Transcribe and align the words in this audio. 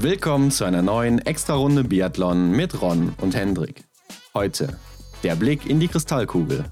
Willkommen 0.00 0.52
zu 0.52 0.64
einer 0.64 0.80
neuen 0.80 1.18
Extra-Runde 1.18 1.82
Biathlon 1.82 2.52
mit 2.52 2.80
Ron 2.80 3.16
und 3.20 3.34
Hendrik. 3.34 3.82
Heute 4.32 4.78
der 5.24 5.34
Blick 5.34 5.66
in 5.66 5.80
die 5.80 5.88
Kristallkugel. 5.88 6.66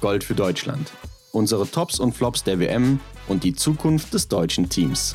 Gold 0.00 0.24
für 0.24 0.34
Deutschland. 0.34 0.90
Unsere 1.32 1.70
Tops 1.70 2.00
und 2.00 2.14
Flops 2.14 2.44
der 2.44 2.58
WM 2.60 2.98
und 3.28 3.44
die 3.44 3.52
Zukunft 3.52 4.14
des 4.14 4.28
deutschen 4.28 4.70
Teams. 4.70 5.14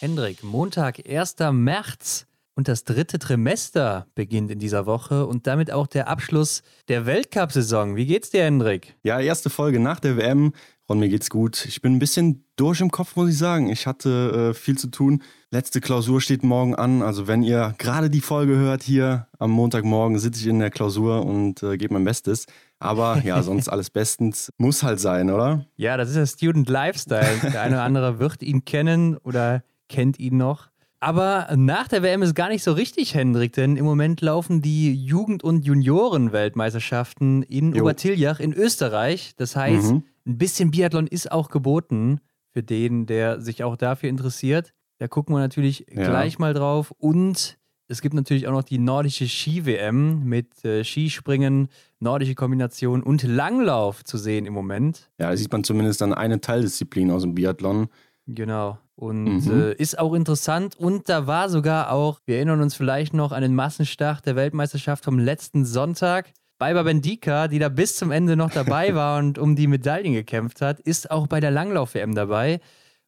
Hendrik, 0.00 0.44
Montag, 0.44 1.08
1. 1.08 1.36
März 1.50 2.26
und 2.56 2.68
das 2.68 2.84
dritte 2.84 3.18
Trimester 3.18 4.06
beginnt 4.14 4.50
in 4.50 4.58
dieser 4.58 4.84
Woche 4.84 5.26
und 5.26 5.46
damit 5.46 5.70
auch 5.70 5.86
der 5.86 6.08
Abschluss 6.08 6.62
der 6.88 7.06
Weltcup-Saison. 7.06 7.96
Wie 7.96 8.04
geht's 8.04 8.28
dir, 8.28 8.44
Hendrik? 8.44 8.96
Ja, 9.02 9.18
erste 9.18 9.48
Folge 9.48 9.80
nach 9.80 9.98
der 9.98 10.18
WM. 10.18 10.52
Ron, 10.90 10.98
mir 10.98 11.08
geht's 11.08 11.30
gut. 11.30 11.66
Ich 11.66 11.82
bin 11.82 11.94
ein 11.94 11.98
bisschen 12.00 12.44
durch 12.56 12.80
im 12.80 12.90
Kopf, 12.90 13.14
muss 13.14 13.30
ich 13.30 13.38
sagen. 13.38 13.70
Ich 13.70 13.86
hatte 13.86 14.50
äh, 14.50 14.54
viel 14.54 14.76
zu 14.76 14.88
tun. 14.88 15.22
Letzte 15.52 15.80
Klausur 15.80 16.20
steht 16.20 16.42
morgen 16.42 16.74
an. 16.74 17.02
Also 17.02 17.28
wenn 17.28 17.44
ihr 17.44 17.76
gerade 17.78 18.10
die 18.10 18.20
Folge 18.20 18.56
hört 18.56 18.82
hier 18.82 19.28
am 19.38 19.52
Montagmorgen, 19.52 20.18
sitze 20.18 20.40
ich 20.40 20.48
in 20.48 20.58
der 20.58 20.70
Klausur 20.70 21.24
und 21.24 21.62
äh, 21.62 21.76
gebe 21.76 21.94
mein 21.94 22.02
Bestes. 22.02 22.46
Aber 22.80 23.22
ja, 23.24 23.40
sonst 23.44 23.68
alles 23.68 23.88
bestens. 23.88 24.52
Muss 24.58 24.82
halt 24.82 24.98
sein, 24.98 25.30
oder? 25.30 25.64
Ja, 25.76 25.96
das 25.96 26.08
ist 26.08 26.16
der 26.16 26.26
Student 26.26 26.68
Lifestyle. 26.68 27.38
Der 27.40 27.62
eine 27.62 27.76
oder 27.76 27.84
andere 27.84 28.18
wird 28.18 28.42
ihn 28.42 28.64
kennen 28.64 29.16
oder 29.18 29.62
kennt 29.88 30.18
ihn 30.18 30.38
noch. 30.38 30.70
Aber 30.98 31.48
nach 31.56 31.86
der 31.86 32.02
WM 32.02 32.22
ist 32.22 32.34
gar 32.34 32.48
nicht 32.48 32.64
so 32.64 32.72
richtig, 32.72 33.14
Hendrik, 33.14 33.52
denn 33.52 33.76
im 33.76 33.84
Moment 33.84 34.20
laufen 34.20 34.60
die 34.60 34.92
Jugend- 34.92 35.44
und 35.44 35.64
Junioren-Weltmeisterschaften 35.64 37.42
in 37.44 37.74
jo. 37.74 37.84
Obertiljach 37.84 38.40
in 38.40 38.52
Österreich. 38.52 39.34
Das 39.36 39.54
heißt, 39.54 39.92
mhm. 39.92 40.02
Ein 40.26 40.38
bisschen 40.38 40.70
Biathlon 40.70 41.06
ist 41.06 41.30
auch 41.30 41.48
geboten 41.48 42.20
für 42.52 42.62
den, 42.62 43.06
der 43.06 43.40
sich 43.40 43.64
auch 43.64 43.76
dafür 43.76 44.08
interessiert. 44.08 44.72
Da 44.98 45.08
gucken 45.08 45.34
wir 45.34 45.40
natürlich 45.40 45.86
ja. 45.90 46.04
gleich 46.04 46.38
mal 46.38 46.52
drauf. 46.52 46.92
Und 46.98 47.58
es 47.88 48.02
gibt 48.02 48.14
natürlich 48.14 48.46
auch 48.46 48.52
noch 48.52 48.62
die 48.62 48.78
nordische 48.78 49.26
Ski-WM 49.26 50.24
mit 50.24 50.64
äh, 50.64 50.84
Skispringen, 50.84 51.68
nordische 51.98 52.34
Kombination 52.34 53.02
und 53.02 53.22
Langlauf 53.22 54.04
zu 54.04 54.18
sehen 54.18 54.46
im 54.46 54.52
Moment. 54.52 55.10
Ja, 55.18 55.30
da 55.30 55.36
sieht 55.36 55.50
man 55.50 55.64
zumindest 55.64 56.00
dann 56.00 56.14
eine 56.14 56.40
Teildisziplin 56.40 57.10
aus 57.10 57.22
dem 57.22 57.34
Biathlon. 57.34 57.88
Genau. 58.26 58.78
Und 58.94 59.46
mhm. 59.46 59.60
äh, 59.60 59.72
ist 59.74 59.98
auch 59.98 60.14
interessant. 60.14 60.76
Und 60.76 61.08
da 61.08 61.26
war 61.26 61.48
sogar 61.48 61.90
auch, 61.90 62.20
wir 62.26 62.36
erinnern 62.36 62.60
uns 62.60 62.74
vielleicht 62.74 63.14
noch 63.14 63.32
an 63.32 63.42
den 63.42 63.54
Massenstart 63.54 64.26
der 64.26 64.36
Weltmeisterschaft 64.36 65.04
vom 65.04 65.18
letzten 65.18 65.64
Sonntag. 65.64 66.32
Baiba 66.60 66.82
Bendika, 66.82 67.48
die 67.48 67.58
da 67.58 67.70
bis 67.70 67.96
zum 67.96 68.10
Ende 68.10 68.36
noch 68.36 68.50
dabei 68.50 68.94
war 68.94 69.18
und 69.18 69.38
um 69.38 69.56
die 69.56 69.66
Medaillen 69.66 70.12
gekämpft 70.12 70.60
hat, 70.60 70.78
ist 70.78 71.10
auch 71.10 71.26
bei 71.26 71.40
der 71.40 71.50
Langlauf-WM 71.50 72.14
dabei. 72.14 72.60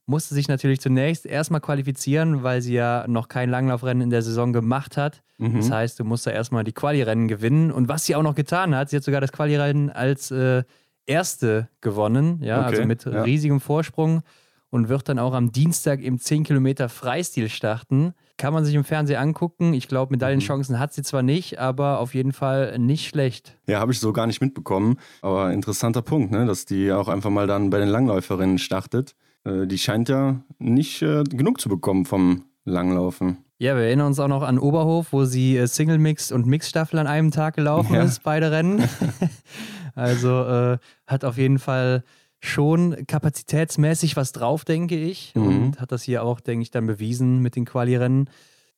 Musste 0.06 0.34
sich 0.34 0.48
natürlich 0.48 0.80
zunächst 0.80 1.26
erstmal 1.26 1.60
qualifizieren, 1.60 2.42
weil 2.42 2.62
sie 2.62 2.72
ja 2.72 3.04
noch 3.06 3.28
kein 3.28 3.50
Langlaufrennen 3.50 4.00
in 4.00 4.10
der 4.10 4.22
Saison 4.22 4.54
gemacht 4.54 4.96
hat. 4.96 5.22
Mhm. 5.36 5.56
Das 5.56 5.70
heißt, 5.70 6.00
du 6.00 6.04
musst 6.04 6.26
da 6.26 6.30
erstmal 6.30 6.64
die 6.64 6.72
Quali-Rennen 6.72 7.28
gewinnen. 7.28 7.70
Und 7.70 7.88
was 7.88 8.06
sie 8.06 8.16
auch 8.16 8.22
noch 8.22 8.34
getan 8.34 8.74
hat, 8.74 8.88
sie 8.88 8.96
hat 8.96 9.04
sogar 9.04 9.20
das 9.20 9.32
Quali-Rennen 9.32 9.90
als 9.90 10.30
äh, 10.30 10.64
Erste 11.04 11.68
gewonnen, 11.82 12.42
ja, 12.42 12.60
okay. 12.60 12.68
also 12.68 12.86
mit 12.86 13.04
ja. 13.04 13.22
riesigem 13.22 13.60
Vorsprung 13.60 14.22
und 14.70 14.88
wird 14.88 15.10
dann 15.10 15.18
auch 15.18 15.34
am 15.34 15.52
Dienstag 15.52 16.00
im 16.00 16.18
10 16.18 16.44
Kilometer 16.44 16.88
Freistil 16.88 17.50
starten. 17.50 18.14
Kann 18.42 18.54
man 18.54 18.64
sich 18.64 18.74
im 18.74 18.82
Fernsehen 18.82 19.20
angucken. 19.20 19.72
Ich 19.72 19.86
glaube, 19.86 20.10
Medaillenchancen 20.10 20.80
hat 20.80 20.92
sie 20.92 21.04
zwar 21.04 21.22
nicht, 21.22 21.60
aber 21.60 22.00
auf 22.00 22.12
jeden 22.12 22.32
Fall 22.32 22.76
nicht 22.76 23.06
schlecht. 23.06 23.56
Ja, 23.68 23.78
habe 23.78 23.92
ich 23.92 24.00
so 24.00 24.12
gar 24.12 24.26
nicht 24.26 24.40
mitbekommen. 24.40 24.96
Aber 25.20 25.52
interessanter 25.52 26.02
Punkt, 26.02 26.32
ne? 26.32 26.44
dass 26.44 26.64
die 26.64 26.90
auch 26.90 27.06
einfach 27.06 27.30
mal 27.30 27.46
dann 27.46 27.70
bei 27.70 27.78
den 27.78 27.86
Langläuferinnen 27.86 28.58
startet. 28.58 29.14
Äh, 29.44 29.68
die 29.68 29.78
scheint 29.78 30.08
ja 30.08 30.40
nicht 30.58 31.02
äh, 31.02 31.22
genug 31.22 31.60
zu 31.60 31.68
bekommen 31.68 32.04
vom 32.04 32.46
Langlaufen. 32.64 33.44
Ja, 33.58 33.76
wir 33.76 33.84
erinnern 33.84 34.08
uns 34.08 34.18
auch 34.18 34.26
noch 34.26 34.42
an 34.42 34.58
Oberhof, 34.58 35.12
wo 35.12 35.24
sie 35.24 35.56
äh, 35.56 35.68
Single 35.68 35.98
Mix 35.98 36.32
und 36.32 36.44
Mixstaffel 36.44 36.98
an 36.98 37.06
einem 37.06 37.30
Tag 37.30 37.54
gelaufen 37.54 37.94
ja. 37.94 38.02
ist, 38.02 38.24
beide 38.24 38.50
Rennen. 38.50 38.82
also 39.94 40.42
äh, 40.42 40.78
hat 41.06 41.24
auf 41.24 41.38
jeden 41.38 41.60
Fall 41.60 42.02
schon 42.42 43.06
kapazitätsmäßig 43.06 44.16
was 44.16 44.32
drauf, 44.32 44.64
denke 44.64 44.96
ich. 44.96 45.32
Mhm. 45.34 45.46
Und 45.46 45.80
hat 45.80 45.92
das 45.92 46.02
hier 46.02 46.24
auch, 46.24 46.40
denke 46.40 46.62
ich, 46.62 46.70
dann 46.70 46.86
bewiesen 46.86 47.38
mit 47.38 47.56
den 47.56 47.64
Quali-Rennen. 47.64 48.28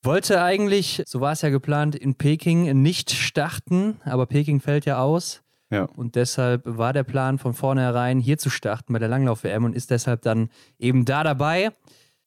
Wollte 0.03 0.43
eigentlich, 0.43 1.03
so 1.07 1.23
war 1.23 1.33
es 1.33 1.41
ja 1.41 1.49
geplant, 1.49 1.97
in 1.97 2.15
Peking 2.15 2.83
nicht 2.83 3.11
starten, 3.11 3.97
aber 4.05 4.27
Peking 4.27 4.61
fällt 4.61 4.85
ja 4.85 4.99
aus. 4.99 5.43
Ja. 5.71 5.85
Und 5.85 6.15
deshalb 6.15 6.63
war 6.67 6.93
der 6.93 7.05
Plan 7.05 7.39
von 7.39 7.55
vornherein, 7.55 8.21
hier 8.21 8.37
zu 8.37 8.51
starten 8.51 8.93
bei 8.93 8.99
der 8.99 9.09
Langlauf-WM 9.09 9.65
und 9.65 9.75
ist 9.75 9.91
deshalb 9.91 10.21
dann 10.23 10.51
eben 10.79 11.07
da 11.07 11.25
dabei. 11.25 11.71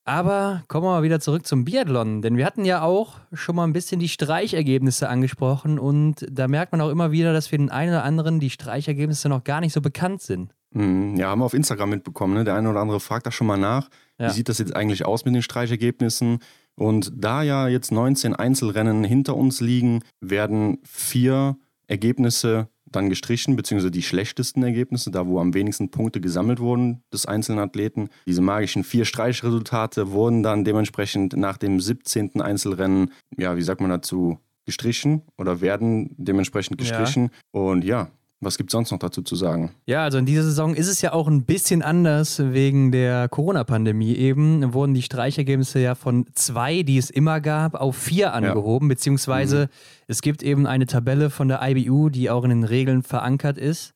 Aber 0.05 0.63
kommen 0.69 0.85
wir 0.85 0.91
mal 0.91 1.03
wieder 1.03 1.19
zurück 1.19 1.45
zum 1.45 1.65
Biathlon, 1.65 2.21
denn 2.21 2.37
wir 2.37 2.45
hatten 2.45 2.65
ja 2.65 2.81
auch 2.81 3.19
schon 3.33 3.57
mal 3.57 3.65
ein 3.65 3.73
bisschen 3.73 3.99
die 3.99 4.07
Streichergebnisse 4.07 5.07
angesprochen 5.07 5.77
und 5.77 6.25
da 6.31 6.47
merkt 6.47 6.71
man 6.71 6.81
auch 6.81 6.89
immer 6.89 7.11
wieder, 7.11 7.33
dass 7.33 7.47
für 7.47 7.57
den 7.57 7.69
einen 7.69 7.91
oder 7.91 8.05
anderen 8.05 8.39
die 8.39 8.49
Streichergebnisse 8.49 9.29
noch 9.29 9.43
gar 9.43 9.59
nicht 9.59 9.73
so 9.73 9.81
bekannt 9.81 10.21
sind. 10.21 10.55
Mhm. 10.77 11.15
Ja, 11.17 11.29
haben 11.29 11.39
wir 11.39 11.45
auf 11.45 11.53
Instagram 11.53 11.89
mitbekommen. 11.89 12.35
Ne? 12.35 12.43
Der 12.43 12.55
eine 12.55 12.69
oder 12.69 12.79
andere 12.79 12.99
fragt 12.99 13.25
da 13.25 13.31
schon 13.31 13.47
mal 13.47 13.57
nach. 13.57 13.89
Ja. 14.19 14.29
Wie 14.29 14.33
sieht 14.33 14.49
das 14.49 14.59
jetzt 14.59 14.75
eigentlich 14.75 15.05
aus 15.05 15.25
mit 15.25 15.33
den 15.33 15.41
Streichergebnissen? 15.41 16.39
Und 16.75 17.11
da 17.15 17.41
ja 17.41 17.67
jetzt 17.67 17.91
19 17.91 18.35
Einzelrennen 18.35 19.03
hinter 19.03 19.35
uns 19.35 19.61
liegen, 19.61 20.03
werden 20.21 20.77
vier 20.83 21.57
Ergebnisse 21.87 22.69
dann 22.85 23.09
gestrichen, 23.09 23.55
beziehungsweise 23.55 23.91
die 23.91 24.03
schlechtesten 24.03 24.63
Ergebnisse, 24.63 25.11
da 25.11 25.27
wo 25.27 25.39
am 25.39 25.53
wenigsten 25.53 25.89
Punkte 25.89 26.21
gesammelt 26.21 26.59
wurden 26.59 27.01
des 27.11 27.25
einzelnen 27.25 27.59
Athleten. 27.59 28.09
Diese 28.27 28.41
magischen 28.41 28.83
vier 28.83 29.03
Streichresultate 29.03 30.11
wurden 30.11 30.43
dann 30.43 30.63
dementsprechend 30.63 31.35
nach 31.35 31.57
dem 31.57 31.81
17. 31.81 32.39
Einzelrennen, 32.39 33.11
ja, 33.37 33.57
wie 33.57 33.61
sagt 33.61 33.81
man 33.81 33.89
dazu, 33.89 34.39
gestrichen 34.65 35.23
oder 35.37 35.61
werden 35.61 36.13
dementsprechend 36.17 36.77
gestrichen. 36.77 37.23
Ja. 37.23 37.61
Und 37.61 37.83
ja, 37.83 38.09
was 38.39 38.57
gibt 38.57 38.69
es 38.69 38.73
sonst 38.73 38.91
noch 38.91 38.99
dazu 38.99 39.23
zu 39.23 39.35
sagen? 39.35 39.71
Ja, 39.85 40.03
also 40.03 40.19
in 40.19 40.27
dieser 40.27 40.43
Saison 40.43 40.75
ist 40.75 40.87
es 40.87 41.01
ja 41.01 41.13
auch 41.13 41.27
ein 41.27 41.45
bisschen 41.45 41.81
anders 41.81 42.39
wegen 42.39 42.91
der 42.91 43.29
Corona-Pandemie 43.29 44.13
eben. 44.13 44.73
Wurden 44.73 44.93
die 44.93 45.01
Streichergebnisse 45.01 45.79
ja 45.79 45.95
von 45.95 46.27
zwei, 46.33 46.83
die 46.83 46.97
es 46.97 47.09
immer 47.09 47.41
gab, 47.41 47.73
auf 47.73 47.95
vier 47.95 48.33
angehoben, 48.33 48.87
ja. 48.87 48.93
beziehungsweise 48.93 49.65
mhm. 49.65 49.69
es 50.07 50.21
gibt 50.21 50.43
eben 50.43 50.67
eine 50.67 50.85
Tabelle 50.85 51.31
von 51.31 51.47
der 51.47 51.61
IBU, 51.63 52.09
die 52.09 52.29
auch 52.29 52.43
in 52.43 52.51
den 52.51 52.63
Regeln 52.63 53.01
verankert 53.01 53.57
ist. 53.57 53.93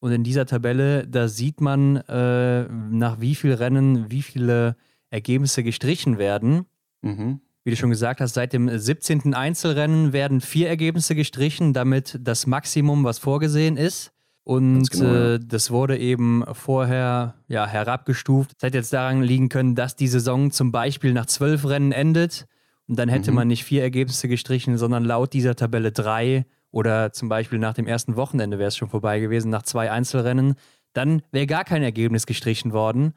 Und 0.00 0.12
in 0.12 0.24
dieser 0.24 0.44
Tabelle, 0.44 1.06
da 1.06 1.28
sieht 1.28 1.60
man, 1.60 1.96
äh, 1.96 2.64
nach 2.90 3.20
wie 3.20 3.34
vielen 3.34 3.56
Rennen 3.56 4.10
wie 4.10 4.22
viele 4.22 4.76
Ergebnisse 5.10 5.62
gestrichen 5.62 6.18
werden. 6.18 6.66
Mhm. 7.00 7.40
Wie 7.64 7.70
du 7.70 7.76
schon 7.76 7.90
gesagt 7.90 8.20
hast, 8.20 8.34
seit 8.34 8.52
dem 8.52 8.68
17. 8.68 9.32
Einzelrennen 9.32 10.12
werden 10.12 10.42
vier 10.42 10.68
Ergebnisse 10.68 11.14
gestrichen, 11.14 11.72
damit 11.72 12.18
das 12.20 12.46
Maximum, 12.46 13.04
was 13.04 13.18
vorgesehen 13.18 13.78
ist. 13.78 14.12
Und 14.44 14.90
genau, 14.90 15.14
ja. 15.14 15.34
äh, 15.34 15.40
das 15.42 15.70
wurde 15.70 15.96
eben 15.96 16.44
vorher 16.52 17.34
ja, 17.48 17.66
herabgestuft. 17.66 18.52
Das 18.56 18.66
hätte 18.66 18.76
jetzt 18.76 18.92
daran 18.92 19.22
liegen 19.22 19.48
können, 19.48 19.74
dass 19.74 19.96
die 19.96 20.08
Saison 20.08 20.50
zum 20.50 20.70
Beispiel 20.70 21.14
nach 21.14 21.24
zwölf 21.24 21.64
Rennen 21.66 21.92
endet. 21.92 22.46
Und 22.86 22.98
dann 22.98 23.08
hätte 23.08 23.30
mhm. 23.30 23.36
man 23.36 23.48
nicht 23.48 23.64
vier 23.64 23.80
Ergebnisse 23.80 24.28
gestrichen, 24.28 24.76
sondern 24.76 25.02
laut 25.02 25.32
dieser 25.32 25.56
Tabelle 25.56 25.90
drei. 25.90 26.44
Oder 26.70 27.12
zum 27.14 27.30
Beispiel 27.30 27.58
nach 27.58 27.72
dem 27.72 27.86
ersten 27.86 28.16
Wochenende 28.16 28.58
wäre 28.58 28.68
es 28.68 28.76
schon 28.76 28.90
vorbei 28.90 29.20
gewesen, 29.20 29.48
nach 29.48 29.62
zwei 29.62 29.90
Einzelrennen. 29.90 30.56
Dann 30.92 31.22
wäre 31.32 31.46
gar 31.46 31.64
kein 31.64 31.82
Ergebnis 31.82 32.26
gestrichen 32.26 32.72
worden. 32.72 33.14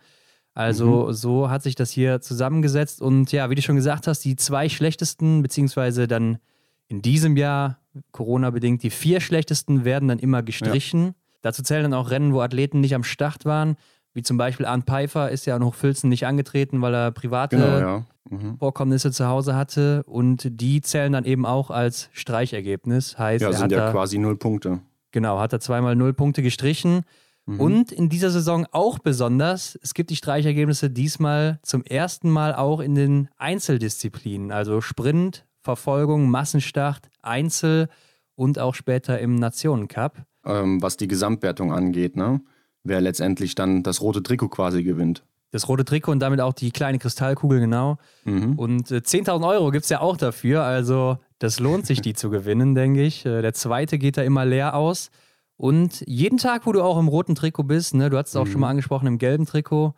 Also 0.58 1.06
mhm. 1.06 1.14
so 1.14 1.50
hat 1.52 1.62
sich 1.62 1.76
das 1.76 1.92
hier 1.92 2.20
zusammengesetzt. 2.20 3.00
Und 3.00 3.32
ja, 3.32 3.52
wie 3.52 3.56
du 3.56 3.62
schon 3.62 3.76
gesagt 3.76 4.08
hast, 4.08 4.26
die 4.26 4.36
zwei 4.36 4.70
schlechtesten, 4.70 5.44
beziehungsweise 5.44 6.08
dann 6.08 6.40
in 6.88 7.04
diesem 7.04 7.38
Jahr, 7.38 7.78
Corona-bedingt, 8.12 8.82
die 8.82 8.90
vier 8.90 9.20
schlechtesten 9.20 9.86
werden 9.86 10.08
dann 10.08 10.18
immer 10.18 10.42
gestrichen. 10.42 11.04
Ja. 11.04 11.14
Dazu 11.44 11.62
zählen 11.62 11.84
dann 11.84 11.94
auch 11.94 12.10
Rennen, 12.10 12.34
wo 12.34 12.42
Athleten 12.42 12.80
nicht 12.80 12.96
am 12.96 13.04
Start 13.04 13.46
waren. 13.46 13.76
Wie 14.16 14.24
zum 14.24 14.38
Beispiel 14.38 14.66
Arndt 14.66 14.88
Pfeiffer 14.88 15.30
ist 15.30 15.46
ja 15.46 15.56
an 15.56 15.64
Hochfilzen 15.64 16.10
nicht 16.10 16.26
angetreten, 16.26 16.82
weil 16.82 16.96
er 16.96 17.12
private 17.12 17.56
genau, 17.56 17.78
ja. 17.78 18.06
mhm. 18.28 18.58
Vorkommnisse 18.58 19.12
zu 19.12 19.28
Hause 19.28 19.56
hatte. 19.56 20.02
Und 20.08 20.60
die 20.60 20.82
zählen 20.82 21.14
dann 21.14 21.26
eben 21.26 21.46
auch 21.46 21.70
als 21.70 22.10
Streichergebnis. 22.14 23.20
Heißt, 23.20 23.44
ja, 23.44 23.54
sind 23.54 23.72
ja 23.72 23.92
quasi 23.92 24.18
null 24.18 24.38
Punkte. 24.38 24.80
Genau, 25.12 25.40
hat 25.40 25.54
er 25.54 25.60
zweimal 25.60 25.96
null 25.96 26.14
Punkte 26.14 26.42
gestrichen. 26.42 27.04
Mhm. 27.48 27.60
Und 27.62 27.92
in 27.94 28.10
dieser 28.10 28.30
Saison 28.30 28.68
auch 28.72 29.00
besonders, 29.00 29.80
es 29.82 29.94
gibt 29.94 30.10
die 30.10 30.18
Streichergebnisse 30.18 30.90
diesmal 30.90 31.60
zum 31.64 31.84
ersten 31.84 32.30
Mal 32.30 32.54
auch 32.54 32.82
in 32.82 32.94
den 32.94 33.30
Einzeldisziplinen, 33.38 34.52
also 34.52 34.82
Sprint, 34.82 35.46
Verfolgung, 35.62 36.30
Massenstart, 36.30 37.10
Einzel 37.22 37.88
und 38.36 38.60
auch 38.60 38.76
später 38.76 39.20
im 39.20 39.36
Nationencup. 39.36 40.18
Ähm, 40.46 40.82
was 40.82 40.98
die 40.98 41.08
Gesamtwertung 41.08 41.72
angeht, 41.72 42.16
ne? 42.16 42.42
Wer 42.84 43.02
letztendlich 43.02 43.56
dann 43.56 43.82
das 43.82 44.02
rote 44.02 44.24
Trikot 44.24 44.50
quasi 44.50 44.84
gewinnt. 44.84 45.24
Das 45.52 45.70
rote 45.70 45.86
Trikot 45.86 46.12
und 46.12 46.20
damit 46.20 46.42
auch 46.42 46.54
die 46.54 46.72
kleine 46.72 47.00
Kristallkugel, 47.00 47.62
genau. 47.62 47.98
Mhm. 48.26 48.60
Und 48.60 48.92
äh, 48.92 48.98
10.000 48.98 49.48
Euro 49.48 49.72
gibt 49.72 49.86
es 49.86 49.90
ja 49.90 50.02
auch 50.02 50.18
dafür. 50.18 50.64
Also, 50.64 51.18
das 51.40 51.60
lohnt 51.60 51.86
sich, 51.86 52.02
die 52.02 52.14
zu 52.14 52.30
gewinnen, 52.30 52.76
denke 52.76 53.04
ich. 53.04 53.26
Äh, 53.26 53.42
der 53.42 53.54
zweite 53.54 53.98
geht 53.98 54.18
da 54.18 54.24
immer 54.24 54.46
leer 54.46 54.76
aus. 54.76 55.10
Und 55.58 56.04
jeden 56.08 56.38
Tag, 56.38 56.66
wo 56.66 56.72
du 56.72 56.84
auch 56.84 57.00
im 57.00 57.08
roten 57.08 57.36
Trikot 57.36 57.64
bist, 57.64 57.96
ne, 57.96 58.10
du 58.10 58.18
hast 58.18 58.30
es 58.30 58.36
auch 58.36 58.46
mhm. 58.46 58.52
schon 58.52 58.62
mal 58.62 58.70
angesprochen, 58.70 59.08
im 59.08 59.18
gelben 59.18 59.46
Trikot, 59.46 59.96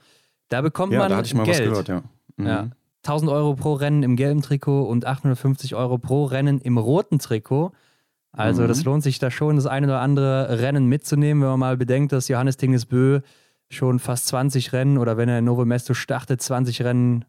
da 0.47 0.61
bekommt 0.61 0.93
ja, 0.93 0.99
man 0.99 1.09
da 1.09 1.17
hatte 1.17 1.27
ich 1.27 1.33
mal 1.33 1.43
Geld. 1.43 1.59
was 1.59 1.85
gehört, 1.85 1.87
ja. 1.89 2.03
Mhm. 2.37 2.47
ja. 2.47 2.69
1000 3.03 3.31
Euro 3.31 3.55
pro 3.55 3.73
Rennen 3.73 4.03
im 4.03 4.15
gelben 4.15 4.41
Trikot 4.41 4.83
und 4.83 5.05
850 5.05 5.75
Euro 5.75 5.97
pro 5.97 6.25
Rennen 6.25 6.59
im 6.59 6.77
roten 6.77 7.19
Trikot. 7.19 7.71
Also 8.31 8.63
mhm. 8.63 8.67
das 8.67 8.83
lohnt 8.83 9.03
sich 9.03 9.19
da 9.19 9.31
schon, 9.31 9.55
das 9.55 9.65
eine 9.65 9.87
oder 9.87 10.01
andere 10.01 10.59
Rennen 10.59 10.85
mitzunehmen, 10.87 11.41
wenn 11.41 11.49
man 11.49 11.59
mal 11.59 11.77
bedenkt, 11.77 12.11
dass 12.11 12.27
Johannes 12.27 12.57
Tingesbö 12.57 13.21
schon 13.69 13.99
fast 13.99 14.27
20 14.27 14.73
Rennen 14.73 14.97
oder 14.97 15.17
wenn 15.17 15.29
er 15.29 15.39
in 15.39 15.45
Novo 15.45 15.65
Mesto 15.65 15.93
startet, 15.93 16.41
20 16.41 16.81
Rennen 16.83 17.25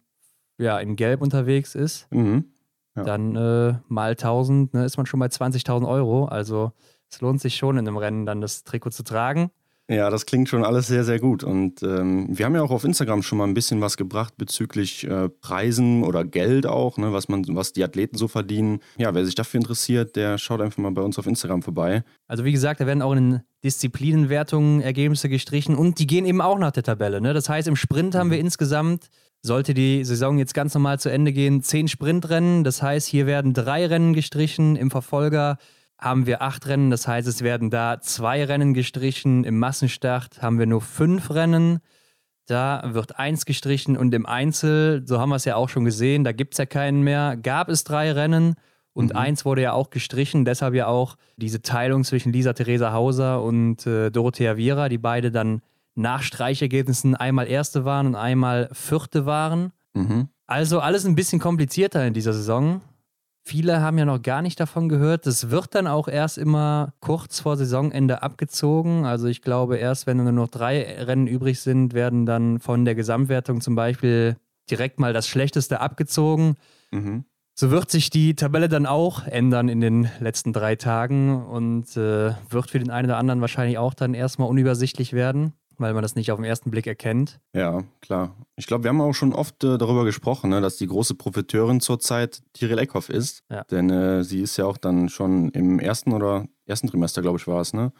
ja, 0.58 0.78
in 0.78 0.96
Gelb 0.96 1.22
unterwegs 1.22 1.74
ist. 1.74 2.06
Mhm. 2.10 2.46
Ja. 2.96 3.04
Dann 3.04 3.36
äh, 3.36 3.74
mal 3.88 4.10
1000 4.10 4.74
ne, 4.74 4.84
ist 4.84 4.96
man 4.96 5.06
schon 5.06 5.20
bei 5.20 5.26
20.000 5.26 5.88
Euro. 5.88 6.26
Also 6.26 6.72
es 7.10 7.20
lohnt 7.20 7.40
sich 7.40 7.56
schon 7.56 7.76
in 7.76 7.86
einem 7.86 7.96
Rennen 7.96 8.26
dann 8.26 8.40
das 8.40 8.64
Trikot 8.64 8.90
zu 8.90 9.02
tragen. 9.02 9.50
Ja, 9.90 10.08
das 10.08 10.24
klingt 10.24 10.48
schon 10.48 10.64
alles 10.64 10.86
sehr, 10.86 11.02
sehr 11.02 11.18
gut. 11.18 11.42
Und 11.42 11.82
ähm, 11.82 12.28
wir 12.30 12.46
haben 12.46 12.54
ja 12.54 12.62
auch 12.62 12.70
auf 12.70 12.84
Instagram 12.84 13.24
schon 13.24 13.38
mal 13.38 13.48
ein 13.48 13.54
bisschen 13.54 13.80
was 13.80 13.96
gebracht 13.96 14.34
bezüglich 14.36 15.04
äh, 15.04 15.28
Preisen 15.28 16.04
oder 16.04 16.24
Geld 16.24 16.64
auch, 16.64 16.96
ne, 16.96 17.12
was, 17.12 17.28
man, 17.28 17.44
was 17.48 17.72
die 17.72 17.82
Athleten 17.82 18.16
so 18.16 18.28
verdienen. 18.28 18.78
Ja, 18.98 19.12
wer 19.14 19.24
sich 19.24 19.34
dafür 19.34 19.58
interessiert, 19.58 20.14
der 20.14 20.38
schaut 20.38 20.60
einfach 20.60 20.78
mal 20.78 20.92
bei 20.92 21.02
uns 21.02 21.18
auf 21.18 21.26
Instagram 21.26 21.62
vorbei. 21.62 22.04
Also 22.28 22.44
wie 22.44 22.52
gesagt, 22.52 22.80
da 22.80 22.86
werden 22.86 23.02
auch 23.02 23.14
in 23.14 23.40
Disziplinenwertungen 23.64 24.80
Ergebnisse 24.80 25.28
gestrichen 25.28 25.74
und 25.74 25.98
die 25.98 26.06
gehen 26.06 26.24
eben 26.24 26.40
auch 26.40 26.58
nach 26.60 26.70
der 26.70 26.84
Tabelle. 26.84 27.20
Ne? 27.20 27.34
Das 27.34 27.48
heißt, 27.48 27.66
im 27.66 27.74
Sprint 27.74 28.14
haben 28.14 28.30
wir 28.30 28.38
mhm. 28.38 28.44
insgesamt, 28.44 29.08
sollte 29.42 29.74
die 29.74 30.04
Saison 30.04 30.38
jetzt 30.38 30.54
ganz 30.54 30.72
normal 30.72 31.00
zu 31.00 31.10
Ende 31.10 31.32
gehen, 31.32 31.64
zehn 31.64 31.88
Sprintrennen. 31.88 32.62
Das 32.62 32.80
heißt, 32.80 33.08
hier 33.08 33.26
werden 33.26 33.54
drei 33.54 33.86
Rennen 33.86 34.12
gestrichen 34.12 34.76
im 34.76 34.92
Verfolger 34.92 35.58
haben 36.00 36.26
wir 36.26 36.42
acht 36.42 36.66
Rennen. 36.66 36.90
Das 36.90 37.06
heißt, 37.06 37.28
es 37.28 37.42
werden 37.42 37.70
da 37.70 38.00
zwei 38.00 38.44
Rennen 38.44 38.74
gestrichen. 38.74 39.44
Im 39.44 39.58
Massenstart 39.58 40.42
haben 40.42 40.58
wir 40.58 40.66
nur 40.66 40.80
fünf 40.80 41.30
Rennen. 41.30 41.80
Da 42.46 42.82
wird 42.94 43.18
eins 43.18 43.44
gestrichen 43.44 43.96
und 43.96 44.12
im 44.12 44.26
Einzel, 44.26 45.02
so 45.06 45.20
haben 45.20 45.28
wir 45.28 45.36
es 45.36 45.44
ja 45.44 45.54
auch 45.54 45.68
schon 45.68 45.84
gesehen, 45.84 46.24
da 46.24 46.32
gibt 46.32 46.54
es 46.54 46.58
ja 46.58 46.66
keinen 46.66 47.02
mehr, 47.02 47.36
gab 47.36 47.68
es 47.68 47.84
drei 47.84 48.10
Rennen 48.10 48.56
und 48.92 49.10
mhm. 49.10 49.16
eins 49.16 49.44
wurde 49.44 49.62
ja 49.62 49.72
auch 49.72 49.90
gestrichen. 49.90 50.44
Deshalb 50.44 50.74
ja 50.74 50.88
auch 50.88 51.16
diese 51.36 51.62
Teilung 51.62 52.02
zwischen 52.02 52.32
Lisa 52.32 52.52
Theresa 52.52 52.92
Hauser 52.92 53.42
und 53.42 53.86
äh, 53.86 54.10
Dorothea 54.10 54.56
Viera, 54.56 54.88
die 54.88 54.98
beide 54.98 55.30
dann 55.30 55.62
nach 55.94 56.22
Streichergebnissen 56.22 57.14
einmal 57.14 57.46
Erste 57.46 57.84
waren 57.84 58.08
und 58.08 58.14
einmal 58.16 58.68
Vierte 58.72 59.26
waren. 59.26 59.72
Mhm. 59.94 60.28
Also 60.46 60.80
alles 60.80 61.04
ein 61.04 61.14
bisschen 61.14 61.38
komplizierter 61.38 62.04
in 62.04 62.14
dieser 62.14 62.32
Saison. 62.32 62.80
Viele 63.50 63.80
haben 63.80 63.98
ja 63.98 64.04
noch 64.04 64.22
gar 64.22 64.42
nicht 64.42 64.60
davon 64.60 64.88
gehört. 64.88 65.26
Das 65.26 65.50
wird 65.50 65.74
dann 65.74 65.88
auch 65.88 66.06
erst 66.06 66.38
immer 66.38 66.92
kurz 67.00 67.40
vor 67.40 67.56
Saisonende 67.56 68.22
abgezogen. 68.22 69.04
Also 69.04 69.26
ich 69.26 69.42
glaube, 69.42 69.76
erst 69.76 70.06
wenn 70.06 70.18
nur 70.18 70.30
noch 70.30 70.46
drei 70.46 70.84
Rennen 71.02 71.26
übrig 71.26 71.58
sind, 71.58 71.92
werden 71.92 72.26
dann 72.26 72.60
von 72.60 72.84
der 72.84 72.94
Gesamtwertung 72.94 73.60
zum 73.60 73.74
Beispiel 73.74 74.36
direkt 74.70 75.00
mal 75.00 75.12
das 75.12 75.26
Schlechteste 75.26 75.80
abgezogen. 75.80 76.54
Mhm. 76.92 77.24
So 77.56 77.72
wird 77.72 77.90
sich 77.90 78.08
die 78.08 78.36
Tabelle 78.36 78.68
dann 78.68 78.86
auch 78.86 79.26
ändern 79.26 79.68
in 79.68 79.80
den 79.80 80.08
letzten 80.20 80.52
drei 80.52 80.76
Tagen 80.76 81.44
und 81.44 81.96
äh, 81.96 82.34
wird 82.50 82.70
für 82.70 82.78
den 82.78 82.90
einen 82.90 83.08
oder 83.08 83.18
anderen 83.18 83.40
wahrscheinlich 83.40 83.78
auch 83.78 83.94
dann 83.94 84.14
erstmal 84.14 84.48
unübersichtlich 84.48 85.12
werden 85.12 85.54
weil 85.80 85.94
man 85.94 86.02
das 86.02 86.14
nicht 86.14 86.30
auf 86.30 86.38
den 86.38 86.44
ersten 86.44 86.70
Blick 86.70 86.86
erkennt. 86.86 87.40
Ja, 87.54 87.82
klar. 88.00 88.36
Ich 88.56 88.66
glaube, 88.66 88.84
wir 88.84 88.88
haben 88.90 89.00
auch 89.00 89.14
schon 89.14 89.32
oft 89.32 89.64
äh, 89.64 89.78
darüber 89.78 90.04
gesprochen, 90.04 90.50
ne, 90.50 90.60
dass 90.60 90.76
die 90.76 90.86
große 90.86 91.14
Profiteurin 91.14 91.80
zurzeit 91.80 92.42
Tiril 92.52 92.78
Eckhoff 92.78 93.08
ist. 93.08 93.42
Ja. 93.50 93.64
Denn 93.64 93.90
äh, 93.90 94.22
sie 94.22 94.42
ist 94.42 94.56
ja 94.56 94.66
auch 94.66 94.76
dann 94.76 95.08
schon 95.08 95.50
im 95.50 95.78
ersten 95.78 96.12
oder 96.12 96.46
ersten 96.66 96.88
Trimester, 96.88 97.22
glaube 97.22 97.38
ich, 97.38 97.46
war 97.46 97.60
es, 97.60 97.72
ne? 97.72 97.92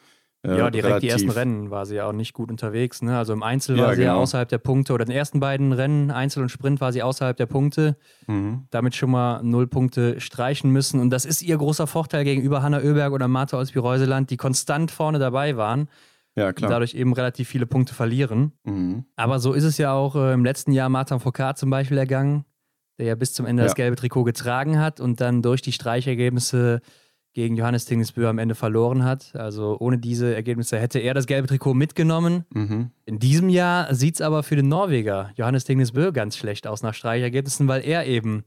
Äh, 0.43 0.57
ja, 0.57 0.71
direkt 0.71 0.87
relativ. 0.87 1.01
die 1.01 1.13
ersten 1.13 1.31
Rennen 1.31 1.71
war 1.71 1.85
sie 1.85 1.97
ja 1.97 2.07
auch 2.07 2.13
nicht 2.13 2.33
gut 2.33 2.51
unterwegs. 2.51 3.03
Ne? 3.03 3.17
Also 3.17 3.35
im 3.35 3.43
Einzel 3.43 3.77
war 3.77 3.89
ja, 3.89 3.95
sie 3.95 4.01
genau. 4.03 4.15
ja 4.15 4.21
außerhalb 4.21 4.49
der 4.49 4.59
Punkte 4.59 4.95
oder 4.95 5.03
in 5.03 5.11
den 5.11 5.17
ersten 5.17 5.39
beiden 5.39 5.73
Rennen, 5.73 6.11
Einzel 6.11 6.43
und 6.43 6.49
Sprint, 6.49 6.81
war 6.81 6.93
sie 6.93 7.03
außerhalb 7.03 7.37
der 7.37 7.45
Punkte. 7.45 7.97
Mhm. 8.27 8.67
Damit 8.71 8.95
schon 8.95 9.11
mal 9.11 9.43
null 9.43 9.67
Punkte 9.67 10.19
streichen 10.19 10.71
müssen. 10.71 10.99
Und 10.99 11.11
das 11.11 11.27
ist 11.27 11.43
ihr 11.43 11.59
großer 11.59 11.87
Vorteil 11.87 12.25
gegenüber 12.25 12.63
Hanna 12.63 12.79
Oeberg 12.79 13.13
oder 13.13 13.29
Martha 13.29 13.59
Olsby-Reuseland, 13.59 14.31
die 14.31 14.39
konstant 14.39 14.91
vorne 14.91 15.19
dabei 15.19 15.59
waren. 15.59 15.89
Ja, 16.37 16.53
klar. 16.53 16.69
Und 16.69 16.73
dadurch 16.73 16.95
eben 16.95 17.13
relativ 17.13 17.49
viele 17.49 17.67
Punkte 17.67 17.95
verlieren. 17.95 18.53
Mhm. 18.65 19.05
Aber 19.17 19.41
so 19.41 19.53
ist 19.53 19.65
es 19.65 19.79
ja 19.79 19.93
auch 19.93 20.17
äh, 20.17 20.33
im 20.33 20.45
letzten 20.45 20.73
Jahr 20.73 20.89
Martin 20.89 21.21
Foucault 21.21 21.59
zum 21.59 21.71
Beispiel 21.71 21.99
ergangen, 21.99 22.45
der 22.99 23.07
ja 23.07 23.15
bis 23.15 23.33
zum 23.33 23.47
Ende 23.47 23.63
ja. 23.63 23.67
das 23.67 23.75
gelbe 23.75 23.97
Trikot 23.97 24.25
getragen 24.25 24.79
hat 24.79 25.01
und 25.01 25.21
dann 25.21 25.43
durch 25.43 25.63
die 25.63 25.73
Streichergebnisse 25.73 26.81
gegen 27.33 27.57
Johannes 27.57 27.85
Tingesbö 27.85 28.29
am 28.29 28.39
Ende 28.39 28.55
verloren 28.55 29.05
hat. 29.05 29.35
Also 29.35 29.77
ohne 29.79 29.99
diese 29.99 30.35
Ergebnisse 30.35 30.79
hätte 30.79 30.99
er 30.99 31.15
das 31.15 31.27
gelbe 31.27 31.47
Trikot 31.47 31.75
mitgenommen. 31.75 32.45
Mhm. 32.53 32.91
In 33.05 33.19
diesem 33.19 33.49
Jahr 33.49 33.95
sieht 33.95 34.17
es 34.17 34.21
aber 34.21 34.43
für 34.43 34.57
den 34.57 34.69
Norweger 34.69 35.31
Johannes 35.37 35.65
Tingesbö 35.65 36.13
ganz 36.13 36.37
schlecht 36.37 36.67
aus 36.67 36.83
nach 36.83 36.95
Streichergebnissen, 36.95 37.69
weil 37.69 37.85
er 37.85 38.07
eben 38.07 38.45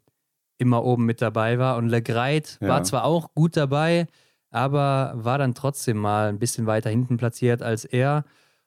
immer 0.58 0.84
oben 0.84 1.06
mit 1.06 1.22
dabei 1.22 1.60
war. 1.60 1.78
Und 1.78 1.90
Le 1.90 2.02
Greit 2.02 2.58
ja. 2.62 2.68
war 2.68 2.84
zwar 2.84 3.06
auch 3.06 3.34
gut 3.34 3.56
dabei, 3.56 4.08
aber 4.54 5.14
war 5.16 5.38
dann 5.38 5.56
trotzdem 5.56 5.98
mal 5.98 6.30
ein 6.30 6.40
bisschen 6.40 6.66
weiter 6.68 6.90
hinten 6.90 7.18
platziert 7.18 7.62
als 7.62 7.86
er. 7.86 8.24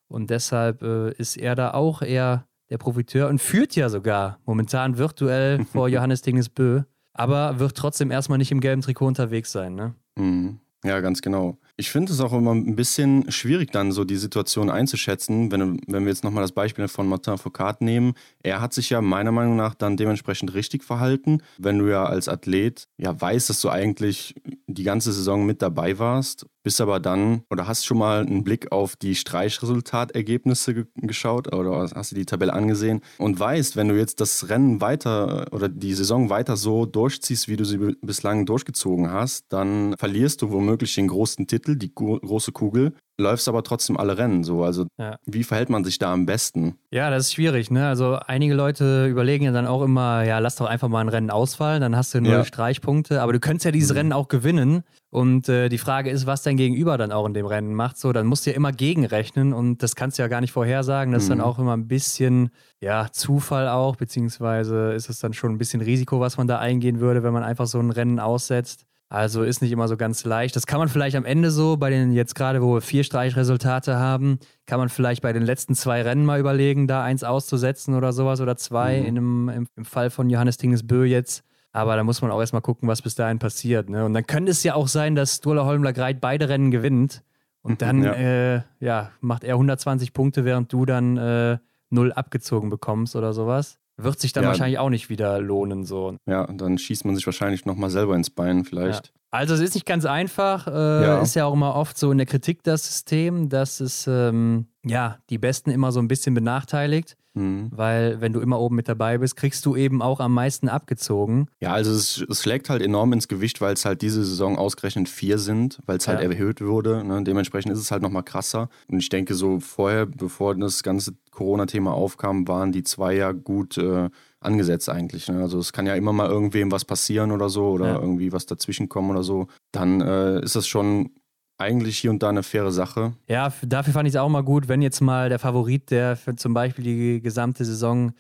Und 0.08 0.30
deshalb 0.30 0.82
äh, 0.82 1.12
ist 1.12 1.36
er 1.36 1.54
da 1.54 1.72
auch 1.72 2.02
eher 2.02 2.46
der 2.70 2.78
Profiteur 2.78 3.28
und 3.28 3.40
führt 3.40 3.76
ja 3.76 3.88
sogar 3.88 4.38
momentan 4.44 4.98
virtuell 4.98 5.64
vor 5.72 5.88
Johannes 5.88 6.22
Dingesbö, 6.22 6.82
aber 7.12 7.58
wird 7.58 7.76
trotzdem 7.76 8.10
erstmal 8.10 8.38
nicht 8.38 8.52
im 8.52 8.60
gelben 8.60 8.82
Trikot 8.82 9.06
unterwegs 9.06 9.52
sein. 9.52 9.74
Ne? 9.74 9.94
Mhm. 10.16 10.58
Ja, 10.84 11.00
ganz 11.00 11.22
genau. 11.22 11.58
Ich 11.78 11.90
finde 11.90 12.12
es 12.12 12.20
auch 12.20 12.32
immer 12.32 12.54
ein 12.54 12.74
bisschen 12.74 13.30
schwierig, 13.30 13.70
dann 13.70 13.92
so 13.92 14.04
die 14.04 14.16
Situation 14.16 14.70
einzuschätzen, 14.70 15.52
wenn, 15.52 15.78
wenn 15.86 16.04
wir 16.04 16.08
jetzt 16.10 16.24
nochmal 16.24 16.42
das 16.42 16.52
Beispiel 16.52 16.88
von 16.88 17.06
Martin 17.06 17.36
Foucault 17.36 17.82
nehmen. 17.82 18.14
Er 18.42 18.62
hat 18.62 18.72
sich 18.72 18.88
ja 18.88 19.02
meiner 19.02 19.30
Meinung 19.30 19.56
nach 19.56 19.74
dann 19.74 19.98
dementsprechend 19.98 20.54
richtig 20.54 20.82
verhalten. 20.82 21.42
Wenn 21.58 21.78
du 21.78 21.90
ja 21.90 22.06
als 22.06 22.28
Athlet 22.28 22.88
ja 22.96 23.20
weißt, 23.20 23.50
dass 23.50 23.60
du 23.60 23.68
eigentlich 23.68 24.34
die 24.66 24.84
ganze 24.84 25.12
Saison 25.12 25.44
mit 25.44 25.60
dabei 25.60 25.98
warst, 25.98 26.46
bist 26.66 26.80
aber 26.80 26.98
dann 26.98 27.44
oder 27.48 27.68
hast 27.68 27.86
schon 27.86 27.98
mal 27.98 28.26
einen 28.26 28.42
Blick 28.42 28.72
auf 28.72 28.96
die 28.96 29.14
Streichresultatergebnisse 29.14 30.74
ge 30.74 30.84
geschaut 30.96 31.54
oder 31.54 31.88
hast 31.94 32.10
du 32.10 32.16
die 32.16 32.26
Tabelle 32.26 32.52
angesehen 32.52 33.02
und 33.18 33.38
weißt, 33.38 33.76
wenn 33.76 33.86
du 33.86 33.96
jetzt 33.96 34.20
das 34.20 34.48
Rennen 34.48 34.80
weiter 34.80 35.46
oder 35.52 35.68
die 35.68 35.94
Saison 35.94 36.28
weiter 36.28 36.56
so 36.56 36.84
durchziehst, 36.84 37.46
wie 37.46 37.54
du 37.54 37.64
sie 37.64 37.94
bislang 38.02 38.46
durchgezogen 38.46 39.12
hast, 39.12 39.44
dann 39.50 39.94
verlierst 39.96 40.42
du 40.42 40.50
womöglich 40.50 40.92
den 40.96 41.06
großen 41.06 41.46
Titel, 41.46 41.76
die 41.76 41.94
große 41.94 42.50
Kugel 42.50 42.94
läufst 43.18 43.48
aber 43.48 43.62
trotzdem 43.62 43.96
alle 43.96 44.18
Rennen 44.18 44.44
so. 44.44 44.62
Also 44.62 44.86
ja. 44.98 45.16
wie 45.24 45.44
verhält 45.44 45.70
man 45.70 45.84
sich 45.84 45.98
da 45.98 46.12
am 46.12 46.26
besten? 46.26 46.78
Ja, 46.90 47.10
das 47.10 47.26
ist 47.26 47.34
schwierig, 47.34 47.70
ne? 47.70 47.88
Also 47.88 48.18
einige 48.26 48.54
Leute 48.54 49.06
überlegen 49.06 49.44
ja 49.44 49.52
dann 49.52 49.66
auch 49.66 49.82
immer, 49.82 50.22
ja, 50.24 50.38
lass 50.38 50.56
doch 50.56 50.66
einfach 50.66 50.88
mal 50.88 51.00
ein 51.00 51.08
Rennen 51.08 51.30
ausfallen, 51.30 51.80
dann 51.80 51.96
hast 51.96 52.14
du 52.14 52.20
nur 52.20 52.32
ja. 52.32 52.44
Streichpunkte, 52.44 53.22
aber 53.22 53.32
du 53.32 53.40
könntest 53.40 53.64
ja 53.64 53.70
dieses 53.70 53.90
mhm. 53.90 53.96
Rennen 53.96 54.12
auch 54.12 54.28
gewinnen. 54.28 54.82
Und 55.10 55.48
äh, 55.48 55.70
die 55.70 55.78
Frage 55.78 56.10
ist, 56.10 56.26
was 56.26 56.42
dein 56.42 56.58
Gegenüber 56.58 56.98
dann 56.98 57.10
auch 57.10 57.26
in 57.26 57.32
dem 57.32 57.46
Rennen 57.46 57.74
macht. 57.74 57.96
So, 57.96 58.12
dann 58.12 58.26
musst 58.26 58.44
du 58.44 58.50
ja 58.50 58.56
immer 58.56 58.72
gegenrechnen 58.72 59.54
und 59.54 59.82
das 59.82 59.96
kannst 59.96 60.18
du 60.18 60.22
ja 60.22 60.28
gar 60.28 60.42
nicht 60.42 60.52
vorhersagen. 60.52 61.12
Das 61.12 61.22
mhm. 61.22 61.24
ist 61.24 61.30
dann 61.30 61.38
mhm. 61.38 61.44
auch 61.44 61.58
immer 61.58 61.74
ein 61.74 61.88
bisschen, 61.88 62.50
ja, 62.80 63.06
Zufall 63.10 63.68
auch, 63.68 63.96
beziehungsweise 63.96 64.92
ist 64.92 65.08
es 65.08 65.20
dann 65.20 65.32
schon 65.32 65.52
ein 65.52 65.58
bisschen 65.58 65.80
Risiko, 65.80 66.20
was 66.20 66.36
man 66.36 66.48
da 66.48 66.58
eingehen 66.58 67.00
würde, 67.00 67.22
wenn 67.22 67.32
man 67.32 67.44
einfach 67.44 67.66
so 67.66 67.78
ein 67.78 67.90
Rennen 67.90 68.20
aussetzt. 68.20 68.84
Also 69.08 69.44
ist 69.44 69.62
nicht 69.62 69.70
immer 69.70 69.86
so 69.86 69.96
ganz 69.96 70.24
leicht. 70.24 70.56
Das 70.56 70.66
kann 70.66 70.80
man 70.80 70.88
vielleicht 70.88 71.14
am 71.14 71.24
Ende 71.24 71.52
so, 71.52 71.76
bei 71.76 71.90
den 71.90 72.12
jetzt 72.12 72.34
gerade, 72.34 72.60
wo 72.60 72.74
wir 72.74 72.80
vier 72.80 73.04
Streichresultate 73.04 73.96
haben, 73.96 74.40
kann 74.66 74.80
man 74.80 74.88
vielleicht 74.88 75.22
bei 75.22 75.32
den 75.32 75.44
letzten 75.44 75.76
zwei 75.76 76.02
Rennen 76.02 76.24
mal 76.24 76.40
überlegen, 76.40 76.88
da 76.88 77.04
eins 77.04 77.22
auszusetzen 77.22 77.94
oder 77.94 78.12
sowas 78.12 78.40
oder 78.40 78.56
zwei, 78.56 79.00
mhm. 79.00 79.06
in 79.06 79.16
einem, 79.16 79.48
im, 79.48 79.68
im, 79.76 79.84
Fall 79.84 80.10
von 80.10 80.28
Johannes 80.28 80.56
Tingesbö 80.56 81.04
jetzt. 81.04 81.44
Aber 81.72 81.94
da 81.94 82.02
muss 82.02 82.20
man 82.20 82.32
auch 82.32 82.40
erstmal 82.40 82.62
gucken, 82.62 82.88
was 82.88 83.02
bis 83.02 83.14
dahin 83.14 83.38
passiert. 83.38 83.88
Ne? 83.90 84.04
Und 84.04 84.14
dann 84.14 84.26
könnte 84.26 84.50
es 84.50 84.64
ja 84.64 84.74
auch 84.74 84.88
sein, 84.88 85.14
dass 85.14 85.36
Sturla 85.36 85.66
Holmler 85.66 85.92
Greit 85.92 86.20
beide 86.20 86.48
Rennen 86.48 86.72
gewinnt. 86.72 87.22
Und 87.62 87.82
dann 87.82 88.02
ja. 88.02 88.12
Äh, 88.12 88.62
ja, 88.80 89.10
macht 89.20 89.44
er 89.44 89.54
120 89.54 90.14
Punkte, 90.14 90.44
während 90.44 90.72
du 90.72 90.84
dann 90.84 91.16
äh, 91.16 91.58
null 91.90 92.12
abgezogen 92.12 92.70
bekommst 92.70 93.14
oder 93.14 93.32
sowas. 93.32 93.78
Wird 93.98 94.20
sich 94.20 94.32
dann 94.32 94.44
ja. 94.44 94.50
wahrscheinlich 94.50 94.78
auch 94.78 94.90
nicht 94.90 95.08
wieder 95.08 95.40
lohnen. 95.40 95.84
So. 95.84 96.16
Ja, 96.26 96.46
dann 96.46 96.76
schießt 96.76 97.04
man 97.06 97.16
sich 97.16 97.24
wahrscheinlich 97.26 97.64
nochmal 97.64 97.90
selber 97.90 98.14
ins 98.14 98.30
Bein, 98.30 98.64
vielleicht. 98.64 99.06
Ja. 99.06 99.12
Also, 99.30 99.54
es 99.54 99.60
ist 99.60 99.74
nicht 99.74 99.86
ganz 99.86 100.04
einfach. 100.04 100.66
Äh, 100.66 100.70
ja. 100.70 101.20
Ist 101.20 101.34
ja 101.34 101.46
auch 101.46 101.54
immer 101.54 101.74
oft 101.74 101.98
so 101.98 102.12
in 102.12 102.18
der 102.18 102.26
Kritik 102.26 102.62
das 102.62 102.86
System, 102.86 103.48
dass 103.48 103.80
es 103.80 104.06
ähm, 104.06 104.66
ja 104.84 105.18
die 105.30 105.38
Besten 105.38 105.70
immer 105.70 105.92
so 105.92 106.00
ein 106.00 106.08
bisschen 106.08 106.34
benachteiligt. 106.34 107.16
Mhm. 107.36 107.70
Weil, 107.70 108.20
wenn 108.20 108.32
du 108.32 108.40
immer 108.40 108.58
oben 108.58 108.76
mit 108.76 108.88
dabei 108.88 109.18
bist, 109.18 109.36
kriegst 109.36 109.64
du 109.66 109.76
eben 109.76 110.02
auch 110.02 110.20
am 110.20 110.32
meisten 110.32 110.68
abgezogen. 110.68 111.48
Ja, 111.60 111.72
also 111.72 111.92
es, 111.92 112.24
es 112.28 112.42
schlägt 112.42 112.70
halt 112.70 112.82
enorm 112.82 113.12
ins 113.12 113.28
Gewicht, 113.28 113.60
weil 113.60 113.74
es 113.74 113.84
halt 113.84 114.02
diese 114.02 114.24
Saison 114.24 114.56
ausgerechnet 114.56 115.08
vier 115.08 115.38
sind, 115.38 115.78
weil 115.86 115.98
es 115.98 116.08
halt 116.08 116.20
ja. 116.20 116.30
erhöht 116.30 116.60
wurde. 116.60 117.04
Ne? 117.04 117.22
Dementsprechend 117.22 117.72
ist 117.72 117.78
es 117.78 117.90
halt 117.90 118.02
nochmal 118.02 118.22
krasser. 118.22 118.70
Und 118.88 118.98
ich 118.98 119.10
denke, 119.10 119.34
so 119.34 119.60
vorher, 119.60 120.06
bevor 120.06 120.54
das 120.54 120.82
ganze 120.82 121.12
Corona-Thema 121.30 121.92
aufkam, 121.92 122.48
waren 122.48 122.72
die 122.72 122.82
zwei 122.82 123.14
ja 123.14 123.32
gut 123.32 123.76
äh, 123.76 124.08
angesetzt 124.40 124.88
eigentlich. 124.88 125.28
Ne? 125.28 125.42
Also 125.42 125.58
es 125.58 125.72
kann 125.72 125.86
ja 125.86 125.94
immer 125.94 126.14
mal 126.14 126.30
irgendwem 126.30 126.72
was 126.72 126.86
passieren 126.86 127.32
oder 127.32 127.50
so 127.50 127.68
oder 127.68 127.86
ja. 127.88 128.00
irgendwie 128.00 128.32
was 128.32 128.46
dazwischen 128.46 128.88
kommen 128.88 129.10
oder 129.10 129.22
so. 129.22 129.48
Dann 129.72 130.00
äh, 130.00 130.40
ist 130.40 130.56
das 130.56 130.66
schon 130.66 131.10
eigentlich 131.58 131.98
hier 131.98 132.10
und 132.10 132.22
da 132.22 132.28
eine 132.28 132.42
faire 132.42 132.70
Sache. 132.70 133.14
Ja, 133.28 133.52
dafür 133.62 133.92
fand 133.92 134.08
ich 134.08 134.14
es 134.14 134.20
auch 134.20 134.28
mal 134.28 134.42
gut, 134.42 134.68
wenn 134.68 134.82
jetzt 134.82 135.00
mal 135.00 135.28
der 135.28 135.38
Favorit, 135.38 135.90
der 135.90 136.16
für 136.16 136.36
zum 136.36 136.54
Beispiel 136.54 136.84
die 136.84 137.20
gesamte 137.20 137.64
Saison 137.64 138.12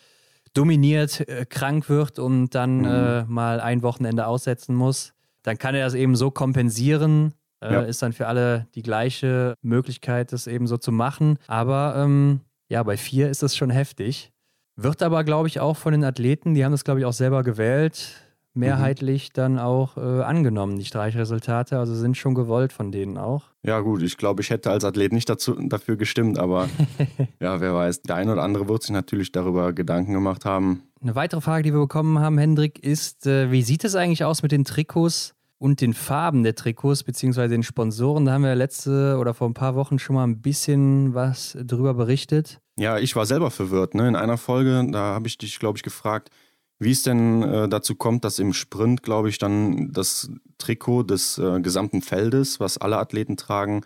dominiert, 0.54 1.20
äh, 1.28 1.44
krank 1.44 1.88
wird 1.88 2.18
und 2.18 2.54
dann 2.54 2.78
mhm. 2.78 2.84
äh, 2.86 3.24
mal 3.24 3.60
ein 3.60 3.82
Wochenende 3.82 4.26
aussetzen 4.26 4.74
muss, 4.74 5.12
dann 5.42 5.58
kann 5.58 5.74
er 5.74 5.84
das 5.84 5.94
eben 5.94 6.16
so 6.16 6.30
kompensieren. 6.30 7.34
Äh, 7.60 7.72
ja. 7.72 7.80
Ist 7.82 8.02
dann 8.02 8.12
für 8.12 8.26
alle 8.26 8.66
die 8.74 8.82
gleiche 8.82 9.54
Möglichkeit, 9.62 10.32
das 10.32 10.46
eben 10.46 10.66
so 10.66 10.76
zu 10.76 10.92
machen. 10.92 11.38
Aber 11.46 11.94
ähm, 11.96 12.40
ja, 12.68 12.82
bei 12.82 12.96
vier 12.96 13.30
ist 13.30 13.42
das 13.42 13.56
schon 13.56 13.70
heftig. 13.70 14.32
Wird 14.76 15.02
aber, 15.02 15.24
glaube 15.24 15.48
ich, 15.48 15.60
auch 15.60 15.76
von 15.76 15.92
den 15.92 16.04
Athleten, 16.04 16.54
die 16.54 16.64
haben 16.64 16.72
das, 16.72 16.84
glaube 16.84 17.00
ich, 17.00 17.06
auch 17.06 17.14
selber 17.14 17.42
gewählt, 17.42 18.25
mehrheitlich 18.56 19.28
mhm. 19.28 19.32
dann 19.34 19.58
auch 19.58 19.96
äh, 19.96 20.22
angenommen, 20.22 20.78
die 20.78 20.84
Streichresultate. 20.84 21.78
Also 21.78 21.94
sind 21.94 22.16
schon 22.16 22.34
gewollt 22.34 22.72
von 22.72 22.92
denen 22.92 23.18
auch. 23.18 23.44
Ja, 23.62 23.80
gut, 23.80 24.02
ich 24.02 24.16
glaube, 24.16 24.42
ich 24.42 24.50
hätte 24.50 24.70
als 24.70 24.84
Athlet 24.84 25.12
nicht 25.12 25.28
dazu, 25.28 25.54
dafür 25.54 25.96
gestimmt, 25.96 26.38
aber 26.38 26.68
ja, 27.40 27.60
wer 27.60 27.74
weiß. 27.74 28.02
Der 28.02 28.16
eine 28.16 28.32
oder 28.32 28.42
andere 28.42 28.68
wird 28.68 28.82
sich 28.82 28.92
natürlich 28.92 29.32
darüber 29.32 29.72
Gedanken 29.72 30.12
gemacht 30.12 30.44
haben. 30.44 30.82
Eine 31.00 31.14
weitere 31.14 31.40
Frage, 31.40 31.62
die 31.62 31.72
wir 31.72 31.80
bekommen 31.80 32.18
haben, 32.18 32.38
Hendrik, 32.38 32.82
ist, 32.82 33.26
äh, 33.26 33.50
wie 33.50 33.62
sieht 33.62 33.84
es 33.84 33.94
eigentlich 33.94 34.24
aus 34.24 34.42
mit 34.42 34.52
den 34.52 34.64
Trikots 34.64 35.34
und 35.58 35.80
den 35.80 35.94
Farben 35.94 36.42
der 36.42 36.54
Trikots, 36.54 37.04
beziehungsweise 37.04 37.54
den 37.54 37.62
Sponsoren? 37.62 38.24
Da 38.24 38.32
haben 38.32 38.42
wir 38.42 38.54
letzte 38.54 39.18
oder 39.18 39.34
vor 39.34 39.48
ein 39.48 39.54
paar 39.54 39.74
Wochen 39.74 39.98
schon 39.98 40.16
mal 40.16 40.24
ein 40.24 40.40
bisschen 40.40 41.14
was 41.14 41.56
drüber 41.62 41.94
berichtet. 41.94 42.60
Ja, 42.78 42.98
ich 42.98 43.16
war 43.16 43.24
selber 43.24 43.50
verwirrt. 43.50 43.94
Ne? 43.94 44.08
In 44.08 44.16
einer 44.16 44.36
Folge, 44.36 44.86
da 44.90 45.14
habe 45.14 45.28
ich 45.28 45.38
dich, 45.38 45.58
glaube 45.58 45.78
ich, 45.78 45.82
gefragt, 45.82 46.30
wie 46.78 46.90
es 46.90 47.02
denn 47.02 47.42
äh, 47.42 47.68
dazu 47.68 47.94
kommt, 47.94 48.24
dass 48.24 48.38
im 48.38 48.52
Sprint, 48.52 49.02
glaube 49.02 49.28
ich, 49.28 49.38
dann 49.38 49.92
das 49.92 50.30
Trikot 50.58 51.04
des 51.04 51.38
äh, 51.38 51.60
gesamten 51.60 52.02
Feldes, 52.02 52.60
was 52.60 52.78
alle 52.78 52.98
Athleten 52.98 53.36
tragen, 53.36 53.82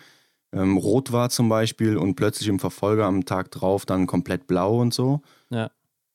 ähm, 0.52 0.76
rot 0.76 1.12
war 1.12 1.30
zum 1.30 1.48
Beispiel 1.48 1.96
und 1.96 2.16
plötzlich 2.16 2.48
im 2.48 2.58
Verfolger 2.58 3.06
am 3.06 3.24
Tag 3.24 3.50
drauf 3.52 3.86
dann 3.86 4.06
komplett 4.06 4.46
blau 4.46 4.80
und 4.80 4.92
so. 4.92 5.22
Ja. 5.50 5.70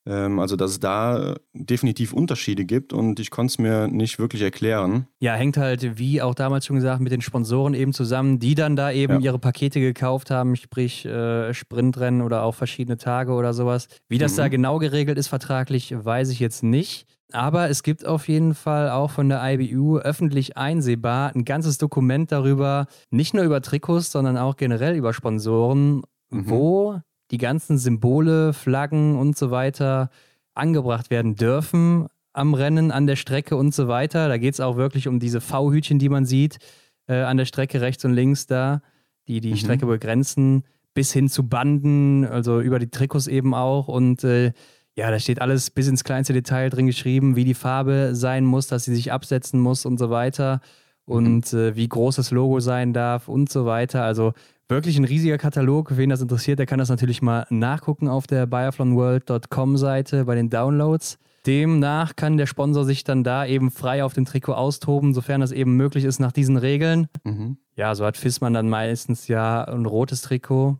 Ähm, 0.07 0.39
also, 0.39 0.55
dass 0.55 0.71
es 0.71 0.79
da 0.79 1.31
äh, 1.31 1.35
definitiv 1.53 2.13
Unterschiede 2.13 2.65
gibt 2.65 2.93
und 2.93 3.19
ich 3.19 3.31
konnte 3.31 3.51
es 3.51 3.59
mir 3.59 3.87
nicht 3.87 4.19
wirklich 4.19 4.41
erklären. 4.43 5.07
Ja, 5.19 5.33
hängt 5.33 5.57
halt, 5.57 5.97
wie 5.97 6.21
auch 6.21 6.35
damals 6.35 6.65
schon 6.65 6.75
gesagt, 6.75 7.01
mit 7.01 7.11
den 7.11 7.21
Sponsoren 7.21 7.73
eben 7.73 7.91
zusammen, 7.91 8.39
die 8.39 8.53
dann 8.53 8.75
da 8.75 8.91
eben 8.91 9.13
ja. 9.13 9.19
ihre 9.19 9.39
Pakete 9.39 9.79
gekauft 9.79 10.29
haben, 10.29 10.55
sprich 10.55 11.05
äh, 11.05 11.53
Sprintrennen 11.53 12.21
oder 12.21 12.43
auch 12.43 12.53
verschiedene 12.53 12.97
Tage 12.97 13.31
oder 13.31 13.53
sowas. 13.53 13.87
Wie 14.07 14.19
das 14.19 14.33
mhm. 14.33 14.37
da 14.37 14.47
genau 14.49 14.77
geregelt 14.77 15.17
ist 15.17 15.27
vertraglich, 15.27 15.93
weiß 15.95 16.29
ich 16.29 16.39
jetzt 16.39 16.61
nicht. 16.61 17.07
Aber 17.31 17.69
es 17.69 17.81
gibt 17.81 18.05
auf 18.05 18.27
jeden 18.27 18.53
Fall 18.53 18.91
auch 18.91 19.09
von 19.09 19.29
der 19.29 19.41
IBU 19.43 19.97
öffentlich 19.97 20.57
einsehbar 20.57 21.35
ein 21.35 21.43
ganzes 21.43 21.79
Dokument 21.79 22.31
darüber, 22.31 22.85
nicht 23.09 23.33
nur 23.33 23.43
über 23.43 23.61
Trikots, 23.61 24.11
sondern 24.11 24.37
auch 24.37 24.55
generell 24.55 24.95
über 24.95 25.13
Sponsoren, 25.13 26.03
mhm. 26.29 26.49
wo 26.49 27.01
die 27.35 27.37
ganzen 27.37 27.77
Symbole, 27.77 28.53
Flaggen 28.53 29.17
und 29.17 29.37
so 29.37 29.51
weiter 29.51 30.09
angebracht 30.53 31.09
werden 31.09 31.35
dürfen 31.35 32.07
am 32.31 32.53
Rennen, 32.53 32.91
an 32.91 33.07
der 33.07 33.17
Strecke 33.17 33.57
und 33.57 33.75
so 33.75 33.89
weiter. 33.89 34.29
Da 34.29 34.37
geht 34.37 34.53
es 34.53 34.61
auch 34.61 34.77
wirklich 34.77 35.09
um 35.09 35.19
diese 35.19 35.41
V-Hütchen, 35.41 35.99
die 35.99 36.07
man 36.07 36.23
sieht 36.23 36.59
äh, 37.07 37.15
an 37.15 37.35
der 37.35 37.43
Strecke 37.43 37.81
rechts 37.81 38.05
und 38.05 38.13
links 38.13 38.47
da, 38.47 38.81
die 39.27 39.41
die 39.41 39.51
mhm. 39.51 39.57
Strecke 39.57 39.85
begrenzen, 39.85 40.63
bis 40.93 41.11
hin 41.11 41.27
zu 41.27 41.45
Banden, 41.49 42.25
also 42.25 42.61
über 42.61 42.79
die 42.79 42.89
Trikots 42.89 43.27
eben 43.27 43.53
auch. 43.53 43.89
Und 43.89 44.23
äh, 44.23 44.53
ja, 44.95 45.11
da 45.11 45.19
steht 45.19 45.41
alles 45.41 45.71
bis 45.71 45.89
ins 45.89 46.05
kleinste 46.05 46.31
Detail 46.31 46.69
drin 46.69 46.87
geschrieben, 46.87 47.35
wie 47.35 47.43
die 47.43 47.53
Farbe 47.53 48.11
sein 48.13 48.45
muss, 48.45 48.67
dass 48.67 48.85
sie 48.85 48.95
sich 48.95 49.11
absetzen 49.11 49.59
muss 49.59 49.85
und 49.85 49.97
so 49.97 50.09
weiter. 50.09 50.61
Und 51.03 51.51
mhm. 51.51 51.59
äh, 51.59 51.75
wie 51.75 51.89
groß 51.89 52.15
das 52.15 52.31
Logo 52.31 52.61
sein 52.61 52.93
darf 52.93 53.27
und 53.27 53.51
so 53.51 53.65
weiter. 53.65 54.03
Also 54.03 54.31
Wirklich 54.67 54.97
ein 54.97 55.05
riesiger 55.05 55.37
Katalog. 55.37 55.95
Wen 55.95 56.09
das 56.09 56.21
interessiert, 56.21 56.57
der 56.57 56.65
kann 56.65 56.79
das 56.79 56.89
natürlich 56.89 57.21
mal 57.21 57.45
nachgucken 57.49 58.07
auf 58.07 58.25
der 58.25 58.47
biathlonworld.com 58.47 59.77
Seite 59.77 60.25
bei 60.25 60.35
den 60.35 60.49
Downloads. 60.49 61.19
Demnach 61.45 62.15
kann 62.15 62.37
der 62.37 62.47
Sponsor 62.47 62.85
sich 62.85 63.03
dann 63.03 63.23
da 63.23 63.45
eben 63.45 63.69
frei 63.69 64.03
auf 64.03 64.13
dem 64.13 64.25
Trikot 64.25 64.53
austoben, 64.53 65.13
sofern 65.13 65.41
das 65.41 65.51
eben 65.51 65.75
möglich 65.77 66.03
ist 66.03 66.19
nach 66.19 66.31
diesen 66.31 66.57
Regeln. 66.57 67.07
Mhm. 67.23 67.57
Ja, 67.75 67.93
so 67.93 68.05
hat 68.05 68.17
Fissmann 68.17 68.53
dann 68.53 68.67
meistens 68.67 69.27
ja 69.27 69.63
ein 69.63 69.85
rotes 69.85 70.23
Trikot 70.23 70.79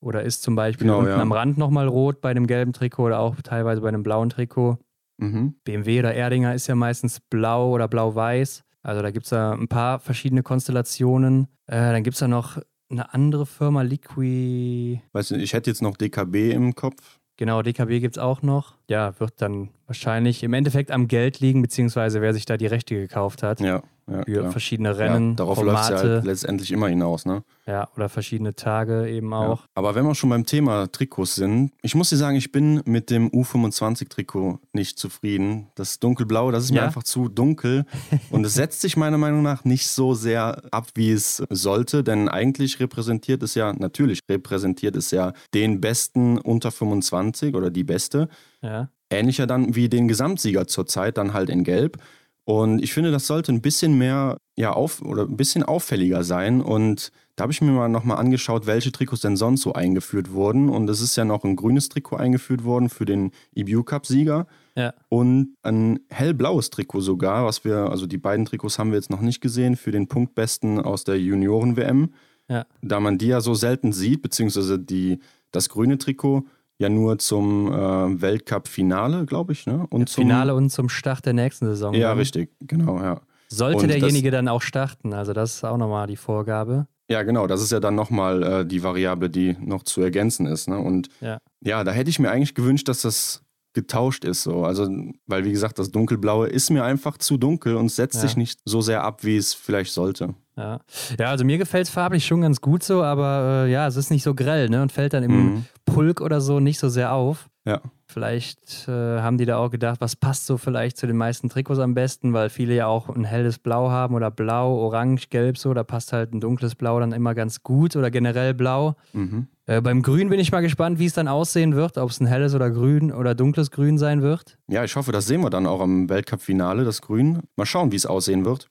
oder 0.00 0.22
ist 0.22 0.42
zum 0.42 0.54
Beispiel 0.54 0.86
genau, 0.86 1.00
unten 1.00 1.10
ja. 1.10 1.20
am 1.20 1.32
Rand 1.32 1.58
nochmal 1.58 1.88
rot 1.88 2.20
bei 2.20 2.34
dem 2.34 2.46
gelben 2.46 2.72
Trikot 2.72 3.06
oder 3.06 3.18
auch 3.18 3.34
teilweise 3.42 3.80
bei 3.80 3.88
einem 3.88 4.04
blauen 4.04 4.30
Trikot. 4.30 4.78
Mhm. 5.16 5.54
BMW 5.64 6.00
oder 6.00 6.14
Erdinger 6.14 6.54
ist 6.54 6.66
ja 6.68 6.74
meistens 6.76 7.18
blau 7.18 7.70
oder 7.72 7.88
blau-weiß. 7.88 8.62
Also 8.82 9.02
da 9.02 9.10
gibt 9.10 9.24
es 9.24 9.30
da 9.30 9.52
ein 9.52 9.68
paar 9.68 9.98
verschiedene 9.98 10.42
Konstellationen. 10.42 11.48
Äh, 11.66 11.92
dann 11.92 12.02
gibt 12.02 12.14
es 12.14 12.20
da 12.20 12.28
noch 12.28 12.58
eine 12.94 13.12
andere 13.12 13.46
Firma, 13.46 13.82
Liqui. 13.82 15.00
Weißt 15.12 15.32
du, 15.32 15.36
ich 15.36 15.52
hätte 15.52 15.70
jetzt 15.70 15.82
noch 15.82 15.96
DKB 15.96 16.52
im 16.52 16.74
Kopf. 16.74 17.18
Genau, 17.36 17.62
DKB 17.62 18.00
gibt 18.00 18.16
es 18.16 18.22
auch 18.22 18.42
noch. 18.42 18.76
Ja, 18.88 19.18
wird 19.18 19.34
dann 19.38 19.70
wahrscheinlich 19.86 20.42
im 20.42 20.52
Endeffekt 20.52 20.90
am 20.90 21.08
Geld 21.08 21.40
liegen, 21.40 21.62
beziehungsweise 21.62 22.20
wer 22.20 22.34
sich 22.34 22.44
da 22.44 22.56
die 22.56 22.66
Rechte 22.66 22.94
gekauft 22.94 23.42
hat. 23.42 23.60
Ja 23.60 23.82
ja, 24.06 24.22
für 24.24 24.32
klar. 24.32 24.50
verschiedene 24.50 24.98
Rennen. 24.98 25.30
Ja, 25.30 25.36
darauf 25.36 25.62
läuft 25.62 25.84
es 25.84 25.88
ja 25.88 25.96
halt 25.96 26.24
letztendlich 26.24 26.72
immer 26.72 26.88
hinaus, 26.88 27.24
ne? 27.24 27.42
Ja, 27.66 27.88
oder 27.96 28.08
verschiedene 28.08 28.54
Tage 28.54 29.08
eben 29.08 29.32
auch. 29.32 29.62
Aber 29.74 29.94
wenn 29.94 30.04
wir 30.04 30.14
schon 30.14 30.30
beim 30.30 30.44
Thema 30.44 30.90
Trikots 30.92 31.36
sind, 31.36 31.72
ich 31.82 31.94
muss 31.94 32.10
dir 32.10 32.16
sagen, 32.16 32.36
ich 32.36 32.52
bin 32.52 32.82
mit 32.84 33.08
dem 33.08 33.30
U25-Trikot 33.30 34.58
nicht 34.72 34.98
zufrieden. 34.98 35.68
Das 35.74 35.98
dunkelblau, 35.98 36.50
das 36.50 36.64
ist 36.64 36.72
mir 36.72 36.82
einfach 36.82 37.02
zu 37.02 37.28
dunkel. 37.28 37.86
Und 38.30 38.44
es 38.44 38.54
setzt 38.54 38.82
sich 38.82 38.96
meiner 38.96 39.18
Meinung 39.18 39.42
nach 39.42 39.64
nicht 39.64 39.88
so 39.88 40.14
sehr 40.14 40.62
ab, 40.70 40.88
wie 40.94 41.12
es 41.12 41.42
sollte, 41.48 42.04
denn 42.04 42.28
eigentlich 42.28 42.80
repräsentiert 42.80 43.42
es 43.42 43.54
ja, 43.54 43.72
natürlich 43.72 44.20
repräsentiert 44.28 44.96
es 44.96 45.10
ja 45.10 45.32
den 45.54 45.80
besten 45.80 46.38
unter 46.38 46.70
25 46.70 47.54
oder 47.54 47.70
die 47.70 47.84
beste. 47.84 48.28
Ja. 48.64 48.88
Ähnlicher 49.10 49.46
dann 49.46 49.76
wie 49.76 49.88
den 49.88 50.08
Gesamtsieger 50.08 50.66
zurzeit, 50.66 51.18
dann 51.18 51.34
halt 51.34 51.50
in 51.50 51.62
Gelb. 51.62 51.98
Und 52.46 52.82
ich 52.82 52.92
finde, 52.92 53.10
das 53.10 53.26
sollte 53.26 53.52
ein 53.52 53.62
bisschen 53.62 53.96
mehr, 53.96 54.38
ja, 54.56 54.72
auf 54.72 55.00
oder 55.00 55.22
ein 55.22 55.36
bisschen 55.36 55.62
auffälliger 55.62 56.24
sein. 56.24 56.60
Und 56.60 57.10
da 57.36 57.42
habe 57.42 57.52
ich 57.52 57.62
mir 57.62 57.70
mal 57.70 57.88
nochmal 57.88 58.18
angeschaut, 58.18 58.66
welche 58.66 58.92
Trikots 58.92 59.22
denn 59.22 59.36
sonst 59.36 59.62
so 59.62 59.72
eingeführt 59.72 60.32
wurden. 60.32 60.68
Und 60.68 60.88
es 60.90 61.00
ist 61.00 61.16
ja 61.16 61.24
noch 61.24 61.44
ein 61.44 61.56
grünes 61.56 61.88
Trikot 61.88 62.16
eingeführt 62.16 62.64
worden 62.64 62.90
für 62.90 63.06
den 63.06 63.30
EBU 63.54 63.82
Cup-Sieger. 63.82 64.46
Ja. 64.76 64.92
Und 65.08 65.56
ein 65.62 66.00
hellblaues 66.10 66.68
Trikot 66.68 67.00
sogar, 67.00 67.46
was 67.46 67.64
wir, 67.64 67.90
also 67.90 68.06
die 68.06 68.18
beiden 68.18 68.44
Trikots 68.44 68.78
haben 68.78 68.90
wir 68.90 68.96
jetzt 68.96 69.10
noch 69.10 69.22
nicht 69.22 69.40
gesehen, 69.40 69.76
für 69.76 69.90
den 69.90 70.08
Punktbesten 70.08 70.80
aus 70.80 71.04
der 71.04 71.18
Junioren-WM. 71.18 72.12
Ja. 72.48 72.66
Da 72.82 73.00
man 73.00 73.16
die 73.16 73.28
ja 73.28 73.40
so 73.40 73.54
selten 73.54 73.92
sieht, 73.92 74.20
beziehungsweise 74.20 74.78
die, 74.78 75.20
das 75.50 75.70
grüne 75.70 75.96
Trikot 75.96 76.44
ja 76.84 76.88
nur 76.88 77.18
zum 77.18 77.72
äh, 77.72 78.20
Weltcup-Finale, 78.22 79.26
glaube 79.26 79.52
ich. 79.52 79.66
Ne? 79.66 79.86
Und 79.90 80.08
zum, 80.08 80.22
Finale 80.22 80.54
und 80.54 80.70
zum 80.70 80.88
Start 80.88 81.26
der 81.26 81.32
nächsten 81.32 81.66
Saison. 81.66 81.94
Ja, 81.94 82.10
dann. 82.10 82.18
richtig, 82.18 82.52
genau, 82.60 83.00
ja. 83.00 83.20
Sollte 83.48 83.82
und 83.82 83.88
derjenige 83.88 84.30
das, 84.30 84.38
dann 84.38 84.48
auch 84.48 84.62
starten, 84.62 85.12
also 85.12 85.32
das 85.32 85.56
ist 85.56 85.64
auch 85.64 85.76
nochmal 85.76 86.06
die 86.06 86.16
Vorgabe. 86.16 86.86
Ja, 87.08 87.22
genau, 87.22 87.46
das 87.46 87.62
ist 87.62 87.70
ja 87.70 87.80
dann 87.80 87.94
nochmal 87.94 88.42
äh, 88.42 88.66
die 88.66 88.82
Variable, 88.82 89.28
die 89.28 89.56
noch 89.60 89.82
zu 89.82 90.00
ergänzen 90.00 90.46
ist. 90.46 90.68
Ne? 90.68 90.78
Und 90.78 91.08
ja. 91.20 91.38
ja, 91.60 91.84
da 91.84 91.92
hätte 91.92 92.08
ich 92.08 92.18
mir 92.18 92.30
eigentlich 92.30 92.54
gewünscht, 92.54 92.88
dass 92.88 93.02
das 93.02 93.43
getauscht 93.74 94.24
ist. 94.24 94.42
So. 94.42 94.64
Also, 94.64 94.88
weil 95.26 95.44
wie 95.44 95.52
gesagt, 95.52 95.78
das 95.78 95.90
Dunkelblaue 95.90 96.48
ist 96.48 96.70
mir 96.70 96.84
einfach 96.84 97.18
zu 97.18 97.36
dunkel 97.36 97.76
und 97.76 97.90
setzt 97.90 98.16
ja. 98.16 98.22
sich 98.22 98.36
nicht 98.36 98.60
so 98.64 98.80
sehr 98.80 99.04
ab, 99.04 99.24
wie 99.24 99.36
es 99.36 99.52
vielleicht 99.52 99.92
sollte. 99.92 100.34
Ja, 100.56 100.80
ja 101.18 101.26
also 101.26 101.44
mir 101.44 101.58
gefällt 101.58 101.86
es 101.86 101.90
farblich 101.90 102.24
schon 102.24 102.40
ganz 102.40 102.60
gut 102.60 102.82
so, 102.82 103.02
aber 103.02 103.64
äh, 103.66 103.72
ja, 103.72 103.86
es 103.86 103.96
ist 103.96 104.10
nicht 104.10 104.22
so 104.22 104.34
grell 104.34 104.68
ne? 104.68 104.82
und 104.82 104.92
fällt 104.92 105.12
dann 105.12 105.24
im 105.24 105.32
mhm. 105.32 105.64
Pulk 105.84 106.20
oder 106.20 106.40
so 106.40 106.60
nicht 106.60 106.78
so 106.78 106.88
sehr 106.88 107.12
auf. 107.12 107.48
Ja. 107.66 107.80
Vielleicht 108.06 108.86
äh, 108.86 109.20
haben 109.20 109.38
die 109.38 109.46
da 109.46 109.56
auch 109.56 109.70
gedacht, 109.70 110.00
was 110.00 110.14
passt 110.14 110.46
so 110.46 110.58
vielleicht 110.58 110.96
zu 110.96 111.06
den 111.06 111.16
meisten 111.16 111.48
Trikots 111.48 111.78
am 111.78 111.94
besten, 111.94 112.32
weil 112.32 112.50
viele 112.50 112.74
ja 112.74 112.86
auch 112.86 113.08
ein 113.08 113.24
helles 113.24 113.58
Blau 113.58 113.90
haben 113.90 114.14
oder 114.14 114.30
Blau, 114.30 114.74
Orange, 114.76 115.28
Gelb 115.30 115.56
so, 115.56 115.72
da 115.72 115.84
passt 115.84 116.12
halt 116.12 116.32
ein 116.32 116.40
dunkles 116.40 116.74
Blau 116.74 117.00
dann 117.00 117.12
immer 117.12 117.34
ganz 117.34 117.62
gut 117.62 117.96
oder 117.96 118.10
generell 118.10 118.52
Blau. 118.54 118.96
Mhm. 119.14 119.48
Äh, 119.66 119.80
beim 119.80 120.02
Grün 120.02 120.28
bin 120.28 120.38
ich 120.38 120.52
mal 120.52 120.60
gespannt, 120.60 120.98
wie 120.98 121.06
es 121.06 121.14
dann 121.14 121.28
aussehen 121.28 121.74
wird, 121.74 121.96
ob 121.96 122.10
es 122.10 122.20
ein 122.20 122.26
helles 122.26 122.54
oder 122.54 122.70
grün 122.70 123.10
oder 123.10 123.34
dunkles 123.34 123.70
Grün 123.70 123.96
sein 123.96 124.20
wird. 124.20 124.58
Ja, 124.68 124.84
ich 124.84 124.94
hoffe, 124.96 125.10
das 125.10 125.26
sehen 125.26 125.40
wir 125.40 125.50
dann 125.50 125.66
auch 125.66 125.80
am 125.80 126.08
Weltcup-Finale, 126.10 126.84
das 126.84 127.00
Grün. 127.00 127.40
Mal 127.56 127.64
schauen, 127.66 127.90
wie 127.90 127.96
es 127.96 128.04
aussehen 128.06 128.44
wird. 128.44 128.68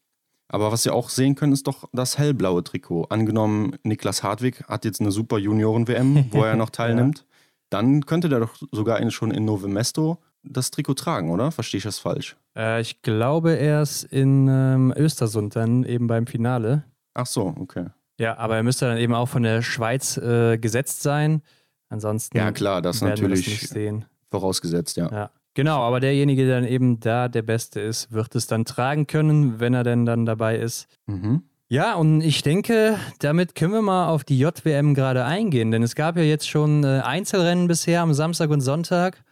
Aber 0.48 0.72
was 0.72 0.86
wir 0.86 0.94
auch 0.94 1.10
sehen 1.10 1.34
können, 1.34 1.52
ist 1.52 1.66
doch 1.66 1.86
das 1.94 2.20
hellblaue 2.20 2.64
Trikot. 2.64 3.06
Angenommen, 3.10 3.76
Niklas 3.82 4.22
Hartwig 4.22 4.64
hat 4.68 4.86
jetzt 4.86 5.02
eine 5.02 5.12
super 5.12 5.40
Junioren-WM, 5.40 6.26
wo 6.30 6.44
er 6.44 6.56
noch 6.56 6.70
teilnimmt. 6.72 7.20
ja. 7.20 7.33
Dann 7.74 8.06
könnte 8.06 8.30
der 8.30 8.40
doch 8.40 8.56
sogar 8.72 9.10
schon 9.12 9.32
in 9.32 9.46
Novemesto 9.46 10.20
das 10.44 10.72
Trikot 10.72 10.94
tragen, 10.94 11.32
oder? 11.32 11.52
Verstehe 11.52 11.80
ich 11.80 11.84
das 11.84 12.00
falsch? 12.00 12.36
Äh, 12.56 12.82
ich 12.82 13.02
glaube 13.02 13.54
erst 13.54 14.04
in 14.04 14.48
ähm, 14.48 14.94
Östersund 14.96 15.56
dann 15.56 15.84
eben 15.84 16.08
beim 16.08 16.28
Finale. 16.28 16.84
Ach 17.14 17.26
so, 17.26 17.54
okay. 17.60 17.88
Ja, 18.20 18.38
aber 18.38 18.58
er 18.58 18.64
müsste 18.64 18.86
dann 18.86 18.98
eben 18.98 19.16
auch 19.16 19.28
von 19.28 19.44
der 19.44 19.62
Schweiz 19.62 20.18
äh, 20.18 20.58
gesetzt 20.58 21.02
sein. 21.02 21.42
Ansonsten 21.90 22.38
ja, 22.38 22.52
klar, 22.52 22.82
das 22.82 23.02
natürlich 23.02 23.70
das 23.70 24.06
vorausgesetzt, 24.30 24.98
ja. 24.98 25.12
ja. 25.12 25.32
Genau, 25.56 25.82
aber 25.82 26.00
derjenige, 26.00 26.46
der 26.46 26.62
dann 26.62 26.70
eben 26.70 27.00
da 27.00 27.28
der 27.28 27.44
Beste 27.44 27.80
ist, 27.80 28.12
wird 28.12 28.36
es 28.36 28.48
dann 28.48 28.66
tragen 28.66 29.08
können, 29.08 29.60
wenn 29.60 29.74
er 29.74 29.84
denn 29.84 30.06
dann 30.06 30.26
dabei 30.26 30.58
ist. 30.58 30.88
Mhm. 31.06 31.44
Ja, 31.74 31.96
und 31.96 32.22
ich 32.22 32.44
denke, 32.44 33.00
damit 33.18 33.56
können 33.56 33.74
wir 33.74 33.82
mal 33.82 34.08
auf 34.08 34.24
die 34.24 34.38
JWM 34.38 34.94
gerade 34.94 35.26
eingehen, 35.26 35.72
denn 35.72 35.82
es 35.82 35.96
gab 35.96 36.18
ja 36.18 36.22
jetzt 36.22 36.48
schon 36.48 36.84
äh, 36.84 37.02
Einzelrennen 37.04 37.68
bisher 37.68 38.04
am 38.04 38.14
Samstag 38.14 38.52
und 38.52 38.62
Sonntag. 38.62 39.24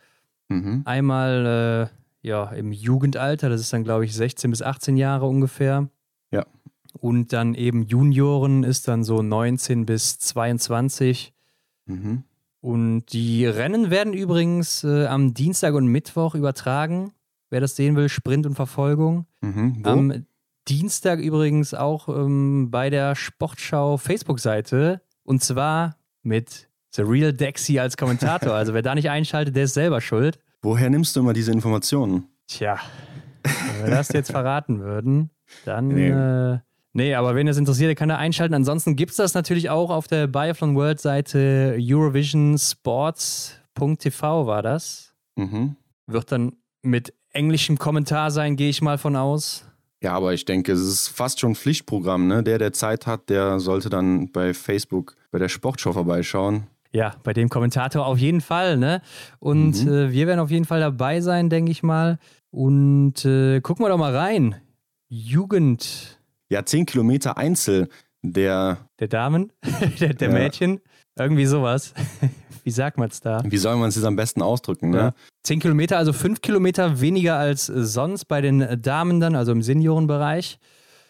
Mhm. 0.50 0.81
Einmal 0.86 1.91
äh, 2.24 2.27
ja, 2.27 2.45
im 2.45 2.71
Jugendalter, 2.71 3.48
das 3.48 3.62
ist 3.62 3.71
dann, 3.74 3.83
glaube 3.83 4.05
ich, 4.05 4.15
16 4.15 4.50
bis 4.50 4.63
18 4.63 4.98
Jahre 4.98 5.27
ungefähr. 5.27 5.88
Ja. 6.31 6.48
Und 6.93 7.31
dann 7.31 7.53
eben 7.53 7.83
Junioren 7.83 8.63
ist 8.63 8.88
dann 8.88 9.03
so 9.03 9.21
19 9.21 9.86
bis 9.86 10.17
22. 10.17 11.33
Mhm. 11.86 12.24
Und 12.60 13.13
die 13.13 13.45
Rennen 13.45 13.91
werden 13.91 14.13
übrigens 14.13 14.83
äh, 14.83 15.05
am 15.05 15.36
Dienstag 15.36 15.75
und 15.75 15.86
Mittwoch 15.86 16.33
übertragen. 16.33 17.12
Wer 17.51 17.62
das 17.62 17.75
sehen 17.75 17.95
will, 17.95 18.10
Sprint 18.10 18.48
und 18.48 18.55
Verfolgung. 18.55 19.27
Mhm. 19.41 19.81
Am 19.83 20.25
Dienstag 20.68 21.20
übrigens 21.20 21.74
auch 21.74 22.08
ähm, 22.08 22.70
bei 22.72 22.89
der 22.89 23.15
Sportschau 23.15 23.98
Facebook-Seite. 23.98 25.01
Und 25.24 25.44
zwar 25.44 25.98
mit 26.24 26.70
The 26.91 27.03
Real 27.03 27.34
Dexy 27.34 27.80
als 27.80 27.98
Kommentator. 27.98 28.53
Also 28.53 28.74
wer 28.74 28.82
da 28.82 28.96
nicht 28.96 29.10
einschaltet, 29.10 29.56
der 29.56 29.63
ist 29.63 29.74
selber 29.74 30.01
schuld. 30.01 30.39
Woher 30.62 30.89
nimmst 30.89 31.15
du 31.15 31.22
immer 31.22 31.34
diese 31.34 31.51
Informationen? 31.51 32.27
Tja, 32.48 32.77
wenn 33.44 33.86
wir 33.86 33.91
das 33.91 34.10
jetzt 34.10 34.32
verraten 34.32 34.82
würden, 34.82 35.30
dann 35.65 35.88
nee. 35.88 36.10
Äh, 36.10 36.60
Nee, 36.94 37.15
aber 37.15 37.36
wenn 37.36 37.48
es 37.48 37.56
interessiert, 37.58 37.88
der 37.88 37.96
kann 37.96 38.10
da 38.10 38.18
einschalten. 38.18 38.53
Ansonsten 38.53 38.98
gibt 38.98 39.12
es 39.12 39.18
das 39.18 39.34
natürlich 39.34 39.70
auch 39.70 39.89
auf 39.89 40.10
der 40.10 40.27
Biathlon 40.27 40.75
World 40.75 41.00
Seite 41.00 41.77
eurovisionsports.tv 41.80 44.46
war 44.46 44.62
das. 44.62 45.13
Mhm. 45.38 45.77
Wird 46.08 46.34
dann 46.34 46.58
mit 46.82 47.13
englischem 47.32 47.77
Kommentar 47.77 48.30
sein, 48.30 48.58
gehe 48.58 48.70
ich 48.70 48.82
mal 48.82 48.98
von 48.98 49.15
aus. 49.15 49.70
Ja, 50.01 50.13
aber 50.13 50.34
ich 50.34 50.46
denke, 50.46 50.72
es 50.72 50.81
ist 50.81 51.08
fast 51.10 51.39
schon 51.39 51.55
Pflichtprogramm. 51.55 52.27
Ne? 52.27 52.43
Der, 52.43 52.58
der 52.58 52.74
Zeit 52.74 53.05
hat, 53.05 53.29
der 53.29 53.60
sollte 53.60 53.89
dann 53.89 54.31
bei 54.31 54.53
Facebook 54.53 55.15
bei 55.31 55.39
der 55.39 55.50
Sportschau 55.50 55.93
vorbeischauen. 55.93 56.67
Ja, 56.91 57.15
bei 57.24 57.34
dem 57.34 57.50
Kommentator 57.50 58.05
auf 58.05 58.17
jeden 58.17 58.41
Fall. 58.41 58.77
Ne? 58.77 59.01
Und 59.39 59.86
mhm. 59.86 59.91
äh, 59.91 60.12
wir 60.12 60.27
werden 60.27 60.39
auf 60.39 60.51
jeden 60.51 60.65
Fall 60.65 60.79
dabei 60.79 61.22
sein, 61.22 61.50
denke 61.50 61.72
ich 61.72 61.84
mal. 61.84 62.17
Und 62.50 63.24
äh, 63.25 63.62
gucken 63.62 63.86
wir 63.86 63.89
doch 63.89 63.98
mal 63.98 64.15
rein. 64.15 64.55
Jugend 65.08 66.20
ja, 66.51 66.65
10 66.65 66.86
Kilometer 66.86 67.38
Einzel 67.38 67.88
der. 68.22 68.77
Der 69.00 69.08
Damen, 69.08 69.53
der, 70.01 70.13
der 70.13 70.27
ja. 70.27 70.34
Mädchen, 70.34 70.81
irgendwie 71.17 71.46
sowas. 71.46 71.93
Wie 72.63 72.72
sagt 72.72 72.98
man 72.98 73.10
es 73.10 73.20
da? 73.20 73.41
Wie 73.46 73.58
soll 73.58 73.75
man 73.77 73.89
es 73.89 73.96
jetzt 73.96 74.06
am 74.06 74.15
besten 74.15 74.41
ausdrücken? 74.41 74.91
Ne? 74.91 74.98
Ja. 74.98 75.13
10 75.44 75.60
Kilometer, 75.60 75.98
also 75.98 76.13
5 76.13 76.41
Kilometer 76.41 77.01
weniger 77.01 77.38
als 77.38 77.65
sonst 77.65 78.25
bei 78.25 78.41
den 78.41 78.82
Damen 78.82 79.20
dann, 79.20 79.36
also 79.36 79.51
im 79.51 79.62
Seniorenbereich. 79.62 80.60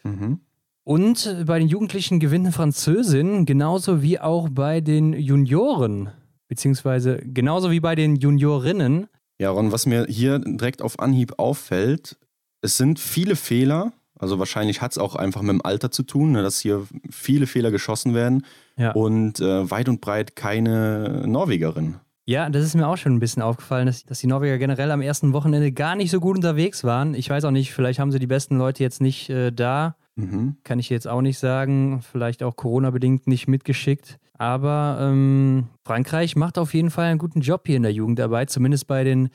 Mhm. 0.03 0.39
Und 0.83 1.43
bei 1.45 1.59
den 1.59 1.67
Jugendlichen 1.67 2.19
gewinnt 2.19 2.45
eine 2.45 2.53
Französin, 2.53 3.45
genauso 3.45 4.01
wie 4.01 4.19
auch 4.19 4.49
bei 4.49 4.81
den 4.81 5.13
Junioren, 5.13 6.09
beziehungsweise 6.47 7.17
genauso 7.23 7.69
wie 7.71 7.79
bei 7.79 7.95
den 7.95 8.15
Juniorinnen. 8.15 9.07
Ja, 9.39 9.51
Ron, 9.51 9.71
was 9.71 9.85
mir 9.85 10.05
hier 10.09 10.39
direkt 10.39 10.81
auf 10.81 10.99
Anhieb 10.99 11.33
auffällt, 11.37 12.17
es 12.61 12.77
sind 12.77 12.99
viele 12.99 13.35
Fehler 13.35 13.93
also 14.21 14.39
wahrscheinlich 14.39 14.81
hat 14.81 14.91
es 14.91 14.97
auch 14.97 15.15
einfach 15.15 15.41
mit 15.41 15.49
dem 15.49 15.65
Alter 15.65 15.91
zu 15.91 16.03
tun, 16.03 16.31
ne, 16.31 16.43
dass 16.43 16.59
hier 16.59 16.87
viele 17.09 17.47
Fehler 17.47 17.71
geschossen 17.71 18.13
werden 18.13 18.45
ja. 18.77 18.91
und 18.91 19.39
äh, 19.39 19.69
weit 19.69 19.89
und 19.89 19.99
breit 19.99 20.35
keine 20.35 21.23
Norwegerin. 21.25 21.95
Ja, 22.25 22.49
das 22.49 22.63
ist 22.63 22.75
mir 22.75 22.87
auch 22.87 22.97
schon 22.97 23.15
ein 23.15 23.19
bisschen 23.19 23.41
aufgefallen, 23.41 23.87
dass, 23.87 24.05
dass 24.05 24.19
die 24.19 24.27
Norweger 24.27 24.57
generell 24.59 24.91
am 24.91 25.01
ersten 25.01 25.33
Wochenende 25.33 25.71
gar 25.71 25.95
nicht 25.95 26.11
so 26.11 26.19
gut 26.19 26.37
unterwegs 26.37 26.83
waren. 26.83 27.15
Ich 27.15 27.29
weiß 27.29 27.45
auch 27.45 27.51
nicht, 27.51 27.73
vielleicht 27.73 27.99
haben 27.99 28.11
sie 28.11 28.19
die 28.19 28.27
besten 28.27 28.57
Leute 28.57 28.83
jetzt 28.83 29.01
nicht 29.01 29.29
äh, 29.29 29.51
da. 29.51 29.95
Mhm. 30.15 30.57
Kann 30.63 30.77
ich 30.77 30.89
jetzt 30.89 31.07
auch 31.07 31.21
nicht 31.21 31.39
sagen. 31.39 32.01
Vielleicht 32.01 32.43
auch 32.43 32.55
Corona-bedingt 32.55 33.27
nicht 33.27 33.47
mitgeschickt. 33.47 34.19
Aber 34.37 34.97
ähm, 35.01 35.67
Frankreich 35.83 36.35
macht 36.35 36.57
auf 36.57 36.73
jeden 36.73 36.91
Fall 36.91 37.05
einen 37.05 37.19
guten 37.19 37.41
Job 37.41 37.63
hier 37.65 37.77
in 37.77 37.83
der 37.83 37.93
Jugendarbeit, 37.93 38.49
zumindest 38.49 38.87
bei 38.87 39.03
den 39.03 39.29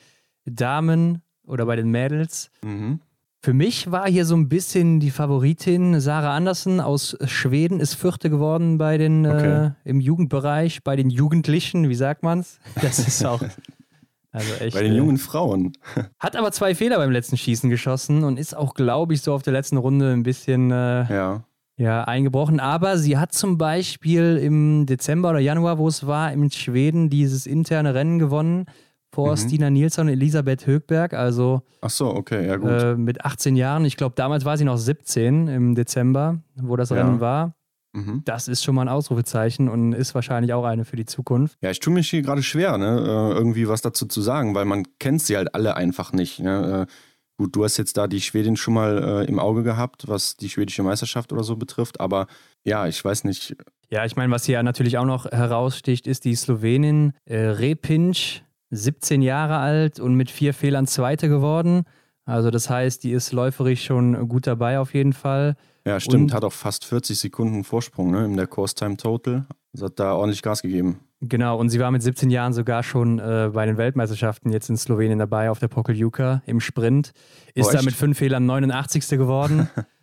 Damen 0.45 1.21
oder 1.45 1.65
bei 1.65 1.75
den 1.75 1.91
Mädels. 1.91 2.51
Mhm. 2.63 3.01
Für 3.47 3.53
mich 3.53 3.89
war 3.89 4.09
hier 4.09 4.25
so 4.25 4.35
ein 4.35 4.49
bisschen 4.49 4.99
die 4.99 5.09
Favoritin 5.09 6.01
Sarah 6.01 6.35
Andersen 6.35 6.81
aus 6.81 7.17
Schweden, 7.27 7.79
ist 7.79 7.93
Vierte 7.93 8.29
geworden 8.29 8.77
bei 8.77 8.97
den 8.97 9.25
okay. 9.25 9.67
äh, 9.67 9.71
im 9.85 10.01
Jugendbereich, 10.01 10.83
bei 10.83 10.97
den 10.97 11.09
Jugendlichen, 11.09 11.87
wie 11.87 11.95
sagt 11.95 12.23
man's? 12.23 12.59
Das 12.81 12.99
ist 12.99 13.25
auch. 13.25 13.41
Also 14.33 14.53
echt, 14.55 14.75
bei 14.75 14.83
den 14.83 14.91
äh, 14.91 14.97
jungen 14.97 15.17
Frauen. 15.17 15.71
Hat 16.19 16.35
aber 16.35 16.51
zwei 16.51 16.75
Fehler 16.75 16.97
beim 16.97 17.09
letzten 17.09 17.37
Schießen 17.37 17.69
geschossen 17.69 18.25
und 18.25 18.37
ist 18.37 18.53
auch, 18.53 18.73
glaube 18.73 19.13
ich, 19.13 19.21
so 19.21 19.33
auf 19.33 19.43
der 19.43 19.53
letzten 19.53 19.77
Runde 19.77 20.11
ein 20.11 20.23
bisschen 20.23 20.69
äh, 20.69 21.05
ja. 21.05 21.45
Ja, 21.77 22.03
eingebrochen. 22.03 22.59
Aber 22.59 22.97
sie 22.97 23.17
hat 23.17 23.31
zum 23.31 23.57
Beispiel 23.57 24.41
im 24.43 24.85
Dezember 24.87 25.29
oder 25.29 25.39
Januar, 25.39 25.77
wo 25.77 25.87
es 25.87 26.05
war, 26.05 26.33
in 26.33 26.51
Schweden 26.51 27.09
dieses 27.09 27.45
interne 27.45 27.93
Rennen 27.93 28.19
gewonnen 28.19 28.65
vor 29.17 29.31
mhm. 29.31 29.37
Stina 29.37 29.69
Nilsson 29.71 30.05
und 30.05 30.13
Elisabeth 30.13 30.67
Högberg. 30.67 31.15
Also 31.15 31.63
Ach 31.81 31.89
so, 31.89 32.13
okay, 32.13 32.45
ja 32.45 32.57
gut. 32.57 32.69
Äh, 32.69 32.95
mit 32.95 33.25
18 33.25 33.55
Jahren. 33.55 33.83
Ich 33.83 33.97
glaube, 33.97 34.13
damals 34.15 34.45
war 34.45 34.59
sie 34.59 34.63
noch 34.63 34.77
17 34.77 35.47
im 35.47 35.73
Dezember, 35.73 36.37
wo 36.55 36.75
das 36.75 36.91
ja. 36.91 36.97
Rennen 36.97 37.19
war. 37.19 37.55
Mhm. 37.93 38.21
Das 38.25 38.47
ist 38.47 38.63
schon 38.63 38.75
mal 38.75 38.83
ein 38.83 38.89
Ausrufezeichen 38.89 39.69
und 39.69 39.93
ist 39.93 40.13
wahrscheinlich 40.13 40.53
auch 40.53 40.65
eine 40.65 40.85
für 40.85 40.97
die 40.97 41.07
Zukunft. 41.07 41.57
Ja, 41.63 41.71
ich 41.71 41.79
tue 41.79 41.91
mich 41.91 42.07
hier 42.11 42.21
gerade 42.21 42.43
schwer, 42.43 42.77
ne, 42.77 42.85
äh, 42.85 43.35
irgendwie 43.35 43.67
was 43.67 43.81
dazu 43.81 44.05
zu 44.05 44.21
sagen, 44.21 44.53
weil 44.53 44.65
man 44.65 44.83
kennt 44.99 45.23
sie 45.23 45.35
halt 45.35 45.55
alle 45.55 45.75
einfach 45.75 46.13
nicht. 46.13 46.39
Ne? 46.39 46.85
Äh, 46.87 46.93
gut, 47.39 47.55
du 47.55 47.63
hast 47.63 47.77
jetzt 47.77 47.97
da 47.97 48.05
die 48.05 48.21
Schwedin 48.21 48.55
schon 48.55 48.75
mal 48.75 49.23
äh, 49.23 49.25
im 49.25 49.39
Auge 49.39 49.63
gehabt, 49.63 50.07
was 50.07 50.37
die 50.37 50.49
schwedische 50.49 50.83
Meisterschaft 50.83 51.33
oder 51.33 51.41
so 51.41 51.55
betrifft, 51.55 51.99
aber 51.99 52.27
ja, 52.63 52.85
ich 52.85 53.03
weiß 53.03 53.23
nicht. 53.23 53.55
Ja, 53.89 54.05
ich 54.05 54.15
meine, 54.15 54.31
was 54.31 54.45
hier 54.45 54.61
natürlich 54.61 54.99
auch 54.99 55.05
noch 55.05 55.25
heraussticht, 55.25 56.05
ist 56.05 56.23
die 56.23 56.35
Slowenin 56.35 57.13
äh, 57.25 57.37
Repinch 57.37 58.43
17 58.71 59.21
Jahre 59.21 59.57
alt 59.57 59.99
und 59.99 60.15
mit 60.15 60.29
vier 60.29 60.53
Fehlern 60.53 60.87
Zweite 60.87 61.29
geworden. 61.29 61.83
Also 62.25 62.51
das 62.51 62.69
heißt, 62.69 63.03
die 63.03 63.11
ist 63.11 63.31
läuferisch 63.31 63.85
schon 63.85 64.27
gut 64.27 64.47
dabei 64.47 64.79
auf 64.79 64.93
jeden 64.93 65.13
Fall. 65.13 65.55
Ja, 65.85 65.99
stimmt. 65.99 66.23
Und 66.23 66.33
hat 66.33 66.43
auch 66.43 66.53
fast 66.53 66.83
40 66.83 67.17
Sekunden 67.17 67.63
Vorsprung 67.63 68.11
ne, 68.11 68.25
in 68.25 68.35
der 68.35 68.47
Course 68.47 68.75
Time 68.75 68.97
Total. 68.97 69.45
Also 69.73 69.85
hat 69.85 69.97
da 69.99 70.13
ordentlich 70.13 70.41
Gas 70.41 70.61
gegeben. 70.61 70.99
Genau, 71.21 71.57
und 71.57 71.69
sie 71.69 71.79
war 71.79 71.89
mit 71.89 72.03
17 72.03 72.29
Jahren 72.29 72.53
sogar 72.53 72.83
schon 72.83 73.19
äh, 73.19 73.49
bei 73.53 73.65
den 73.65 73.77
Weltmeisterschaften 73.77 74.51
jetzt 74.51 74.69
in 74.69 74.77
Slowenien 74.77 75.17
dabei 75.17 75.49
auf 75.49 75.59
der 75.59 75.67
Pokeljuka 75.67 76.43
im 76.45 76.59
Sprint. 76.59 77.13
Ist 77.55 77.69
oh, 77.69 77.71
da 77.71 77.81
mit 77.81 77.95
fünf 77.95 78.17
Fehlern 78.17 78.45
89. 78.45 79.07
geworden. 79.17 79.69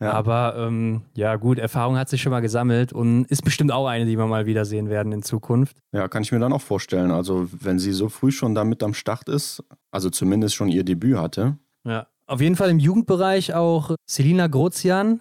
Ja. 0.00 0.12
Aber 0.12 0.56
ähm, 0.58 1.02
ja, 1.14 1.36
gut, 1.36 1.58
Erfahrung 1.58 1.96
hat 1.96 2.08
sich 2.08 2.20
schon 2.20 2.32
mal 2.32 2.40
gesammelt 2.40 2.92
und 2.92 3.26
ist 3.26 3.44
bestimmt 3.44 3.70
auch 3.72 3.86
eine, 3.86 4.06
die 4.06 4.18
wir 4.18 4.26
mal 4.26 4.44
wiedersehen 4.46 4.88
werden 4.88 5.12
in 5.12 5.22
Zukunft. 5.22 5.76
Ja, 5.92 6.08
kann 6.08 6.22
ich 6.22 6.32
mir 6.32 6.40
dann 6.40 6.52
auch 6.52 6.60
vorstellen. 6.60 7.10
Also, 7.10 7.48
wenn 7.52 7.78
sie 7.78 7.92
so 7.92 8.08
früh 8.08 8.32
schon 8.32 8.54
damit 8.54 8.82
am 8.82 8.92
Start 8.92 9.28
ist, 9.28 9.62
also 9.90 10.10
zumindest 10.10 10.56
schon 10.56 10.68
ihr 10.68 10.84
Debüt 10.84 11.16
hatte. 11.16 11.58
Ja, 11.84 12.08
auf 12.26 12.40
jeden 12.40 12.56
Fall 12.56 12.70
im 12.70 12.78
Jugendbereich 12.78 13.54
auch 13.54 13.94
Selina 14.06 14.48
Grozian, 14.48 15.20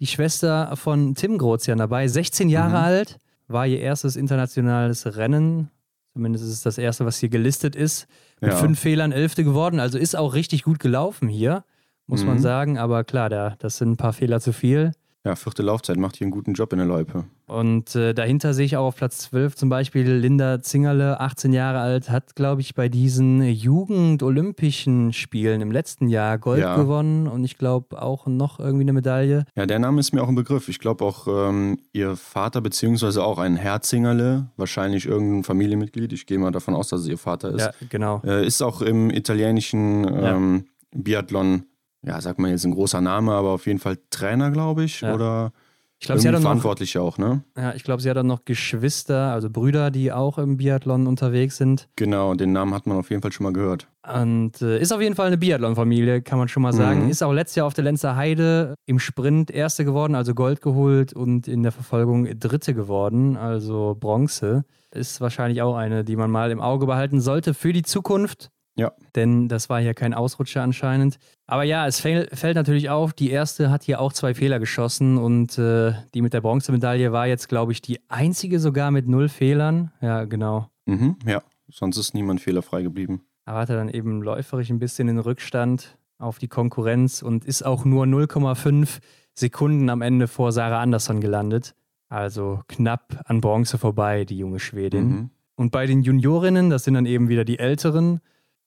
die 0.00 0.06
Schwester 0.06 0.76
von 0.76 1.14
Tim 1.14 1.38
Grozian 1.38 1.78
dabei, 1.78 2.06
16 2.06 2.48
Jahre 2.50 2.70
mhm. 2.70 2.84
alt, 2.84 3.18
war 3.48 3.66
ihr 3.66 3.80
erstes 3.80 4.16
internationales 4.16 5.16
Rennen. 5.16 5.70
Zumindest 6.12 6.44
ist 6.44 6.52
es 6.52 6.62
das 6.62 6.76
erste, 6.76 7.06
was 7.06 7.18
hier 7.18 7.28
gelistet 7.28 7.74
ist. 7.74 8.06
Mit 8.40 8.50
ja. 8.50 8.56
fünf 8.56 8.80
Fehlern 8.80 9.12
Elfte 9.12 9.44
geworden, 9.44 9.80
also 9.80 9.98
ist 9.98 10.16
auch 10.16 10.34
richtig 10.34 10.62
gut 10.62 10.78
gelaufen 10.78 11.28
hier 11.28 11.64
muss 12.10 12.22
mhm. 12.22 12.28
man 12.28 12.38
sagen. 12.40 12.78
Aber 12.78 13.04
klar, 13.04 13.30
da, 13.30 13.54
das 13.58 13.78
sind 13.78 13.92
ein 13.92 13.96
paar 13.96 14.12
Fehler 14.12 14.40
zu 14.40 14.52
viel. 14.52 14.92
Ja, 15.22 15.36
vierte 15.36 15.62
Laufzeit 15.62 15.98
macht 15.98 16.16
hier 16.16 16.24
einen 16.24 16.32
guten 16.32 16.54
Job 16.54 16.72
in 16.72 16.78
der 16.78 16.86
Loipe. 16.86 17.24
Und 17.46 17.94
äh, 17.94 18.14
dahinter 18.14 18.54
sehe 18.54 18.64
ich 18.64 18.78
auch 18.78 18.86
auf 18.86 18.96
Platz 18.96 19.18
12 19.18 19.54
zum 19.54 19.68
Beispiel 19.68 20.10
Linda 20.10 20.62
Zingerle, 20.62 21.20
18 21.20 21.52
Jahre 21.52 21.80
alt, 21.80 22.08
hat, 22.08 22.34
glaube 22.36 22.62
ich, 22.62 22.74
bei 22.74 22.88
diesen 22.88 23.42
Jugend-Olympischen 23.42 25.12
Spielen 25.12 25.60
im 25.60 25.70
letzten 25.72 26.08
Jahr 26.08 26.38
Gold 26.38 26.62
ja. 26.62 26.74
gewonnen 26.74 27.26
und 27.26 27.44
ich 27.44 27.58
glaube 27.58 28.00
auch 28.00 28.26
noch 28.26 28.60
irgendwie 28.60 28.84
eine 28.84 28.94
Medaille. 28.94 29.44
Ja, 29.56 29.66
der 29.66 29.78
Name 29.78 30.00
ist 30.00 30.14
mir 30.14 30.22
auch 30.22 30.28
ein 30.28 30.36
Begriff. 30.36 30.70
Ich 30.70 30.78
glaube 30.78 31.04
auch 31.04 31.26
ähm, 31.28 31.78
ihr 31.92 32.16
Vater, 32.16 32.62
beziehungsweise 32.62 33.22
auch 33.22 33.38
ein 33.38 33.56
Herr 33.56 33.82
Zingerle, 33.82 34.46
wahrscheinlich 34.56 35.04
irgendein 35.04 35.44
Familienmitglied, 35.44 36.14
ich 36.14 36.24
gehe 36.24 36.38
mal 36.38 36.50
davon 36.50 36.74
aus, 36.74 36.88
dass 36.88 37.02
es 37.02 37.08
ihr 37.08 37.18
Vater 37.18 37.50
ist. 37.50 37.60
Ja, 37.60 37.72
genau. 37.90 38.22
Äh, 38.24 38.46
ist 38.46 38.62
auch 38.62 38.80
im 38.80 39.10
italienischen 39.10 40.06
ähm, 40.08 40.64
ja. 40.94 41.00
Biathlon 41.02 41.64
ja, 42.02 42.20
sagt 42.20 42.38
man 42.38 42.50
jetzt 42.50 42.64
ein 42.64 42.72
großer 42.72 43.00
Name, 43.00 43.32
aber 43.32 43.50
auf 43.50 43.66
jeden 43.66 43.78
Fall 43.78 43.98
Trainer, 44.10 44.50
glaube 44.50 44.84
ich, 44.84 45.02
ja. 45.02 45.14
oder 45.14 45.52
ich 46.00 46.06
glaube, 46.06 46.20
sie 46.22 46.28
hat 46.28 46.34
dann 46.34 46.42
verantwortlich 46.42 46.94
noch, 46.94 47.02
auch, 47.02 47.18
ne? 47.18 47.44
Ja, 47.58 47.74
ich 47.74 47.84
glaube, 47.84 48.00
sie 48.00 48.08
hat 48.08 48.16
dann 48.16 48.26
noch 48.26 48.46
Geschwister, 48.46 49.32
also 49.32 49.50
Brüder, 49.50 49.90
die 49.90 50.10
auch 50.12 50.38
im 50.38 50.56
Biathlon 50.56 51.06
unterwegs 51.06 51.58
sind. 51.58 51.90
Genau, 51.96 52.34
den 52.34 52.52
Namen 52.52 52.72
hat 52.72 52.86
man 52.86 52.96
auf 52.96 53.10
jeden 53.10 53.20
Fall 53.20 53.32
schon 53.32 53.44
mal 53.44 53.52
gehört. 53.52 53.86
Und 54.10 54.62
äh, 54.62 54.80
ist 54.80 54.92
auf 54.92 55.02
jeden 55.02 55.14
Fall 55.14 55.26
eine 55.26 55.36
Biathlon-Familie, 55.36 56.22
kann 56.22 56.38
man 56.38 56.48
schon 56.48 56.62
mal 56.62 56.72
sagen. 56.72 57.04
Mhm. 57.04 57.10
Ist 57.10 57.22
auch 57.22 57.34
letztes 57.34 57.56
Jahr 57.56 57.66
auf 57.66 57.74
der 57.74 57.84
Lenzer 57.84 58.16
Heide 58.16 58.76
im 58.86 58.98
Sprint 58.98 59.50
Erste 59.50 59.84
geworden, 59.84 60.14
also 60.14 60.34
Gold 60.34 60.62
geholt 60.62 61.12
und 61.12 61.46
in 61.46 61.62
der 61.62 61.72
Verfolgung 61.72 62.26
Dritte 62.38 62.72
geworden, 62.72 63.36
also 63.36 63.94
Bronze. 64.00 64.64
Ist 64.92 65.20
wahrscheinlich 65.20 65.60
auch 65.60 65.76
eine, 65.76 66.02
die 66.02 66.16
man 66.16 66.30
mal 66.30 66.50
im 66.50 66.62
Auge 66.62 66.86
behalten 66.86 67.20
sollte 67.20 67.52
für 67.52 67.74
die 67.74 67.82
Zukunft. 67.82 68.50
Ja. 68.80 68.92
Denn 69.14 69.48
das 69.48 69.68
war 69.68 69.78
hier 69.78 69.92
kein 69.92 70.14
Ausrutscher 70.14 70.62
anscheinend. 70.62 71.18
Aber 71.46 71.64
ja, 71.64 71.86
es 71.86 72.00
fällt, 72.00 72.34
fällt 72.36 72.54
natürlich 72.54 72.88
auf, 72.88 73.12
die 73.12 73.30
erste 73.30 73.70
hat 73.70 73.82
hier 73.82 74.00
auch 74.00 74.14
zwei 74.14 74.32
Fehler 74.32 74.58
geschossen 74.58 75.18
und 75.18 75.58
äh, 75.58 75.92
die 76.14 76.22
mit 76.22 76.32
der 76.32 76.40
Bronzemedaille 76.40 77.12
war 77.12 77.26
jetzt, 77.26 77.50
glaube 77.50 77.72
ich, 77.72 77.82
die 77.82 78.00
einzige 78.08 78.58
sogar 78.58 78.90
mit 78.90 79.06
null 79.06 79.28
Fehlern. 79.28 79.92
Ja, 80.00 80.24
genau. 80.24 80.70
Mhm, 80.86 81.16
ja, 81.26 81.42
sonst 81.68 81.98
ist 81.98 82.14
niemand 82.14 82.40
fehlerfrei 82.40 82.82
geblieben. 82.82 83.20
Aber 83.44 83.58
hat 83.58 83.68
er 83.68 83.76
dann 83.76 83.90
eben 83.90 84.22
läuferisch 84.22 84.70
ein 84.70 84.78
bisschen 84.78 85.08
in 85.08 85.18
Rückstand 85.18 85.98
auf 86.18 86.38
die 86.38 86.48
Konkurrenz 86.48 87.20
und 87.20 87.44
ist 87.44 87.66
auch 87.66 87.84
nur 87.84 88.06
0,5 88.06 89.00
Sekunden 89.34 89.90
am 89.90 90.00
Ende 90.00 90.26
vor 90.26 90.52
Sarah 90.52 90.80
Andersson 90.80 91.20
gelandet. 91.20 91.74
Also 92.08 92.60
knapp 92.66 93.22
an 93.26 93.42
Bronze 93.42 93.76
vorbei, 93.76 94.24
die 94.24 94.38
junge 94.38 94.58
Schwedin. 94.58 95.08
Mhm. 95.08 95.30
Und 95.54 95.72
bei 95.72 95.84
den 95.84 96.02
Juniorinnen, 96.02 96.70
das 96.70 96.84
sind 96.84 96.94
dann 96.94 97.04
eben 97.04 97.28
wieder 97.28 97.44
die 97.44 97.58
Älteren, 97.58 98.20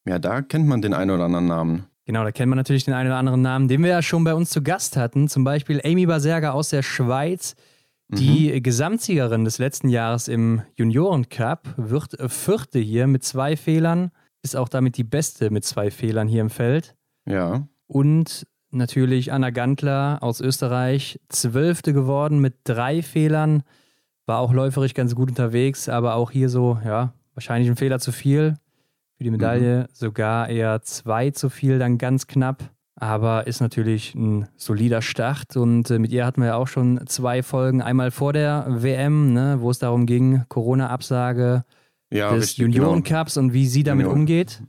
ja, 0.06 0.20
da 0.20 0.42
kennt 0.42 0.68
man 0.68 0.82
den 0.82 0.94
einen 0.94 1.12
oder 1.12 1.26
anderen 1.26 1.48
Namen. 1.48 1.86
Genau, 2.06 2.24
da 2.24 2.32
kennt 2.32 2.50
man 2.50 2.58
natürlich 2.58 2.84
den 2.84 2.94
einen 2.94 3.10
oder 3.10 3.18
anderen 3.18 3.42
Namen, 3.42 3.68
den 3.68 3.82
wir 3.82 3.90
ja 3.90 4.02
schon 4.02 4.24
bei 4.24 4.34
uns 4.34 4.50
zu 4.50 4.62
Gast 4.62 4.98
hatten. 4.98 5.30
Zum 5.30 5.44
Beispiel 5.44 5.82
Amy 5.86 6.06
Baserga 6.06 6.52
aus 6.52 6.70
der 6.70 6.84
Schweiz, 6.84 7.56
die 8.10 8.52
mhm. 8.52 8.64
Gesamtsiegerin 8.64 9.46
des 9.46 9.58
letzten 9.58 9.88
Jahres 9.88 10.28
im 10.28 10.62
Juniorencup, 10.76 11.74
wird 11.78 12.18
Vierte 12.30 12.80
hier 12.80 13.08
mit 13.08 13.24
zwei 13.24 13.56
Fehlern, 13.56 14.12
ist 14.42 14.58
auch 14.58 14.68
damit 14.68 14.98
die 14.98 15.06
Beste 15.06 15.50
mit 15.50 15.64
zwei 15.64 15.92
Fehlern 15.92 16.28
hier 16.28 16.42
im 16.42 16.50
Feld. 16.50 16.96
Ja. 17.26 17.68
Und 17.88 18.46
natürlich 18.72 19.32
Anna 19.32 19.52
Gantler 19.52 20.18
aus 20.22 20.42
Österreich, 20.42 21.22
Zwölfte 21.30 21.94
geworden 21.94 22.40
mit 22.40 22.56
drei 22.66 23.02
Fehlern. 23.02 23.64
War 24.26 24.40
auch 24.40 24.52
läuferisch 24.52 24.94
ganz 24.94 25.16
gut 25.16 25.30
unterwegs, 25.30 25.88
aber 25.88 26.16
auch 26.16 26.32
hier 26.32 26.50
so, 26.50 26.80
ja, 26.84 27.14
wahrscheinlich 27.34 27.70
ein 27.70 27.78
Fehler 27.78 28.00
zu 28.00 28.12
viel. 28.12 28.56
Für 29.24 29.28
die 29.28 29.32
Medaille 29.32 29.84
mhm. 29.84 29.88
sogar 29.94 30.50
eher 30.50 30.82
zwei 30.82 31.32
zu 31.32 31.50
viel, 31.50 31.80
dann 31.80 31.98
ganz 31.98 32.28
knapp. 32.28 32.62
Aber 32.96 33.48
ist 33.48 33.62
natürlich 33.62 34.14
ein 34.16 34.50
solider 34.58 35.02
Start 35.02 35.56
und 35.56 35.90
äh, 35.90 35.98
mit 35.98 36.12
ihr 36.12 36.26
hatten 36.26 36.42
wir 36.42 36.48
ja 36.48 36.56
auch 36.58 36.68
schon 36.68 37.08
zwei 37.08 37.42
Folgen. 37.42 37.82
Einmal 37.82 38.12
vor 38.12 38.34
der 38.34 38.66
WM, 38.68 39.32
ne, 39.32 39.60
wo 39.62 39.72
es 39.72 39.80
darum 39.80 40.08
ging, 40.08 40.44
Corona-Absage 40.50 41.64
ja, 42.12 42.36
des 42.36 42.58
Junioren-Cups 42.58 43.36
genau. 43.36 43.46
und 43.46 43.54
wie 43.54 43.66
sie 43.66 43.84
damit 43.84 44.08
Junior. 44.08 44.20
umgeht. 44.20 44.62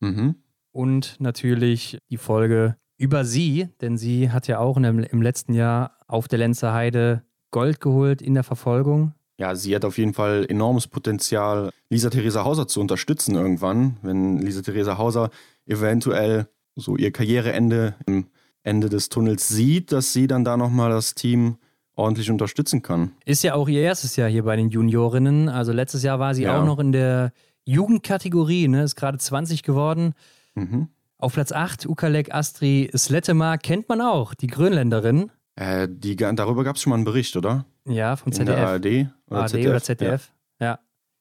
Mhm. 0.00 0.34
Und 0.72 1.14
natürlich 1.20 1.98
die 2.10 2.16
Folge 2.16 2.74
über 2.96 3.24
sie, 3.24 3.68
denn 3.80 3.96
sie 3.96 4.32
hat 4.32 4.48
ja 4.48 4.58
auch 4.58 4.76
im, 4.76 4.84
im 4.84 5.22
letzten 5.22 5.54
Jahr 5.54 5.98
auf 6.08 6.26
der 6.26 6.40
Lenzer 6.40 6.72
Heide 6.72 7.22
Gold 7.52 7.80
geholt 7.80 8.22
in 8.22 8.34
der 8.34 8.42
Verfolgung 8.42 9.14
ja, 9.40 9.54
sie 9.54 9.74
hat 9.74 9.86
auf 9.86 9.96
jeden 9.96 10.12
Fall 10.12 10.44
enormes 10.50 10.86
Potenzial, 10.86 11.70
Lisa 11.88 12.10
Theresa 12.10 12.44
Hauser 12.44 12.68
zu 12.68 12.78
unterstützen 12.78 13.36
irgendwann, 13.36 13.96
wenn 14.02 14.38
Lisa 14.38 14.60
Theresa 14.60 14.98
Hauser 14.98 15.30
eventuell 15.66 16.46
so 16.76 16.96
ihr 16.98 17.10
Karriereende 17.10 17.94
im 18.06 18.26
Ende 18.62 18.90
des 18.90 19.08
Tunnels 19.08 19.48
sieht, 19.48 19.92
dass 19.92 20.12
sie 20.12 20.26
dann 20.26 20.44
da 20.44 20.58
nochmal 20.58 20.90
das 20.90 21.14
Team 21.14 21.56
ordentlich 21.96 22.30
unterstützen 22.30 22.82
kann. 22.82 23.12
Ist 23.24 23.42
ja 23.42 23.54
auch 23.54 23.66
ihr 23.66 23.80
erstes 23.80 24.16
Jahr 24.16 24.28
hier 24.28 24.44
bei 24.44 24.56
den 24.56 24.68
Juniorinnen. 24.68 25.48
Also 25.48 25.72
letztes 25.72 26.02
Jahr 26.02 26.18
war 26.18 26.34
sie 26.34 26.42
ja. 26.42 26.60
auch 26.60 26.66
noch 26.66 26.78
in 26.78 26.92
der 26.92 27.32
Jugendkategorie, 27.64 28.68
ne? 28.68 28.82
ist 28.82 28.94
gerade 28.94 29.16
20 29.16 29.62
geworden. 29.62 30.12
Mhm. 30.54 30.88
Auf 31.16 31.32
Platz 31.32 31.50
8 31.50 31.86
Ukalek 31.86 32.34
Astri 32.34 32.90
Sletema 32.94 33.56
kennt 33.56 33.88
man 33.88 34.02
auch, 34.02 34.34
die 34.34 34.48
Grönländerin. 34.48 35.30
Äh, 35.56 35.88
die, 35.90 36.16
darüber 36.16 36.64
gab 36.64 36.76
es 36.76 36.82
schon 36.82 36.90
mal 36.90 36.96
einen 36.96 37.04
Bericht, 37.04 37.36
oder? 37.36 37.64
Ja, 37.86 38.16
vom 38.16 38.32
ZDF. 38.32 38.48
In 38.48 38.56
der 38.56 38.68
ARD 38.68 39.10
oder 39.30 39.40
ARD 39.40 39.50
ZDF? 39.50 39.70
oder 39.70 39.82
ZDF. 39.82 40.32
Ja, 40.60 40.66
ja 40.66 40.78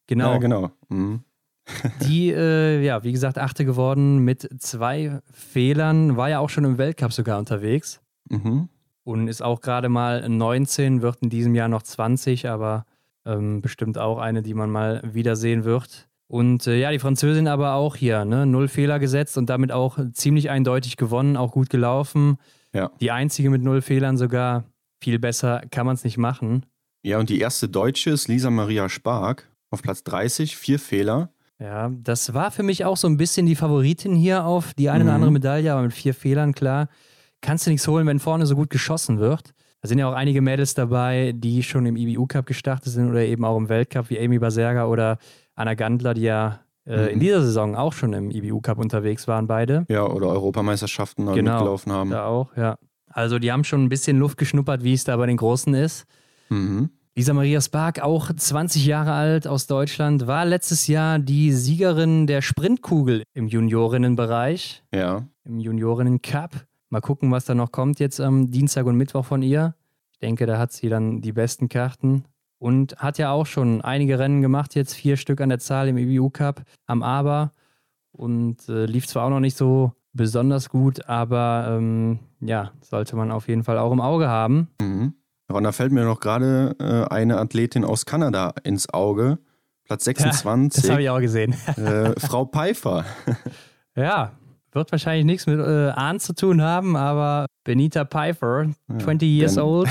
genau. 0.07 0.33
Ja, 0.33 0.37
genau. 0.37 0.71
Mhm. 0.89 1.23
Die, 2.07 2.31
äh, 2.31 2.83
ja, 2.83 3.03
wie 3.03 3.11
gesagt, 3.11 3.37
achte 3.37 3.65
geworden 3.65 4.19
mit 4.19 4.49
zwei 4.59 5.21
Fehlern, 5.31 6.17
war 6.17 6.29
ja 6.29 6.39
auch 6.39 6.49
schon 6.49 6.65
im 6.65 6.77
Weltcup 6.77 7.13
sogar 7.13 7.39
unterwegs. 7.39 8.01
Mhm. 8.29 8.69
Und 9.03 9.27
ist 9.27 9.41
auch 9.41 9.61
gerade 9.61 9.89
mal 9.89 10.27
19, 10.27 11.01
wird 11.01 11.17
in 11.21 11.29
diesem 11.29 11.55
Jahr 11.55 11.67
noch 11.67 11.83
20, 11.83 12.47
aber 12.47 12.85
ähm, 13.25 13.61
bestimmt 13.61 13.97
auch 13.97 14.19
eine, 14.19 14.41
die 14.41 14.53
man 14.53 14.69
mal 14.69 15.01
wiedersehen 15.03 15.63
wird. 15.63 16.09
Und 16.27 16.67
äh, 16.67 16.79
ja, 16.79 16.91
die 16.91 16.99
Französin 16.99 17.47
aber 17.47 17.73
auch 17.73 17.95
hier, 17.95 18.23
ne? 18.23 18.45
Null 18.45 18.67
Fehler 18.67 18.99
gesetzt 18.99 19.35
und 19.37 19.49
damit 19.49 19.71
auch 19.71 19.97
ziemlich 20.13 20.51
eindeutig 20.51 20.95
gewonnen, 20.95 21.37
auch 21.37 21.51
gut 21.51 21.71
gelaufen. 21.71 22.37
Ja. 22.71 22.91
Die 22.99 23.09
einzige 23.09 23.49
mit 23.49 23.63
null 23.63 23.81
Fehlern 23.81 24.17
sogar. 24.17 24.65
Viel 25.01 25.17
besser 25.17 25.63
kann 25.71 25.85
man 25.85 25.95
es 25.95 26.03
nicht 26.03 26.17
machen. 26.17 26.65
Ja, 27.01 27.17
und 27.17 27.29
die 27.29 27.39
erste 27.39 27.69
Deutsche 27.69 28.09
ist 28.09 28.27
Lisa 28.27 28.49
Maria 28.49 28.89
Spark 28.89 29.49
auf 29.69 29.81
Platz 29.81 30.03
30, 30.03 30.57
vier 30.57 30.79
Fehler. 30.79 31.29
Ja, 31.59 31.89
das 31.89 32.33
war 32.33 32.51
für 32.51 32.63
mich 32.63 32.85
auch 32.85 32.97
so 32.97 33.07
ein 33.07 33.17
bisschen 33.17 33.45
die 33.45 33.55
Favoritin 33.55 34.15
hier 34.15 34.45
auf 34.45 34.73
die 34.73 34.89
eine 34.89 35.03
mhm. 35.03 35.09
oder 35.09 35.15
andere 35.15 35.31
Medaille, 35.31 35.71
aber 35.71 35.81
mit 35.83 35.93
vier 35.93 36.13
Fehlern, 36.13 36.53
klar, 36.53 36.87
kannst 37.41 37.65
du 37.65 37.71
nichts 37.71 37.87
holen, 37.87 38.07
wenn 38.07 38.19
vorne 38.19 38.45
so 38.45 38.55
gut 38.55 38.69
geschossen 38.69 39.19
wird. 39.19 39.53
Da 39.81 39.87
sind 39.87 39.99
ja 39.99 40.09
auch 40.09 40.13
einige 40.13 40.41
Mädels 40.41 40.73
dabei, 40.73 41.33
die 41.33 41.63
schon 41.63 41.85
im 41.85 41.95
IBU 41.95 42.27
Cup 42.27 42.45
gestartet 42.45 42.91
sind 42.91 43.09
oder 43.09 43.21
eben 43.21 43.45
auch 43.45 43.57
im 43.57 43.69
Weltcup, 43.69 44.09
wie 44.09 44.19
Amy 44.19 44.39
Baserga 44.39 44.87
oder 44.87 45.17
Anna 45.55 45.73
Gandler, 45.73 46.13
die 46.13 46.23
ja 46.23 46.59
äh, 46.85 47.03
mhm. 47.03 47.07
in 47.09 47.19
dieser 47.19 47.41
Saison 47.41 47.75
auch 47.75 47.93
schon 47.93 48.11
im 48.13 48.31
IBU 48.31 48.59
Cup 48.59 48.77
unterwegs 48.77 49.27
waren, 49.27 49.47
beide. 49.47 49.85
Ja, 49.89 50.05
oder 50.05 50.27
Europameisterschaften 50.27 51.25
genau, 51.33 51.53
mitgelaufen 51.53 51.91
haben. 51.93 52.09
Da 52.09 52.25
auch, 52.25 52.55
ja. 52.57 52.77
Also 53.07 53.39
die 53.39 53.51
haben 53.51 53.63
schon 53.63 53.83
ein 53.83 53.89
bisschen 53.89 54.17
Luft 54.17 54.37
geschnuppert, 54.37 54.83
wie 54.83 54.93
es 54.93 55.03
da 55.03 55.15
bei 55.17 55.25
den 55.25 55.37
Großen 55.37 55.73
ist. 55.73 56.05
Mhm. 56.49 56.89
Lisa 57.15 57.33
Maria 57.33 57.59
Spark, 57.59 57.99
auch 57.99 58.31
20 58.33 58.85
Jahre 58.85 59.11
alt 59.11 59.45
aus 59.45 59.67
Deutschland, 59.67 60.27
war 60.27 60.45
letztes 60.45 60.87
Jahr 60.87 61.19
die 61.19 61.51
Siegerin 61.51 62.27
der 62.27 62.41
Sprintkugel 62.41 63.23
im 63.33 63.47
Juniorinnenbereich. 63.47 64.83
Ja. 64.93 65.27
Im 65.43 65.59
Juniorinnen-Cup. 65.59 66.65
Mal 66.89 67.01
gucken, 67.01 67.31
was 67.31 67.45
da 67.45 67.55
noch 67.55 67.71
kommt 67.71 67.99
jetzt 67.99 68.21
am 68.21 68.49
Dienstag 68.51 68.85
und 68.85 68.95
Mittwoch 68.95 69.25
von 69.25 69.41
ihr. 69.41 69.75
Ich 70.11 70.19
denke, 70.19 70.45
da 70.45 70.57
hat 70.57 70.71
sie 70.71 70.89
dann 70.89 71.21
die 71.21 71.33
besten 71.33 71.67
Karten. 71.67 72.23
Und 72.57 72.97
hat 72.97 73.17
ja 73.17 73.31
auch 73.31 73.45
schon 73.45 73.81
einige 73.81 74.19
Rennen 74.19 74.41
gemacht, 74.41 74.75
jetzt 74.75 74.93
vier 74.93 75.15
Stück 75.15 75.39
an 75.39 75.49
der 75.49 75.59
Zahl 75.59 75.87
im 75.87 75.97
EBU 75.97 76.29
Cup 76.29 76.63
am 76.87 77.03
Aber. 77.03 77.53
Und 78.11 78.67
äh, 78.69 78.85
lief 78.85 79.07
zwar 79.07 79.25
auch 79.25 79.29
noch 79.29 79.39
nicht 79.39 79.55
so 79.55 79.93
besonders 80.13 80.69
gut, 80.69 81.07
aber 81.07 81.67
ähm, 81.69 82.19
ja, 82.41 82.71
sollte 82.81 83.15
man 83.15 83.31
auf 83.31 83.47
jeden 83.47 83.63
Fall 83.63 83.77
auch 83.77 83.91
im 83.91 84.01
Auge 84.01 84.27
haben. 84.27 84.69
Mhm. 84.81 85.13
Und 85.51 85.63
da 85.63 85.71
fällt 85.71 85.91
mir 85.91 86.03
noch 86.03 86.19
gerade 86.19 86.75
äh, 86.79 87.13
eine 87.13 87.37
Athletin 87.37 87.83
aus 87.83 88.05
Kanada 88.05 88.53
ins 88.63 88.89
Auge. 88.93 89.39
Platz 89.85 90.05
26. 90.05 90.83
Ja, 90.83 90.87
das 90.87 90.91
habe 90.91 91.01
ich 91.01 91.09
auch 91.09 91.19
gesehen. 91.19 91.53
äh, 91.75 92.19
Frau 92.19 92.45
Pfeiffer. 92.45 93.05
ja, 93.95 94.31
wird 94.71 94.91
wahrscheinlich 94.91 95.25
nichts 95.25 95.47
mit 95.47 95.59
äh, 95.59 95.89
Ahn 95.89 96.19
zu 96.19 96.33
tun 96.33 96.61
haben, 96.61 96.95
aber 96.95 97.47
Benita 97.63 98.05
Pfeiffer, 98.05 98.67
20 98.99 99.27
years 99.27 99.55
der, 99.55 99.65
old. 99.65 99.89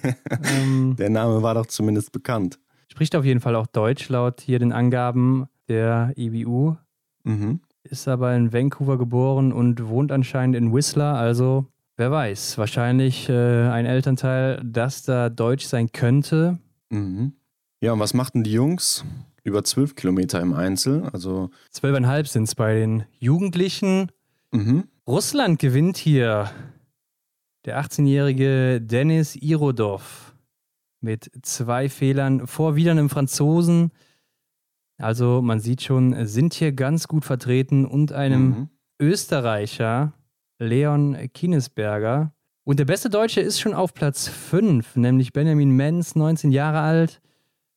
ähm, 0.44 0.96
der 0.98 1.08
Name 1.08 1.42
war 1.42 1.54
doch 1.54 1.66
zumindest 1.66 2.12
bekannt. 2.12 2.58
Spricht 2.88 3.16
auf 3.16 3.24
jeden 3.24 3.40
Fall 3.40 3.56
auch 3.56 3.66
Deutsch 3.66 4.10
laut 4.10 4.42
hier 4.42 4.58
den 4.58 4.72
Angaben 4.72 5.46
der 5.68 6.12
EBU. 6.16 6.76
Mhm. 7.24 7.60
Ist 7.84 8.06
aber 8.06 8.34
in 8.34 8.52
Vancouver 8.52 8.98
geboren 8.98 9.52
und 9.52 9.88
wohnt 9.88 10.12
anscheinend 10.12 10.56
in 10.56 10.74
Whistler, 10.74 11.14
also 11.14 11.66
wer 11.98 12.10
weiß, 12.10 12.56
wahrscheinlich 12.56 13.28
äh, 13.28 13.68
ein 13.68 13.84
Elternteil, 13.84 14.62
das 14.64 15.02
da 15.02 15.28
deutsch 15.28 15.66
sein 15.66 15.92
könnte. 15.92 16.58
Mhm. 16.88 17.34
Ja, 17.80 17.92
und 17.92 18.00
was 18.00 18.14
machten 18.14 18.44
die 18.44 18.52
Jungs? 18.52 19.04
Über 19.44 19.64
zwölf 19.64 19.94
Kilometer 19.94 20.40
im 20.40 20.54
Einzel, 20.54 21.04
also. 21.12 21.50
Zwölfeinhalb 21.70 22.28
sind 22.28 22.44
es 22.44 22.54
bei 22.54 22.74
den 22.74 23.04
Jugendlichen. 23.18 24.10
Mhm. 24.52 24.84
Russland 25.06 25.58
gewinnt 25.58 25.96
hier. 25.96 26.50
Der 27.64 27.82
18-jährige 27.82 28.80
Denis 28.80 29.36
Irodov 29.36 30.34
mit 31.00 31.30
zwei 31.42 31.88
Fehlern 31.88 32.46
vor 32.46 32.76
wieder 32.76 32.92
einem 32.92 33.08
Franzosen. 33.08 33.90
Also 34.96 35.42
man 35.42 35.60
sieht 35.60 35.82
schon, 35.82 36.26
sind 36.26 36.54
hier 36.54 36.72
ganz 36.72 37.08
gut 37.08 37.24
vertreten 37.24 37.84
und 37.84 38.12
einem 38.12 38.46
mhm. 38.46 38.68
Österreicher, 39.00 40.12
Leon 40.58 41.16
Kinesberger. 41.32 42.32
Und 42.64 42.78
der 42.78 42.84
beste 42.84 43.08
Deutsche 43.08 43.40
ist 43.40 43.60
schon 43.60 43.74
auf 43.74 43.94
Platz 43.94 44.28
5, 44.28 44.96
nämlich 44.96 45.32
Benjamin 45.32 45.70
Menz, 45.70 46.14
19 46.14 46.52
Jahre 46.52 46.80
alt. 46.80 47.20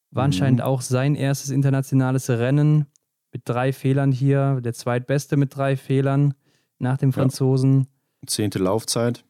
War 0.10 0.24
mhm. 0.24 0.26
anscheinend 0.26 0.62
auch 0.62 0.82
sein 0.82 1.16
erstes 1.16 1.50
internationales 1.50 2.30
Rennen 2.30 2.88
mit 3.32 3.44
drei 3.46 3.72
Fehlern 3.72 4.12
hier. 4.12 4.60
Der 4.62 4.74
zweitbeste 4.74 5.38
mit 5.38 5.56
drei 5.56 5.78
Fehlern 5.78 6.34
nach 6.80 6.98
dem 6.98 7.14
Franzosen. 7.14 7.88
Ja. 8.22 8.28
Zehnte 8.28 8.60
Laufzeit. 8.60 9.24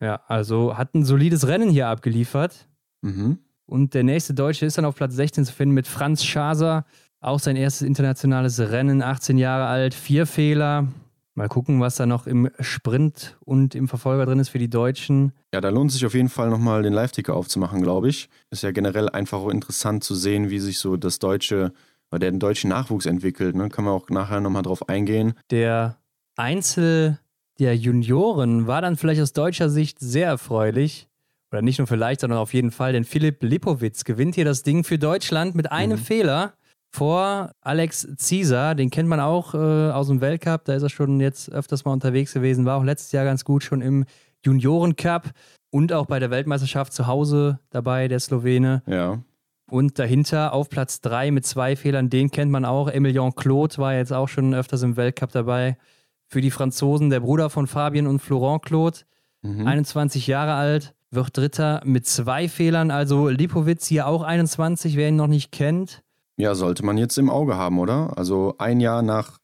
Ja, 0.00 0.20
also 0.26 0.76
hat 0.76 0.94
ein 0.94 1.04
solides 1.04 1.46
Rennen 1.46 1.70
hier 1.70 1.88
abgeliefert. 1.88 2.68
Mhm. 3.02 3.38
Und 3.66 3.94
der 3.94 4.04
nächste 4.04 4.34
Deutsche 4.34 4.66
ist 4.66 4.78
dann 4.78 4.84
auf 4.84 4.96
Platz 4.96 5.14
16 5.14 5.44
zu 5.46 5.52
finden 5.52 5.74
mit 5.74 5.86
Franz 5.86 6.24
Schaser. 6.24 6.84
Auch 7.20 7.38
sein 7.38 7.56
erstes 7.56 7.86
internationales 7.86 8.58
Rennen, 8.58 9.02
18 9.02 9.38
Jahre 9.38 9.66
alt, 9.66 9.94
vier 9.94 10.26
Fehler. 10.26 10.88
Mal 11.34 11.48
gucken, 11.48 11.80
was 11.80 11.96
da 11.96 12.04
noch 12.04 12.26
im 12.26 12.50
Sprint 12.60 13.38
und 13.40 13.74
im 13.74 13.88
Verfolger 13.88 14.26
drin 14.26 14.38
ist 14.38 14.50
für 14.50 14.58
die 14.58 14.68
Deutschen. 14.68 15.32
Ja, 15.54 15.60
da 15.60 15.70
lohnt 15.70 15.90
sich 15.90 16.04
auf 16.04 16.14
jeden 16.14 16.28
Fall 16.28 16.50
nochmal 16.50 16.82
den 16.82 16.92
Live-Ticker 16.92 17.34
aufzumachen, 17.34 17.80
glaube 17.80 18.08
ich. 18.08 18.28
Ist 18.50 18.62
ja 18.62 18.70
generell 18.70 19.08
einfach 19.08 19.46
interessant 19.48 20.04
zu 20.04 20.14
sehen, 20.14 20.50
wie 20.50 20.58
sich 20.58 20.78
so 20.78 20.96
das 20.96 21.18
deutsche 21.18 21.72
weil 22.12 22.20
der 22.20 22.30
den 22.30 22.38
deutschen 22.38 22.68
Nachwuchs 22.68 23.06
entwickelt. 23.06 23.56
Ne? 23.56 23.70
Kann 23.70 23.86
man 23.86 23.94
auch 23.94 24.08
nachher 24.10 24.40
nochmal 24.40 24.62
drauf 24.62 24.88
eingehen. 24.88 25.32
Der 25.50 25.96
Einzel 26.36 27.18
der 27.58 27.74
Junioren 27.74 28.66
war 28.66 28.82
dann 28.82 28.96
vielleicht 28.96 29.22
aus 29.22 29.32
deutscher 29.32 29.70
Sicht 29.70 29.98
sehr 29.98 30.26
erfreulich. 30.26 31.08
Oder 31.50 31.62
nicht 31.62 31.78
nur 31.78 31.86
vielleicht, 31.86 32.20
sondern 32.20 32.38
auf 32.38 32.54
jeden 32.54 32.70
Fall, 32.70 32.92
denn 32.92 33.04
Philipp 33.04 33.42
Lipowitz 33.42 34.04
gewinnt 34.04 34.34
hier 34.34 34.44
das 34.44 34.62
Ding 34.62 34.84
für 34.84 34.98
Deutschland 34.98 35.54
mit 35.54 35.70
einem 35.72 35.98
mhm. 35.98 36.02
Fehler 36.02 36.54
vor 36.92 37.52
Alex 37.62 38.06
Caesar. 38.18 38.74
Den 38.74 38.90
kennt 38.90 39.08
man 39.08 39.20
auch 39.20 39.54
äh, 39.54 39.90
aus 39.90 40.08
dem 40.08 40.20
Weltcup. 40.20 40.64
Da 40.66 40.74
ist 40.74 40.82
er 40.82 40.90
schon 40.90 41.20
jetzt 41.20 41.50
öfters 41.50 41.84
mal 41.84 41.92
unterwegs 41.92 42.34
gewesen. 42.34 42.66
War 42.66 42.78
auch 42.78 42.84
letztes 42.84 43.12
Jahr 43.12 43.24
ganz 43.24 43.44
gut 43.44 43.64
schon 43.64 43.80
im 43.80 44.04
Juniorencup 44.44 45.30
und 45.70 45.92
auch 45.92 46.06
bei 46.06 46.18
der 46.18 46.30
Weltmeisterschaft 46.30 46.92
zu 46.92 47.06
Hause 47.06 47.58
dabei, 47.70 48.08
der 48.08 48.20
Slowene. 48.20 48.82
Ja. 48.86 49.22
Und 49.70 49.98
dahinter 49.98 50.52
auf 50.52 50.68
Platz 50.68 51.00
3 51.00 51.30
mit 51.30 51.46
zwei 51.46 51.76
Fehlern, 51.76 52.10
den 52.10 52.30
kennt 52.30 52.50
man 52.50 52.66
auch. 52.66 52.88
Emilien 52.88 53.34
Claude 53.34 53.78
war 53.78 53.94
jetzt 53.94 54.12
auch 54.12 54.28
schon 54.28 54.54
öfters 54.54 54.82
im 54.82 54.96
Weltcup 54.96 55.32
dabei. 55.32 55.78
Für 56.26 56.42
die 56.42 56.50
Franzosen 56.50 57.08
der 57.08 57.20
Bruder 57.20 57.48
von 57.48 57.66
Fabien 57.66 58.06
und 58.06 58.20
Florent 58.20 58.64
Claude, 58.64 58.98
mhm. 59.40 59.66
21 59.66 60.26
Jahre 60.26 60.54
alt, 60.54 60.94
wird 61.10 61.36
Dritter 61.36 61.80
mit 61.84 62.06
zwei 62.06 62.48
Fehlern. 62.48 62.90
Also 62.90 63.28
Lipowitz 63.28 63.86
hier 63.86 64.06
auch 64.06 64.22
21, 64.22 64.96
wer 64.96 65.08
ihn 65.08 65.16
noch 65.16 65.26
nicht 65.26 65.52
kennt. 65.52 66.02
Ja, 66.36 66.54
sollte 66.54 66.84
man 66.84 66.98
jetzt 66.98 67.18
im 67.18 67.30
Auge 67.30 67.56
haben, 67.56 67.78
oder? 67.78 68.16
Also 68.16 68.54
ein 68.58 68.80
Jahr 68.80 69.02
nach 69.02 69.38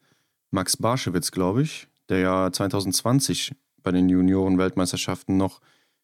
Max 0.50 0.76
Barschewitz, 0.76 1.30
glaube 1.30 1.62
ich, 1.62 1.88
der 2.08 2.18
ja 2.18 2.50
2020 2.50 3.52
bei 3.82 3.92
den 3.92 4.08
Junioren-Weltmeisterschaften 4.08 5.36
noch 5.36 5.60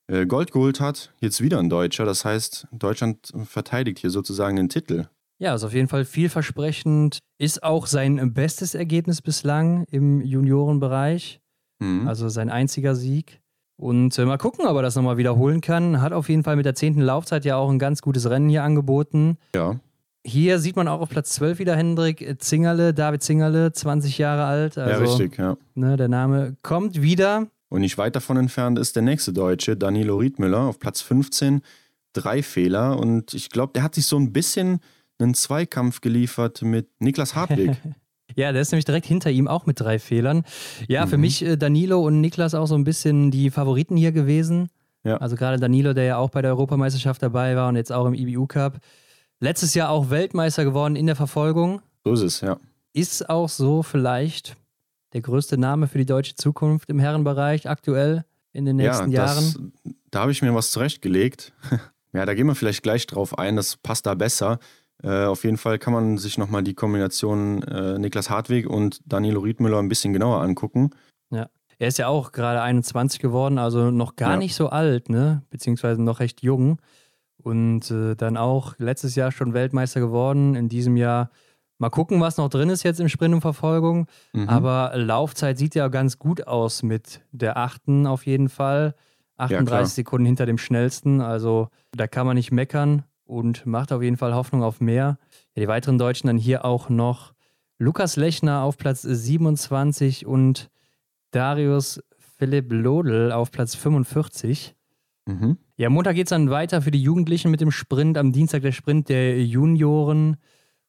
äh, 0.07 0.27
Gold 0.27 0.53
geholt 0.53 0.81
hat. 0.81 1.13
Jetzt 1.21 1.41
wieder 1.41 1.59
ein 1.59 1.71
Deutscher. 1.71 2.05
Das 2.05 2.25
heißt, 2.25 2.69
Deutschland 2.73 3.33
verteidigt 3.47 3.99
hier 3.99 4.11
sozusagen 4.11 4.57
den 4.57 4.69
Titel. 4.69 5.09
Ja, 5.39 5.55
ist 5.55 5.65
auf 5.65 5.75
jeden 5.75 5.89
Fall 5.89 6.05
vielversprechend. 6.05 7.19
Ist 7.39 7.63
auch 7.63 7.87
sein 7.87 8.33
bestes 8.33 8.75
Ergebnis 8.75 9.23
bislang 9.23 9.85
im 9.91 10.21
Juniorenbereich. 10.21 11.41
Mhm. 11.81 12.07
Also 12.07 12.29
sein 12.29 12.51
einziger 12.51 12.95
Sieg. 12.95 13.41
Und 13.77 14.17
äh, 14.19 14.25
mal 14.25 14.39
gucken, 14.39 14.67
ob 14.67 14.77
er 14.77 14.83
das 14.83 14.95
nochmal 14.95 15.17
wiederholen 15.17 15.61
kann. 15.61 16.01
Hat 16.01 16.13
auf 16.13 16.29
jeden 16.29 16.45
Fall 16.45 16.57
mit 16.57 16.67
der 16.67 16.77
zehnten 16.77 17.01
Laufzeit 17.01 17.45
ja 17.45 17.57
auch 17.57 17.71
ein 17.71 17.81
ganz 17.81 18.03
gutes 18.03 18.29
Rennen 18.31 18.49
hier 18.49 18.63
angeboten. 18.63 19.39
Ja. 19.55 19.81
Hier 20.27 20.59
sieht 20.59 20.75
man 20.77 20.89
auch 20.89 21.01
auf 21.01 21.11
Platz 21.11 21.31
12 21.35 21.59
wieder 21.59 21.77
Hendrik 21.77 22.37
Zingerle, 22.39 22.95
David 22.95 23.23
Zingerle, 23.23 23.73
20 23.73 24.17
Jahre 24.17 24.45
alt. 24.45 24.79
Also, 24.79 24.91
ja, 24.91 24.99
richtig, 24.99 25.39
ja. 25.39 25.57
Ne, 25.75 25.97
der 25.97 26.09
Name 26.09 26.57
kommt 26.63 27.03
wieder. 27.03 27.49
Und 27.69 27.83
nicht 27.83 27.99
weit 27.99 28.17
davon 28.17 28.37
entfernt 28.37 28.79
ist 28.79 28.97
der 28.97 29.03
nächste 29.03 29.33
Deutsche, 29.33 29.77
Danilo 29.77 30.17
Riedmüller, 30.17 30.61
auf 30.61 30.79
Platz 30.79 31.01
15. 31.03 31.61
Drei 32.13 32.43
Fehler. 32.43 32.99
Und 32.99 33.35
ich 33.35 33.51
glaube, 33.51 33.73
der 33.75 33.83
hat 33.83 33.97
sich 33.97 34.07
so 34.07 34.17
ein 34.17 34.33
bisschen 34.33 34.81
einen 35.19 35.35
Zweikampf 35.35 36.01
geliefert 36.01 36.63
mit 36.63 36.89
Niklas 37.01 37.35
Hartwig. 37.35 37.73
ja, 38.37 38.53
der 38.53 38.63
ist 38.63 38.73
nämlich 38.73 38.85
direkt 38.85 39.07
hinter 39.07 39.31
ihm 39.31 39.49
auch 39.49 39.67
mit 39.67 39.81
drei 39.81 39.99
Fehlern. 39.99 40.45
Ja, 40.89 41.05
mhm. 41.05 41.11
für 41.11 41.19
mich 41.19 41.45
äh, 41.45 41.57
Danilo 41.57 42.01
und 42.01 42.21
Niklas 42.21 42.55
auch 42.55 42.67
so 42.67 42.77
ein 42.77 42.85
bisschen 42.85 43.31
die 43.31 43.51
Favoriten 43.51 43.97
hier 43.97 44.13
gewesen. 44.13 44.69
Ja. 45.03 45.19
Also 45.19 45.37
gerade 45.37 45.59
Danilo, 45.59 45.93
der 45.93 46.05
ja 46.05 46.17
auch 46.17 46.31
bei 46.31 46.41
der 46.41 46.53
Europameisterschaft 46.53 47.23
dabei 47.23 47.57
war 47.57 47.69
und 47.69 47.77
jetzt 47.77 47.93
auch 47.93 48.07
im 48.07 48.15
IBU 48.15 48.47
Cup. 48.47 48.79
Letztes 49.45 49.75
Jahr 49.75 49.91
auch 49.91 50.09
Weltmeister 50.09 50.65
geworden 50.65 50.97
in 50.97 51.05
der 51.05 51.17
Verfolgung. 51.17 51.83
So 52.03 52.15
ist 52.15 52.23
es, 52.23 52.41
ja. 52.41 52.57
Ist 52.95 53.29
auch 53.29 53.51
so 53.51 53.83
vielleicht 53.83 54.57
der 55.13 55.21
größte 55.21 55.59
Name 55.59 55.87
für 55.87 55.99
die 55.99 56.07
deutsche 56.07 56.35
Zukunft 56.35 56.89
im 56.89 56.99
Herrenbereich 56.99 57.69
aktuell 57.69 58.25
in 58.55 58.65
den 58.65 58.77
nächsten 58.77 59.11
ja, 59.11 59.27
das, 59.27 59.53
Jahren? 59.53 59.73
Da 60.11 60.23
habe 60.23 60.33
ich 60.33 60.41
mir 60.41 60.55
was 60.55 60.71
zurechtgelegt. 60.71 61.53
ja, 62.15 62.25
da 62.25 62.33
gehen 62.33 62.47
wir 62.47 62.55
vielleicht 62.55 62.83
gleich 62.83 63.07
drauf 63.07 63.39
ein, 63.39 63.57
das 63.57 63.77
passt 63.77 64.07
da 64.07 64.15
besser. 64.15 64.61
Äh, 65.03 65.27
auf 65.27 65.45
jeden 65.45 65.59
Fall 65.59 65.79
kann 65.79 65.93
man 65.93 66.17
sich 66.17 66.39
nochmal 66.39 66.63
die 66.63 66.73
Kombination 66.73 67.63
äh, 67.65 67.99
Niklas 67.99 68.31
Hartwig 68.31 68.67
und 68.67 69.03
Danilo 69.05 69.41
Riedmüller 69.41 69.79
ein 69.79 69.91
bisschen 69.91 70.15
genauer 70.15 70.41
angucken. 70.41 70.89
Ja. 71.29 71.51
Er 71.79 71.89
ist 71.89 71.99
ja 71.99 72.09
auch 72.09 72.33
gerade 72.33 72.63
21 72.63 73.21
geworden, 73.21 73.59
also 73.59 73.91
noch 73.91 74.17
gar 74.17 74.31
ja. 74.31 74.37
nicht 74.39 74.55
so 74.55 74.71
alt, 74.71 75.11
ne? 75.11 75.43
Beziehungsweise 75.51 76.01
noch 76.01 76.21
recht 76.21 76.41
jung. 76.41 76.79
Und 77.45 77.91
äh, 77.91 78.17
dann 78.17 78.37
auch 78.37 78.75
letztes 78.79 79.15
Jahr 79.15 79.31
schon 79.31 79.55
Weltmeister 79.55 80.01
geworden. 80.01 80.57
In 80.57 80.69
diesem 80.69 80.97
Jahr 80.97 81.31
Mal 81.79 81.91
gucken, 81.91 82.21
was 82.21 82.37
noch 82.37 82.49
drin 82.49 82.71
ist 82.71 82.85
jetzt 82.85 83.01
im 83.01 83.09
Sprint 83.09 83.35
und 83.35 83.41
Verfolgung. 83.41 84.07
Mhm. 84.33 84.49
Aber 84.49 84.93
Laufzeit 84.95 85.59
sieht 85.59 85.75
ja 85.75 85.89
ganz 85.89 86.19
gut 86.19 86.47
aus 86.47 86.83
mit 86.83 87.21
der 87.33 87.57
achten 87.57 88.07
auf 88.07 88.27
jeden 88.27 88.49
Fall. 88.49 88.95
38 89.37 89.71
ja, 89.73 89.87
Sekunden 89.87 90.27
hinter 90.27 90.47
dem 90.47 90.59
schnellsten. 90.59 91.21
Also 91.21 91.69
da 91.93 92.07
kann 92.07 92.27
man 92.27 92.37
nicht 92.37 92.53
meckern 92.53 93.03
und 93.25 93.67
macht 93.67 93.93
auf 93.93 94.03
jeden 94.03 94.17
Fall 94.17 94.35
Hoffnung 94.35 94.63
auf 94.63 94.81
mehr. 94.81 95.19
Ja, 95.57 95.63
die 95.63 95.69
weiteren 95.69 95.99
Deutschen 95.99 96.29
dann 96.29 96.39
hier 96.39 96.65
auch 96.65 96.89
noch 96.89 97.35
Lukas 97.79 98.15
Lechner 98.15 98.63
auf 98.63 98.77
Platz 98.77 99.03
27 99.03 100.27
und 100.27 100.71
Darius 101.33 102.01
Philipp 102.39 102.73
Lodl 102.73 103.33
auf 103.33 103.51
Platz 103.51 103.75
45. 103.75 104.77
Mhm. 105.27 105.59
Ja, 105.77 105.91
Montag 105.91 106.15
geht 106.15 106.27
es 106.27 106.31
dann 106.31 106.51
weiter 106.51 106.83
für 106.83 106.93
die 106.93 107.03
Jugendlichen 107.03 107.51
mit 107.51 107.61
dem 107.61 107.73
Sprint. 107.73 108.17
Am 108.17 108.31
Dienstag 108.33 108.63
der 108.63 108.71
Sprint 108.71 109.09
der 109.09 109.43
Junioren 109.43 110.37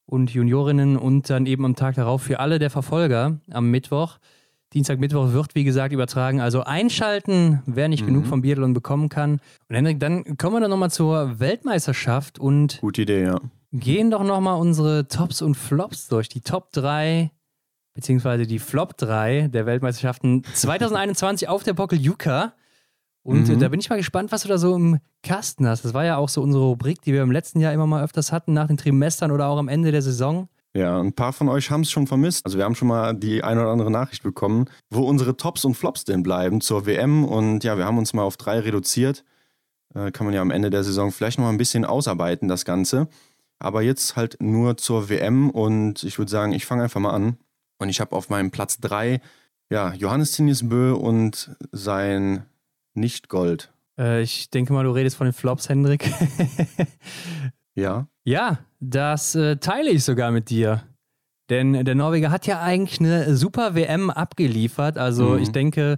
und 0.06 0.32
Juniorinnen 0.32 0.96
und 0.96 1.28
dann 1.30 1.48
eben 1.48 1.66
am 1.66 1.76
Tag 1.76 1.96
darauf 1.96 2.22
für 2.22 2.40
alle 2.40 2.60
der 2.60 2.70
Verfolger 2.70 3.40
am 3.50 3.72
Mittwoch. 3.72 4.20
Dienstag, 4.74 5.00
Mittwoch 5.00 5.32
wird, 5.32 5.56
wie 5.56 5.64
gesagt, 5.64 5.92
übertragen. 5.92 6.40
Also 6.40 6.64
einschalten, 6.64 7.64
wer 7.66 7.88
nicht 7.88 8.04
mhm. 8.04 8.08
genug 8.08 8.28
vom 8.28 8.42
Biathlon 8.42 8.74
bekommen 8.74 9.10
kann. 9.10 9.40
Und 9.70 9.76
Hendrik, 9.76 10.00
dann 10.00 10.38
kommen 10.38 10.58
wir 10.58 10.60
dann 10.60 10.70
nochmal 10.70 10.92
zur 10.92 11.40
Weltmeisterschaft 11.40 12.38
und 12.38 12.80
Gute 12.82 13.04
Idee, 13.04 13.24
ja. 13.24 13.40
gehen 13.72 14.12
doch 14.12 14.24
nochmal 14.24 14.60
unsere 14.60 15.08
Tops 15.08 15.42
und 15.42 15.56
Flops 15.56 16.10
durch. 16.10 16.30
Die 16.30 16.42
Top 16.42 16.72
3 16.74 17.32
beziehungsweise 17.96 18.46
die 18.46 18.60
Flop 18.60 18.98
3 18.98 19.48
der 19.48 19.66
Weltmeisterschaften 19.66 20.44
2021 20.54 21.48
auf 21.48 21.64
der 21.64 21.74
Bockel 21.74 22.00
Juka. 22.00 22.54
Und 23.26 23.50
äh, 23.50 23.54
mhm. 23.54 23.60
da 23.60 23.70
bin 23.70 23.80
ich 23.80 23.90
mal 23.90 23.96
gespannt, 23.96 24.32
was 24.32 24.44
du 24.44 24.50
da 24.50 24.60
so 24.60 24.76
im 24.76 25.00
Kasten 25.24 25.68
hast. 25.68 25.84
Das 25.84 25.96
war 25.96 26.06
ja 26.06 26.18
auch 26.18 26.30
so 26.30 26.44
unsere 26.44 26.64
Rubrik, 26.64 27.02
die 27.02 27.12
wir 27.12 27.24
im 27.24 27.32
letzten 27.32 27.60
Jahr 27.60 27.74
immer 27.74 27.88
mal 27.88 28.04
öfters 28.04 28.32
hatten, 28.32 28.54
nach 28.54 28.68
den 28.68 28.78
Trimestern 28.78 29.32
oder 29.32 29.48
auch 29.48 29.58
am 29.58 29.68
Ende 29.68 29.92
der 29.92 30.04
Saison. 30.04 30.48
Ja, 30.76 31.00
ein 31.00 31.12
paar 31.12 31.34
von 31.34 31.50
euch 31.50 31.72
haben 31.72 31.82
es 31.82 31.90
schon 31.90 32.06
vermisst. 32.06 32.46
Also 32.46 32.60
wir 32.60 32.66
haben 32.66 32.76
schon 32.76 32.88
mal 32.88 33.16
die 33.16 33.44
eine 33.44 33.62
oder 33.62 33.72
andere 33.72 33.90
Nachricht 33.90 34.22
bekommen, 34.22 34.66
wo 34.92 35.02
unsere 35.02 35.38
Tops 35.38 35.66
und 35.66 35.74
Flops 35.74 36.04
denn 36.04 36.22
bleiben 36.22 36.62
zur 36.62 36.86
WM. 36.86 37.26
Und 37.26 37.64
ja, 37.64 37.80
wir 37.80 37.86
haben 37.86 37.98
uns 37.98 38.14
mal 38.14 38.22
auf 38.22 38.38
drei 38.38 38.60
reduziert. 38.60 39.26
Äh, 39.96 40.12
kann 40.12 40.28
man 40.28 40.36
ja 40.36 40.42
am 40.42 40.52
Ende 40.52 40.70
der 40.70 40.84
Saison 40.84 41.12
vielleicht 41.12 41.40
noch 41.40 41.46
mal 41.46 41.52
ein 41.52 41.58
bisschen 41.58 41.84
ausarbeiten, 41.84 42.48
das 42.48 42.64
Ganze. 42.64 43.08
Aber 43.58 43.82
jetzt 43.82 44.16
halt 44.16 44.38
nur 44.40 44.78
zur 44.78 45.10
WM 45.10 45.50
und 45.50 46.04
ich 46.04 46.20
würde 46.20 46.30
sagen, 46.30 46.52
ich 46.52 46.68
fange 46.68 46.84
einfach 46.84 47.00
mal 47.02 47.14
an. 47.14 47.38
Und 47.80 47.90
ich 47.90 48.00
habe 48.02 48.16
auf 48.16 48.30
meinem 48.30 48.52
Platz 48.52 48.80
drei 48.80 49.20
ja, 49.72 49.94
Johannes 49.94 50.34
Tinius 50.34 50.70
Bö 50.70 50.94
und 50.94 51.56
sein 51.72 52.46
nicht 52.96 53.30
Gold. 53.30 53.72
Äh, 53.98 54.22
ich 54.22 54.50
denke 54.50 54.74
mal, 54.74 54.84
du 54.84 54.92
redest 54.92 55.16
von 55.16 55.26
den 55.26 55.34
Flops, 55.34 55.70
Hendrik. 55.70 56.10
ja. 57.76 58.08
Ja, 58.24 58.60
das 58.80 59.36
äh, 59.36 59.58
teile 59.58 59.92
ich 59.92 60.04
sogar 60.04 60.32
mit 60.32 60.50
dir. 60.50 60.84
Denn 61.50 61.86
der 61.86 61.96
Norweger 61.96 62.32
hat 62.32 62.48
ja 62.48 62.62
eigentlich 62.62 63.00
eine 63.00 63.36
super 63.36 63.76
WM 63.76 64.10
abgeliefert. 64.10 64.98
Also 64.98 65.30
mhm. 65.30 65.44
ich 65.44 65.52
denke, 65.52 65.98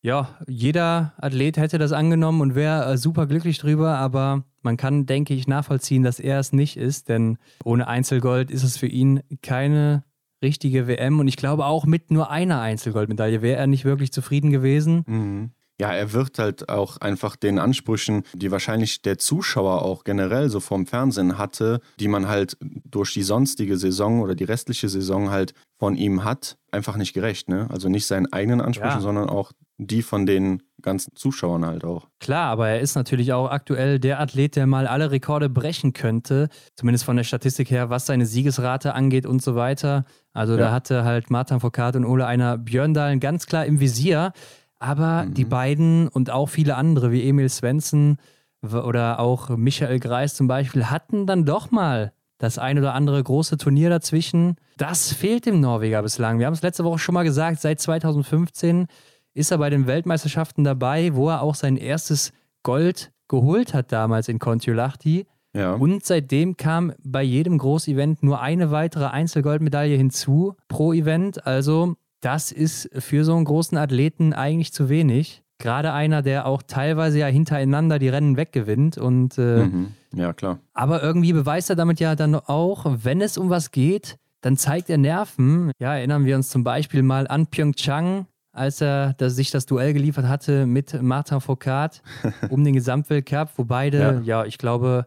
ja, 0.00 0.38
jeder 0.46 1.12
Athlet 1.18 1.56
hätte 1.56 1.78
das 1.78 1.92
angenommen 1.92 2.40
und 2.40 2.54
wäre 2.54 2.92
äh, 2.92 2.96
super 2.96 3.26
glücklich 3.26 3.58
drüber, 3.58 3.98
aber 3.98 4.44
man 4.62 4.76
kann, 4.76 5.06
denke 5.06 5.34
ich, 5.34 5.48
nachvollziehen, 5.48 6.02
dass 6.02 6.20
er 6.20 6.38
es 6.38 6.52
nicht 6.52 6.76
ist, 6.76 7.08
denn 7.08 7.38
ohne 7.64 7.88
Einzelgold 7.88 8.50
ist 8.50 8.62
es 8.62 8.76
für 8.76 8.86
ihn 8.86 9.22
keine 9.42 10.04
richtige 10.42 10.86
WM 10.86 11.18
und 11.18 11.28
ich 11.28 11.36
glaube 11.36 11.66
auch 11.66 11.84
mit 11.84 12.10
nur 12.10 12.30
einer 12.30 12.60
Einzelgoldmedaille 12.60 13.42
wäre 13.42 13.58
er 13.58 13.66
nicht 13.66 13.84
wirklich 13.84 14.12
zufrieden 14.12 14.50
gewesen. 14.50 15.04
Mhm 15.06 15.50
ja, 15.80 15.92
er 15.92 16.12
wird 16.12 16.38
halt 16.38 16.68
auch 16.68 16.98
einfach 16.98 17.36
den 17.36 17.58
Ansprüchen, 17.58 18.22
die 18.34 18.50
wahrscheinlich 18.50 19.00
der 19.00 19.16
Zuschauer 19.16 19.82
auch 19.82 20.04
generell 20.04 20.50
so 20.50 20.60
vom 20.60 20.86
Fernsehen 20.86 21.38
hatte, 21.38 21.80
die 21.98 22.08
man 22.08 22.28
halt 22.28 22.58
durch 22.60 23.14
die 23.14 23.22
sonstige 23.22 23.78
Saison 23.78 24.20
oder 24.20 24.34
die 24.34 24.44
restliche 24.44 24.90
Saison 24.90 25.30
halt 25.30 25.54
von 25.78 25.96
ihm 25.96 26.22
hat, 26.22 26.58
einfach 26.70 26.98
nicht 26.98 27.14
gerecht. 27.14 27.48
Ne? 27.48 27.66
Also 27.70 27.88
nicht 27.88 28.06
seinen 28.06 28.30
eigenen 28.30 28.60
Ansprüchen, 28.60 28.98
ja. 28.98 29.00
sondern 29.00 29.30
auch 29.30 29.52
die 29.78 30.02
von 30.02 30.26
den 30.26 30.62
ganzen 30.82 31.14
Zuschauern 31.16 31.64
halt 31.64 31.84
auch. 31.84 32.08
Klar, 32.20 32.50
aber 32.50 32.68
er 32.68 32.80
ist 32.80 32.94
natürlich 32.94 33.32
auch 33.32 33.50
aktuell 33.50 33.98
der 33.98 34.20
Athlet, 34.20 34.56
der 34.56 34.66
mal 34.66 34.86
alle 34.86 35.10
Rekorde 35.10 35.48
brechen 35.48 35.94
könnte, 35.94 36.50
zumindest 36.76 37.04
von 37.04 37.16
der 37.16 37.24
Statistik 37.24 37.70
her, 37.70 37.88
was 37.88 38.04
seine 38.04 38.26
Siegesrate 38.26 38.94
angeht 38.94 39.24
und 39.24 39.42
so 39.42 39.54
weiter. 39.54 40.04
Also 40.34 40.52
ja. 40.52 40.58
da 40.58 40.72
hatte 40.72 41.04
halt 41.04 41.30
Martin 41.30 41.60
Foucault 41.60 41.96
und 41.96 42.04
Ole 42.04 42.26
Einer 42.26 42.58
Björndalen 42.58 43.20
ganz 43.20 43.46
klar 43.46 43.64
im 43.64 43.80
Visier. 43.80 44.32
Aber 44.80 45.24
mhm. 45.24 45.34
die 45.34 45.44
beiden 45.44 46.08
und 46.08 46.30
auch 46.30 46.48
viele 46.48 46.74
andere, 46.74 47.12
wie 47.12 47.28
Emil 47.28 47.48
Svensson 47.48 48.16
oder 48.62 49.20
auch 49.20 49.50
Michael 49.50 50.00
Greis 50.00 50.34
zum 50.34 50.48
Beispiel, 50.48 50.86
hatten 50.86 51.26
dann 51.26 51.44
doch 51.44 51.70
mal 51.70 52.12
das 52.38 52.58
ein 52.58 52.78
oder 52.78 52.94
andere 52.94 53.22
große 53.22 53.58
Turnier 53.58 53.90
dazwischen. 53.90 54.56
Das 54.78 55.12
fehlt 55.12 55.46
dem 55.46 55.60
Norweger 55.60 56.02
bislang. 56.02 56.38
Wir 56.38 56.46
haben 56.46 56.54
es 56.54 56.62
letzte 56.62 56.84
Woche 56.84 56.98
schon 56.98 57.12
mal 57.12 57.22
gesagt, 57.22 57.60
seit 57.60 57.80
2015 57.80 58.86
ist 59.34 59.50
er 59.50 59.58
bei 59.58 59.70
den 59.70 59.86
Weltmeisterschaften 59.86 60.64
dabei, 60.64 61.14
wo 61.14 61.28
er 61.28 61.42
auch 61.42 61.54
sein 61.54 61.76
erstes 61.76 62.32
Gold 62.62 63.12
geholt 63.28 63.74
hat 63.74 63.92
damals 63.92 64.28
in 64.28 64.38
Kontiolahti. 64.38 65.26
Ja. 65.52 65.74
Und 65.74 66.04
seitdem 66.04 66.56
kam 66.56 66.92
bei 67.02 67.22
jedem 67.22 67.58
Großevent 67.58 68.22
nur 68.22 68.40
eine 68.40 68.70
weitere 68.70 69.06
Einzelgoldmedaille 69.06 69.96
hinzu 69.96 70.56
pro 70.68 70.92
Event. 70.92 71.46
Also 71.46 71.96
das 72.20 72.52
ist 72.52 72.90
für 72.98 73.24
so 73.24 73.34
einen 73.34 73.44
großen 73.44 73.78
Athleten 73.78 74.32
eigentlich 74.32 74.72
zu 74.72 74.88
wenig. 74.88 75.42
Gerade 75.58 75.92
einer, 75.92 76.22
der 76.22 76.46
auch 76.46 76.62
teilweise 76.62 77.18
ja 77.18 77.26
hintereinander 77.26 77.98
die 77.98 78.08
Rennen 78.08 78.36
weggewinnt. 78.36 78.96
Und, 78.98 79.36
äh, 79.38 79.66
mhm. 79.66 79.88
Ja, 80.14 80.32
klar. 80.32 80.58
Aber 80.72 81.02
irgendwie 81.02 81.32
beweist 81.32 81.70
er 81.70 81.76
damit 81.76 82.00
ja 82.00 82.16
dann 82.16 82.34
auch, 82.34 82.86
wenn 83.02 83.20
es 83.20 83.36
um 83.36 83.50
was 83.50 83.70
geht, 83.70 84.16
dann 84.40 84.56
zeigt 84.56 84.88
er 84.88 84.98
Nerven. 84.98 85.70
Ja, 85.78 85.94
erinnern 85.94 86.24
wir 86.24 86.36
uns 86.36 86.48
zum 86.48 86.64
Beispiel 86.64 87.02
mal 87.02 87.28
an 87.28 87.46
Pyeongchang, 87.46 88.26
als 88.52 88.80
er 88.80 89.14
das, 89.18 89.36
sich 89.36 89.50
das 89.50 89.66
Duell 89.66 89.92
geliefert 89.92 90.26
hatte 90.26 90.66
mit 90.66 91.00
Martin 91.02 91.40
Foucault 91.40 92.02
um 92.48 92.64
den 92.64 92.74
Gesamtweltcup, 92.74 93.50
wo 93.56 93.64
beide, 93.64 93.98
ja. 93.98 94.20
ja, 94.20 94.44
ich 94.44 94.56
glaube, 94.56 95.06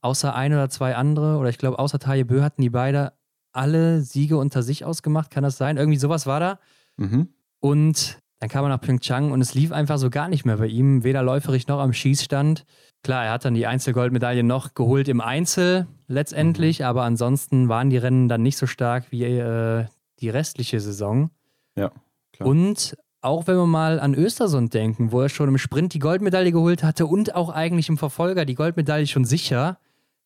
außer 0.00 0.34
ein 0.34 0.52
oder 0.52 0.68
zwei 0.68 0.96
andere, 0.96 1.38
oder 1.38 1.48
ich 1.48 1.58
glaube, 1.58 1.78
außer 1.78 2.00
Taye 2.00 2.24
Bö 2.24 2.42
hatten 2.42 2.60
die 2.60 2.70
beide 2.70 3.12
alle 3.52 4.02
Siege 4.02 4.36
unter 4.36 4.62
sich 4.62 4.84
ausgemacht. 4.84 5.30
Kann 5.30 5.42
das 5.42 5.56
sein? 5.56 5.76
Irgendwie 5.76 5.98
sowas 5.98 6.26
war 6.26 6.40
da. 6.40 6.58
Mhm. 6.96 7.28
Und 7.60 8.18
dann 8.40 8.48
kam 8.48 8.64
er 8.64 8.70
nach 8.70 8.80
Pyeongchang 8.80 9.30
und 9.30 9.40
es 9.40 9.54
lief 9.54 9.70
einfach 9.70 9.98
so 9.98 10.10
gar 10.10 10.28
nicht 10.28 10.44
mehr 10.44 10.56
bei 10.56 10.66
ihm, 10.66 11.04
weder 11.04 11.22
läuferig 11.22 11.68
noch 11.68 11.78
am 11.78 11.92
Schießstand. 11.92 12.64
Klar, 13.04 13.26
er 13.26 13.32
hat 13.32 13.44
dann 13.44 13.54
die 13.54 13.66
Einzelgoldmedaille 13.66 14.42
noch 14.42 14.74
geholt 14.74 15.08
im 15.08 15.20
Einzel 15.20 15.86
letztendlich, 16.08 16.80
mhm. 16.80 16.86
aber 16.86 17.04
ansonsten 17.04 17.68
waren 17.68 17.90
die 17.90 17.98
Rennen 17.98 18.28
dann 18.28 18.42
nicht 18.42 18.56
so 18.56 18.66
stark 18.66 19.12
wie 19.12 19.24
äh, 19.24 19.86
die 20.18 20.28
restliche 20.28 20.80
Saison. 20.80 21.30
Ja, 21.76 21.92
klar. 22.32 22.48
Und 22.48 22.96
auch 23.20 23.46
wenn 23.46 23.56
wir 23.56 23.66
mal 23.66 24.00
an 24.00 24.14
Östersund 24.14 24.74
denken, 24.74 25.12
wo 25.12 25.20
er 25.20 25.28
schon 25.28 25.48
im 25.48 25.58
Sprint 25.58 25.94
die 25.94 26.00
Goldmedaille 26.00 26.50
geholt 26.50 26.82
hatte 26.82 27.06
und 27.06 27.36
auch 27.36 27.50
eigentlich 27.50 27.88
im 27.88 27.96
Verfolger 27.96 28.44
die 28.44 28.56
Goldmedaille 28.56 29.06
schon 29.06 29.24
sicher, 29.24 29.78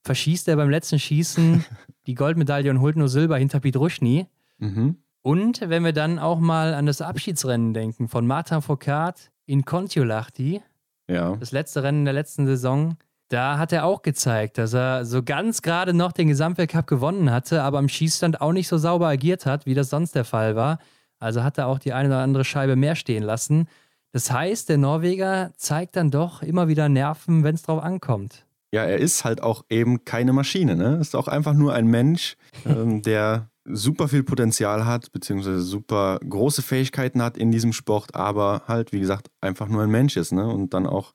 verschießt 0.06 0.48
er 0.48 0.56
beim 0.56 0.70
letzten 0.70 0.98
Schießen 0.98 1.64
die 2.06 2.14
Goldmedaille 2.14 2.70
und 2.70 2.80
holt 2.80 2.96
nur 2.96 3.08
Silber 3.08 3.36
hinter 3.36 3.60
Pidruschny. 3.60 4.26
Mhm. 4.58 4.96
Und 5.22 5.60
wenn 5.68 5.84
wir 5.84 5.92
dann 5.92 6.18
auch 6.18 6.38
mal 6.38 6.72
an 6.72 6.86
das 6.86 7.00
Abschiedsrennen 7.00 7.74
denken 7.74 8.08
von 8.08 8.26
Martin 8.26 8.62
Foucault 8.62 9.30
in 9.44 9.64
Kontiolahti, 9.64 10.62
ja. 11.08 11.36
das 11.36 11.52
letzte 11.52 11.82
Rennen 11.82 12.04
der 12.04 12.14
letzten 12.14 12.46
Saison, 12.46 12.96
da 13.28 13.58
hat 13.58 13.72
er 13.72 13.84
auch 13.84 14.02
gezeigt, 14.02 14.56
dass 14.56 14.72
er 14.72 15.04
so 15.04 15.22
ganz 15.22 15.62
gerade 15.62 15.92
noch 15.92 16.12
den 16.12 16.28
Gesamtweltcup 16.28 16.86
gewonnen 16.86 17.32
hatte, 17.32 17.62
aber 17.64 17.78
am 17.78 17.88
Schießstand 17.88 18.40
auch 18.40 18.52
nicht 18.52 18.68
so 18.68 18.78
sauber 18.78 19.08
agiert 19.08 19.46
hat, 19.46 19.66
wie 19.66 19.74
das 19.74 19.90
sonst 19.90 20.14
der 20.14 20.24
Fall 20.24 20.54
war. 20.54 20.78
Also 21.18 21.42
hat 21.42 21.58
er 21.58 21.66
auch 21.66 21.80
die 21.80 21.92
eine 21.92 22.08
oder 22.08 22.20
andere 22.20 22.44
Scheibe 22.44 22.76
mehr 22.76 22.94
stehen 22.94 23.24
lassen. 23.24 23.68
Das 24.12 24.30
heißt, 24.30 24.68
der 24.68 24.78
Norweger 24.78 25.50
zeigt 25.56 25.96
dann 25.96 26.12
doch 26.12 26.42
immer 26.42 26.68
wieder 26.68 26.88
Nerven, 26.88 27.42
wenn 27.42 27.56
es 27.56 27.62
drauf 27.62 27.82
ankommt. 27.82 28.45
Ja, 28.72 28.84
er 28.84 28.98
ist 28.98 29.24
halt 29.24 29.42
auch 29.42 29.64
eben 29.70 30.04
keine 30.04 30.32
Maschine. 30.32 30.76
Ne? 30.76 30.98
Ist 31.00 31.16
auch 31.16 31.28
einfach 31.28 31.54
nur 31.54 31.72
ein 31.72 31.86
Mensch, 31.86 32.36
ähm, 32.66 33.02
der 33.02 33.50
super 33.64 34.08
viel 34.08 34.22
Potenzial 34.22 34.86
hat, 34.86 35.12
beziehungsweise 35.12 35.60
super 35.60 36.18
große 36.28 36.62
Fähigkeiten 36.62 37.22
hat 37.22 37.36
in 37.36 37.50
diesem 37.50 37.72
Sport, 37.72 38.14
aber 38.14 38.62
halt, 38.68 38.92
wie 38.92 39.00
gesagt, 39.00 39.28
einfach 39.40 39.68
nur 39.68 39.82
ein 39.82 39.90
Mensch 39.90 40.16
ist 40.16 40.32
ne? 40.32 40.46
und 40.46 40.72
dann 40.72 40.86
auch 40.86 41.12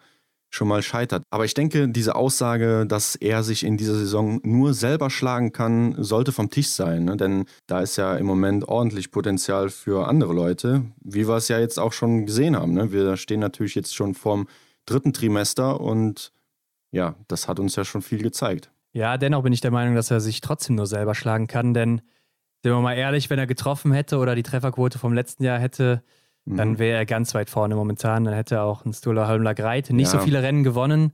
schon 0.53 0.67
mal 0.67 0.81
scheitert. 0.81 1.23
Aber 1.29 1.45
ich 1.45 1.53
denke, 1.53 1.87
diese 1.87 2.15
Aussage, 2.15 2.85
dass 2.85 3.15
er 3.15 3.41
sich 3.41 3.63
in 3.63 3.77
dieser 3.77 3.95
Saison 3.95 4.41
nur 4.43 4.73
selber 4.73 5.09
schlagen 5.09 5.53
kann, 5.53 5.95
sollte 5.97 6.33
vom 6.33 6.49
Tisch 6.49 6.69
sein. 6.69 7.05
Ne? 7.05 7.15
Denn 7.15 7.45
da 7.67 7.79
ist 7.79 7.95
ja 7.95 8.15
im 8.15 8.25
Moment 8.25 8.67
ordentlich 8.67 9.11
Potenzial 9.11 9.69
für 9.69 10.07
andere 10.07 10.33
Leute, 10.33 10.83
wie 11.01 11.27
wir 11.27 11.37
es 11.37 11.47
ja 11.47 11.57
jetzt 11.57 11.79
auch 11.79 11.93
schon 11.93 12.25
gesehen 12.25 12.57
haben. 12.57 12.73
Ne? 12.73 12.91
Wir 12.91 13.15
stehen 13.15 13.39
natürlich 13.39 13.75
jetzt 13.75 13.95
schon 13.95 14.13
vorm 14.13 14.47
dritten 14.85 15.13
Trimester 15.13 15.79
und 15.79 16.33
ja, 16.91 17.15
das 17.27 17.47
hat 17.47 17.59
uns 17.59 17.75
ja 17.75 17.83
schon 17.83 18.01
viel 18.01 18.21
gezeigt. 18.21 18.71
Ja, 18.93 19.17
dennoch 19.17 19.43
bin 19.43 19.53
ich 19.53 19.61
der 19.61 19.71
Meinung, 19.71 19.95
dass 19.95 20.11
er 20.11 20.19
sich 20.19 20.41
trotzdem 20.41 20.75
nur 20.75 20.87
selber 20.87 21.15
schlagen 21.15 21.47
kann, 21.47 21.73
denn 21.73 22.01
sind 22.63 22.73
wir 22.73 22.81
mal 22.81 22.93
ehrlich, 22.93 23.29
wenn 23.29 23.39
er 23.39 23.47
getroffen 23.47 23.91
hätte 23.91 24.17
oder 24.17 24.35
die 24.35 24.43
Trefferquote 24.43 24.99
vom 24.99 25.13
letzten 25.13 25.43
Jahr 25.43 25.59
hätte, 25.59 26.03
mhm. 26.45 26.57
dann 26.57 26.79
wäre 26.79 26.97
er 26.97 27.05
ganz 27.05 27.33
weit 27.33 27.49
vorne 27.49 27.75
momentan. 27.75 28.25
Dann 28.25 28.33
hätte 28.33 28.55
er 28.55 28.63
auch 28.63 28.85
ein 28.85 28.93
Sturla 28.93 29.27
Holmler 29.27 29.55
Greit 29.55 29.89
nicht 29.89 30.13
ja. 30.13 30.19
so 30.19 30.23
viele 30.23 30.43
Rennen 30.43 30.63
gewonnen, 30.63 31.13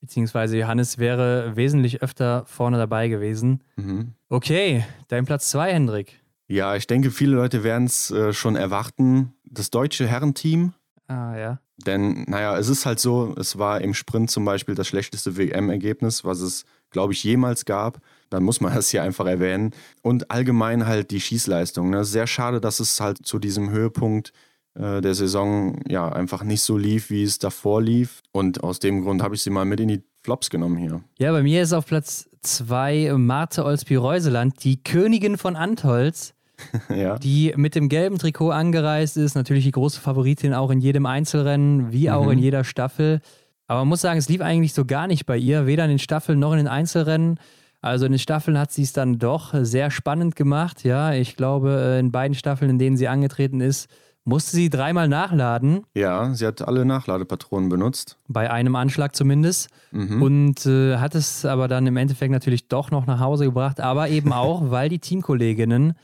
beziehungsweise 0.00 0.56
Johannes 0.56 0.98
wäre 0.98 1.56
wesentlich 1.56 2.02
öfter 2.02 2.44
vorne 2.46 2.78
dabei 2.78 3.08
gewesen. 3.08 3.62
Mhm. 3.76 4.14
Okay, 4.28 4.84
dein 5.08 5.26
Platz 5.26 5.50
zwei, 5.50 5.72
Hendrik. 5.72 6.22
Ja, 6.48 6.76
ich 6.76 6.86
denke, 6.86 7.10
viele 7.10 7.34
Leute 7.34 7.64
werden 7.64 7.84
es 7.84 8.10
äh, 8.10 8.32
schon 8.32 8.56
erwarten. 8.56 9.34
Das 9.44 9.70
deutsche 9.70 10.06
Herrenteam. 10.06 10.74
Ah, 11.08 11.36
ja. 11.36 11.60
Denn, 11.86 12.24
naja, 12.26 12.58
es 12.58 12.68
ist 12.68 12.86
halt 12.86 13.00
so, 13.00 13.34
es 13.38 13.58
war 13.58 13.80
im 13.80 13.94
Sprint 13.94 14.30
zum 14.30 14.44
Beispiel 14.44 14.74
das 14.74 14.88
schlechteste 14.88 15.36
WM-Ergebnis, 15.36 16.24
was 16.24 16.40
es, 16.40 16.64
glaube 16.90 17.12
ich, 17.12 17.22
jemals 17.22 17.64
gab 17.64 18.00
dann 18.30 18.42
muss 18.42 18.60
man 18.60 18.74
das 18.74 18.90
hier 18.90 19.02
einfach 19.02 19.26
erwähnen. 19.26 19.72
Und 20.02 20.30
allgemein 20.30 20.86
halt 20.86 21.10
die 21.10 21.20
Schießleistung. 21.20 21.90
Ne? 21.90 22.04
Sehr 22.04 22.26
schade, 22.26 22.60
dass 22.60 22.80
es 22.80 23.00
halt 23.00 23.24
zu 23.24 23.38
diesem 23.38 23.70
Höhepunkt 23.70 24.32
äh, 24.74 25.00
der 25.00 25.14
Saison 25.14 25.80
ja 25.88 26.08
einfach 26.08 26.42
nicht 26.42 26.62
so 26.62 26.76
lief, 26.76 27.10
wie 27.10 27.22
es 27.22 27.38
davor 27.38 27.82
lief. 27.82 28.22
Und 28.32 28.62
aus 28.62 28.78
dem 28.78 29.02
Grund 29.02 29.22
habe 29.22 29.34
ich 29.34 29.42
sie 29.42 29.50
mal 29.50 29.64
mit 29.64 29.80
in 29.80 29.88
die 29.88 30.02
Flops 30.22 30.50
genommen 30.50 30.76
hier. 30.76 31.02
Ja, 31.18 31.32
bei 31.32 31.42
mir 31.42 31.62
ist 31.62 31.72
auf 31.72 31.86
Platz 31.86 32.28
zwei 32.42 33.12
Marte 33.16 33.64
Olsby-Reuseland, 33.64 34.62
die 34.64 34.82
Königin 34.82 35.38
von 35.38 35.56
Antholz. 35.56 36.34
ja. 36.94 37.18
Die 37.18 37.52
mit 37.56 37.74
dem 37.74 37.88
gelben 37.88 38.18
Trikot 38.18 38.50
angereist 38.50 39.16
ist, 39.16 39.34
natürlich 39.34 39.64
die 39.64 39.72
große 39.72 40.00
Favoritin 40.00 40.54
auch 40.54 40.70
in 40.70 40.80
jedem 40.80 41.06
Einzelrennen, 41.06 41.92
wie 41.92 42.10
auch 42.10 42.26
mhm. 42.26 42.32
in 42.32 42.38
jeder 42.38 42.64
Staffel. 42.64 43.20
Aber 43.66 43.80
man 43.80 43.88
muss 43.88 44.00
sagen, 44.00 44.18
es 44.18 44.28
lief 44.28 44.40
eigentlich 44.40 44.74
so 44.74 44.84
gar 44.84 45.06
nicht 45.06 45.26
bei 45.26 45.36
ihr, 45.36 45.66
weder 45.66 45.84
in 45.84 45.90
den 45.90 45.98
Staffeln 45.98 46.38
noch 46.38 46.52
in 46.52 46.58
den 46.58 46.68
Einzelrennen. 46.68 47.38
Also 47.82 48.06
in 48.06 48.12
den 48.12 48.18
Staffeln 48.18 48.58
hat 48.58 48.72
sie 48.72 48.82
es 48.82 48.92
dann 48.92 49.18
doch 49.18 49.54
sehr 49.62 49.90
spannend 49.90 50.36
gemacht. 50.36 50.84
Ja, 50.84 51.12
ich 51.12 51.36
glaube, 51.36 51.70
äh, 51.70 51.98
in 52.00 52.10
beiden 52.10 52.34
Staffeln, 52.34 52.70
in 52.70 52.78
denen 52.78 52.96
sie 52.96 53.08
angetreten 53.08 53.60
ist, 53.60 53.88
musste 54.24 54.56
sie 54.56 54.70
dreimal 54.70 55.08
nachladen. 55.08 55.84
Ja, 55.94 56.34
sie 56.34 56.46
hat 56.46 56.66
alle 56.66 56.84
Nachladepatronen 56.84 57.68
benutzt. 57.68 58.18
Bei 58.26 58.50
einem 58.50 58.74
Anschlag 58.74 59.14
zumindest. 59.14 59.68
Mhm. 59.92 60.22
Und 60.22 60.66
äh, 60.66 60.96
hat 60.96 61.14
es 61.14 61.44
aber 61.44 61.68
dann 61.68 61.86
im 61.86 61.96
Endeffekt 61.96 62.32
natürlich 62.32 62.68
doch 62.68 62.90
noch 62.90 63.06
nach 63.06 63.20
Hause 63.20 63.44
gebracht. 63.44 63.80
Aber 63.80 64.08
eben 64.08 64.32
auch, 64.32 64.70
weil 64.70 64.88
die 64.88 64.98
Teamkolleginnen 64.98 65.94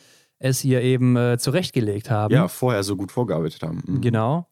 es 0.42 0.64
ihr 0.64 0.82
eben 0.82 1.16
äh, 1.16 1.38
zurechtgelegt 1.38 2.10
haben. 2.10 2.34
Ja, 2.34 2.48
vorher 2.48 2.82
so 2.82 2.96
gut 2.96 3.12
vorgearbeitet 3.12 3.62
haben. 3.62 3.82
Mhm. 3.86 4.00
Genau. 4.00 4.46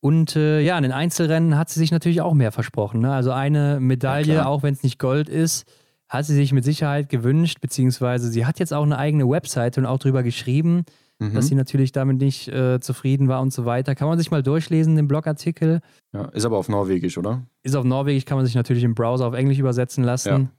Und 0.00 0.36
äh, 0.36 0.60
ja, 0.60 0.76
in 0.76 0.82
den 0.82 0.92
Einzelrennen 0.92 1.56
hat 1.56 1.70
sie 1.70 1.78
sich 1.78 1.92
natürlich 1.92 2.20
auch 2.20 2.34
mehr 2.34 2.52
versprochen. 2.52 3.00
Ne? 3.00 3.12
Also 3.12 3.30
eine 3.30 3.78
Medaille, 3.80 4.34
ja, 4.34 4.46
auch 4.46 4.62
wenn 4.62 4.74
es 4.74 4.82
nicht 4.82 4.98
Gold 4.98 5.28
ist, 5.28 5.64
hat 6.08 6.26
sie 6.26 6.34
sich 6.34 6.52
mit 6.52 6.64
Sicherheit 6.64 7.08
gewünscht, 7.08 7.60
beziehungsweise 7.60 8.28
sie 8.28 8.44
hat 8.44 8.58
jetzt 8.58 8.72
auch 8.72 8.82
eine 8.82 8.98
eigene 8.98 9.28
Webseite 9.28 9.80
und 9.80 9.86
auch 9.86 9.98
darüber 9.98 10.22
geschrieben, 10.22 10.84
mhm. 11.18 11.34
dass 11.34 11.46
sie 11.46 11.54
natürlich 11.54 11.92
damit 11.92 12.18
nicht 12.18 12.48
äh, 12.48 12.80
zufrieden 12.80 13.28
war 13.28 13.40
und 13.40 13.52
so 13.52 13.64
weiter. 13.64 13.94
Kann 13.94 14.08
man 14.08 14.18
sich 14.18 14.30
mal 14.30 14.42
durchlesen, 14.42 14.96
den 14.96 15.08
Blogartikel. 15.08 15.80
Ja, 16.12 16.26
ist 16.26 16.44
aber 16.44 16.58
auf 16.58 16.68
Norwegisch, 16.68 17.18
oder? 17.18 17.42
Ist 17.62 17.76
auf 17.76 17.84
Norwegisch, 17.84 18.24
kann 18.24 18.36
man 18.36 18.46
sich 18.46 18.56
natürlich 18.56 18.84
im 18.84 18.94
Browser 18.94 19.26
auf 19.26 19.34
Englisch 19.34 19.58
übersetzen 19.58 20.04
lassen. 20.04 20.50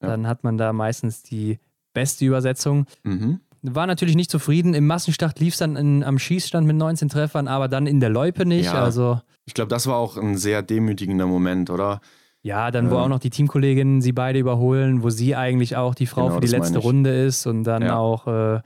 Ja. 0.00 0.08
Dann 0.08 0.28
hat 0.28 0.44
man 0.44 0.58
da 0.58 0.72
meistens 0.72 1.22
die 1.22 1.58
beste 1.92 2.24
Übersetzung. 2.24 2.86
Mhm. 3.02 3.40
War 3.62 3.86
natürlich 3.86 4.16
nicht 4.16 4.30
zufrieden. 4.30 4.74
Im 4.74 4.86
Massenstart 4.86 5.40
lief 5.40 5.54
es 5.54 5.58
dann 5.58 5.76
in, 5.76 6.04
am 6.04 6.18
Schießstand 6.18 6.66
mit 6.66 6.76
19 6.76 7.08
Treffern, 7.08 7.48
aber 7.48 7.68
dann 7.68 7.86
in 7.86 8.00
der 8.00 8.10
Loipe 8.10 8.46
nicht. 8.46 8.66
Ja. 8.66 8.82
Also 8.82 9.20
ich 9.46 9.54
glaube, 9.54 9.68
das 9.68 9.86
war 9.86 9.96
auch 9.96 10.16
ein 10.16 10.36
sehr 10.36 10.62
demütigender 10.62 11.26
Moment, 11.26 11.70
oder? 11.70 12.00
Ja, 12.42 12.70
dann, 12.70 12.90
wo 12.90 12.96
auch 12.96 13.08
noch 13.08 13.18
die 13.18 13.30
Teamkolleginnen 13.30 14.00
sie 14.00 14.12
beide 14.12 14.38
überholen, 14.38 15.02
wo 15.02 15.10
sie 15.10 15.34
eigentlich 15.34 15.76
auch 15.76 15.94
die 15.94 16.06
Frau 16.06 16.24
genau, 16.24 16.34
für 16.34 16.40
die 16.40 16.48
letzte 16.48 16.78
Runde 16.78 17.10
ist 17.24 17.46
und 17.46 17.64
dann 17.64 17.82
ja. 17.82 17.96
auch 17.96 18.26
äh, 18.26 18.60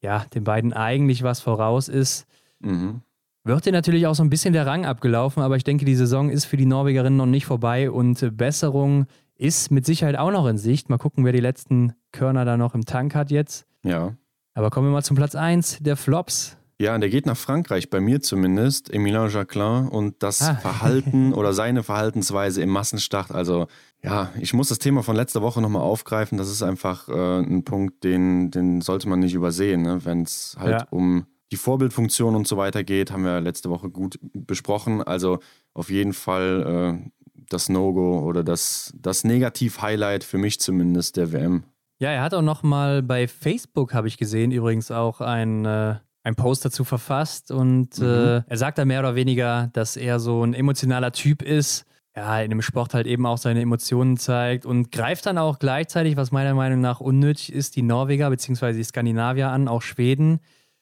ja, 0.00 0.24
den 0.34 0.44
beiden 0.44 0.72
eigentlich 0.72 1.22
was 1.22 1.40
voraus 1.40 1.88
ist. 1.88 2.26
Mhm. 2.60 3.00
Wird 3.44 3.66
dir 3.66 3.72
natürlich 3.72 4.06
auch 4.06 4.14
so 4.14 4.22
ein 4.22 4.30
bisschen 4.30 4.52
der 4.52 4.66
Rang 4.66 4.84
abgelaufen, 4.84 5.42
aber 5.42 5.56
ich 5.56 5.64
denke, 5.64 5.84
die 5.84 5.94
Saison 5.94 6.28
ist 6.30 6.44
für 6.44 6.56
die 6.56 6.66
Norwegerinnen 6.66 7.16
noch 7.16 7.26
nicht 7.26 7.46
vorbei 7.46 7.90
und 7.90 8.36
Besserung 8.36 9.06
ist 9.36 9.70
mit 9.70 9.86
Sicherheit 9.86 10.16
auch 10.16 10.30
noch 10.30 10.46
in 10.46 10.58
Sicht. 10.58 10.90
Mal 10.90 10.98
gucken, 10.98 11.24
wer 11.24 11.32
die 11.32 11.40
letzten 11.40 11.94
Körner 12.12 12.44
da 12.44 12.56
noch 12.56 12.74
im 12.74 12.84
Tank 12.84 13.14
hat 13.14 13.30
jetzt. 13.30 13.66
Ja. 13.84 14.14
Aber 14.58 14.70
kommen 14.70 14.88
wir 14.88 14.92
mal 14.92 15.04
zum 15.04 15.16
Platz 15.16 15.36
1 15.36 15.78
der 15.82 15.96
Flops. 15.96 16.56
Ja, 16.80 16.96
und 16.96 17.00
der 17.00 17.10
geht 17.10 17.26
nach 17.26 17.36
Frankreich, 17.36 17.90
bei 17.90 18.00
mir 18.00 18.20
zumindest, 18.20 18.92
Emilien 18.92 19.30
Jacquelin 19.30 19.86
und 19.86 20.20
das 20.20 20.42
ah. 20.42 20.56
Verhalten 20.56 21.32
oder 21.34 21.52
seine 21.52 21.84
Verhaltensweise 21.84 22.60
im 22.60 22.70
Massenstart. 22.70 23.30
Also 23.30 23.68
ja, 24.02 24.32
ich 24.40 24.54
muss 24.54 24.68
das 24.68 24.80
Thema 24.80 25.04
von 25.04 25.14
letzter 25.14 25.42
Woche 25.42 25.62
nochmal 25.62 25.82
aufgreifen. 25.82 26.38
Das 26.38 26.50
ist 26.50 26.64
einfach 26.64 27.08
äh, 27.08 27.38
ein 27.38 27.62
Punkt, 27.62 28.02
den, 28.02 28.50
den 28.50 28.80
sollte 28.80 29.08
man 29.08 29.20
nicht 29.20 29.34
übersehen, 29.34 29.82
ne? 29.82 30.04
wenn 30.04 30.22
es 30.22 30.56
halt 30.58 30.80
ja. 30.80 30.86
um 30.90 31.26
die 31.52 31.56
Vorbildfunktion 31.56 32.34
und 32.34 32.48
so 32.48 32.56
weiter 32.56 32.82
geht, 32.82 33.12
haben 33.12 33.22
wir 33.22 33.40
letzte 33.40 33.70
Woche 33.70 33.90
gut 33.90 34.18
besprochen. 34.32 35.04
Also 35.04 35.38
auf 35.72 35.88
jeden 35.88 36.14
Fall 36.14 36.98
äh, 37.04 37.10
das 37.48 37.68
No-Go 37.68 38.24
oder 38.26 38.42
das, 38.42 38.92
das 39.00 39.22
Negativ-Highlight 39.22 40.24
für 40.24 40.38
mich 40.38 40.58
zumindest 40.58 41.16
der 41.16 41.30
WM. 41.30 41.62
Ja, 42.00 42.10
er 42.10 42.22
hat 42.22 42.34
auch 42.34 42.42
nochmal 42.42 43.02
bei 43.02 43.26
Facebook, 43.26 43.94
habe 43.94 44.08
ich 44.08 44.18
gesehen, 44.18 44.50
übrigens 44.50 44.90
auch 44.90 45.20
ein... 45.20 45.64
Äh 45.64 45.96
ein 46.28 46.36
Post 46.36 46.64
dazu 46.64 46.84
verfasst 46.84 47.50
und 47.50 47.98
mhm. 47.98 48.06
äh, 48.06 48.42
er 48.46 48.56
sagt 48.56 48.78
da 48.78 48.84
mehr 48.84 49.00
oder 49.00 49.14
weniger, 49.14 49.70
dass 49.72 49.96
er 49.96 50.20
so 50.20 50.44
ein 50.44 50.54
emotionaler 50.54 51.12
Typ 51.12 51.42
ist. 51.42 51.84
ja, 52.16 52.40
in 52.40 52.50
dem 52.50 52.62
Sport 52.62 52.94
halt 52.94 53.06
eben 53.06 53.26
auch 53.26 53.38
seine 53.38 53.60
Emotionen 53.62 54.16
zeigt 54.16 54.66
und 54.66 54.92
greift 54.92 55.26
dann 55.26 55.38
auch 55.38 55.58
gleichzeitig, 55.58 56.16
was 56.16 56.32
meiner 56.32 56.54
Meinung 56.54 56.80
nach 56.80 57.00
unnötig 57.00 57.52
ist, 57.52 57.76
die 57.76 57.82
Norweger 57.82 58.28
bzw. 58.30 58.72
die 58.72 58.84
Skandinavier 58.84 59.48
an, 59.48 59.68
auch 59.68 59.82
Schweden. 59.82 60.40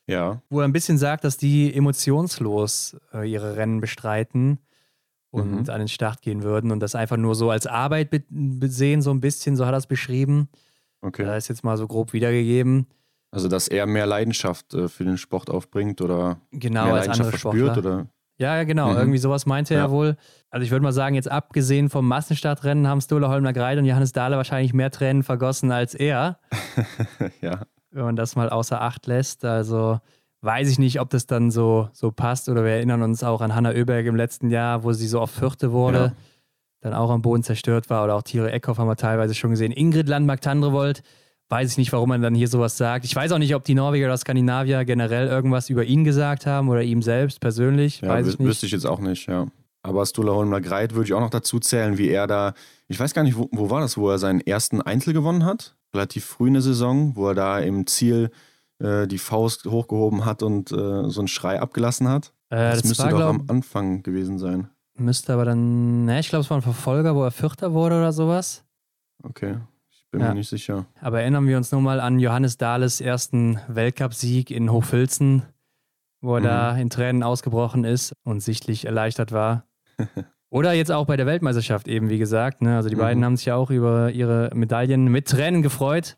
Ja. 0.09 0.41
Wo 0.49 0.61
er 0.61 0.65
ein 0.67 0.73
bisschen 0.73 0.99
sagt, 0.99 1.25
dass 1.25 1.37
die 1.37 1.75
emotionslos 1.75 2.97
äh, 3.13 3.31
ihre 3.31 3.57
Rennen 3.57 3.81
bestreiten 3.81 4.59
und 5.31 5.65
mhm. 5.65 5.71
an 5.71 5.79
den 5.81 5.89
Start 5.89 6.23
gehen 6.23 6.43
würden 6.43 6.71
und 6.71 6.81
das 6.81 6.95
einfach 6.95 7.17
nur 7.17 7.35
so 7.35 7.51
als 7.51 7.67
Arbeit 7.67 8.11
sehen, 8.31 9.03
so 9.03 9.11
ein 9.11 9.21
bisschen, 9.21 9.57
so 9.57 9.67
hat 9.67 9.75
er 9.75 9.79
es 9.79 9.87
beschrieben. 9.87 10.49
Okay. 11.01 11.25
Da 11.25 11.37
ist 11.37 11.49
jetzt 11.49 11.65
mal 11.65 11.77
so 11.77 11.87
grob 11.87 12.13
wiedergegeben. 12.13 12.87
Also, 13.31 13.49
dass 13.49 13.69
er 13.69 13.87
mehr 13.87 14.07
Leidenschaft 14.07 14.75
äh, 14.75 14.89
für 14.89 15.05
den 15.05 15.19
Sport 15.19 15.51
aufbringt 15.51 16.01
oder 16.01 16.41
genau, 16.53 16.87
mehr 16.87 16.95
als 16.95 17.07
Leidenschaft 17.07 17.31
verspürt 17.41 17.73
Sportler. 17.73 17.97
oder 17.97 18.07
ja, 18.39 18.65
genau, 18.65 18.91
mhm. 18.91 18.99
irgendwie 18.99 19.19
sowas 19.19 19.47
meinte 19.47 19.75
ja. 19.75 19.81
er 19.81 19.91
wohl. 19.91 20.17
Also 20.51 20.65
ich 20.65 20.71
würde 20.71 20.83
mal 20.83 20.93
sagen, 20.93 21.15
jetzt 21.15 21.31
abgesehen 21.31 21.89
vom 21.89 22.07
Massenstartrennen 22.07 22.87
haben 22.87 23.01
Stola 23.01 23.29
Holmler 23.29 23.53
Greit 23.53 23.79
und 23.79 23.87
Johannes 23.87 24.13
Dahle 24.13 24.37
wahrscheinlich 24.37 24.75
mehr 24.75 24.91
Tränen 24.91 25.23
vergossen 25.23 25.73
als 25.73 25.95
er. 25.95 26.39
ja. 27.41 27.63
Wenn 27.91 28.05
man 28.05 28.17
das 28.17 28.37
mal 28.37 28.51
außer 28.51 28.81
Acht 28.81 29.07
lässt. 29.07 29.45
Also 29.45 30.01
weiß 30.43 30.69
ich 30.69 30.79
nicht, 30.79 31.01
ob 31.01 31.09
das 31.09 31.27
dann 31.27 31.51
so, 31.51 31.89
so 31.93 32.11
passt. 32.13 32.51
Oder 32.51 32.63
wir 32.63 32.73
erinnern 32.73 33.03
uns 33.03 33.25
auch 33.25 33.41
an 33.41 33.55
Hanna 33.55 33.71
Oeberg 33.71 34.05
im 34.05 34.17
letzten 34.17 34.51
Jahr, 34.51 34.85
wo 34.85 34.93
sie 34.93 35.09
so 35.09 35.21
oft 35.21 35.35
Vierte 35.35 35.73
wurde, 35.73 35.99
ja. 35.99 36.13
Dann 36.87 36.95
auch 36.95 37.11
am 37.11 37.21
Boden 37.21 37.43
zerstört 37.43 37.91
war. 37.91 38.05
Oder 38.05 38.15
auch 38.15 38.23
Thierry 38.23 38.51
Eckhoff 38.51 38.79
haben 38.79 38.89
wir 38.89 38.97
teilweise 38.97 39.35
schon 39.35 39.51
gesehen. 39.51 39.73
Ingrid 39.73 40.09
Landmark-Tandrevold 40.09 41.03
weiß 41.49 41.73
ich 41.73 41.79
nicht, 41.79 41.93
warum 41.93 42.09
man 42.09 42.23
dann 42.23 42.35
hier 42.35 42.49
sowas 42.49 42.77
sagt. 42.77 43.05
Ich 43.05 43.15
weiß 43.15 43.33
auch 43.33 43.39
nicht, 43.39 43.55
ob 43.55 43.65
die 43.65 43.75
Norweger 43.75 44.07
oder 44.07 44.17
Skandinavier 44.17 44.85
generell 44.85 45.27
irgendwas 45.27 45.69
über 45.69 45.85
ihn 45.85 46.05
gesagt 46.05 46.47
haben 46.47 46.69
oder 46.69 46.83
ihm 46.83 47.03
selbst 47.03 47.41
persönlich. 47.41 48.01
Ja, 48.01 48.09
weiß 48.09 48.29
ich 48.29 48.39
nicht. 48.39 48.49
Wüsste 48.49 48.67
ich 48.67 48.73
jetzt 48.73 48.87
auch 48.87 49.01
nicht, 49.01 49.29
ja. 49.29 49.47
Aber 49.83 50.05
Stula 50.05 50.33
Holmler 50.33 50.61
Greit 50.61 50.95
würde 50.95 51.07
ich 51.07 51.15
auch 51.15 51.21
noch 51.21 51.31
dazu 51.31 51.61
zählen, 51.61 51.99
wie 51.99 52.09
er 52.09 52.27
da, 52.27 52.55
ich 52.89 52.99
weiß 52.99 53.15
gar 53.15 53.23
nicht, 53.23 53.37
wo, 53.37 53.49
wo, 53.53 53.71
war 53.71 53.81
das, 53.81 53.97
wo 53.97 54.11
er 54.11 54.19
seinen 54.19 54.41
ersten 54.41 54.81
Einzel 54.81 55.13
gewonnen 55.13 55.45
hat? 55.45 55.77
Relativ 55.95 56.25
früh 56.25 56.49
in 56.49 56.55
der 56.55 56.63
Saison, 56.63 57.15
wo 57.15 57.29
er 57.29 57.35
da 57.35 57.61
im 57.61 57.87
Ziel 57.87 58.31
äh, 58.81 59.07
die 59.07 59.19
Faust 59.19 59.65
hochgehoben 59.67 60.25
hat 60.25 60.43
und 60.43 60.73
äh, 60.73 61.09
so 61.09 61.21
einen 61.21 61.29
Schrei 61.29 61.61
abgelassen 61.61 62.09
hat. 62.09 62.33
Äh, 62.51 62.57
das, 62.57 62.81
das, 62.81 62.89
müsste 62.89 63.03
war, 63.05 63.11
doch 63.11 63.19
glaub, 63.19 63.31
am 63.31 63.45
Anfang 63.49 64.03
gewesen 64.03 64.39
sein. 64.39 64.69
Müsste 64.99 65.35
aber 65.35 65.45
dann, 65.45 66.07
ne, 66.07 66.21
ich 66.21 66.29
glaube, 66.29 66.43
es 66.43 66.51
war 66.51 66.59
ein 66.59 66.63
Verfolger, 66.63 67.15
wo 67.15 67.23
er 67.23 67.31
Vierter 67.31 67.73
wurde 67.73 67.97
oder 67.97 68.13
sowas. 68.13 68.65
Okay. 69.23 69.57
Bin 70.11 70.21
ja. 70.21 70.29
mir 70.29 70.35
nicht 70.37 70.49
sicher. 70.49 70.87
Aber 71.01 71.21
erinnern 71.21 71.47
wir 71.47 71.57
uns 71.57 71.73
nur 71.73 71.81
mal 71.81 72.01
an 72.01 72.19
Johannes 72.19 72.57
Dahles 72.57 73.01
ersten 73.01 73.61
Weltcupsieg 73.69 74.51
in 74.51 74.71
Hochfilzen, 74.71 75.43
wo 76.21 76.37
er 76.37 76.41
mhm. 76.41 76.45
da 76.45 76.77
in 76.77 76.91
Tränen 76.91 77.23
ausgebrochen 77.23 77.85
ist 77.85 78.15
und 78.25 78.41
sichtlich 78.41 78.87
erleichtert 78.87 79.33
war. 79.33 79.65
Oder 80.49 80.73
jetzt 80.73 80.93
auch 80.93 81.07
bei 81.07 81.17
der 81.17 81.27
Weltmeisterschaft 81.27 81.89
eben, 81.89 82.09
wie 82.09 82.19
gesagt. 82.19 82.63
Ne? 82.63 82.77
Also 82.77 82.89
die 82.89 82.95
mhm. 82.95 83.01
beiden 83.01 83.25
haben 83.25 83.37
sich 83.37 83.47
ja 83.47 83.57
auch 83.57 83.71
über 83.71 84.11
ihre 84.13 84.51
Medaillen 84.55 85.05
mit 85.05 85.29
Tränen 85.29 85.63
gefreut. 85.63 86.17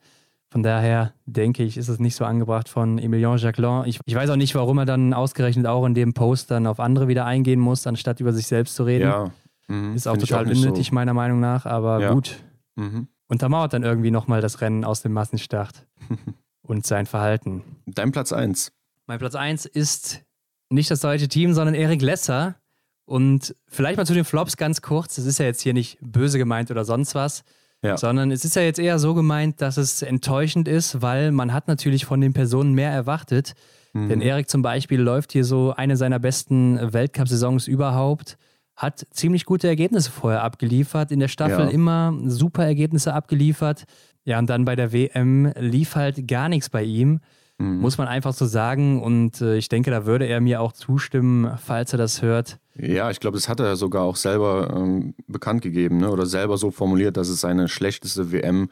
Von 0.50 0.62
daher 0.62 1.12
denke 1.26 1.62
ich, 1.62 1.76
ist 1.76 1.88
es 1.88 1.98
nicht 1.98 2.14
so 2.14 2.24
angebracht 2.24 2.68
von 2.68 2.98
Emilien 2.98 3.36
Jacquelin. 3.36 3.84
Ich, 3.86 4.00
ich, 4.06 4.14
weiß 4.14 4.30
auch 4.30 4.36
nicht, 4.36 4.54
warum 4.54 4.78
er 4.78 4.86
dann 4.86 5.12
ausgerechnet 5.12 5.66
auch 5.66 5.84
in 5.84 5.94
dem 5.94 6.14
Post 6.14 6.50
dann 6.50 6.66
auf 6.66 6.80
andere 6.80 7.06
wieder 7.06 7.26
eingehen 7.26 7.60
muss, 7.60 7.86
anstatt 7.86 8.20
über 8.20 8.32
sich 8.32 8.46
selbst 8.46 8.74
zu 8.74 8.84
reden. 8.84 9.08
Ja. 9.08 9.30
Mhm. 9.68 9.94
Ist 9.94 10.08
auch 10.08 10.12
Find 10.12 10.26
total 10.26 10.46
auch 10.46 10.50
unnötig, 10.50 10.88
so. 10.88 10.94
meiner 10.94 11.12
Meinung 11.12 11.40
nach, 11.40 11.66
aber 11.66 12.00
ja. 12.00 12.12
gut. 12.12 12.36
Mhm 12.76 13.08
untermauert 13.28 13.72
dann 13.72 13.84
irgendwie 13.84 14.10
nochmal 14.10 14.40
das 14.40 14.60
Rennen 14.60 14.84
aus 14.84 15.02
dem 15.02 15.12
Massenstart 15.12 15.86
und 16.62 16.86
sein 16.86 17.06
Verhalten. 17.06 17.62
Dein 17.86 18.10
Platz 18.10 18.32
1. 18.32 18.72
Mein 19.06 19.18
Platz 19.18 19.34
1 19.34 19.66
ist 19.66 20.22
nicht 20.70 20.90
das 20.90 21.00
deutsche 21.00 21.28
Team, 21.28 21.54
sondern 21.54 21.74
Erik 21.74 22.02
Lesser. 22.02 22.56
Und 23.04 23.54
vielleicht 23.68 23.96
mal 23.96 24.04
zu 24.04 24.12
den 24.12 24.24
Flops 24.24 24.58
ganz 24.58 24.82
kurz. 24.82 25.16
Es 25.16 25.24
ist 25.24 25.38
ja 25.38 25.46
jetzt 25.46 25.62
hier 25.62 25.72
nicht 25.72 25.98
böse 26.02 26.36
gemeint 26.36 26.70
oder 26.70 26.84
sonst 26.84 27.14
was, 27.14 27.42
ja. 27.82 27.96
sondern 27.96 28.30
es 28.30 28.44
ist 28.44 28.56
ja 28.56 28.62
jetzt 28.62 28.78
eher 28.78 28.98
so 28.98 29.14
gemeint, 29.14 29.60
dass 29.60 29.76
es 29.76 30.02
enttäuschend 30.02 30.68
ist, 30.68 31.02
weil 31.02 31.32
man 31.32 31.52
hat 31.52 31.68
natürlich 31.68 32.04
von 32.04 32.20
den 32.20 32.32
Personen 32.32 32.72
mehr 32.72 32.90
erwartet. 32.90 33.54
Mhm. 33.92 34.08
Denn 34.08 34.20
Erik 34.20 34.48
zum 34.50 34.62
Beispiel 34.62 35.00
läuft 35.00 35.32
hier 35.32 35.44
so 35.44 35.74
eine 35.76 35.96
seiner 35.96 36.18
besten 36.18 36.92
Weltcup-Saisons 36.92 37.68
überhaupt 37.68 38.36
hat 38.78 39.04
ziemlich 39.10 39.44
gute 39.44 39.66
Ergebnisse 39.66 40.12
vorher 40.12 40.44
abgeliefert, 40.44 41.10
in 41.10 41.18
der 41.18 41.26
Staffel 41.26 41.64
ja. 41.66 41.70
immer 41.70 42.16
super 42.26 42.64
Ergebnisse 42.64 43.12
abgeliefert. 43.12 43.84
Ja, 44.24 44.38
und 44.38 44.48
dann 44.48 44.64
bei 44.64 44.76
der 44.76 44.92
WM 44.92 45.52
lief 45.58 45.96
halt 45.96 46.28
gar 46.28 46.48
nichts 46.48 46.70
bei 46.70 46.84
ihm, 46.84 47.18
mhm. 47.58 47.80
muss 47.80 47.98
man 47.98 48.06
einfach 48.06 48.32
so 48.32 48.46
sagen. 48.46 49.02
Und 49.02 49.40
äh, 49.40 49.56
ich 49.56 49.68
denke, 49.68 49.90
da 49.90 50.06
würde 50.06 50.26
er 50.26 50.40
mir 50.40 50.60
auch 50.60 50.72
zustimmen, 50.72 51.58
falls 51.58 51.92
er 51.92 51.98
das 51.98 52.22
hört. 52.22 52.58
Ja, 52.80 53.10
ich 53.10 53.20
glaube, 53.20 53.36
das 53.36 53.48
hat 53.48 53.60
er 53.60 53.76
sogar 53.76 54.04
auch 54.04 54.16
selber 54.16 54.72
ähm, 54.76 55.14
bekannt 55.26 55.62
gegeben 55.62 55.98
ne? 55.98 56.10
oder 56.10 56.26
selber 56.26 56.56
so 56.58 56.70
formuliert, 56.70 57.16
dass 57.16 57.28
es 57.28 57.40
seine 57.40 57.68
schlechteste 57.68 58.30
WM 58.32 58.70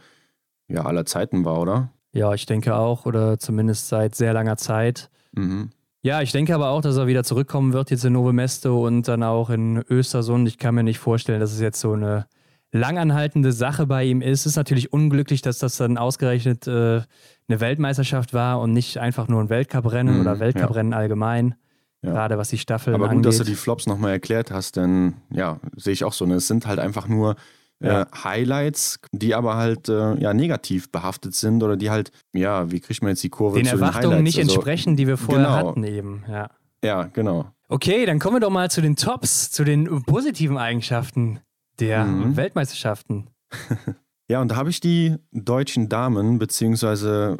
ja, 0.68 0.84
aller 0.84 1.04
Zeiten 1.07 1.44
war, 1.44 1.61
oder? 1.61 1.90
Ja, 2.12 2.32
ich 2.32 2.46
denke 2.46 2.76
auch, 2.76 3.04
oder 3.04 3.38
zumindest 3.38 3.88
seit 3.88 4.14
sehr 4.14 4.32
langer 4.32 4.57
Zeit. 4.57 5.11
Mhm. 5.32 5.70
Ja, 6.02 6.22
ich 6.22 6.30
denke 6.30 6.54
aber 6.54 6.70
auch, 6.70 6.82
dass 6.82 6.96
er 6.96 7.09
wieder 7.09 7.24
zurückkommen 7.24 7.72
wird 7.72 7.90
jetzt 7.90 8.04
in 8.04 8.12
Nove 8.12 8.32
Mesto 8.32 8.86
und 8.86 9.09
dann 9.09 9.24
auch 9.24 9.50
in 9.50 9.82
Östersund. 9.90 10.46
Ich 10.46 10.57
kann 10.57 10.76
mir 10.76 10.84
nicht 10.84 11.00
vorstellen, 11.00 11.40
dass 11.40 11.52
es 11.52 11.61
jetzt 11.61 11.80
so 11.80 11.92
eine 11.92 12.26
langanhaltende 12.70 13.50
Sache 13.50 13.86
bei 13.86 14.04
ihm 14.04 14.22
ist. 14.22 14.40
Es 14.40 14.46
ist 14.46 14.57
natürlich 14.57 14.92
unglücklich, 14.92 15.42
dass 15.42 15.59
das 15.59 15.76
dann 15.78 15.98
ausgerechnet 15.98 16.68
äh, 16.68 17.02
eine 17.48 17.61
Weltmeisterschaft 17.61 18.34
war 18.34 18.61
und 18.61 18.72
nicht 18.72 18.98
einfach 18.98 19.26
nur 19.26 19.40
ein 19.40 19.48
Weltcuprennen 19.48 20.14
mhm, 20.14 20.20
oder 20.20 20.38
Weltcuprennen 20.38 20.92
ja. 20.92 20.98
allgemein. 20.98 21.57
Ja. 22.03 22.12
Gerade 22.12 22.38
was 22.38 22.51
die 22.51 22.59
Staffeln 22.59 22.94
Aber 22.94 23.07
gut, 23.07 23.16
angeht. 23.16 23.26
dass 23.26 23.38
du 23.38 23.44
die 23.44 23.55
Flops 23.55 23.86
nochmal 23.86 24.12
erklärt 24.12 24.51
hast, 24.51 24.76
denn 24.76 25.14
ja, 25.30 25.59
sehe 25.76 25.92
ich 25.92 26.05
auch 26.05 26.12
so. 26.12 26.26
Ne? 26.26 26.34
Es 26.34 26.47
sind 26.47 26.66
halt 26.66 26.78
einfach 26.78 27.09
nur 27.09 27.36
ja. 27.80 28.03
äh, 28.03 28.07
Highlights, 28.24 29.01
die 29.12 29.34
aber 29.34 29.57
halt 29.57 29.88
äh, 29.88 30.14
ja 30.16 30.34
negativ 30.34 30.90
behaftet 30.90 31.34
sind 31.34 31.62
oder 31.62 31.76
die 31.76 31.90
halt, 31.90 32.11
ja, 32.32 32.70
wie 32.70 32.80
kriegt 32.80 33.03
man 33.03 33.11
jetzt 33.11 33.22
die 33.22 33.28
Kurve 33.28 33.57
den 33.57 33.66
zu 33.66 33.72
Erwartungen 33.72 34.03
den 34.03 34.11
Highlights? 34.11 34.24
nicht 34.24 34.38
also, 34.38 34.53
entsprechen, 34.55 34.97
die 34.97 35.07
wir 35.07 35.16
vorher 35.16 35.44
genau. 35.44 35.57
hatten 35.57 35.84
eben, 35.84 36.24
ja. 36.28 36.51
Ja, 36.84 37.05
genau. 37.05 37.51
Okay, 37.68 38.07
dann 38.07 38.18
kommen 38.18 38.36
wir 38.36 38.40
doch 38.40 38.51
mal 38.51 38.70
zu 38.70 38.80
den 38.80 38.97
Tops, 38.97 39.51
zu 39.51 39.64
den 39.64 40.03
positiven 40.05 40.57
Eigenschaften 40.57 41.40
der 41.80 42.05
mhm. 42.05 42.36
Weltmeisterschaften. 42.36 43.28
ja, 44.30 44.40
und 44.40 44.53
da 44.53 44.57
habe 44.57 44.70
ich 44.70 44.80
die 44.80 45.16
deutschen 45.32 45.88
Damen, 45.88 46.38
beziehungsweise 46.38 47.38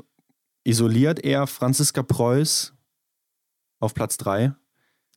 isoliert 0.64 1.24
eher 1.24 1.46
Franziska 1.46 2.02
Preuß 2.02 2.76
auf 3.81 3.95
Platz 3.95 4.16
3. 4.18 4.53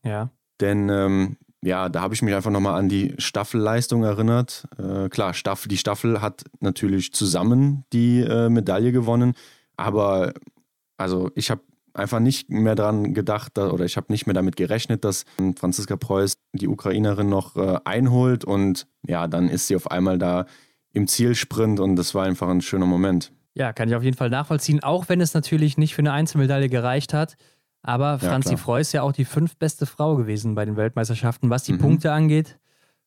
Ja. 0.04 0.32
Denn 0.60 0.90
ähm, 0.90 1.38
ja, 1.62 1.90
da 1.90 2.02
habe 2.02 2.14
ich 2.14 2.22
mich 2.22 2.34
einfach 2.34 2.52
nochmal 2.52 2.80
an 2.80 2.90
die 2.90 3.16
Staffelleistung 3.18 4.04
erinnert. 4.04 4.68
Äh, 4.78 5.10
klar, 5.10 5.34
Staffel, 5.34 5.68
die 5.68 5.78
Staffel 5.78 6.22
hat 6.22 6.44
natürlich 6.60 7.14
zusammen 7.14 7.84
die 7.92 8.22
äh, 8.22 8.50
Medaille 8.50 8.92
gewonnen, 8.92 9.34
aber 9.76 10.34
also 10.98 11.32
ich 11.36 11.52
habe 11.52 11.62
einfach 11.94 12.20
nicht 12.20 12.50
mehr 12.50 12.76
daran 12.76 13.14
gedacht 13.14 13.58
oder 13.58 13.84
ich 13.84 13.98
habe 13.98 14.12
nicht 14.12 14.26
mehr 14.26 14.34
damit 14.34 14.56
gerechnet, 14.56 15.04
dass 15.04 15.26
Franziska 15.58 15.98
Preuß 15.98 16.34
die 16.54 16.68
Ukrainerin 16.68 17.28
noch 17.30 17.56
äh, 17.58 17.80
einholt 17.84 18.46
und 18.46 18.88
ja, 19.06 19.28
dann 19.28 19.50
ist 19.50 19.68
sie 19.68 19.76
auf 19.76 19.92
einmal 19.92 20.18
da 20.18 20.46
im 20.94 21.08
Zielsprint 21.08 21.80
und 21.80 21.96
das 21.96 22.16
war 22.16 22.26
einfach 22.26 22.48
ein 22.48 22.62
schöner 22.62 22.86
Moment. 22.86 23.32
Ja, 23.54 23.74
kann 23.74 23.90
ich 23.90 23.96
auf 23.96 24.04
jeden 24.04 24.16
Fall 24.16 24.30
nachvollziehen, 24.30 24.82
auch 24.82 25.10
wenn 25.10 25.20
es 25.20 25.34
natürlich 25.34 25.78
nicht 25.78 25.94
für 25.94 26.00
eine 26.00 26.14
Einzelmedaille 26.14 26.70
gereicht 26.70 27.14
hat. 27.14 27.36
Aber 27.82 28.20
Franzi 28.20 28.52
ja, 28.52 28.58
Freu 28.58 28.80
ist 28.80 28.92
ja 28.92 29.04
auch 29.04 29.14
die 29.14 29.26
fünftbeste 29.26 29.86
Frau 29.86 30.16
gewesen 30.16 30.56
bei 30.56 30.66
den 30.66 30.76
Weltmeisterschaften, 30.76 31.50
was 31.50 31.64
die 31.64 31.74
mhm. 31.74 31.80
Punkte 31.80 32.12
angeht. 32.12 32.58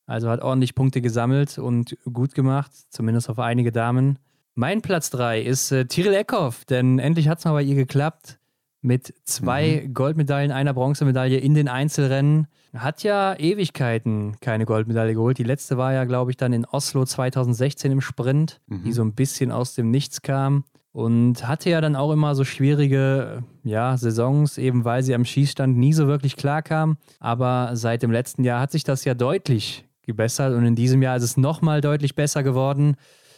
Also 0.06 0.28
hat 0.28 0.42
ordentlich 0.42 0.74
Punkte 0.74 1.00
gesammelt 1.00 1.58
und 1.58 1.96
gut 2.12 2.34
gemacht, 2.34 2.72
zumindest 2.90 3.30
auf 3.30 3.38
einige 3.38 3.70
Damen. 3.70 4.18
Mein 4.54 4.82
Platz 4.82 5.10
3 5.10 5.40
ist 5.40 5.72
äh, 5.72 5.86
Tiril 5.86 6.14
Eckhoff, 6.14 6.64
denn 6.64 6.98
endlich 6.98 7.28
hat 7.28 7.38
es 7.38 7.44
mal 7.44 7.52
bei 7.52 7.62
ihr 7.62 7.74
geklappt. 7.74 8.38
Mit 8.84 9.14
zwei 9.24 9.84
mhm. 9.86 9.94
Goldmedaillen, 9.94 10.50
einer 10.50 10.74
Bronzemedaille 10.74 11.38
in 11.38 11.54
den 11.54 11.68
Einzelrennen. 11.68 12.48
Hat 12.74 13.04
ja 13.04 13.38
Ewigkeiten 13.38 14.36
keine 14.40 14.66
Goldmedaille 14.66 15.14
geholt. 15.14 15.38
Die 15.38 15.44
letzte 15.44 15.78
war 15.78 15.92
ja, 15.92 16.04
glaube 16.04 16.32
ich, 16.32 16.36
dann 16.36 16.52
in 16.52 16.64
Oslo 16.64 17.04
2016 17.04 17.92
im 17.92 18.00
Sprint, 18.00 18.60
mhm. 18.66 18.82
die 18.82 18.92
so 18.92 19.02
ein 19.02 19.14
bisschen 19.14 19.52
aus 19.52 19.74
dem 19.74 19.92
Nichts 19.92 20.22
kam. 20.22 20.64
Und 20.92 21.48
hatte 21.48 21.70
ja 21.70 21.80
dann 21.80 21.96
auch 21.96 22.12
immer 22.12 22.34
so 22.34 22.44
schwierige 22.44 23.44
ja, 23.64 23.96
Saisons, 23.96 24.58
eben 24.58 24.84
weil 24.84 25.02
sie 25.02 25.14
am 25.14 25.24
Schießstand 25.24 25.76
nie 25.76 25.94
so 25.94 26.06
wirklich 26.06 26.36
klar 26.36 26.60
kam. 26.60 26.98
Aber 27.18 27.70
seit 27.74 28.02
dem 28.02 28.10
letzten 28.10 28.44
Jahr 28.44 28.60
hat 28.60 28.72
sich 28.72 28.84
das 28.84 29.04
ja 29.04 29.14
deutlich 29.14 29.86
gebessert 30.02 30.52
und 30.52 30.66
in 30.66 30.74
diesem 30.74 31.00
Jahr 31.00 31.16
ist 31.16 31.22
es 31.22 31.36
nochmal 31.36 31.80
deutlich 31.80 32.14
besser 32.14 32.42
geworden. 32.42 32.96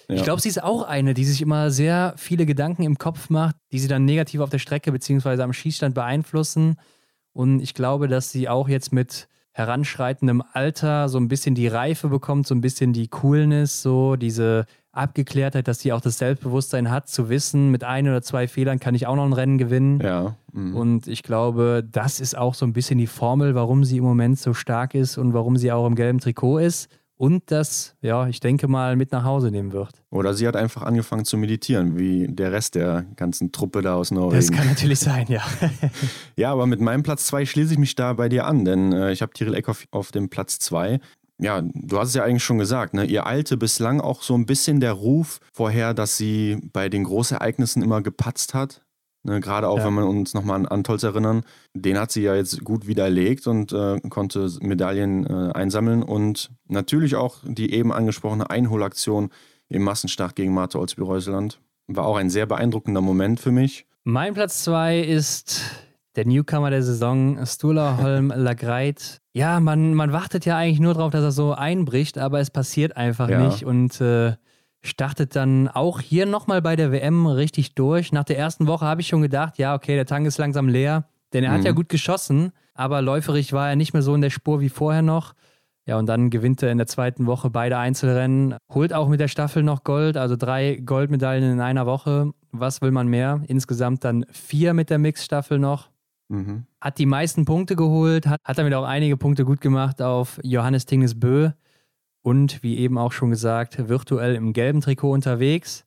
Ja. 0.08 0.16
Ich 0.16 0.24
glaube, 0.24 0.40
sie 0.40 0.48
ist 0.48 0.62
auch 0.62 0.82
eine, 0.82 1.14
die 1.14 1.24
sich 1.24 1.40
immer 1.40 1.70
sehr 1.70 2.14
viele 2.16 2.44
Gedanken 2.44 2.82
im 2.82 2.98
Kopf 2.98 3.30
macht, 3.30 3.56
die 3.72 3.78
sie 3.78 3.88
dann 3.88 4.04
negativ 4.04 4.40
auf 4.40 4.50
der 4.50 4.58
Strecke 4.58 4.92
bzw. 4.92 5.40
am 5.42 5.52
Schießstand 5.52 5.94
beeinflussen. 5.94 6.76
Und 7.32 7.60
ich 7.60 7.74
glaube, 7.74 8.08
dass 8.08 8.30
sie 8.30 8.48
auch 8.48 8.68
jetzt 8.68 8.92
mit 8.92 9.28
heranschreitendem 9.52 10.42
Alter 10.52 11.08
so 11.08 11.18
ein 11.18 11.28
bisschen 11.28 11.54
die 11.54 11.68
Reife 11.68 12.08
bekommt, 12.08 12.46
so 12.46 12.54
ein 12.54 12.60
bisschen 12.60 12.92
die 12.92 13.08
Coolness, 13.08 13.82
so 13.82 14.16
diese 14.16 14.66
Abgeklärtheit, 14.96 15.68
dass 15.68 15.80
sie 15.80 15.92
auch 15.92 16.00
das 16.00 16.18
Selbstbewusstsein 16.18 16.90
hat, 16.90 17.08
zu 17.08 17.28
wissen, 17.28 17.70
mit 17.70 17.84
ein 17.84 18.08
oder 18.08 18.22
zwei 18.22 18.48
Fehlern 18.48 18.80
kann 18.80 18.94
ich 18.94 19.06
auch 19.06 19.16
noch 19.16 19.24
ein 19.24 19.32
Rennen 19.32 19.58
gewinnen. 19.58 20.00
Ja. 20.00 20.36
Mhm. 20.52 20.76
Und 20.76 21.08
ich 21.08 21.22
glaube, 21.22 21.84
das 21.90 22.20
ist 22.20 22.36
auch 22.36 22.54
so 22.54 22.64
ein 22.64 22.72
bisschen 22.72 22.98
die 22.98 23.06
Formel, 23.06 23.54
warum 23.54 23.84
sie 23.84 23.98
im 23.98 24.04
Moment 24.04 24.38
so 24.38 24.54
stark 24.54 24.94
ist 24.94 25.18
und 25.18 25.34
warum 25.34 25.56
sie 25.56 25.72
auch 25.72 25.86
im 25.86 25.94
gelben 25.94 26.20
Trikot 26.20 26.58
ist. 26.58 26.88
und 27.16 27.50
das, 27.50 27.94
ja, 28.02 28.26
ich 28.26 28.40
denke 28.40 28.66
mal, 28.66 28.96
mit 28.96 29.12
nach 29.12 29.24
Hause 29.24 29.50
nehmen 29.50 29.72
wird. 29.72 30.02
Oder 30.10 30.34
sie 30.34 30.46
hat 30.48 30.56
einfach 30.56 30.82
angefangen 30.82 31.24
zu 31.24 31.36
meditieren, 31.36 31.96
wie 31.96 32.26
der 32.28 32.52
Rest 32.52 32.74
der 32.74 33.04
ganzen 33.16 33.52
Truppe 33.52 33.82
da 33.82 33.94
aus 33.94 34.10
Norwegen. 34.10 34.36
Das 34.36 34.50
kann 34.50 34.66
natürlich 34.66 34.98
sein, 34.98 35.26
ja. 35.28 35.42
ja, 36.36 36.52
aber 36.52 36.66
mit 36.66 36.80
meinem 36.80 37.02
Platz 37.02 37.26
2 37.26 37.46
schließe 37.46 37.72
ich 37.74 37.78
mich 37.78 37.94
da 37.94 38.12
bei 38.14 38.28
dir 38.28 38.46
an, 38.46 38.64
denn 38.64 38.92
äh, 38.92 39.12
ich 39.12 39.22
habe 39.22 39.32
Tiril 39.32 39.54
Eckhoff 39.54 39.86
auf 39.90 40.10
dem 40.10 40.28
Platz 40.28 40.58
2 40.58 40.98
ja, 41.38 41.62
du 41.62 41.98
hast 41.98 42.08
es 42.08 42.14
ja 42.14 42.24
eigentlich 42.24 42.44
schon 42.44 42.58
gesagt, 42.58 42.94
ne? 42.94 43.04
ihr 43.04 43.26
eilte 43.26 43.56
bislang 43.56 44.00
auch 44.00 44.22
so 44.22 44.34
ein 44.34 44.46
bisschen 44.46 44.80
der 44.80 44.92
Ruf 44.92 45.40
vorher, 45.52 45.94
dass 45.94 46.16
sie 46.16 46.58
bei 46.72 46.88
den 46.88 47.04
Großereignissen 47.04 47.82
immer 47.82 48.02
gepatzt 48.02 48.54
hat. 48.54 48.82
Ne? 49.24 49.40
Gerade 49.40 49.68
auch, 49.68 49.78
ja. 49.78 49.86
wenn 49.86 49.94
wir 49.94 50.06
uns 50.06 50.34
nochmal 50.34 50.56
an 50.56 50.66
Antolz 50.66 51.02
erinnern. 51.02 51.44
Den 51.74 51.98
hat 51.98 52.12
sie 52.12 52.22
ja 52.22 52.34
jetzt 52.34 52.62
gut 52.62 52.86
widerlegt 52.86 53.46
und 53.46 53.72
äh, 53.72 54.00
konnte 54.10 54.48
Medaillen 54.60 55.26
äh, 55.26 55.52
einsammeln. 55.52 56.02
Und 56.02 56.50
natürlich 56.68 57.16
auch 57.16 57.38
die 57.44 57.72
eben 57.72 57.92
angesprochene 57.92 58.48
Einholaktion 58.50 59.30
im 59.68 59.82
Massenstart 59.82 60.36
gegen 60.36 60.54
Martha 60.54 60.78
Olsby-Reuseland. 60.78 61.60
War 61.88 62.06
auch 62.06 62.16
ein 62.16 62.30
sehr 62.30 62.46
beeindruckender 62.46 63.00
Moment 63.00 63.40
für 63.40 63.50
mich. 63.50 63.86
Mein 64.04 64.34
Platz 64.34 64.62
zwei 64.62 65.00
ist 65.00 65.62
der 66.16 66.26
Newcomer 66.26 66.70
der 66.70 66.82
Saison, 66.82 67.44
Stula 67.46 67.98
Holm 68.00 68.28
Lagreit. 68.34 69.20
Ja, 69.32 69.60
man, 69.60 69.94
man 69.94 70.12
wartet 70.12 70.46
ja 70.46 70.56
eigentlich 70.56 70.80
nur 70.80 70.94
darauf, 70.94 71.10
dass 71.10 71.22
er 71.22 71.32
so 71.32 71.52
einbricht, 71.52 72.18
aber 72.18 72.40
es 72.40 72.50
passiert 72.50 72.96
einfach 72.96 73.28
ja. 73.28 73.40
nicht 73.40 73.64
und 73.64 74.00
äh, 74.00 74.34
startet 74.82 75.34
dann 75.34 75.68
auch 75.68 76.00
hier 76.00 76.26
nochmal 76.26 76.62
bei 76.62 76.76
der 76.76 76.92
WM 76.92 77.26
richtig 77.26 77.74
durch. 77.74 78.12
Nach 78.12 78.24
der 78.24 78.38
ersten 78.38 78.66
Woche 78.66 78.84
habe 78.84 79.00
ich 79.00 79.08
schon 79.08 79.22
gedacht, 79.22 79.58
ja, 79.58 79.74
okay, 79.74 79.94
der 79.94 80.06
Tank 80.06 80.26
ist 80.26 80.38
langsam 80.38 80.68
leer, 80.68 81.08
denn 81.32 81.42
er 81.42 81.50
mhm. 81.50 81.54
hat 81.54 81.64
ja 81.64 81.72
mhm. 81.72 81.76
gut 81.76 81.88
geschossen, 81.88 82.52
aber 82.74 83.02
läuferig 83.02 83.52
war 83.52 83.68
er 83.68 83.76
nicht 83.76 83.92
mehr 83.92 84.02
so 84.02 84.14
in 84.14 84.20
der 84.20 84.30
Spur 84.30 84.60
wie 84.60 84.68
vorher 84.68 85.02
noch. 85.02 85.34
Ja, 85.86 85.98
und 85.98 86.06
dann 86.06 86.30
gewinnt 86.30 86.62
er 86.62 86.70
in 86.70 86.78
der 86.78 86.86
zweiten 86.86 87.26
Woche 87.26 87.50
beide 87.50 87.76
Einzelrennen, 87.76 88.54
holt 88.72 88.94
auch 88.94 89.08
mit 89.08 89.20
der 89.20 89.28
Staffel 89.28 89.62
noch 89.62 89.84
Gold, 89.84 90.16
also 90.16 90.34
drei 90.34 90.76
Goldmedaillen 90.76 91.52
in 91.52 91.60
einer 91.60 91.84
Woche. 91.84 92.32
Was 92.52 92.80
will 92.80 92.90
man 92.90 93.08
mehr? 93.08 93.42
Insgesamt 93.48 94.02
dann 94.04 94.24
vier 94.30 94.72
mit 94.72 94.88
der 94.88 94.98
Mixstaffel 94.98 95.58
noch. 95.58 95.90
Mhm. 96.28 96.66
Hat 96.80 96.98
die 96.98 97.06
meisten 97.06 97.44
Punkte 97.44 97.76
geholt, 97.76 98.26
hat, 98.26 98.40
hat 98.44 98.58
damit 98.58 98.74
auch 98.74 98.84
einige 98.84 99.16
Punkte 99.16 99.44
gut 99.44 99.60
gemacht 99.60 100.00
auf 100.00 100.40
Johannes 100.42 100.86
Tingnes 100.86 101.18
Bö 101.18 101.50
und 102.22 102.62
wie 102.62 102.78
eben 102.78 102.98
auch 102.98 103.12
schon 103.12 103.30
gesagt, 103.30 103.88
virtuell 103.88 104.34
im 104.34 104.52
gelben 104.52 104.80
Trikot 104.80 105.12
unterwegs. 105.12 105.84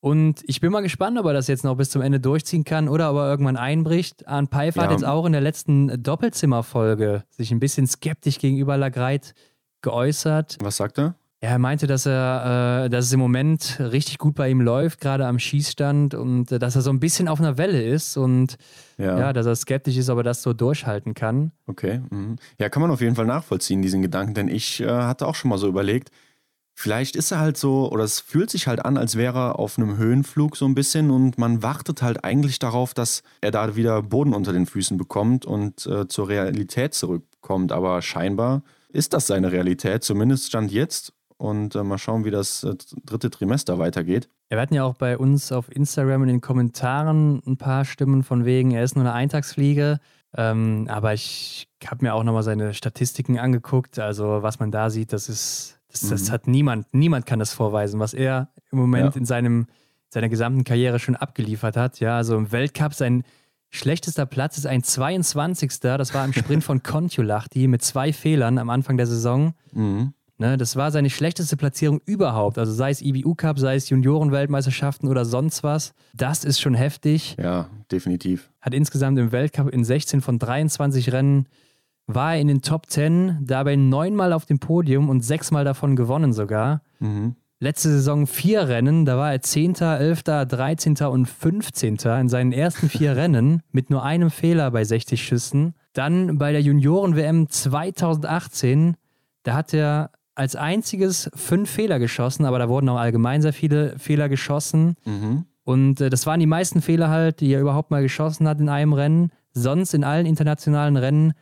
Und 0.00 0.42
ich 0.46 0.60
bin 0.60 0.70
mal 0.70 0.82
gespannt, 0.82 1.18
ob 1.18 1.24
er 1.24 1.32
das 1.32 1.46
jetzt 1.46 1.64
noch 1.64 1.76
bis 1.76 1.88
zum 1.88 2.02
Ende 2.02 2.20
durchziehen 2.20 2.64
kann 2.64 2.88
oder 2.88 3.10
ob 3.10 3.16
er 3.16 3.30
irgendwann 3.30 3.56
einbricht. 3.56 4.28
Arne 4.28 4.48
Pfeiffer 4.48 4.80
ja. 4.80 4.84
hat 4.84 4.90
jetzt 4.90 5.04
auch 5.04 5.24
in 5.24 5.32
der 5.32 5.40
letzten 5.40 6.02
Doppelzimmerfolge 6.02 7.24
sich 7.30 7.50
ein 7.52 7.60
bisschen 7.60 7.86
skeptisch 7.86 8.38
gegenüber 8.38 8.76
Lagreit 8.76 9.32
geäußert. 9.80 10.58
Was 10.60 10.76
sagt 10.76 10.98
er? 10.98 11.14
Ja, 11.44 11.50
er 11.50 11.58
meinte, 11.58 11.86
dass 11.86 12.06
er, 12.06 12.84
äh, 12.86 12.88
dass 12.88 13.04
es 13.04 13.12
im 13.12 13.20
Moment 13.20 13.76
richtig 13.78 14.16
gut 14.16 14.34
bei 14.34 14.48
ihm 14.48 14.62
läuft, 14.62 14.98
gerade 15.02 15.26
am 15.26 15.38
Schießstand 15.38 16.14
und 16.14 16.50
äh, 16.50 16.58
dass 16.58 16.74
er 16.74 16.80
so 16.80 16.88
ein 16.88 17.00
bisschen 17.00 17.28
auf 17.28 17.38
einer 17.38 17.58
Welle 17.58 17.82
ist 17.82 18.16
und 18.16 18.56
ja. 18.96 19.18
ja. 19.18 19.32
dass 19.34 19.44
er 19.44 19.54
skeptisch 19.54 19.98
ist, 19.98 20.08
ob 20.08 20.16
er 20.16 20.22
das 20.22 20.40
so 20.40 20.54
durchhalten 20.54 21.12
kann. 21.12 21.52
Okay. 21.66 22.00
Mhm. 22.08 22.36
Ja, 22.58 22.70
kann 22.70 22.80
man 22.80 22.90
auf 22.90 23.02
jeden 23.02 23.14
Fall 23.14 23.26
nachvollziehen, 23.26 23.82
diesen 23.82 24.00
Gedanken, 24.00 24.32
denn 24.32 24.48
ich 24.48 24.80
äh, 24.80 24.88
hatte 24.88 25.26
auch 25.26 25.34
schon 25.34 25.50
mal 25.50 25.58
so 25.58 25.68
überlegt, 25.68 26.10
vielleicht 26.72 27.14
ist 27.14 27.30
er 27.30 27.40
halt 27.40 27.58
so, 27.58 27.92
oder 27.92 28.04
es 28.04 28.20
fühlt 28.20 28.48
sich 28.48 28.66
halt 28.66 28.82
an, 28.82 28.96
als 28.96 29.14
wäre 29.14 29.38
er 29.38 29.58
auf 29.58 29.76
einem 29.76 29.98
Höhenflug 29.98 30.56
so 30.56 30.64
ein 30.64 30.74
bisschen 30.74 31.10
und 31.10 31.36
man 31.36 31.62
wartet 31.62 32.00
halt 32.00 32.24
eigentlich 32.24 32.58
darauf, 32.58 32.94
dass 32.94 33.22
er 33.42 33.50
da 33.50 33.76
wieder 33.76 34.00
Boden 34.00 34.32
unter 34.32 34.54
den 34.54 34.64
Füßen 34.64 34.96
bekommt 34.96 35.44
und 35.44 35.84
äh, 35.88 36.08
zur 36.08 36.26
Realität 36.26 36.94
zurückkommt. 36.94 37.70
Aber 37.70 38.00
scheinbar 38.00 38.62
ist 38.88 39.12
das 39.12 39.26
seine 39.26 39.52
Realität, 39.52 40.04
zumindest 40.04 40.46
stand 40.46 40.72
jetzt 40.72 41.12
und 41.36 41.74
äh, 41.74 41.82
mal 41.82 41.98
schauen, 41.98 42.24
wie 42.24 42.30
das 42.30 42.64
äh, 42.64 42.74
dritte 43.04 43.30
Trimester 43.30 43.78
weitergeht. 43.78 44.28
wir 44.48 44.60
hatten 44.60 44.74
ja 44.74 44.84
auch 44.84 44.94
bei 44.94 45.18
uns 45.18 45.52
auf 45.52 45.74
Instagram 45.74 46.22
in 46.22 46.28
den 46.28 46.40
Kommentaren 46.40 47.42
ein 47.46 47.56
paar 47.56 47.84
Stimmen 47.84 48.22
von 48.22 48.44
wegen, 48.44 48.70
er 48.70 48.84
ist 48.84 48.96
nur 48.96 49.04
eine 49.04 49.12
Eintagsfliege. 49.12 49.98
Ähm, 50.36 50.86
aber 50.90 51.14
ich 51.14 51.68
habe 51.86 52.04
mir 52.04 52.14
auch 52.14 52.24
nochmal 52.24 52.42
seine 52.42 52.74
Statistiken 52.74 53.38
angeguckt. 53.38 53.98
Also 53.98 54.42
was 54.42 54.58
man 54.58 54.70
da 54.70 54.90
sieht, 54.90 55.12
das 55.12 55.28
ist, 55.28 55.78
das, 55.90 56.04
mhm. 56.04 56.10
das 56.10 56.30
hat 56.30 56.48
niemand, 56.48 56.92
niemand 56.92 57.26
kann 57.26 57.38
das 57.38 57.52
vorweisen, 57.52 58.00
was 58.00 58.14
er 58.14 58.48
im 58.72 58.78
Moment 58.78 59.14
ja. 59.14 59.20
in 59.20 59.26
seinem, 59.26 59.66
seiner 60.08 60.28
gesamten 60.28 60.64
Karriere 60.64 60.98
schon 60.98 61.14
abgeliefert 61.14 61.76
hat. 61.76 62.00
Ja, 62.00 62.16
also 62.16 62.36
im 62.36 62.50
Weltcup 62.50 62.94
sein 62.94 63.22
schlechtester 63.70 64.26
Platz 64.26 64.58
ist 64.58 64.66
ein 64.66 64.82
22. 64.82 65.80
Das 65.80 66.14
war 66.14 66.24
im 66.24 66.32
Sprint 66.32 66.64
von 66.64 66.82
Kontiolahti 66.82 67.68
mit 67.68 67.82
zwei 67.82 68.12
Fehlern 68.12 68.58
am 68.58 68.70
Anfang 68.70 68.96
der 68.96 69.06
Saison. 69.06 69.54
Mhm. 69.72 70.14
Ne, 70.36 70.56
das 70.56 70.74
war 70.74 70.90
seine 70.90 71.10
schlechteste 71.10 71.56
Platzierung 71.56 72.00
überhaupt. 72.06 72.58
Also 72.58 72.72
sei 72.72 72.90
es 72.90 73.00
IBU 73.00 73.36
Cup, 73.36 73.58
sei 73.58 73.76
es 73.76 73.88
Juniorenweltmeisterschaften 73.88 75.08
oder 75.08 75.24
sonst 75.24 75.62
was. 75.62 75.94
Das 76.12 76.44
ist 76.44 76.60
schon 76.60 76.74
heftig. 76.74 77.36
Ja, 77.38 77.68
definitiv. 77.92 78.50
Hat 78.60 78.74
insgesamt 78.74 79.18
im 79.18 79.30
Weltcup 79.30 79.70
in 79.70 79.84
16 79.84 80.20
von 80.20 80.40
23 80.40 81.12
Rennen 81.12 81.46
war 82.06 82.34
er 82.34 82.40
in 82.40 82.48
den 82.48 82.62
Top 82.62 82.90
10, 82.90 83.38
dabei 83.42 83.76
neunmal 83.76 84.32
auf 84.32 84.44
dem 84.44 84.58
Podium 84.58 85.08
und 85.08 85.22
sechsmal 85.22 85.64
davon 85.64 85.96
gewonnen 85.96 86.32
sogar. 86.32 86.82
Mhm. 86.98 87.36
Letzte 87.60 87.88
Saison 87.88 88.26
vier 88.26 88.68
Rennen, 88.68 89.06
da 89.06 89.16
war 89.16 89.32
er 89.32 89.40
10., 89.40 89.76
11., 89.76 90.22
13. 90.22 90.96
und 91.06 91.26
15. 91.26 91.96
in 92.20 92.28
seinen 92.28 92.52
ersten 92.52 92.88
vier 92.88 93.16
Rennen 93.16 93.62
mit 93.70 93.88
nur 93.88 94.02
einem 94.02 94.30
Fehler 94.30 94.70
bei 94.70 94.84
60 94.84 95.24
Schüssen. 95.24 95.74
Dann 95.94 96.36
bei 96.36 96.52
der 96.52 96.60
Junioren-WM 96.60 97.48
2018, 97.48 98.96
da 99.44 99.54
hat 99.54 99.72
er 99.72 100.10
als 100.34 100.56
einziges 100.56 101.30
fünf 101.34 101.70
Fehler 101.70 101.98
geschossen, 101.98 102.44
aber 102.44 102.58
da 102.58 102.68
wurden 102.68 102.88
auch 102.88 102.98
allgemein 102.98 103.42
sehr 103.42 103.52
viele 103.52 103.98
Fehler 103.98 104.28
geschossen. 104.28 104.96
Mhm. 105.04 105.44
Und 105.62 106.00
äh, 106.00 106.10
das 106.10 106.26
waren 106.26 106.40
die 106.40 106.46
meisten 106.46 106.82
Fehler 106.82 107.08
halt, 107.08 107.40
die 107.40 107.52
er 107.52 107.60
überhaupt 107.60 107.90
mal 107.90 108.02
geschossen 108.02 108.48
hat 108.48 108.60
in 108.60 108.68
einem 108.68 108.92
Rennen. 108.92 109.30
Sonst 109.52 109.94
in 109.94 110.04
allen 110.04 110.26
internationalen 110.26 110.96
Rennen 110.96 111.32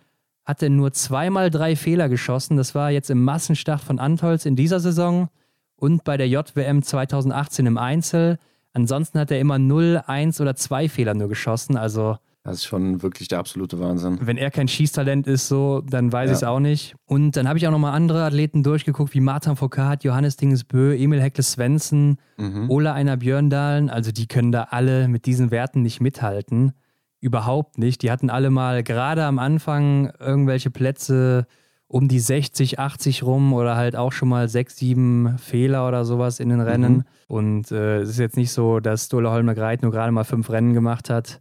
hat 0.45 0.62
er 0.62 0.70
nur 0.70 0.93
zweimal 0.93 1.51
drei 1.51 1.76
Fehler 1.76 2.09
geschossen. 2.09 2.57
Das 2.57 2.74
war 2.74 2.90
jetzt 2.90 3.11
im 3.11 3.24
Massenstart 3.24 3.80
von 3.80 3.99
Antolz 3.99 4.45
in 4.45 4.57
dieser 4.57 4.80
Saison 4.80 5.28
und 5.76 6.05
bei 6.05 6.16
der 6.16 6.28
JWM 6.28 6.82
2018 6.82 7.66
im 7.66 7.78
Einzel. 7.78 8.38
Ansonsten 8.72 9.18
hat 9.18 9.30
er 9.30 9.40
immer 9.40 9.59
0, 9.59 10.03
1 10.07 10.40
oder 10.40 10.55
2 10.55 10.88
Fehler 10.88 11.14
nur 11.14 11.28
geschossen. 11.28 11.76
Also 11.76 12.16
das 12.45 12.57
ist 12.57 12.64
schon 12.64 13.03
wirklich 13.03 13.28
der 13.28 13.38
absolute 13.38 13.78
Wahnsinn. 13.78 14.18
Wenn 14.20 14.36
er 14.36 14.51
kein 14.51 14.66
Schießtalent 14.66 15.28
ist, 15.28 15.47
so, 15.47 15.80
dann 15.80 16.12
weiß 16.12 16.28
ja. 16.28 16.32
ich 16.32 16.38
es 16.38 16.45
auch 16.45 16.59
nicht. 16.59 16.97
Und 17.07 17.36
dann 17.36 17.47
habe 17.47 17.57
ich 17.57 17.68
auch 17.68 17.70
nochmal 17.70 17.95
andere 17.95 18.24
Athleten 18.24 18.64
durchgeguckt, 18.64 19.14
wie 19.14 19.20
Martin 19.20 19.55
Foucault, 19.55 20.03
Johannes 20.03 20.36
Dingesbö, 20.36 20.97
Emil 20.97 21.22
Heckle 21.22 21.45
Svensson, 21.45 22.16
mhm. 22.38 22.68
Ola 22.68 22.95
Einer 22.95 23.16
Björndalen. 23.16 23.90
Also 23.90 24.11
die 24.11 24.26
können 24.26 24.51
da 24.51 24.64
alle 24.70 25.07
mit 25.07 25.26
diesen 25.26 25.53
Werten 25.53 25.82
nicht 25.82 26.01
mithalten. 26.01 26.72
Überhaupt 27.20 27.78
nicht. 27.78 28.03
Die 28.03 28.11
hatten 28.11 28.28
alle 28.28 28.51
mal 28.51 28.82
gerade 28.82 29.24
am 29.24 29.38
Anfang 29.38 30.12
irgendwelche 30.18 30.70
Plätze 30.70 31.47
um 31.86 32.09
die 32.09 32.18
60, 32.18 32.80
80 32.80 33.22
rum 33.22 33.53
oder 33.53 33.76
halt 33.76 33.95
auch 33.95 34.11
schon 34.11 34.28
mal 34.28 34.49
sechs, 34.49 34.78
sieben 34.78 35.38
Fehler 35.38 35.86
oder 35.86 36.05
sowas 36.05 36.40
in 36.40 36.49
den 36.49 36.61
Rennen. 36.61 36.93
Mhm. 36.93 37.05
Und 37.28 37.70
äh, 37.70 37.99
es 38.01 38.09
ist 38.09 38.18
jetzt 38.18 38.36
nicht 38.36 38.51
so, 38.51 38.80
dass 38.80 39.05
Stola 39.05 39.30
Holmer 39.30 39.55
Greit 39.55 39.82
nur 39.82 39.93
gerade 39.93 40.11
mal 40.11 40.24
fünf 40.24 40.51
Rennen 40.51 40.74
gemacht 40.74 41.09
hat 41.09 41.40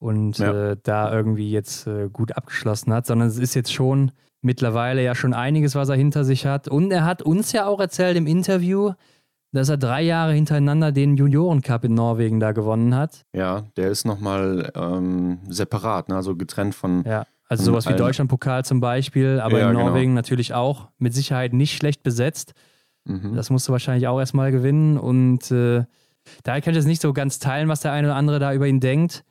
und 0.00 0.38
ja. 0.38 0.72
äh, 0.72 0.76
da 0.82 1.12
irgendwie 1.12 1.50
jetzt 1.52 1.86
äh, 1.86 2.08
gut 2.08 2.36
abgeschlossen 2.36 2.92
hat, 2.92 3.06
sondern 3.06 3.28
es 3.28 3.38
ist 3.38 3.54
jetzt 3.54 3.72
schon 3.72 4.10
mittlerweile 4.42 5.04
ja 5.04 5.14
schon 5.14 5.34
einiges, 5.34 5.74
was 5.74 5.90
er 5.90 5.96
hinter 5.96 6.24
sich 6.24 6.46
hat. 6.46 6.66
Und 6.66 6.90
er 6.90 7.04
hat 7.04 7.22
uns 7.22 7.52
ja 7.52 7.66
auch 7.66 7.78
erzählt 7.78 8.16
im 8.16 8.26
Interview, 8.26 8.92
dass 9.52 9.68
er 9.68 9.76
drei 9.76 10.02
Jahre 10.02 10.32
hintereinander 10.32 10.90
den 10.92 11.16
Juniorencup 11.16 11.84
in 11.84 11.94
Norwegen 11.94 12.40
da 12.40 12.52
gewonnen 12.52 12.94
hat. 12.94 13.26
Ja, 13.34 13.64
der 13.76 13.90
ist 13.90 14.06
nochmal 14.06 14.72
ähm, 14.74 15.40
separat, 15.48 16.08
ne? 16.08 16.16
also 16.16 16.34
getrennt 16.34 16.74
von. 16.74 17.04
Ja, 17.04 17.26
also 17.48 17.64
sowas 17.64 17.88
wie 17.88 17.94
Deutschlandpokal 17.94 18.64
zum 18.64 18.80
Beispiel, 18.80 19.40
aber 19.40 19.58
ja, 19.58 19.68
in 19.68 19.76
genau. 19.76 19.88
Norwegen 19.88 20.12
genau. 20.12 20.18
natürlich 20.20 20.54
auch 20.54 20.88
mit 20.98 21.14
Sicherheit 21.14 21.52
nicht 21.52 21.76
schlecht 21.76 22.02
besetzt. 22.02 22.54
Mhm. 23.04 23.34
Das 23.34 23.50
musst 23.50 23.68
du 23.68 23.72
wahrscheinlich 23.72 24.06
auch 24.06 24.20
erstmal 24.20 24.52
gewinnen 24.52 24.96
und 24.96 25.50
äh, 25.50 25.84
daher 26.44 26.60
kann 26.60 26.72
ich 26.72 26.76
jetzt 26.76 26.86
nicht 26.86 27.02
so 27.02 27.12
ganz 27.12 27.40
teilen, 27.40 27.68
was 27.68 27.80
der 27.80 27.92
eine 27.92 28.08
oder 28.08 28.16
andere 28.16 28.38
da 28.38 28.54
über 28.54 28.68
ihn 28.68 28.78
denkt. 28.78 29.24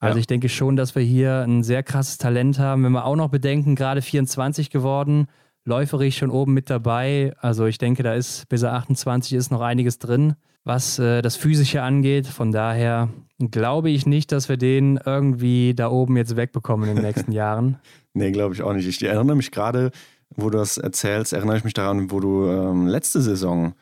Also 0.00 0.16
ja. 0.16 0.20
ich 0.20 0.26
denke 0.26 0.48
schon, 0.48 0.76
dass 0.76 0.94
wir 0.94 1.02
hier 1.02 1.42
ein 1.42 1.62
sehr 1.62 1.82
krasses 1.82 2.18
Talent 2.18 2.58
haben. 2.58 2.84
Wenn 2.84 2.92
wir 2.92 3.04
auch 3.04 3.16
noch 3.16 3.30
bedenken, 3.30 3.74
gerade 3.74 4.00
24 4.00 4.70
geworden, 4.70 5.26
läuferig 5.64 6.16
schon 6.16 6.30
oben 6.30 6.54
mit 6.54 6.70
dabei. 6.70 7.34
Also 7.40 7.66
ich 7.66 7.78
denke, 7.78 8.02
da 8.02 8.14
ist 8.14 8.48
bis 8.48 8.62
er 8.62 8.74
28 8.74 9.32
ist 9.34 9.50
noch 9.50 9.60
einiges 9.60 9.98
drin, 9.98 10.34
was 10.64 10.98
äh, 10.98 11.20
das 11.20 11.36
Physische 11.36 11.82
angeht. 11.82 12.26
Von 12.26 12.52
daher 12.52 13.08
glaube 13.38 13.90
ich 13.90 14.06
nicht, 14.06 14.30
dass 14.30 14.48
wir 14.48 14.56
den 14.56 15.00
irgendwie 15.04 15.74
da 15.74 15.90
oben 15.90 16.16
jetzt 16.16 16.36
wegbekommen 16.36 16.88
in 16.88 16.96
den 16.96 17.04
nächsten 17.04 17.32
Jahren. 17.32 17.78
nee, 18.14 18.30
glaube 18.30 18.54
ich 18.54 18.62
auch 18.62 18.72
nicht. 18.72 18.86
Ich 18.86 19.02
erinnere 19.02 19.36
mich 19.36 19.50
gerade, 19.50 19.90
wo 20.36 20.50
du 20.50 20.58
das 20.58 20.78
erzählst, 20.78 21.32
erinnere 21.32 21.56
ich 21.56 21.64
mich 21.64 21.74
daran, 21.74 22.10
wo 22.10 22.20
du 22.20 22.46
ähm, 22.46 22.86
letzte 22.86 23.20
Saison 23.20 23.74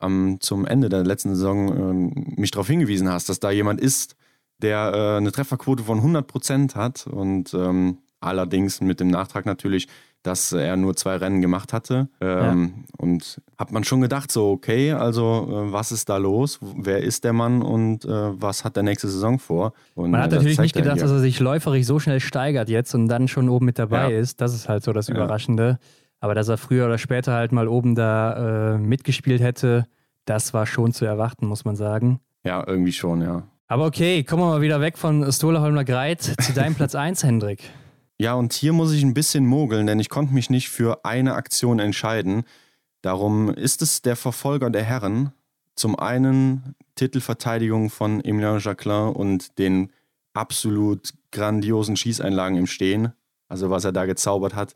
ähm, 0.00 0.38
zum 0.40 0.66
Ende 0.66 0.88
der 0.88 1.04
letzten 1.04 1.34
Saison 1.34 1.68
ähm, 1.68 2.34
mich 2.36 2.50
darauf 2.50 2.66
hingewiesen 2.66 3.08
hast, 3.08 3.28
dass 3.28 3.40
da 3.40 3.50
jemand 3.50 3.80
ist, 3.80 4.16
der 4.62 4.92
äh, 4.94 5.16
eine 5.16 5.32
Trefferquote 5.32 5.84
von 5.84 5.98
100 5.98 6.26
Prozent 6.26 6.76
hat 6.76 7.06
und 7.06 7.52
ähm, 7.54 7.98
allerdings 8.20 8.80
mit 8.80 9.00
dem 9.00 9.08
Nachtrag 9.08 9.46
natürlich, 9.46 9.88
dass 10.22 10.52
er 10.52 10.76
nur 10.76 10.94
zwei 10.94 11.16
Rennen 11.16 11.40
gemacht 11.40 11.72
hatte. 11.72 12.08
Ähm, 12.20 12.74
ja. 12.76 12.84
Und 12.98 13.40
hat 13.58 13.72
man 13.72 13.82
schon 13.82 14.00
gedacht, 14.00 14.30
so, 14.30 14.50
okay, 14.50 14.92
also 14.92 15.48
äh, 15.50 15.72
was 15.72 15.90
ist 15.90 16.08
da 16.08 16.16
los? 16.16 16.60
Wer 16.76 17.02
ist 17.02 17.24
der 17.24 17.32
Mann 17.32 17.60
und 17.60 18.04
äh, 18.04 18.08
was 18.08 18.64
hat 18.64 18.76
der 18.76 18.84
nächste 18.84 19.08
Saison 19.08 19.40
vor? 19.40 19.72
Und, 19.94 20.12
man 20.12 20.22
hat 20.22 20.30
natürlich 20.30 20.60
nicht 20.60 20.74
gedacht, 20.74 21.00
dass 21.00 21.10
er 21.10 21.18
sich 21.18 21.40
läuferig 21.40 21.84
so 21.84 21.98
schnell 21.98 22.20
steigert 22.20 22.68
jetzt 22.68 22.94
und 22.94 23.08
dann 23.08 23.26
schon 23.26 23.48
oben 23.48 23.66
mit 23.66 23.78
dabei 23.78 24.12
ja. 24.12 24.18
ist. 24.18 24.40
Das 24.40 24.54
ist 24.54 24.68
halt 24.68 24.84
so 24.84 24.92
das 24.92 25.08
Überraschende. 25.08 25.78
Aber 26.20 26.36
dass 26.36 26.46
er 26.46 26.56
früher 26.56 26.86
oder 26.86 26.98
später 26.98 27.32
halt 27.32 27.50
mal 27.50 27.66
oben 27.66 27.96
da 27.96 28.74
äh, 28.74 28.78
mitgespielt 28.78 29.42
hätte, 29.42 29.86
das 30.24 30.54
war 30.54 30.66
schon 30.66 30.92
zu 30.92 31.04
erwarten, 31.04 31.46
muss 31.46 31.64
man 31.64 31.74
sagen. 31.74 32.20
Ja, 32.44 32.64
irgendwie 32.64 32.92
schon, 32.92 33.22
ja. 33.22 33.42
Aber 33.72 33.86
okay, 33.86 34.22
kommen 34.22 34.42
wir 34.42 34.48
mal 34.48 34.60
wieder 34.60 34.82
weg 34.82 34.98
von 34.98 35.32
Stoleholmer 35.32 35.84
Greit 35.84 36.20
zu 36.20 36.52
deinem 36.52 36.74
Platz 36.74 36.94
1, 36.94 37.24
Hendrik. 37.24 37.70
Ja, 38.18 38.34
und 38.34 38.52
hier 38.52 38.74
muss 38.74 38.92
ich 38.92 39.02
ein 39.02 39.14
bisschen 39.14 39.46
mogeln, 39.46 39.86
denn 39.86 39.98
ich 39.98 40.10
konnte 40.10 40.34
mich 40.34 40.50
nicht 40.50 40.68
für 40.68 41.06
eine 41.06 41.36
Aktion 41.36 41.78
entscheiden. 41.78 42.44
Darum 43.00 43.48
ist 43.48 43.80
es 43.80 44.02
der 44.02 44.14
Verfolger 44.14 44.68
der 44.68 44.82
Herren. 44.82 45.32
Zum 45.74 45.98
einen 45.98 46.74
Titelverteidigung 46.96 47.88
von 47.88 48.22
Emilien 48.22 48.58
Jacquelin 48.58 49.14
und 49.14 49.58
den 49.58 49.90
absolut 50.34 51.14
grandiosen 51.30 51.96
Schießeinlagen 51.96 52.58
im 52.58 52.66
Stehen. 52.66 53.14
Also 53.48 53.70
was 53.70 53.86
er 53.86 53.92
da 53.92 54.04
gezaubert 54.04 54.54
hat. 54.54 54.74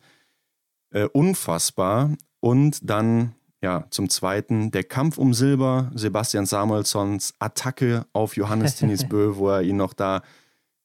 Äh, 0.89 1.05
unfassbar. 1.05 2.17
Und 2.41 2.79
dann 2.89 3.35
ja, 3.63 3.87
zum 3.91 4.09
Zweiten 4.09 4.71
der 4.71 4.85
Kampf 4.85 5.19
um 5.19 5.35
Silber, 5.35 5.91
Sebastian 5.95 6.47
Samuelsons 6.47 7.35
Attacke 7.39 8.07
auf 8.13 8.37
Johannes 8.37 8.77
Tinisbö, 8.77 9.37
wo 9.37 9.51
er 9.51 9.63
ihn 9.63 9.77
noch 9.77 9.93
da 9.93 10.23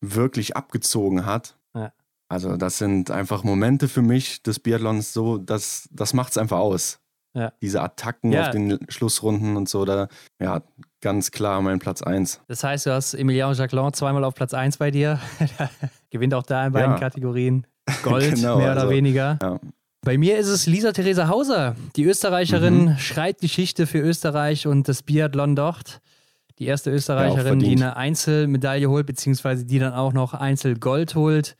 wirklich 0.01 0.55
abgezogen 0.55 1.25
hat. 1.25 1.57
Ja. 1.75 1.93
Also 2.27 2.55
das 2.57 2.77
sind 2.77 3.11
einfach 3.11 3.43
Momente 3.43 3.87
für 3.87 4.01
mich 4.01 4.41
des 4.41 4.59
Biathlons 4.59 5.13
so, 5.13 5.37
das, 5.37 5.89
das 5.91 6.13
macht 6.13 6.31
es 6.31 6.37
einfach 6.37 6.59
aus. 6.59 6.99
Ja. 7.33 7.53
Diese 7.61 7.81
Attacken 7.81 8.31
ja. 8.31 8.43
auf 8.43 8.49
den 8.51 8.79
Schlussrunden 8.89 9.55
und 9.55 9.69
so, 9.69 9.85
da, 9.85 10.07
ja, 10.39 10.61
ganz 11.01 11.31
klar 11.31 11.61
mein 11.61 11.79
Platz 11.79 12.01
1. 12.01 12.41
Das 12.47 12.63
heißt, 12.63 12.85
du 12.85 12.93
hast 12.93 13.13
Emilien 13.13 13.53
Jacquelin 13.53 13.93
zweimal 13.93 14.23
auf 14.23 14.35
Platz 14.35 14.53
1 14.53 14.77
bei 14.77 14.91
dir. 14.91 15.19
Gewinnt 16.09 16.33
auch 16.33 16.43
da 16.43 16.67
in 16.67 16.73
beiden 16.73 16.95
Kategorien. 16.97 17.67
Gold, 18.03 18.35
genau, 18.35 18.57
mehr 18.57 18.73
oder 18.73 18.81
also, 18.81 18.93
weniger. 18.93 19.39
Ja. 19.41 19.59
Bei 20.03 20.17
mir 20.17 20.39
ist 20.39 20.47
es 20.47 20.65
Lisa 20.65 20.93
Theresa 20.93 21.27
Hauser. 21.27 21.75
Die 21.95 22.05
Österreicherin 22.05 22.85
mhm. 22.85 22.97
schreibt 22.97 23.41
Geschichte 23.41 23.85
für 23.85 23.99
Österreich 23.99 24.65
und 24.65 24.87
das 24.87 25.03
Biathlon 25.03 25.55
dort. 25.55 26.01
Die 26.57 26.65
erste 26.65 26.89
Österreicherin, 26.89 27.59
ja, 27.59 27.67
die 27.67 27.75
eine 27.75 27.97
Einzelmedaille 27.97 28.89
holt, 28.89 29.05
beziehungsweise 29.05 29.63
die 29.63 29.77
dann 29.77 29.93
auch 29.93 30.13
noch 30.13 30.33
Einzelgold 30.33 31.13
holt. 31.13 31.55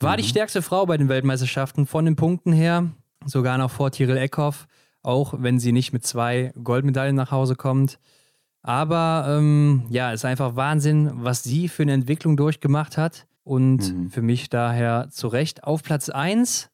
War 0.00 0.14
mhm. 0.14 0.22
die 0.22 0.28
stärkste 0.28 0.60
Frau 0.60 0.86
bei 0.86 0.96
den 0.96 1.08
Weltmeisterschaften 1.08 1.86
von 1.86 2.04
den 2.04 2.16
Punkten 2.16 2.52
her. 2.52 2.90
Sogar 3.24 3.58
noch 3.58 3.70
vor 3.70 3.92
Tiril 3.92 4.16
Eckhoff, 4.16 4.66
auch 5.02 5.34
wenn 5.38 5.60
sie 5.60 5.70
nicht 5.70 5.92
mit 5.92 6.04
zwei 6.04 6.52
Goldmedaillen 6.62 7.14
nach 7.14 7.30
Hause 7.30 7.54
kommt. 7.54 8.00
Aber 8.62 9.26
ähm, 9.28 9.84
ja, 9.88 10.10
ist 10.12 10.24
einfach 10.24 10.56
Wahnsinn, 10.56 11.12
was 11.14 11.44
sie 11.44 11.68
für 11.68 11.82
eine 11.82 11.92
Entwicklung 11.92 12.36
durchgemacht 12.36 12.96
hat. 12.96 13.26
Und 13.44 13.94
mhm. 13.94 14.10
für 14.10 14.20
mich 14.20 14.50
daher 14.50 15.08
zu 15.10 15.28
Recht 15.28 15.62
auf 15.62 15.84
Platz 15.84 16.08
1 16.08 16.70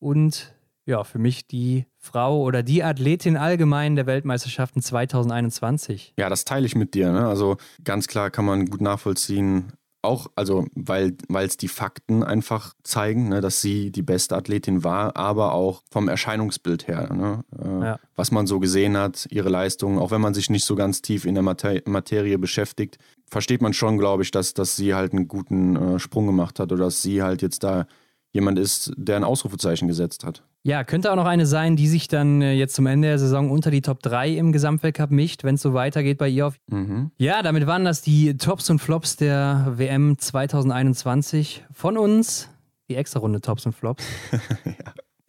und 0.00 0.52
ja, 0.86 1.04
für 1.04 1.18
mich 1.18 1.46
die 1.46 1.86
Frau 1.98 2.42
oder 2.42 2.62
die 2.62 2.82
Athletin 2.82 3.36
allgemein 3.36 3.94
der 3.94 4.06
Weltmeisterschaften 4.06 4.82
2021. 4.82 6.14
Ja, 6.18 6.28
das 6.28 6.44
teile 6.44 6.66
ich 6.66 6.74
mit 6.74 6.94
dir. 6.94 7.12
Ne? 7.12 7.28
Also 7.28 7.58
ganz 7.84 8.08
klar 8.08 8.30
kann 8.30 8.44
man 8.44 8.66
gut 8.66 8.80
nachvollziehen, 8.80 9.72
auch, 10.02 10.28
also 10.34 10.66
weil 10.74 11.16
es 11.30 11.56
die 11.56 11.68
Fakten 11.68 12.22
einfach 12.22 12.74
zeigen, 12.82 13.28
ne, 13.28 13.40
dass 13.40 13.60
sie 13.60 13.90
die 13.90 14.02
beste 14.02 14.36
Athletin 14.36 14.82
war, 14.82 15.16
aber 15.16 15.52
auch 15.52 15.82
vom 15.90 16.08
Erscheinungsbild 16.08 16.88
her, 16.88 17.12
ne, 17.12 17.44
äh, 17.58 17.84
ja. 17.84 17.98
was 18.16 18.30
man 18.30 18.46
so 18.46 18.60
gesehen 18.60 18.96
hat, 18.96 19.28
ihre 19.30 19.50
Leistungen, 19.50 19.98
auch 19.98 20.10
wenn 20.10 20.20
man 20.20 20.34
sich 20.34 20.48
nicht 20.48 20.64
so 20.64 20.74
ganz 20.74 21.02
tief 21.02 21.26
in 21.26 21.34
der 21.34 21.42
Mater 21.42 21.80
Materie 21.84 22.38
beschäftigt, 22.38 22.98
versteht 23.30 23.60
man 23.60 23.74
schon, 23.74 23.98
glaube 23.98 24.22
ich, 24.22 24.30
dass, 24.30 24.54
dass 24.54 24.76
sie 24.76 24.94
halt 24.94 25.12
einen 25.12 25.28
guten 25.28 25.76
äh, 25.76 25.98
Sprung 25.98 26.26
gemacht 26.26 26.58
hat 26.58 26.72
oder 26.72 26.84
dass 26.84 27.02
sie 27.02 27.22
halt 27.22 27.42
jetzt 27.42 27.62
da 27.62 27.86
jemand 28.32 28.58
ist, 28.58 28.92
der 28.96 29.16
ein 29.16 29.24
Ausrufezeichen 29.24 29.88
gesetzt 29.88 30.24
hat. 30.24 30.42
Ja, 30.62 30.84
könnte 30.84 31.10
auch 31.10 31.16
noch 31.16 31.26
eine 31.26 31.46
sein, 31.46 31.76
die 31.76 31.88
sich 31.88 32.06
dann 32.06 32.42
äh, 32.42 32.52
jetzt 32.52 32.74
zum 32.74 32.86
Ende 32.86 33.08
der 33.08 33.18
Saison 33.18 33.50
unter 33.50 33.70
die 33.70 33.80
Top 33.80 34.02
3 34.02 34.30
im 34.30 34.52
Gesamtweltcup 34.52 35.10
mischt, 35.10 35.42
wenn 35.42 35.54
es 35.54 35.62
so 35.62 35.72
weitergeht 35.72 36.18
bei 36.18 36.28
ihr. 36.28 36.52
Mhm. 36.68 37.10
Ja, 37.16 37.42
damit 37.42 37.66
waren 37.66 37.84
das 37.84 38.02
die 38.02 38.36
Tops 38.36 38.68
und 38.68 38.78
Flops 38.78 39.16
der 39.16 39.72
WM 39.76 40.18
2021 40.18 41.64
von 41.72 41.96
uns. 41.96 42.50
Die 42.88 42.96
extra 42.96 43.20
Runde 43.20 43.40
Tops 43.40 43.64
und 43.66 43.72
Flops. 43.72 44.04
ja. 44.64 44.72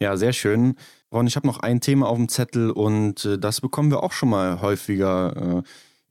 ja, 0.00 0.16
sehr 0.16 0.32
schön. 0.32 0.74
Ron, 1.12 1.26
ich 1.26 1.36
habe 1.36 1.46
noch 1.46 1.60
ein 1.60 1.80
Thema 1.80 2.08
auf 2.08 2.16
dem 2.16 2.28
Zettel 2.28 2.70
und 2.70 3.24
äh, 3.24 3.38
das 3.38 3.60
bekommen 3.60 3.90
wir 3.90 4.02
auch 4.02 4.12
schon 4.12 4.28
mal 4.28 4.60
häufiger 4.60 5.60
äh, 5.60 5.62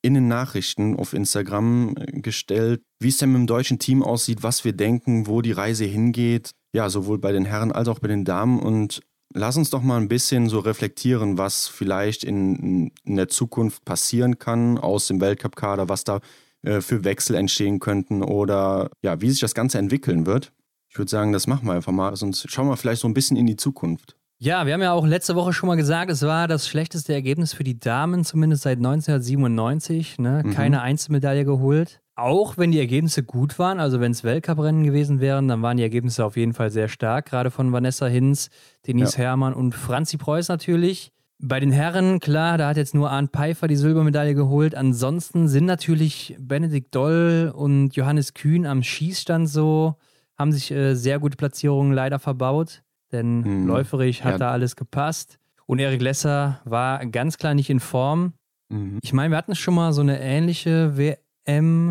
in 0.01 0.15
den 0.15 0.27
Nachrichten 0.27 0.97
auf 0.97 1.13
Instagram 1.13 1.95
äh, 1.95 2.21
gestellt, 2.21 2.81
wie 2.99 3.09
es 3.09 3.17
denn 3.17 3.31
mit 3.31 3.39
dem 3.41 3.47
deutschen 3.47 3.77
Team 3.77 4.01
aussieht, 4.01 4.41
was 4.41 4.65
wir 4.65 4.73
denken, 4.73 5.27
wo 5.27 5.41
die 5.41 5.51
Reise 5.51 5.85
hingeht 5.85 6.53
ja, 6.73 6.89
sowohl 6.89 7.19
bei 7.19 7.31
den 7.31 7.45
Herren 7.45 7.71
als 7.71 7.87
auch 7.87 7.99
bei 7.99 8.07
den 8.07 8.25
Damen. 8.25 8.59
Und 8.59 9.01
lass 9.33 9.57
uns 9.57 9.69
doch 9.69 9.81
mal 9.81 9.97
ein 9.97 10.07
bisschen 10.07 10.49
so 10.49 10.59
reflektieren, 10.59 11.37
was 11.37 11.67
vielleicht 11.67 12.23
in, 12.23 12.91
in 13.03 13.15
der 13.15 13.27
Zukunft 13.27 13.85
passieren 13.85 14.39
kann 14.39 14.77
aus 14.77 15.07
dem 15.07 15.21
Weltcup-Kader, 15.21 15.89
was 15.89 16.03
da 16.03 16.19
äh, 16.63 16.81
für 16.81 17.03
Wechsel 17.03 17.35
entstehen 17.35 17.79
könnten 17.79 18.23
oder 18.23 18.91
ja, 19.01 19.21
wie 19.21 19.29
sich 19.29 19.39
das 19.39 19.55
Ganze 19.55 19.77
entwickeln 19.79 20.25
wird. 20.25 20.51
Ich 20.89 20.97
würde 20.97 21.09
sagen, 21.09 21.31
das 21.31 21.47
machen 21.47 21.65
wir 21.67 21.73
einfach 21.73 21.93
mal. 21.93 22.15
Sonst 22.15 22.51
schauen 22.51 22.67
wir 22.67 22.77
vielleicht 22.77 23.01
so 23.01 23.07
ein 23.07 23.13
bisschen 23.13 23.37
in 23.37 23.47
die 23.47 23.55
Zukunft. 23.55 24.17
Ja, 24.39 24.65
wir 24.65 24.73
haben 24.73 24.81
ja 24.81 24.91
auch 24.91 25.05
letzte 25.05 25.35
Woche 25.35 25.53
schon 25.53 25.67
mal 25.67 25.75
gesagt, 25.75 26.09
es 26.11 26.23
war 26.23 26.47
das 26.47 26.67
schlechteste 26.67 27.13
Ergebnis 27.13 27.53
für 27.53 27.63
die 27.63 27.79
Damen, 27.79 28.25
zumindest 28.25 28.63
seit 28.63 28.79
1997. 28.79 30.17
Ne? 30.17 30.41
Mhm. 30.43 30.51
Keine 30.51 30.81
Einzelmedaille 30.81 31.45
geholt. 31.45 32.00
Auch 32.15 32.57
wenn 32.57 32.71
die 32.71 32.79
Ergebnisse 32.79 33.23
gut 33.23 33.57
waren, 33.57 33.79
also 33.79 33.99
wenn 33.99 34.11
es 34.11 34.23
Weltcuprennen 34.23 34.83
gewesen 34.83 35.21
wären, 35.21 35.47
dann 35.47 35.61
waren 35.61 35.77
die 35.77 35.83
Ergebnisse 35.83 36.25
auf 36.25 36.35
jeden 36.35 36.53
Fall 36.53 36.69
sehr 36.69 36.89
stark, 36.89 37.25
gerade 37.25 37.51
von 37.51 37.71
Vanessa 37.71 38.05
Hinz, 38.07 38.49
Denise 38.85 39.17
ja. 39.17 39.23
Herrmann 39.23 39.53
und 39.53 39.73
Franzi 39.73 40.17
Preuß 40.17 40.49
natürlich. 40.49 41.11
Bei 41.39 41.59
den 41.59 41.71
Herren, 41.71 42.19
klar, 42.19 42.57
da 42.57 42.67
hat 42.67 42.77
jetzt 42.77 42.93
nur 42.93 43.09
Arndt 43.09 43.31
Pfeiffer 43.31 43.67
die 43.67 43.75
Silbermedaille 43.75 44.35
geholt. 44.35 44.75
Ansonsten 44.75 45.47
sind 45.47 45.65
natürlich 45.65 46.35
Benedikt 46.39 46.93
Doll 46.93 47.51
und 47.55 47.95
Johannes 47.95 48.35
Kühn 48.35 48.67
am 48.67 48.83
Schießstand 48.83 49.49
so, 49.49 49.95
haben 50.37 50.51
sich 50.51 50.69
äh, 50.69 50.93
sehr 50.93 51.17
gute 51.17 51.37
Platzierungen 51.37 51.93
leider 51.93 52.19
verbaut, 52.19 52.83
denn 53.11 53.43
hm. 53.43 53.67
läuferig 53.67 54.23
hat 54.23 54.33
ja. 54.33 54.37
da 54.37 54.51
alles 54.51 54.75
gepasst. 54.75 55.39
Und 55.65 55.79
Erik 55.79 56.01
Lesser 56.01 56.59
war 56.65 57.03
ganz 57.07 57.37
klar 57.37 57.53
nicht 57.53 57.69
in 57.69 57.79
Form. 57.79 58.33
Mhm. 58.69 58.99
Ich 59.01 59.13
meine, 59.13 59.31
wir 59.31 59.37
hatten 59.37 59.55
schon 59.55 59.73
mal 59.73 59.93
so 59.93 60.01
eine 60.01 60.19
ähnliche 60.19 60.97
WM 60.97 61.15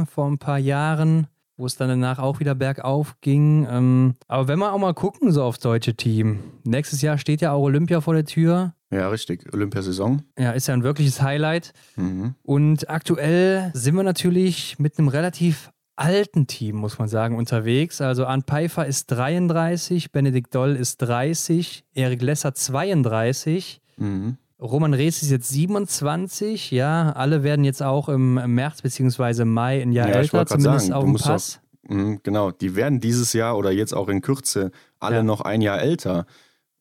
vor 0.06 0.26
ein 0.26 0.38
paar 0.38 0.58
Jahren, 0.58 1.26
wo 1.56 1.66
es 1.66 1.76
dann 1.76 1.88
danach 1.88 2.18
auch 2.18 2.40
wieder 2.40 2.54
bergauf 2.54 3.16
ging. 3.20 3.66
Ähm, 3.70 4.14
aber 4.28 4.48
wenn 4.48 4.58
wir 4.58 4.72
auch 4.72 4.78
mal 4.78 4.94
gucken, 4.94 5.32
so 5.32 5.42
aufs 5.42 5.60
deutsche 5.60 5.94
Team. 5.94 6.40
Nächstes 6.64 7.02
Jahr 7.02 7.18
steht 7.18 7.40
ja 7.40 7.52
auch 7.52 7.62
Olympia 7.62 8.00
vor 8.00 8.14
der 8.14 8.24
Tür. 8.24 8.74
Ja, 8.90 9.08
richtig. 9.08 9.52
Olympiasaison. 9.52 10.22
Ja, 10.38 10.50
ist 10.52 10.66
ja 10.66 10.74
ein 10.74 10.82
wirkliches 10.82 11.22
Highlight. 11.22 11.72
Mhm. 11.96 12.34
Und 12.42 12.90
aktuell 12.90 13.70
sind 13.74 13.94
wir 13.94 14.02
natürlich 14.02 14.78
mit 14.78 14.98
einem 14.98 15.08
relativ 15.08 15.70
alten 15.96 16.46
Team, 16.46 16.76
muss 16.76 16.98
man 16.98 17.08
sagen, 17.08 17.36
unterwegs. 17.36 18.00
Also 18.00 18.24
Arndt 18.26 18.46
Pfeiffer 18.46 18.86
ist 18.86 19.06
33, 19.08 20.12
Benedikt 20.12 20.54
Doll 20.54 20.74
ist 20.74 20.96
30, 21.02 21.84
Erik 21.94 22.22
Lesser 22.22 22.54
32. 22.54 23.80
Mhm. 23.98 24.38
Roman 24.60 24.94
Rees 24.94 25.22
ist 25.22 25.30
jetzt 25.30 25.48
27, 25.48 26.70
ja. 26.70 27.12
Alle 27.12 27.42
werden 27.42 27.64
jetzt 27.64 27.82
auch 27.82 28.08
im 28.08 28.34
März 28.54 28.82
bzw. 28.82 29.44
Mai 29.44 29.80
ein 29.80 29.92
Jahr 29.92 30.08
ja, 30.08 30.14
älter, 30.16 30.46
zumindest 30.46 30.88
sagen, 30.88 30.92
auf 30.92 31.04
dem 31.04 31.14
Pass. 31.14 31.60
Auch, 31.88 31.90
mh, 31.90 32.18
genau, 32.22 32.50
die 32.50 32.76
werden 32.76 33.00
dieses 33.00 33.32
Jahr 33.32 33.56
oder 33.56 33.70
jetzt 33.70 33.94
auch 33.94 34.08
in 34.08 34.20
Kürze 34.20 34.70
alle 34.98 35.16
ja. 35.16 35.22
noch 35.22 35.40
ein 35.40 35.62
Jahr 35.62 35.80
älter. 35.80 36.26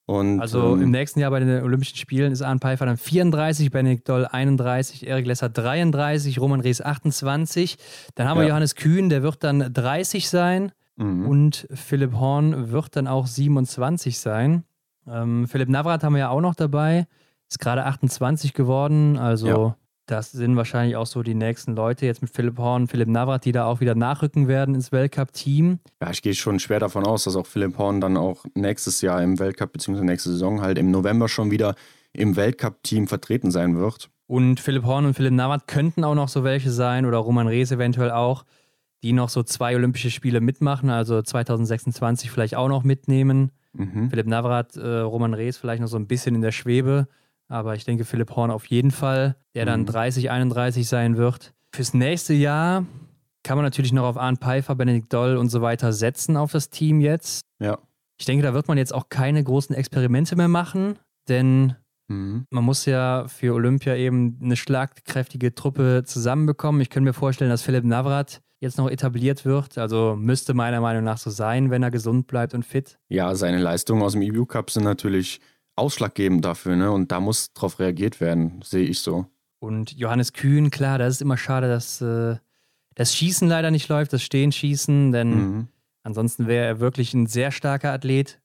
Und, 0.05 0.39
also 0.39 0.73
ähm, 0.73 0.81
im 0.81 0.91
nächsten 0.91 1.19
Jahr 1.19 1.29
bei 1.29 1.39
den 1.39 1.61
Olympischen 1.61 1.95
Spielen 1.95 2.31
ist 2.31 2.41
Arne 2.41 2.59
Pfeiffer 2.59 2.87
dann 2.87 2.97
34, 2.97 3.69
Benedikt 3.69 4.09
Doll 4.09 4.25
31, 4.25 5.05
Erik 5.05 5.27
Lesser 5.27 5.49
33, 5.49 6.39
Roman 6.39 6.61
Rees 6.61 6.81
28. 6.81 7.77
Dann 8.15 8.27
haben 8.27 8.37
ja. 8.37 8.43
wir 8.43 8.49
Johannes 8.49 8.75
Kühn, 8.75 9.09
der 9.09 9.21
wird 9.21 9.43
dann 9.43 9.71
30 9.71 10.27
sein. 10.27 10.71
Mhm. 10.95 11.27
Und 11.27 11.67
Philipp 11.71 12.13
Horn 12.13 12.71
wird 12.71 12.95
dann 12.95 13.07
auch 13.07 13.27
27 13.27 14.17
sein. 14.17 14.63
Ähm, 15.07 15.47
Philipp 15.47 15.69
Navrat 15.69 16.03
haben 16.03 16.13
wir 16.13 16.19
ja 16.19 16.29
auch 16.29 16.41
noch 16.41 16.55
dabei. 16.55 17.05
Ist 17.49 17.59
gerade 17.59 17.85
28 17.85 18.53
geworden, 18.53 19.17
also 19.17 19.47
ja. 19.47 19.75
das 20.05 20.31
sind 20.31 20.55
wahrscheinlich 20.55 20.95
auch 20.95 21.07
so 21.07 21.23
die 21.23 21.33
nächsten 21.33 21.75
Leute 21.75 22.05
jetzt 22.05 22.21
mit 22.21 22.31
Philipp 22.31 22.59
Horn, 22.59 22.87
Philipp 22.87 23.07
Navrat, 23.07 23.43
die 23.45 23.51
da 23.51 23.65
auch 23.65 23.79
wieder 23.79 23.95
nachrücken 23.95 24.47
werden 24.47 24.75
ins 24.75 24.91
Weltcup-Team. 24.91 25.79
Ja, 26.01 26.11
ich 26.11 26.21
gehe 26.21 26.35
schon 26.35 26.59
schwer 26.59 26.79
davon 26.79 27.07
aus, 27.07 27.23
dass 27.23 27.35
auch 27.35 27.47
Philipp 27.47 27.77
Horn 27.79 28.01
dann 28.01 28.17
auch 28.17 28.45
nächstes 28.53 29.01
Jahr 29.01 29.23
im 29.23 29.39
Weltcup 29.39 29.73
bzw. 29.73 30.01
nächste 30.03 30.29
Saison 30.29 30.61
halt 30.61 30.77
im 30.77 30.91
November 30.91 31.27
schon 31.27 31.49
wieder 31.49 31.73
im 32.13 32.35
Weltcup-Team 32.35 33.07
vertreten 33.07 33.49
sein 33.49 33.77
wird. 33.77 34.09
Und 34.27 34.59
Philipp 34.59 34.85
Horn 34.85 35.05
und 35.05 35.15
Philipp 35.15 35.33
Navrat 35.33 35.67
könnten 35.67 36.03
auch 36.03 36.13
noch 36.13 36.29
so 36.29 36.43
welche 36.43 36.69
sein 36.69 37.07
oder 37.07 37.17
Roman 37.17 37.47
Rees 37.47 37.71
eventuell 37.71 38.11
auch, 38.11 38.45
die 39.01 39.11
noch 39.11 39.29
so 39.29 39.41
zwei 39.41 39.75
Olympische 39.75 40.11
Spiele 40.11 40.39
mitmachen, 40.39 40.91
also 40.91 41.19
2026 41.19 42.29
vielleicht 42.29 42.55
auch 42.55 42.67
noch 42.67 42.83
mitnehmen. 42.83 43.51
Mhm. 43.73 44.11
Philipp 44.11 44.27
Navrat, 44.27 44.75
äh, 44.75 44.99
Roman 44.99 45.33
Rees 45.33 45.57
vielleicht 45.57 45.81
noch 45.81 45.87
so 45.87 45.97
ein 45.97 46.05
bisschen 46.05 46.35
in 46.35 46.41
der 46.41 46.51
Schwebe. 46.51 47.07
Aber 47.49 47.75
ich 47.75 47.83
denke, 47.83 48.05
Philipp 48.05 48.35
Horn 48.35 48.51
auf 48.51 48.67
jeden 48.67 48.91
Fall, 48.91 49.35
der 49.55 49.65
dann 49.65 49.85
30, 49.85 50.25
mhm. 50.25 50.31
31 50.31 50.87
sein 50.87 51.17
wird. 51.17 51.53
Fürs 51.73 51.93
nächste 51.93 52.33
Jahr 52.33 52.85
kann 53.43 53.57
man 53.57 53.65
natürlich 53.65 53.91
noch 53.91 54.03
auf 54.03 54.17
Arne 54.17 54.37
Pfeiffer, 54.37 54.75
Benedikt 54.75 55.11
Doll 55.11 55.35
und 55.35 55.49
so 55.49 55.61
weiter 55.61 55.91
setzen 55.91 56.37
auf 56.37 56.51
das 56.51 56.69
Team 56.69 57.01
jetzt. 57.01 57.41
Ja. 57.59 57.79
Ich 58.19 58.25
denke, 58.25 58.43
da 58.43 58.53
wird 58.53 58.67
man 58.67 58.77
jetzt 58.77 58.93
auch 58.93 59.09
keine 59.09 59.43
großen 59.43 59.75
Experimente 59.75 60.35
mehr 60.35 60.47
machen, 60.47 60.99
denn 61.27 61.75
mhm. 62.07 62.45
man 62.49 62.63
muss 62.63 62.85
ja 62.85 63.27
für 63.27 63.53
Olympia 63.53 63.95
eben 63.95 64.39
eine 64.43 64.55
schlagkräftige 64.55 65.55
Truppe 65.55 66.03
zusammenbekommen. 66.05 66.81
Ich 66.81 66.89
könnte 66.89 67.09
mir 67.09 67.13
vorstellen, 67.13 67.49
dass 67.49 67.61
Philipp 67.61 67.85
Navrat 67.85 68.41
jetzt 68.59 68.77
noch 68.77 68.89
etabliert 68.89 69.45
wird. 69.45 69.77
Also 69.77 70.15
müsste 70.17 70.53
meiner 70.53 70.81
Meinung 70.81 71.03
nach 71.03 71.17
so 71.17 71.29
sein, 71.29 71.71
wenn 71.71 71.81
er 71.81 71.91
gesund 71.91 72.27
bleibt 72.27 72.53
und 72.53 72.65
fit. 72.65 72.99
Ja, 73.07 73.33
seine 73.35 73.59
Leistungen 73.59 74.01
aus 74.03 74.13
dem 74.13 74.21
EBU 74.21 74.45
Cup 74.45 74.69
sind 74.69 74.83
natürlich 74.83 75.39
ausschlaggebend 75.79 76.45
dafür, 76.45 76.75
ne? 76.75 76.91
Und 76.91 77.11
da 77.11 77.19
muss 77.19 77.53
drauf 77.53 77.79
reagiert 77.79 78.21
werden, 78.21 78.61
sehe 78.63 78.85
ich 78.85 78.99
so. 78.99 79.25
Und 79.59 79.91
Johannes 79.93 80.33
Kühn, 80.33 80.69
klar, 80.69 80.97
das 80.97 81.15
ist 81.15 81.21
immer 81.21 81.37
schade, 81.37 81.67
dass 81.67 82.01
äh, 82.01 82.37
das 82.95 83.15
Schießen 83.15 83.47
leider 83.47 83.71
nicht 83.71 83.89
läuft, 83.89 84.13
das 84.13 84.23
Stehenschießen, 84.23 85.11
denn 85.11 85.29
mhm. 85.29 85.67
ansonsten 86.03 86.47
wäre 86.47 86.65
er 86.65 86.79
wirklich 86.79 87.13
ein 87.13 87.27
sehr 87.27 87.51
starker 87.51 87.91
Athlet. 87.91 88.39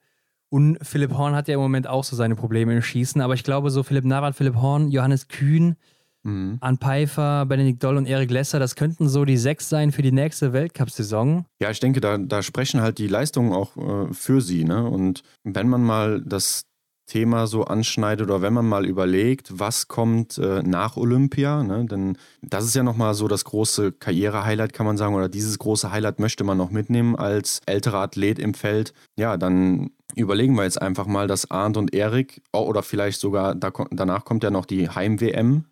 Und 0.48 0.78
Philipp 0.82 1.12
Horn 1.12 1.34
hat 1.34 1.48
ja 1.48 1.54
im 1.54 1.60
Moment 1.60 1.86
auch 1.86 2.04
so 2.04 2.16
seine 2.16 2.36
Probleme 2.36 2.74
im 2.74 2.82
Schießen, 2.82 3.20
aber 3.20 3.34
ich 3.34 3.44
glaube, 3.44 3.70
so 3.70 3.82
Philipp 3.82 4.04
Navrat, 4.04 4.36
Philipp 4.36 4.56
Horn, 4.56 4.90
Johannes 4.90 5.28
Kühn, 5.28 5.76
Mhm. 6.24 6.56
An 6.60 6.78
Pfeiffer, 6.78 7.44
Benedikt 7.46 7.84
Doll 7.84 7.98
und 7.98 8.06
Erik 8.06 8.30
Lesser, 8.30 8.58
das 8.58 8.76
könnten 8.76 9.08
so 9.08 9.24
die 9.24 9.36
sechs 9.36 9.68
sein 9.68 9.92
für 9.92 10.02
die 10.02 10.12
nächste 10.12 10.52
Weltcup-Saison. 10.52 11.44
Ja, 11.60 11.70
ich 11.70 11.80
denke, 11.80 12.00
da, 12.00 12.16
da 12.16 12.42
sprechen 12.42 12.80
halt 12.80 12.98
die 12.98 13.08
Leistungen 13.08 13.52
auch 13.52 13.76
äh, 13.76 14.12
für 14.12 14.40
sie. 14.40 14.64
Ne? 14.64 14.88
Und 14.88 15.22
wenn 15.44 15.68
man 15.68 15.82
mal 15.82 16.22
das 16.22 16.64
Thema 17.06 17.46
so 17.46 17.64
anschneidet 17.64 18.26
oder 18.26 18.42
wenn 18.42 18.52
man 18.52 18.66
mal 18.66 18.86
überlegt, 18.86 19.58
was 19.58 19.88
kommt 19.88 20.38
äh, 20.38 20.62
nach 20.62 20.96
Olympia, 20.96 21.62
ne? 21.62 21.84
denn 21.84 22.16
das 22.42 22.64
ist 22.64 22.74
ja 22.74 22.82
nochmal 22.82 23.14
so 23.14 23.28
das 23.28 23.44
große 23.44 23.92
Karriere-Highlight, 23.92 24.72
kann 24.72 24.86
man 24.86 24.96
sagen, 24.96 25.14
oder 25.14 25.28
dieses 25.28 25.58
große 25.58 25.90
Highlight 25.90 26.18
möchte 26.18 26.44
man 26.44 26.56
noch 26.56 26.70
mitnehmen 26.70 27.16
als 27.16 27.60
älterer 27.66 28.00
Athlet 28.00 28.38
im 28.38 28.54
Feld. 28.54 28.94
Ja, 29.16 29.36
dann 29.36 29.90
überlegen 30.14 30.54
wir 30.54 30.64
jetzt 30.64 30.80
einfach 30.80 31.06
mal, 31.06 31.26
dass 31.26 31.50
Arndt 31.50 31.76
und 31.76 31.94
Erik, 31.94 32.42
oder 32.52 32.82
vielleicht 32.82 33.20
sogar 33.20 33.54
da, 33.54 33.70
danach 33.90 34.24
kommt 34.24 34.42
ja 34.42 34.50
noch 34.50 34.64
die 34.64 34.88
Heim-WM 34.88 35.64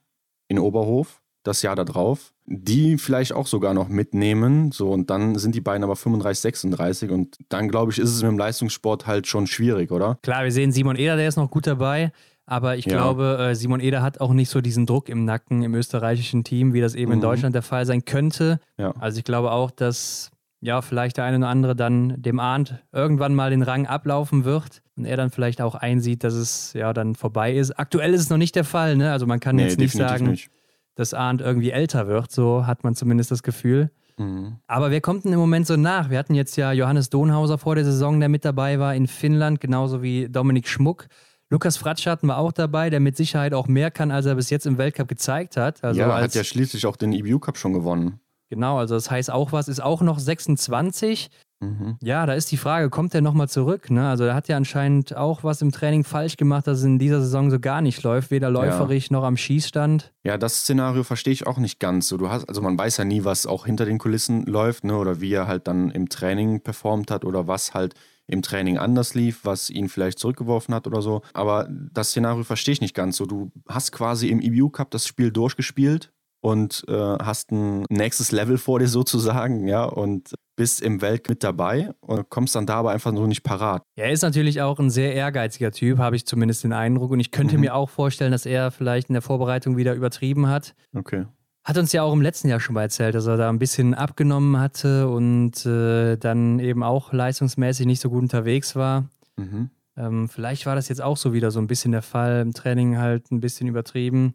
in 0.49 0.59
Oberhof 0.59 1.23
das 1.43 1.63
Jahr 1.63 1.77
darauf, 1.77 2.33
die 2.47 2.99
vielleicht 2.99 3.33
auch 3.33 3.47
sogar 3.47 3.75
noch 3.75 3.89
mitnehmen. 3.89 4.73
So, 4.73 4.91
und 4.91 5.11
dann 5.11 5.37
sind 5.37 5.55
die 5.55 5.61
beiden 5.61 5.85
aber 5.85 5.97
35, 5.97 6.41
36 6.41 7.11
und 7.11 7.39
dann, 7.49 7.69
glaube 7.69 7.93
ich, 7.93 7.99
ist 7.99 8.11
es 8.11 8.23
mit 8.23 8.31
dem 8.31 8.39
Leistungssport 8.39 9.07
halt 9.07 9.27
schon 9.27 9.47
schwierig, 9.47 9.91
oder? 9.91 10.19
Klar, 10.23 10.45
wir 10.45 10.53
sehen 10.53 10.73
Simon 10.73 10.97
Eder, 10.97 11.17
der 11.17 11.29
ist 11.29 11.37
noch 11.37 11.51
gut 11.51 11.67
dabei. 11.67 12.13
Aber 12.45 12.77
ich 12.77 12.87
ja. 12.87 12.97
glaube, 12.97 13.39
äh, 13.41 13.55
Simon 13.55 13.81
Eder 13.81 14.03
hat 14.03 14.21
auch 14.21 14.33
nicht 14.33 14.51
so 14.51 14.61
diesen 14.61 14.85
Druck 14.85 15.09
im 15.09 15.25
Nacken 15.25 15.63
im 15.63 15.75
österreichischen 15.75 16.43
Team, 16.43 16.75
wie 16.75 16.81
das 16.81 16.95
eben 16.95 17.11
mhm. 17.11 17.19
in 17.19 17.21
Deutschland 17.21 17.55
der 17.55 17.63
Fall 17.63 17.87
sein 17.87 18.05
könnte. 18.05 18.59
Ja. 18.77 18.93
Also 18.99 19.19
ich 19.19 19.25
glaube 19.25 19.53
auch, 19.53 19.71
dass 19.71 20.33
ja, 20.61 20.81
vielleicht 20.81 21.17
der 21.17 21.25
eine 21.25 21.39
oder 21.39 21.49
andere 21.49 21.75
dann 21.75 22.15
dem 22.23 22.39
Arndt 22.39 22.83
irgendwann 22.93 23.35
mal 23.35 23.51
den 23.51 23.63
Rang 23.63 23.87
ablaufen 23.87 24.45
wird 24.45 24.83
und 24.97 25.05
er 25.05 25.17
dann 25.17 25.31
vielleicht 25.31 25.61
auch 25.61 25.75
einsieht, 25.75 26.23
dass 26.23 26.35
es 26.35 26.73
ja 26.73 26.93
dann 26.93 27.17
vorbei 27.17 27.55
ist. 27.55 27.73
Aktuell 27.79 28.15
ist 28.15 28.21
es 28.21 28.31
noch 28.31 28.37
nicht 28.37 28.55
der 28.55 28.65
Fall, 28.65 28.97
ne? 28.97 29.11
Also 29.11 29.27
man 29.27 29.41
kann 29.41 29.57
nee, 29.57 29.65
jetzt 29.65 29.79
nicht 29.79 29.93
sagen, 29.93 30.31
nicht. 30.31 30.51
Dass 30.95 31.15
Arndt 31.15 31.41
irgendwie 31.41 31.71
älter 31.71 32.07
wird, 32.07 32.31
so 32.31 32.67
hat 32.67 32.85
man 32.85 32.95
zumindest 32.95 33.31
das 33.31 33.43
Gefühl. 33.43 33.91
Mhm. 34.19 34.59
Aber 34.67 34.91
wer 34.91 35.01
kommt 35.01 35.25
denn 35.25 35.33
im 35.33 35.39
Moment 35.39 35.67
so 35.67 35.77
nach? 35.77 36.11
Wir 36.11 36.19
hatten 36.19 36.35
jetzt 36.35 36.57
ja 36.57 36.73
Johannes 36.73 37.11
Donhauser 37.11 37.59
vor 37.59 37.75
der 37.75 37.85
Saison, 37.85 38.21
der 38.21 38.29
mit 38.29 38.45
dabei 38.45 38.79
war 38.79 38.95
in 38.95 39.07
Finnland, 39.07 39.61
genauso 39.61 40.03
wie 40.03 40.29
Dominik 40.29 40.69
Schmuck. 40.69 41.07
Lukas 41.51 41.77
Fratsch 41.77 42.07
hatten 42.07 42.27
wir 42.27 42.39
auch 42.39 42.53
dabei, 42.53 42.89
der 42.89 43.01
mit 43.01 43.17
Sicherheit 43.17 43.53
auch 43.53 43.69
mehr 43.69 43.91
kann, 43.91 44.11
als 44.11 44.25
er 44.25 44.35
bis 44.35 44.49
jetzt 44.49 44.67
im 44.67 44.79
Weltcup 44.79 45.09
gezeigt 45.09 45.57
hat. 45.57 45.85
Also 45.85 46.01
ja, 46.01 46.15
hat 46.15 46.35
ja 46.35 46.45
schließlich 46.45 46.87
auch 46.87 46.97
den 46.97 47.13
EBU 47.13 47.39
Cup 47.41 47.59
schon 47.59 47.75
gewonnen. 47.75 48.21
Genau, 48.49 48.79
also 48.79 48.95
das 48.95 49.11
heißt 49.11 49.31
auch 49.31 49.53
was, 49.53 49.69
ist 49.69 49.83
auch 49.83 50.03
noch 50.03 50.19
26. 50.19 51.31
Mhm. 51.63 51.97
Ja, 52.03 52.27
da 52.27 52.35
ist 52.35 52.51
die 52.51 52.57
Frage, 52.57 52.91
kommt 52.91 53.15
der 53.15 53.21
nochmal 53.21 53.49
zurück? 53.49 53.91
Ne? 53.91 54.09
Also 54.09 54.25
er 54.25 54.35
hat 54.35 54.49
ja 54.49 54.57
anscheinend 54.57 55.17
auch 55.17 55.45
was 55.45 55.63
im 55.63 55.71
Training 55.71 56.05
falsch 56.05 56.37
gemacht, 56.37 56.67
dass 56.67 56.79
es 56.79 56.85
in 56.85 56.99
dieser 56.99 57.21
Saison 57.21 57.51
so 57.51 57.61
gar 57.61 57.81
nicht 57.81 58.03
läuft, 58.03 58.31
weder 58.31 58.51
läuferig 58.51 59.09
ja. 59.09 59.17
noch 59.17 59.25
am 59.25 59.37
Schießstand. 59.37 60.13
Ja, 60.25 60.37
das 60.39 60.59
Szenario 60.59 61.05
verstehe 61.05 61.33
ich 61.33 61.47
auch 61.47 61.59
nicht 61.59 61.79
ganz. 61.79 62.09
So, 62.09 62.17
du 62.17 62.29
hast, 62.29 62.49
also 62.49 62.61
man 62.61 62.77
weiß 62.77 62.97
ja 62.97 63.05
nie, 63.05 63.25
was 63.25 63.47
auch 63.47 63.67
hinter 63.67 63.85
den 63.85 63.99
Kulissen 63.99 64.45
läuft, 64.47 64.85
ne? 64.85 64.97
Oder 64.97 65.21
wie 65.21 65.33
er 65.33 65.47
halt 65.47 65.69
dann 65.69 65.91
im 65.91 66.09
Training 66.09 66.61
performt 66.61 67.11
hat 67.11 67.25
oder 67.25 67.47
was 67.47 67.75
halt 67.75 67.95
im 68.27 68.43
Training 68.43 68.79
anders 68.79 69.15
lief, 69.15 69.41
was 69.45 69.69
ihn 69.69 69.89
vielleicht 69.89 70.19
zurückgeworfen 70.19 70.75
hat 70.75 70.87
oder 70.87 71.03
so. 71.03 71.23
Aber 71.35 71.69
das 71.93 72.11
Szenario 72.11 72.45
verstehe 72.45 72.73
ich 72.73 72.81
nicht 72.81 72.95
ganz. 72.95 73.17
So, 73.17 73.27
du 73.27 73.51
hast 73.69 73.93
quasi 73.93 74.29
im 74.29 74.41
EBU 74.41 74.71
Cup 74.71 74.91
das 74.91 75.07
Spiel 75.07 75.31
durchgespielt 75.31 76.12
und 76.43 76.85
äh, 76.89 76.93
hast 76.93 77.53
ein 77.53 77.85
nächstes 77.89 78.33
Level 78.33 78.59
vor 78.59 78.81
dir 78.81 78.89
sozusagen, 78.89 79.69
ja, 79.69 79.85
und 79.85 80.35
bist 80.57 80.83
im 80.83 81.01
Welt 81.01 81.29
mit 81.29 81.45
dabei 81.45 81.93
und 82.01 82.29
kommst 82.29 82.57
dann 82.57 82.67
da 82.67 82.75
aber 82.75 82.91
einfach 82.91 83.15
so 83.15 83.27
nicht 83.27 83.45
parat. 83.45 83.83
Er 83.97 84.11
ist 84.11 84.23
natürlich 84.23 84.61
auch 84.61 84.79
ein 84.79 84.91
sehr 84.91 85.15
ehrgeiziger 85.15 85.71
Typ, 85.71 85.99
habe 85.99 86.17
ich 86.17 86.27
zumindest 86.27 86.65
den 86.65 86.73
Eindruck. 86.73 87.13
Und 87.13 87.21
ich 87.21 87.31
könnte 87.31 87.55
mhm. 87.55 87.63
mir 87.63 87.75
auch 87.75 87.89
vorstellen, 87.89 88.33
dass 88.33 88.45
er 88.45 88.71
vielleicht 88.71 89.09
in 89.09 89.15
der 89.15 89.23
Vorbereitung 89.23 89.77
wieder 89.77 89.95
übertrieben 89.95 90.49
hat. 90.49 90.75
Okay. 90.95 91.27
Hat 91.65 91.79
uns 91.79 91.93
ja 91.93 92.03
auch 92.03 92.13
im 92.13 92.21
letzten 92.21 92.49
Jahr 92.49 92.59
schon 92.59 92.75
mal 92.75 92.83
erzählt, 92.83 93.15
dass 93.15 93.27
er 93.27 93.37
da 93.37 93.49
ein 93.49 93.61
bisschen 93.61 93.95
abgenommen 93.95 94.59
hatte 94.59 95.09
und 95.09 95.65
äh, 95.65 96.17
dann 96.17 96.59
eben 96.59 96.83
auch 96.83 97.13
leistungsmäßig 97.13 97.87
nicht 97.87 98.01
so 98.01 98.11
gut 98.11 98.23
unterwegs 98.23 98.75
war. 98.75 99.09
Mhm. 99.37 99.71
Ähm, 99.97 100.29
vielleicht 100.29 100.67
war 100.67 100.75
das 100.75 100.89
jetzt 100.89 101.03
auch 101.03 101.17
so 101.17 101.33
wieder 101.33 101.53
so 101.53 101.61
ein 101.61 101.69
bisschen 101.69 101.93
der 101.93 102.03
Fall, 102.03 102.41
im 102.41 102.53
Training 102.53 102.99
halt 102.99 103.31
ein 103.31 103.41
bisschen 103.41 103.69
übertrieben 103.69 104.35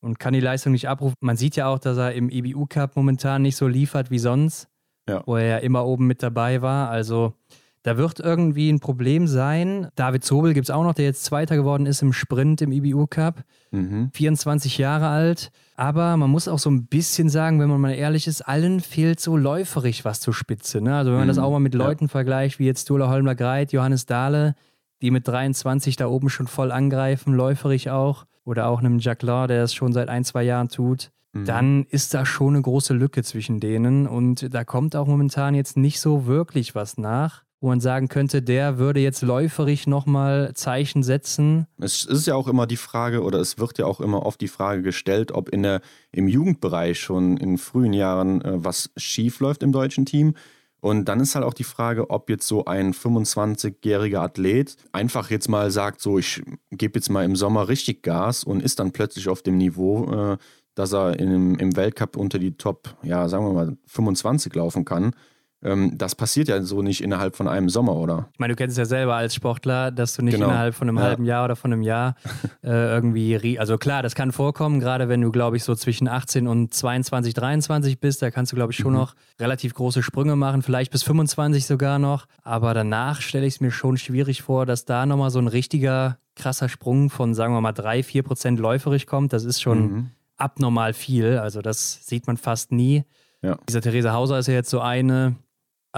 und 0.00 0.18
kann 0.18 0.32
die 0.32 0.40
Leistung 0.40 0.72
nicht 0.72 0.88
abrufen. 0.88 1.16
Man 1.20 1.36
sieht 1.36 1.56
ja 1.56 1.66
auch, 1.68 1.78
dass 1.78 1.98
er 1.98 2.12
im 2.12 2.30
EBU 2.30 2.66
Cup 2.66 2.96
momentan 2.96 3.42
nicht 3.42 3.56
so 3.56 3.66
liefert 3.66 4.10
wie 4.10 4.18
sonst, 4.18 4.68
ja. 5.08 5.22
wo 5.26 5.36
er 5.36 5.46
ja 5.46 5.56
immer 5.58 5.86
oben 5.86 6.06
mit 6.06 6.22
dabei 6.22 6.62
war. 6.62 6.90
Also 6.90 7.34
da 7.82 7.96
wird 7.96 8.20
irgendwie 8.20 8.70
ein 8.70 8.80
Problem 8.80 9.26
sein. 9.26 9.88
David 9.94 10.24
Zobel 10.24 10.52
gibt 10.52 10.66
es 10.66 10.70
auch 10.70 10.82
noch, 10.82 10.94
der 10.94 11.06
jetzt 11.06 11.24
Zweiter 11.24 11.56
geworden 11.56 11.86
ist 11.86 12.02
im 12.02 12.12
Sprint 12.12 12.60
im 12.60 12.72
IBU 12.72 13.06
Cup. 13.06 13.44
Mhm. 13.70 14.10
24 14.12 14.78
Jahre 14.78 15.08
alt. 15.08 15.50
Aber 15.76 16.16
man 16.16 16.28
muss 16.28 16.48
auch 16.48 16.58
so 16.58 16.70
ein 16.70 16.86
bisschen 16.86 17.28
sagen, 17.28 17.60
wenn 17.60 17.68
man 17.68 17.80
mal 17.80 17.94
ehrlich 17.94 18.26
ist, 18.26 18.42
allen 18.42 18.80
fehlt 18.80 19.20
so 19.20 19.36
läuferig 19.36 20.04
was 20.04 20.20
zur 20.20 20.34
Spitze. 20.34 20.80
Ne? 20.80 20.96
Also 20.96 21.12
wenn 21.12 21.18
man 21.18 21.26
mhm. 21.26 21.32
das 21.32 21.38
auch 21.38 21.50
mal 21.50 21.60
mit 21.60 21.74
Leuten 21.74 22.06
ja. 22.06 22.08
vergleicht, 22.08 22.58
wie 22.58 22.66
jetzt 22.66 22.90
Dula 22.90 23.08
Holmler 23.08 23.34
Greit, 23.34 23.72
Johannes 23.72 24.06
Dahle, 24.06 24.54
die 25.00 25.10
mit 25.12 25.28
23 25.28 25.96
da 25.96 26.08
oben 26.08 26.28
schon 26.30 26.48
voll 26.48 26.72
angreifen, 26.72 27.32
läuferig 27.32 27.90
auch 27.90 28.26
oder 28.48 28.66
auch 28.66 28.80
einem 28.80 28.98
Jacqueline, 28.98 29.48
der 29.48 29.64
es 29.64 29.74
schon 29.74 29.92
seit 29.92 30.08
ein, 30.08 30.24
zwei 30.24 30.42
Jahren 30.42 30.68
tut, 30.68 31.10
mhm. 31.34 31.44
dann 31.44 31.84
ist 31.84 32.14
da 32.14 32.24
schon 32.24 32.54
eine 32.54 32.62
große 32.62 32.94
Lücke 32.94 33.22
zwischen 33.22 33.60
denen 33.60 34.06
und 34.06 34.52
da 34.54 34.64
kommt 34.64 34.96
auch 34.96 35.06
momentan 35.06 35.54
jetzt 35.54 35.76
nicht 35.76 36.00
so 36.00 36.26
wirklich 36.26 36.74
was 36.74 36.96
nach 36.96 37.44
wo 37.60 37.68
man 37.68 37.80
sagen 37.80 38.08
könnte, 38.08 38.40
der 38.40 38.78
würde 38.78 39.00
jetzt 39.00 39.22
läuferig 39.22 39.86
nochmal 39.86 40.52
Zeichen 40.54 41.02
setzen. 41.02 41.66
Es 41.80 42.04
ist 42.04 42.26
ja 42.26 42.36
auch 42.36 42.46
immer 42.46 42.66
die 42.66 42.76
Frage, 42.76 43.22
oder 43.22 43.40
es 43.40 43.58
wird 43.58 43.78
ja 43.78 43.86
auch 43.86 44.00
immer 44.00 44.24
oft 44.24 44.40
die 44.40 44.48
Frage 44.48 44.82
gestellt, 44.82 45.32
ob 45.32 45.48
in 45.48 45.64
der, 45.64 45.80
im 46.12 46.28
Jugendbereich 46.28 47.00
schon 47.00 47.36
in 47.36 47.58
frühen 47.58 47.92
Jahren 47.92 48.42
äh, 48.42 48.64
was 48.64 48.90
schief 48.96 49.40
läuft 49.40 49.62
im 49.64 49.72
deutschen 49.72 50.06
Team. 50.06 50.34
Und 50.80 51.06
dann 51.06 51.20
ist 51.20 51.34
halt 51.34 51.44
auch 51.44 51.54
die 51.54 51.64
Frage, 51.64 52.10
ob 52.10 52.30
jetzt 52.30 52.46
so 52.46 52.64
ein 52.64 52.94
25-jähriger 52.94 54.20
Athlet 54.20 54.76
einfach 54.92 55.30
jetzt 55.30 55.48
mal 55.48 55.70
sagt, 55.70 56.00
so 56.00 56.18
ich 56.18 56.42
gebe 56.70 56.98
jetzt 56.98 57.10
mal 57.10 57.24
im 57.24 57.34
Sommer 57.34 57.68
richtig 57.68 58.02
Gas 58.02 58.44
und 58.44 58.62
ist 58.62 58.78
dann 58.78 58.92
plötzlich 58.92 59.28
auf 59.28 59.42
dem 59.42 59.58
Niveau, 59.58 60.12
äh, 60.12 60.36
dass 60.74 60.92
er 60.92 61.18
in, 61.18 61.56
im 61.56 61.76
Weltcup 61.76 62.16
unter 62.16 62.38
die 62.38 62.56
Top, 62.56 62.96
ja, 63.02 63.28
sagen 63.28 63.44
wir 63.44 63.52
mal, 63.52 63.76
25 63.86 64.54
laufen 64.54 64.84
kann. 64.84 65.14
Ähm, 65.60 65.98
das 65.98 66.14
passiert 66.14 66.48
ja 66.48 66.62
so 66.62 66.82
nicht 66.82 67.02
innerhalb 67.02 67.34
von 67.34 67.48
einem 67.48 67.68
Sommer, 67.68 67.96
oder? 67.96 68.28
Ich 68.32 68.38
meine, 68.38 68.52
du 68.52 68.56
kennst 68.56 68.74
es 68.74 68.78
ja 68.78 68.84
selber 68.84 69.16
als 69.16 69.34
Sportler, 69.34 69.90
dass 69.90 70.14
du 70.14 70.22
nicht 70.22 70.34
genau. 70.34 70.46
innerhalb 70.46 70.74
von 70.74 70.88
einem 70.88 70.98
ja. 70.98 71.02
halben 71.02 71.24
Jahr 71.24 71.44
oder 71.44 71.56
von 71.56 71.72
einem 71.72 71.82
Jahr 71.82 72.14
äh, 72.62 72.68
irgendwie, 72.68 73.58
also 73.58 73.76
klar, 73.76 74.02
das 74.02 74.14
kann 74.14 74.30
vorkommen, 74.30 74.78
gerade 74.78 75.08
wenn 75.08 75.20
du, 75.20 75.32
glaube 75.32 75.56
ich, 75.56 75.64
so 75.64 75.74
zwischen 75.74 76.06
18 76.06 76.46
und 76.46 76.72
22, 76.72 77.34
23 77.34 77.98
bist, 77.98 78.22
da 78.22 78.30
kannst 78.30 78.52
du, 78.52 78.56
glaube 78.56 78.72
ich, 78.72 78.78
schon 78.78 78.92
mhm. 78.92 78.98
noch 78.98 79.14
relativ 79.40 79.74
große 79.74 80.02
Sprünge 80.02 80.36
machen, 80.36 80.62
vielleicht 80.62 80.92
bis 80.92 81.02
25 81.02 81.66
sogar 81.66 81.98
noch. 81.98 82.26
Aber 82.44 82.72
danach 82.72 83.20
stelle 83.20 83.46
ich 83.46 83.54
es 83.54 83.60
mir 83.60 83.72
schon 83.72 83.96
schwierig 83.96 84.42
vor, 84.42 84.64
dass 84.64 84.84
da 84.84 85.06
nochmal 85.06 85.30
so 85.30 85.40
ein 85.40 85.48
richtiger 85.48 86.18
krasser 86.36 86.68
Sprung 86.68 87.10
von, 87.10 87.34
sagen 87.34 87.52
wir 87.52 87.60
mal, 87.60 87.72
3, 87.72 88.04
4 88.04 88.22
Prozent 88.22 88.60
läuferig 88.60 89.08
kommt. 89.08 89.32
Das 89.32 89.44
ist 89.44 89.60
schon 89.60 89.80
mhm. 89.80 90.10
abnormal 90.36 90.92
viel. 90.92 91.38
Also 91.38 91.62
das 91.62 92.06
sieht 92.06 92.28
man 92.28 92.36
fast 92.36 92.70
nie. 92.70 93.04
Ja. 93.42 93.58
Dieser 93.68 93.80
Therese 93.80 94.12
Hauser 94.12 94.38
ist 94.38 94.46
ja 94.46 94.54
jetzt 94.54 94.70
so 94.70 94.80
eine, 94.80 95.36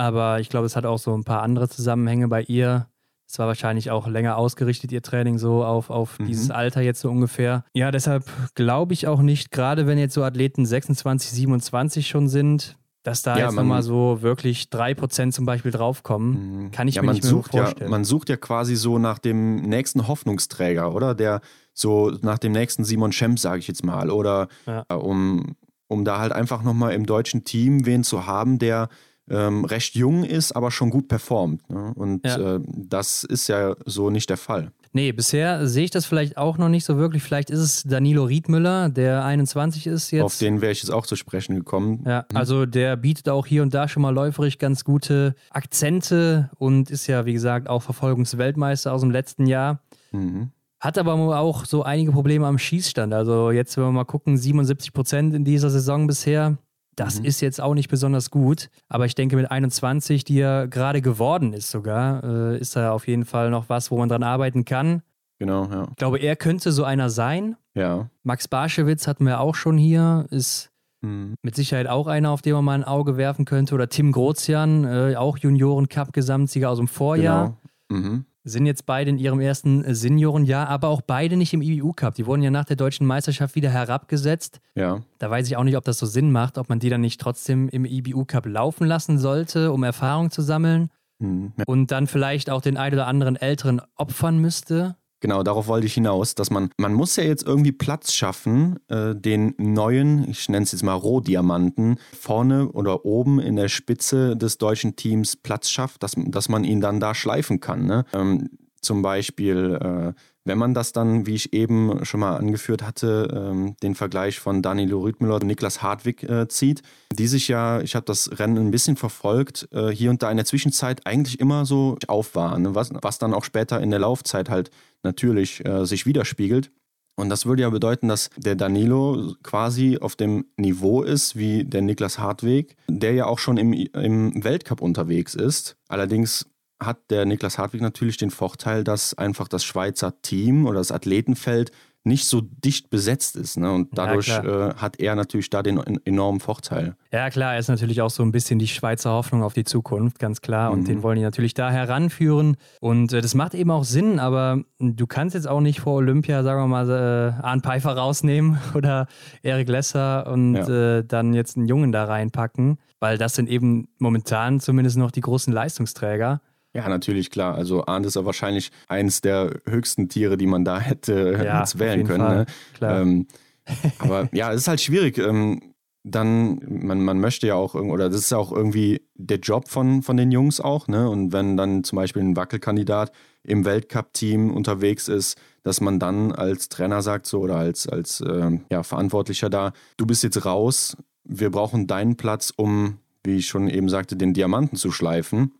aber 0.00 0.40
ich 0.40 0.48
glaube, 0.48 0.64
es 0.64 0.76
hat 0.76 0.86
auch 0.86 0.98
so 0.98 1.14
ein 1.14 1.24
paar 1.24 1.42
andere 1.42 1.68
Zusammenhänge 1.68 2.26
bei 2.28 2.42
ihr. 2.42 2.86
Es 3.28 3.38
war 3.38 3.46
wahrscheinlich 3.46 3.90
auch 3.90 4.08
länger 4.08 4.38
ausgerichtet, 4.38 4.90
ihr 4.92 5.02
Training 5.02 5.36
so 5.36 5.62
auf, 5.62 5.90
auf 5.90 6.18
mhm. 6.18 6.26
dieses 6.26 6.50
Alter 6.50 6.80
jetzt 6.80 7.00
so 7.00 7.10
ungefähr. 7.10 7.64
Ja, 7.74 7.90
deshalb 7.90 8.24
glaube 8.54 8.94
ich 8.94 9.06
auch 9.06 9.20
nicht, 9.20 9.50
gerade 9.50 9.86
wenn 9.86 9.98
jetzt 9.98 10.14
so 10.14 10.24
Athleten 10.24 10.64
26, 10.64 11.32
27 11.32 12.08
schon 12.08 12.28
sind, 12.28 12.78
dass 13.02 13.20
da 13.20 13.36
ja, 13.36 13.44
jetzt 13.44 13.56
nochmal 13.56 13.82
so 13.82 14.22
wirklich 14.22 14.64
3% 14.72 15.32
zum 15.32 15.44
Beispiel 15.44 15.70
draufkommen, 15.70 16.64
mhm. 16.64 16.70
kann 16.70 16.88
ich 16.88 16.94
ja, 16.94 17.02
mir 17.02 17.12
nicht 17.12 17.22
mehr 17.22 17.42
vorstellen. 17.42 17.76
Ja, 17.78 17.88
man 17.88 18.04
sucht 18.04 18.30
ja 18.30 18.38
quasi 18.38 18.76
so 18.76 18.98
nach 18.98 19.18
dem 19.18 19.56
nächsten 19.56 20.08
Hoffnungsträger, 20.08 20.94
oder? 20.94 21.14
Der 21.14 21.42
so 21.74 22.10
nach 22.22 22.38
dem 22.38 22.52
nächsten 22.52 22.84
Simon 22.84 23.12
Schemp, 23.12 23.38
sage 23.38 23.58
ich 23.58 23.68
jetzt 23.68 23.84
mal. 23.84 24.10
Oder 24.10 24.48
ja. 24.66 24.84
Äh, 24.88 24.94
um, 24.94 25.56
um 25.88 26.06
da 26.06 26.20
halt 26.20 26.32
einfach 26.32 26.62
nochmal 26.62 26.94
im 26.94 27.04
deutschen 27.04 27.44
Team 27.44 27.84
wen 27.84 28.02
zu 28.02 28.26
haben, 28.26 28.58
der 28.58 28.88
ähm, 29.30 29.64
recht 29.64 29.94
jung 29.94 30.24
ist, 30.24 30.52
aber 30.52 30.70
schon 30.70 30.90
gut 30.90 31.08
performt. 31.08 31.68
Ne? 31.70 31.92
Und 31.94 32.26
ja. 32.26 32.56
äh, 32.56 32.60
das 32.66 33.24
ist 33.24 33.48
ja 33.48 33.74
so 33.86 34.10
nicht 34.10 34.28
der 34.28 34.36
Fall. 34.36 34.72
Nee, 34.92 35.12
bisher 35.12 35.68
sehe 35.68 35.84
ich 35.84 35.92
das 35.92 36.04
vielleicht 36.04 36.36
auch 36.36 36.58
noch 36.58 36.68
nicht 36.68 36.84
so 36.84 36.96
wirklich. 36.96 37.22
Vielleicht 37.22 37.48
ist 37.48 37.60
es 37.60 37.82
Danilo 37.84 38.24
Riedmüller, 38.24 38.88
der 38.88 39.24
21 39.24 39.86
ist 39.86 40.10
jetzt. 40.10 40.24
Auf 40.24 40.38
den 40.38 40.60
wäre 40.60 40.72
ich 40.72 40.82
jetzt 40.82 40.90
auch 40.90 41.06
zu 41.06 41.14
sprechen 41.14 41.54
gekommen. 41.54 42.02
Ja, 42.04 42.26
mhm. 42.30 42.36
also 42.36 42.66
der 42.66 42.96
bietet 42.96 43.28
auch 43.28 43.46
hier 43.46 43.62
und 43.62 43.72
da 43.72 43.86
schon 43.86 44.02
mal 44.02 44.12
läuferig 44.12 44.58
ganz 44.58 44.82
gute 44.82 45.36
Akzente 45.50 46.50
und 46.58 46.90
ist 46.90 47.06
ja, 47.06 47.24
wie 47.24 47.32
gesagt, 47.32 47.68
auch 47.68 47.82
Verfolgungsweltmeister 47.82 48.92
aus 48.92 49.02
dem 49.02 49.12
letzten 49.12 49.46
Jahr. 49.46 49.80
Mhm. 50.10 50.50
Hat 50.80 50.98
aber 50.98 51.14
auch 51.38 51.66
so 51.66 51.84
einige 51.84 52.10
Probleme 52.10 52.46
am 52.46 52.58
Schießstand. 52.58 53.12
Also 53.12 53.52
jetzt, 53.52 53.76
wenn 53.76 53.84
wir 53.84 53.92
mal 53.92 54.04
gucken, 54.04 54.38
77 54.38 54.92
Prozent 54.92 55.34
in 55.34 55.44
dieser 55.44 55.70
Saison 55.70 56.06
bisher. 56.06 56.58
Das 56.96 57.20
mhm. 57.20 57.24
ist 57.24 57.40
jetzt 57.40 57.60
auch 57.60 57.74
nicht 57.74 57.88
besonders 57.88 58.30
gut, 58.30 58.68
aber 58.88 59.06
ich 59.06 59.14
denke, 59.14 59.36
mit 59.36 59.50
21, 59.50 60.24
die 60.24 60.40
er 60.40 60.68
gerade 60.68 61.00
geworden 61.00 61.52
ist 61.52 61.70
sogar, 61.70 62.22
äh, 62.24 62.58
ist 62.58 62.76
da 62.76 62.92
auf 62.92 63.08
jeden 63.08 63.24
Fall 63.24 63.50
noch 63.50 63.68
was, 63.68 63.90
wo 63.90 63.98
man 63.98 64.08
dran 64.08 64.22
arbeiten 64.22 64.64
kann. 64.64 65.02
Genau, 65.38 65.64
ja. 65.66 65.86
Ich 65.90 65.96
glaube, 65.96 66.18
er 66.18 66.36
könnte 66.36 66.72
so 66.72 66.84
einer 66.84 67.08
sein. 67.08 67.56
Ja. 67.74 68.10
Max 68.22 68.48
Barschewitz 68.48 69.06
hatten 69.06 69.24
wir 69.24 69.40
auch 69.40 69.54
schon 69.54 69.78
hier, 69.78 70.26
ist 70.30 70.70
mhm. 71.00 71.34
mit 71.42 71.54
Sicherheit 71.54 71.86
auch 71.86 72.06
einer, 72.06 72.30
auf 72.30 72.42
den 72.42 72.52
man 72.52 72.64
mal 72.64 72.74
ein 72.74 72.84
Auge 72.84 73.16
werfen 73.16 73.46
könnte. 73.46 73.74
Oder 73.74 73.88
Tim 73.88 74.12
Grozian, 74.12 74.84
äh, 74.84 75.16
auch 75.16 75.38
Junioren-Cup-Gesamtsieger 75.38 76.68
aus 76.68 76.78
dem 76.78 76.88
Vorjahr. 76.88 77.56
Genau. 77.88 78.00
Mhm 78.00 78.24
sind 78.44 78.66
jetzt 78.66 78.86
beide 78.86 79.10
in 79.10 79.18
ihrem 79.18 79.40
ersten 79.40 79.84
äh, 79.84 79.94
Seniorenjahr, 79.94 80.68
aber 80.68 80.88
auch 80.88 81.02
beide 81.02 81.36
nicht 81.36 81.52
im 81.52 81.62
IBU-Cup. 81.62 82.14
Die 82.14 82.26
wurden 82.26 82.42
ja 82.42 82.50
nach 82.50 82.64
der 82.64 82.76
deutschen 82.76 83.06
Meisterschaft 83.06 83.54
wieder 83.54 83.70
herabgesetzt. 83.70 84.60
Ja. 84.74 85.02
Da 85.18 85.30
weiß 85.30 85.46
ich 85.46 85.56
auch 85.56 85.64
nicht, 85.64 85.76
ob 85.76 85.84
das 85.84 85.98
so 85.98 86.06
Sinn 86.06 86.32
macht, 86.32 86.58
ob 86.58 86.68
man 86.68 86.78
die 86.78 86.88
dann 86.88 87.00
nicht 87.00 87.20
trotzdem 87.20 87.68
im 87.68 87.84
IBU-Cup 87.84 88.46
laufen 88.46 88.86
lassen 88.86 89.18
sollte, 89.18 89.72
um 89.72 89.82
Erfahrung 89.82 90.30
zu 90.30 90.42
sammeln. 90.42 90.90
Mhm. 91.18 91.52
Und 91.66 91.90
dann 91.90 92.06
vielleicht 92.06 92.50
auch 92.50 92.62
den 92.62 92.76
ein 92.76 92.92
oder 92.92 93.06
anderen 93.06 93.36
Älteren 93.36 93.82
opfern 93.96 94.38
müsste. 94.38 94.96
Genau, 95.20 95.42
darauf 95.42 95.66
wollte 95.66 95.86
ich 95.86 95.94
hinaus, 95.94 96.34
dass 96.34 96.50
man, 96.50 96.70
man 96.78 96.94
muss 96.94 97.16
ja 97.16 97.24
jetzt 97.24 97.46
irgendwie 97.46 97.72
Platz 97.72 98.14
schaffen, 98.14 98.78
äh, 98.88 99.14
den 99.14 99.54
neuen, 99.58 100.28
ich 100.30 100.48
nenne 100.48 100.64
es 100.64 100.72
jetzt 100.72 100.82
mal 100.82 100.94
Rohdiamanten, 100.94 101.98
vorne 102.18 102.70
oder 102.72 103.04
oben 103.04 103.38
in 103.38 103.56
der 103.56 103.68
Spitze 103.68 104.36
des 104.36 104.56
deutschen 104.56 104.96
Teams 104.96 105.36
Platz 105.36 105.68
schafft, 105.68 106.02
dass, 106.02 106.12
dass 106.16 106.48
man 106.48 106.64
ihn 106.64 106.80
dann 106.80 107.00
da 107.00 107.14
schleifen 107.14 107.60
kann. 107.60 107.84
Ne? 107.84 108.06
Ähm, 108.14 108.48
zum 108.80 109.02
Beispiel, 109.02 109.78
äh, 109.80 110.12
wenn 110.44 110.58
man 110.58 110.72
das 110.72 110.92
dann, 110.92 111.26
wie 111.26 111.34
ich 111.34 111.52
eben 111.52 112.04
schon 112.04 112.20
mal 112.20 112.36
angeführt 112.36 112.82
hatte, 112.82 113.28
ähm, 113.52 113.76
den 113.82 113.94
Vergleich 113.94 114.40
von 114.40 114.62
Danilo 114.62 115.00
Rüdmüller 115.00 115.34
und 115.34 115.46
Niklas 115.46 115.82
Hartwig 115.82 116.22
äh, 116.22 116.48
zieht, 116.48 116.82
die 117.12 117.26
sich 117.26 117.48
ja, 117.48 117.80
ich 117.82 117.94
habe 117.94 118.06
das 118.06 118.38
Rennen 118.38 118.56
ein 118.56 118.70
bisschen 118.70 118.96
verfolgt, 118.96 119.68
äh, 119.72 119.88
hier 119.88 120.10
und 120.10 120.22
da 120.22 120.30
in 120.30 120.38
der 120.38 120.46
Zwischenzeit 120.46 121.06
eigentlich 121.06 121.40
immer 121.40 121.66
so 121.66 121.98
auf 122.06 122.34
waren, 122.34 122.62
ne? 122.62 122.74
was, 122.74 122.90
was 123.02 123.18
dann 123.18 123.34
auch 123.34 123.44
später 123.44 123.80
in 123.80 123.90
der 123.90 124.00
Laufzeit 124.00 124.48
halt 124.48 124.70
natürlich 125.02 125.64
äh, 125.64 125.84
sich 125.86 126.06
widerspiegelt. 126.06 126.70
Und 127.16 127.28
das 127.28 127.44
würde 127.44 127.62
ja 127.62 127.70
bedeuten, 127.70 128.08
dass 128.08 128.30
der 128.36 128.54
Danilo 128.54 129.34
quasi 129.42 129.98
auf 129.98 130.16
dem 130.16 130.46
Niveau 130.56 131.02
ist 131.02 131.36
wie 131.36 131.64
der 131.64 131.82
Niklas 131.82 132.18
Hartweg, 132.18 132.76
der 132.88 133.12
ja 133.12 133.26
auch 133.26 133.38
schon 133.38 133.58
im, 133.58 133.72
im 133.72 134.42
Weltcup 134.42 134.80
unterwegs 134.80 135.34
ist. 135.34 135.76
Allerdings 135.88 136.46
hat 136.82 137.10
der 137.10 137.26
Niklas 137.26 137.58
Hartwig 137.58 137.82
natürlich 137.82 138.16
den 138.16 138.30
Vorteil, 138.30 138.84
dass 138.84 139.12
einfach 139.12 139.48
das 139.48 139.64
Schweizer 139.64 140.22
Team 140.22 140.66
oder 140.66 140.78
das 140.78 140.92
Athletenfeld 140.92 141.72
nicht 142.02 142.26
so 142.26 142.40
dicht 142.40 142.88
besetzt 142.88 143.36
ist. 143.36 143.58
Ne? 143.58 143.70
Und 143.70 143.88
dadurch 143.92 144.28
ja, 144.28 144.70
äh, 144.70 144.74
hat 144.74 144.98
er 144.98 145.14
natürlich 145.14 145.50
da 145.50 145.62
den 145.62 145.78
enormen 146.04 146.40
Vorteil. 146.40 146.96
Ja, 147.12 147.28
klar, 147.28 147.54
er 147.54 147.58
ist 147.58 147.68
natürlich 147.68 148.00
auch 148.00 148.10
so 148.10 148.22
ein 148.22 148.32
bisschen 148.32 148.58
die 148.58 148.68
Schweizer 148.68 149.10
Hoffnung 149.10 149.42
auf 149.42 149.52
die 149.52 149.64
Zukunft, 149.64 150.18
ganz 150.18 150.40
klar. 150.40 150.70
Und 150.70 150.80
mhm. 150.80 150.84
den 150.86 151.02
wollen 151.02 151.16
die 151.16 151.22
natürlich 151.22 151.52
da 151.52 151.70
heranführen. 151.70 152.56
Und 152.80 153.12
äh, 153.12 153.20
das 153.20 153.34
macht 153.34 153.54
eben 153.54 153.70
auch 153.70 153.84
Sinn, 153.84 154.18
aber 154.18 154.62
du 154.78 155.06
kannst 155.06 155.34
jetzt 155.34 155.46
auch 155.46 155.60
nicht 155.60 155.80
vor 155.80 155.94
Olympia, 155.94 156.42
sagen 156.42 156.62
wir 156.62 156.68
mal, 156.68 156.88
äh, 156.88 157.42
Arne 157.42 157.60
Pfeiffer 157.60 157.96
rausnehmen 157.96 158.58
oder 158.74 159.06
Erik 159.42 159.68
Lesser 159.68 160.26
und 160.26 160.54
ja. 160.54 160.98
äh, 160.98 161.04
dann 161.04 161.34
jetzt 161.34 161.58
einen 161.58 161.68
Jungen 161.68 161.92
da 161.92 162.04
reinpacken, 162.04 162.78
weil 162.98 163.18
das 163.18 163.34
sind 163.34 163.48
eben 163.48 163.88
momentan 163.98 164.58
zumindest 164.60 164.96
noch 164.96 165.10
die 165.10 165.20
großen 165.20 165.52
Leistungsträger. 165.52 166.40
Ja, 166.72 166.88
natürlich, 166.88 167.30
klar. 167.30 167.54
Also 167.54 167.86
Arndt 167.86 168.06
ist 168.06 168.16
ja 168.16 168.24
wahrscheinlich 168.24 168.70
eines 168.88 169.20
der 169.20 169.60
höchsten 169.68 170.08
Tiere, 170.08 170.36
die 170.36 170.46
man 170.46 170.64
da 170.64 170.78
hätte 170.78 171.40
ja, 171.44 171.64
wählen 171.74 172.06
können. 172.06 172.24
Ne? 172.24 172.46
Klar. 172.74 173.00
Ähm, 173.00 173.26
aber 173.98 174.28
ja, 174.32 174.52
es 174.52 174.62
ist 174.62 174.68
halt 174.68 174.80
schwierig. 174.80 175.18
Ähm, 175.18 175.60
dann, 176.02 176.60
man, 176.66 177.02
man 177.02 177.20
möchte 177.20 177.46
ja 177.46 177.56
auch, 177.56 177.74
oder 177.74 178.08
das 178.08 178.20
ist 178.20 178.30
ja 178.30 178.38
auch 178.38 178.52
irgendwie 178.52 179.02
der 179.14 179.38
Job 179.38 179.68
von, 179.68 180.02
von 180.02 180.16
den 180.16 180.32
Jungs 180.32 180.60
auch, 180.60 180.88
ne? 180.88 181.08
Und 181.10 181.32
wenn 181.32 181.56
dann 181.58 181.84
zum 181.84 181.96
Beispiel 181.96 182.22
ein 182.22 182.36
Wackelkandidat 182.36 183.12
im 183.42 183.64
Weltcup-Team 183.64 184.50
unterwegs 184.50 185.08
ist, 185.08 185.38
dass 185.62 185.80
man 185.80 185.98
dann 185.98 186.32
als 186.32 186.70
Trainer 186.70 187.02
sagt 187.02 187.26
so 187.26 187.40
oder 187.40 187.56
als, 187.56 187.86
als 187.86 188.20
äh, 188.22 188.58
ja, 188.70 188.82
Verantwortlicher 188.82 189.50
da, 189.50 189.72
du 189.98 190.06
bist 190.06 190.22
jetzt 190.22 190.44
raus, 190.46 190.96
wir 191.24 191.50
brauchen 191.50 191.86
deinen 191.86 192.16
Platz, 192.16 192.52
um, 192.56 192.98
wie 193.22 193.36
ich 193.36 193.46
schon 193.46 193.68
eben 193.68 193.90
sagte, 193.90 194.16
den 194.16 194.32
Diamanten 194.32 194.76
zu 194.76 194.90
schleifen. 194.90 195.52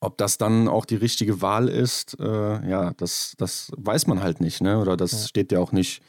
Ob 0.00 0.18
das 0.18 0.36
dann 0.36 0.68
auch 0.68 0.84
die 0.84 0.96
richtige 0.96 1.40
Wahl 1.40 1.68
ist, 1.68 2.18
äh, 2.20 2.68
ja, 2.68 2.92
das, 2.96 3.34
das 3.38 3.72
weiß 3.76 4.06
man 4.06 4.22
halt 4.22 4.40
nicht, 4.40 4.60
ne? 4.60 4.78
Oder 4.78 4.96
das 4.96 5.12
ja. 5.12 5.18
steht 5.28 5.52
ja 5.52 5.58
auch 5.58 5.72
nicht, 5.72 6.02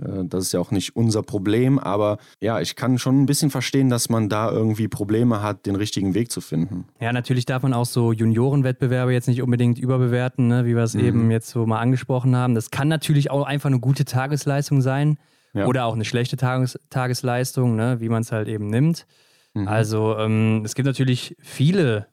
äh, 0.00 0.24
das 0.24 0.44
ist 0.44 0.52
ja 0.52 0.60
auch 0.60 0.70
nicht 0.70 0.96
unser 0.96 1.22
Problem. 1.22 1.78
Aber 1.78 2.16
ja, 2.40 2.60
ich 2.60 2.74
kann 2.74 2.98
schon 2.98 3.22
ein 3.22 3.26
bisschen 3.26 3.50
verstehen, 3.50 3.90
dass 3.90 4.08
man 4.08 4.30
da 4.30 4.50
irgendwie 4.50 4.88
Probleme 4.88 5.42
hat, 5.42 5.66
den 5.66 5.76
richtigen 5.76 6.14
Weg 6.14 6.30
zu 6.30 6.40
finden. 6.40 6.86
Ja, 7.00 7.12
natürlich 7.12 7.44
darf 7.44 7.62
man 7.62 7.74
auch 7.74 7.84
so 7.84 8.12
Juniorenwettbewerbe 8.12 9.12
jetzt 9.12 9.28
nicht 9.28 9.42
unbedingt 9.42 9.78
überbewerten, 9.78 10.48
ne? 10.48 10.64
wie 10.64 10.74
wir 10.74 10.82
es 10.82 10.94
mhm. 10.94 11.04
eben 11.04 11.30
jetzt 11.30 11.50
so 11.50 11.66
mal 11.66 11.80
angesprochen 11.80 12.34
haben. 12.34 12.54
Das 12.54 12.70
kann 12.70 12.88
natürlich 12.88 13.30
auch 13.30 13.44
einfach 13.44 13.68
eine 13.68 13.80
gute 13.80 14.06
Tagesleistung 14.06 14.80
sein. 14.80 15.18
Ja. 15.52 15.66
Oder 15.66 15.84
auch 15.84 15.94
eine 15.94 16.04
schlechte 16.04 16.36
Tages 16.36 16.78
Tagesleistung, 16.90 17.76
ne? 17.76 18.00
wie 18.00 18.08
man 18.08 18.22
es 18.22 18.32
halt 18.32 18.48
eben 18.48 18.68
nimmt. 18.68 19.06
Mhm. 19.52 19.68
Also 19.68 20.16
ähm, 20.18 20.62
es 20.64 20.74
gibt 20.74 20.86
natürlich 20.86 21.36
viele 21.40 22.08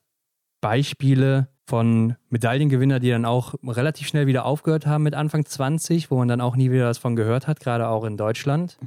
Beispiele 0.62 1.48
von 1.66 2.16
Medaillengewinnern, 2.30 3.02
die 3.02 3.10
dann 3.10 3.26
auch 3.26 3.56
relativ 3.66 4.08
schnell 4.08 4.28
wieder 4.28 4.46
aufgehört 4.46 4.86
haben 4.86 5.04
mit 5.04 5.16
Anfang 5.16 5.46
20, 5.46 6.12
wo 6.12 6.18
man 6.18 6.28
dann 6.28 6.42
auch 6.42 6.56
nie 6.56 6.72
wieder 6.72 6.88
was 6.88 6.98
von 6.98 7.16
gehört 7.16 7.48
hat, 7.48 7.60
gerade 7.60 7.88
auch 7.88 8.04
in 8.04 8.18
Deutschland. 8.18 8.78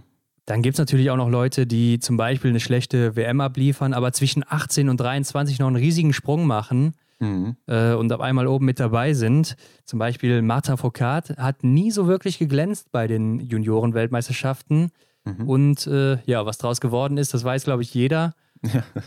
Dann 0.47 0.61
gibt 0.61 0.75
es 0.75 0.79
natürlich 0.79 1.11
auch 1.11 1.17
noch 1.17 1.31
Leute, 1.31 1.67
die 1.67 1.99
zum 1.99 2.17
Beispiel 2.17 2.51
eine 2.51 2.61
schlechte 2.61 3.17
WM 3.17 3.41
abliefern, 3.41 3.95
aber 3.95 4.13
zwischen 4.13 4.45
18 4.47 4.91
und 4.91 4.99
23 4.99 5.59
noch 5.59 5.69
einen 5.69 5.77
riesigen 5.77 6.13
Sprung 6.13 6.47
machen 6.47 6.93
mhm. 7.19 7.57
äh, 7.67 7.95
und 7.95 8.13
auf 8.13 8.21
einmal 8.21 8.47
oben 8.47 8.67
mit 8.67 8.79
dabei 8.79 9.15
sind. 9.15 9.57
Zum 9.87 9.99
Beispiel 9.99 10.43
Marta 10.43 10.77
Foucault 10.77 11.31
hat 11.39 11.65
nie 11.65 11.91
so 11.91 12.07
wirklich 12.07 12.39
geglänzt 12.39 12.93
bei 12.93 13.07
den 13.07 13.41
Junioren-Weltmeisterschaften. 13.41 14.91
Mhm. 15.25 15.49
Und 15.49 15.87
äh, 15.87 16.19
ja, 16.27 16.45
was 16.45 16.59
daraus 16.59 16.83
geworden 16.83 17.17
ist, 17.17 17.33
das 17.33 17.45
weiß, 17.45 17.65
glaube 17.65 17.83
ich, 17.83 17.95
jeder. 17.95 18.35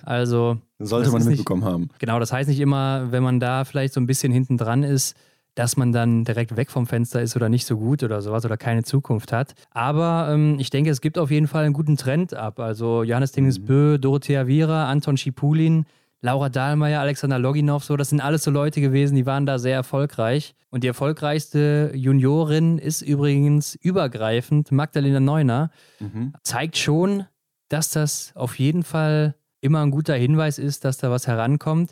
Also. 0.04 0.58
Sollte 0.80 1.12
man 1.12 1.24
mitbekommen 1.24 1.62
nicht, 1.62 1.72
haben. 1.72 1.90
Genau, 2.00 2.20
das 2.20 2.32
heißt 2.32 2.50
nicht 2.50 2.60
immer, 2.60 3.12
wenn 3.12 3.24
man 3.24 3.40
da 3.40 3.66
vielleicht 3.66 3.94
so 3.94 4.00
ein 4.00 4.08
bisschen 4.08 4.32
hinten 4.32 4.58
dran 4.58 4.84
ist, 4.84 5.16
dass 5.58 5.76
man 5.76 5.92
dann 5.92 6.24
direkt 6.24 6.56
weg 6.56 6.70
vom 6.70 6.86
Fenster 6.86 7.22
ist 7.22 7.36
oder 7.36 7.50
nicht 7.50 7.66
so 7.66 7.78
gut 7.78 8.04
oder 8.04 8.22
sowas 8.22 8.46
oder 8.46 8.58
keine 8.58 8.84
Zukunft 8.84 9.34
hat. 9.34 9.56
Aber 9.72 10.30
ähm, 10.32 10.58
ich 10.60 10.70
denke, 10.70 10.92
es 10.92 11.02
gibt 11.02 11.18
auf 11.18 11.32
jeden 11.32 11.48
Fall 11.48 11.66
einen 11.66 11.74
guten 11.74 11.98
Trend 11.98 12.36
ab. 12.36 12.60
Also 12.60 13.02
Johannes 13.02 13.32
Dinges 13.32 13.66
Bö, 13.66 13.98
Dorothea 13.98 14.46
Viera, 14.46 14.88
Anton 14.88 15.18
Schipulin, 15.18 15.86
Laura 16.22 16.50
Dahlmeier, 16.50 17.02
Alexander 17.02 17.40
Loginov, 17.40 17.84
so, 17.84 17.96
das 17.96 18.10
sind 18.10 18.22
alles 18.22 18.44
so 18.44 18.52
Leute 18.52 18.82
gewesen, 18.82 19.16
die 19.16 19.26
waren 19.26 19.46
da 19.46 19.60
sehr 19.60 19.76
erfolgreich. 19.76 20.56
Und 20.70 20.84
die 20.84 20.88
erfolgreichste 20.88 21.92
Juniorin 21.96 22.78
ist 22.78 23.02
übrigens 23.02 23.76
übergreifend 23.76 24.72
Magdalena 24.72 25.20
Neuner. 25.20 25.72
Mhm. 26.00 26.34
Zeigt 26.44 26.78
schon, 26.78 27.26
dass 27.70 27.90
das 27.90 28.32
auf 28.36 28.60
jeden 28.60 28.84
Fall 28.84 29.36
immer 29.68 29.82
ein 29.82 29.92
guter 29.92 30.16
Hinweis 30.16 30.58
ist, 30.58 30.84
dass 30.84 30.98
da 30.98 31.12
was 31.12 31.28
herankommt. 31.28 31.92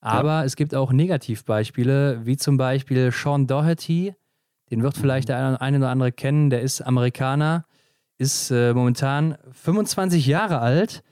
Aber 0.00 0.40
ja. 0.40 0.44
es 0.44 0.54
gibt 0.54 0.74
auch 0.74 0.92
Negativbeispiele, 0.92 2.20
wie 2.24 2.36
zum 2.36 2.56
Beispiel 2.56 3.10
Sean 3.10 3.46
Doherty. 3.46 4.14
Den 4.70 4.82
wird 4.82 4.96
vielleicht 4.96 5.28
der 5.30 5.60
eine 5.60 5.78
oder 5.78 5.88
andere 5.88 6.12
kennen. 6.12 6.50
Der 6.50 6.60
ist 6.60 6.82
Amerikaner, 6.82 7.64
ist 8.18 8.50
äh, 8.50 8.74
momentan 8.74 9.36
25 9.52 10.26
Jahre 10.26 10.60
alt 10.60 11.02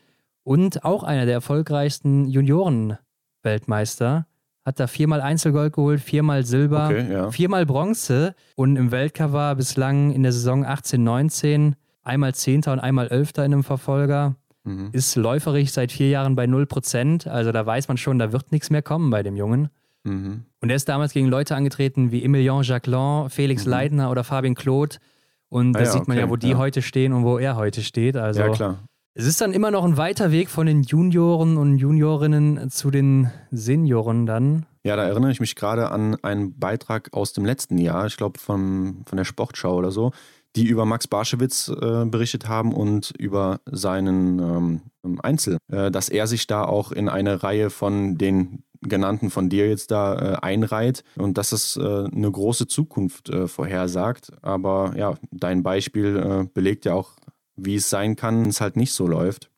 und 0.45 0.85
auch 0.85 1.03
einer 1.05 1.25
der 1.25 1.35
erfolgreichsten 1.35 2.27
Junioren-Weltmeister. 2.29 4.27
Hat 4.65 4.79
da 4.79 4.87
viermal 4.87 5.21
Einzelgold 5.21 5.73
geholt, 5.73 6.01
viermal 6.01 6.45
Silber, 6.45 6.87
okay, 6.87 7.13
ja. 7.13 7.31
viermal 7.31 7.67
Bronze 7.67 8.37
und 8.55 8.77
im 8.77 8.93
Weltcup 8.93 9.33
war 9.33 9.57
bislang 9.57 10.13
in 10.13 10.23
der 10.23 10.33
Saison 10.33 10.65
18, 10.65 11.03
19 11.03 11.75
einmal 12.03 12.35
Zehnter 12.35 12.73
und 12.73 12.81
einmal 12.81 13.09
Elfter 13.09 13.45
in 13.45 13.53
einem 13.53 13.65
Verfolger. 13.65 14.37
Mhm. 14.65 14.91
ist 14.93 15.17
läuferig 15.17 15.73
seit 15.73 15.93
vier 15.93 16.09
Jahren 16.09 16.35
bei 16.35 16.45
0%. 16.45 17.29
Also 17.29 17.53
da 17.53 17.65
weiß 17.65 17.89
man 17.89 17.97
schon, 17.97 18.19
da 18.19 18.33
wird 18.33 18.53
nichts 18.53 18.71
mehr 18.71 18.83
kommen 18.83 19.11
bei 19.11 19.23
dem 19.23 19.37
Jungen. 19.37 19.69
Mhm. 20.05 20.45
Und 20.61 20.71
er 20.71 20.77
ist 20.77 20.89
damals 20.89 21.13
gegen 21.13 21.29
Leute 21.29 21.55
angetreten 21.55 22.11
wie 22.11 22.25
Emilien 22.25 22.63
Jacquelin, 22.63 23.31
Felix 23.31 23.65
mhm. 23.65 23.71
Leitner 23.71 24.11
oder 24.11 24.25
Fabien 24.25 24.55
Claude. 24.55 24.97
Und 25.49 25.75
da 25.75 25.81
ah, 25.81 25.83
ja, 25.83 25.91
sieht 25.91 26.09
man 26.09 26.17
okay, 26.17 26.27
ja, 26.27 26.31
wo 26.31 26.37
die 26.37 26.51
ja. 26.51 26.59
heute 26.59 26.83
stehen 26.83 27.13
und 27.13 27.25
wo 27.25 27.39
er 27.39 27.57
heute 27.57 27.83
steht. 27.83 28.17
Also 28.17 28.41
ja, 28.41 28.49
klar. 28.51 28.79
Es 29.15 29.27
ist 29.27 29.43
dann 29.43 29.53
immer 29.53 29.71
noch 29.71 29.85
ein 29.85 29.99
weiter 29.99 30.33
Weg 30.33 30.49
von 30.49 30.67
den 30.67 30.83
Junioren 30.83 31.59
und 31.59 31.77
Juniorinnen 31.77 32.71
zu 32.71 32.91
den 32.91 33.31
Senioren 33.51 34.25
dann. 34.25 34.65
Ja, 34.85 34.97
da 34.97 35.05
erinnere 35.05 35.31
ich 35.31 35.41
mich 35.41 35.55
gerade 35.55 35.91
an 35.91 36.17
einen 36.23 36.59
Beitrag 36.59 37.13
aus 37.13 37.35
dem 37.35 37.45
letzten 37.45 37.77
Jahr, 37.77 38.07
ich 38.07 38.17
glaube 38.17 38.39
von, 38.39 39.03
von 39.05 39.19
der 39.19 39.25
Sportschau 39.25 39.77
oder 39.77 39.91
so, 39.91 40.13
die 40.57 40.67
über 40.67 40.85
Max 40.85 41.07
Barschewitz 41.09 41.69
äh, 41.69 42.05
berichtet 42.05 42.49
haben 42.49 42.73
und 42.73 43.13
über 43.19 43.61
seinen 43.67 44.83
ähm, 45.03 45.21
Einzel, 45.23 45.59
äh, 45.71 45.91
dass 45.91 46.09
er 46.09 46.27
sich 46.27 46.47
da 46.47 46.65
auch 46.65 46.93
in 46.93 47.09
eine 47.09 47.43
Reihe 47.43 47.71
von 47.71 48.19
den 48.19 48.65
genannten 48.83 49.31
von 49.31 49.49
dir 49.49 49.69
jetzt 49.69 49.91
da 49.91 50.15
äh, 50.15 50.37
einreiht 50.43 51.05
und 51.17 51.39
dass 51.39 51.53
es 51.53 51.77
äh, 51.77 51.81
eine 51.81 52.31
große 52.31 52.67
Zukunft 52.67 53.31
äh, 53.31 53.47
vorhersagt. 53.47 54.33
Aber 54.43 54.95
ja, 54.97 55.15
dein 55.31 55.63
Beispiel 55.63 56.17
äh, 56.17 56.49
belegt 56.53 56.85
ja 56.85 56.95
auch, 56.95 57.13
wie 57.57 57.77
es 57.77 57.89
sein 57.89 58.17
kann, 58.17 58.43
wenn 58.43 58.51
es 58.51 58.61
halt 58.61 58.77
nicht 58.77 58.93
so 58.93 59.07
läuft. 59.07 59.51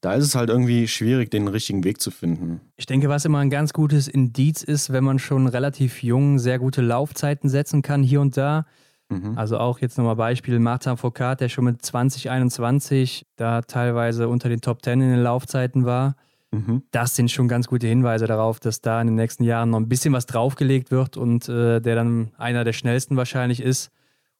Da 0.00 0.14
ist 0.14 0.24
es 0.24 0.36
halt 0.36 0.48
irgendwie 0.48 0.86
schwierig, 0.86 1.30
den 1.30 1.48
richtigen 1.48 1.82
Weg 1.82 2.00
zu 2.00 2.12
finden. 2.12 2.60
Ich 2.76 2.86
denke, 2.86 3.08
was 3.08 3.24
immer 3.24 3.38
ein 3.38 3.50
ganz 3.50 3.72
gutes 3.72 4.06
Indiz 4.06 4.62
ist, 4.62 4.92
wenn 4.92 5.02
man 5.02 5.18
schon 5.18 5.48
relativ 5.48 6.04
jung 6.04 6.38
sehr 6.38 6.60
gute 6.60 6.82
Laufzeiten 6.82 7.50
setzen 7.50 7.82
kann, 7.82 8.04
hier 8.04 8.20
und 8.20 8.36
da. 8.36 8.64
Mhm. 9.08 9.38
Also 9.38 9.58
auch 9.58 9.78
jetzt 9.78 9.96
nochmal 9.96 10.16
Beispiel 10.16 10.58
Martin 10.58 10.96
Foucault, 10.96 11.40
der 11.40 11.48
schon 11.48 11.64
mit 11.64 11.82
2021 11.82 13.26
da 13.36 13.62
teilweise 13.62 14.28
unter 14.28 14.48
den 14.48 14.60
Top 14.60 14.82
10 14.82 15.00
in 15.00 15.10
den 15.10 15.22
Laufzeiten 15.22 15.86
war. 15.86 16.14
Mhm. 16.50 16.82
Das 16.90 17.14
sind 17.14 17.30
schon 17.30 17.48
ganz 17.48 17.68
gute 17.68 17.86
Hinweise 17.86 18.26
darauf, 18.26 18.60
dass 18.60 18.80
da 18.80 19.00
in 19.00 19.08
den 19.08 19.16
nächsten 19.16 19.44
Jahren 19.44 19.70
noch 19.70 19.78
ein 19.78 19.88
bisschen 19.88 20.12
was 20.12 20.26
draufgelegt 20.26 20.90
wird 20.90 21.16
und 21.16 21.48
äh, 21.48 21.80
der 21.80 21.94
dann 21.94 22.30
einer 22.38 22.64
der 22.64 22.72
schnellsten 22.72 23.16
wahrscheinlich 23.16 23.60
ist. 23.60 23.90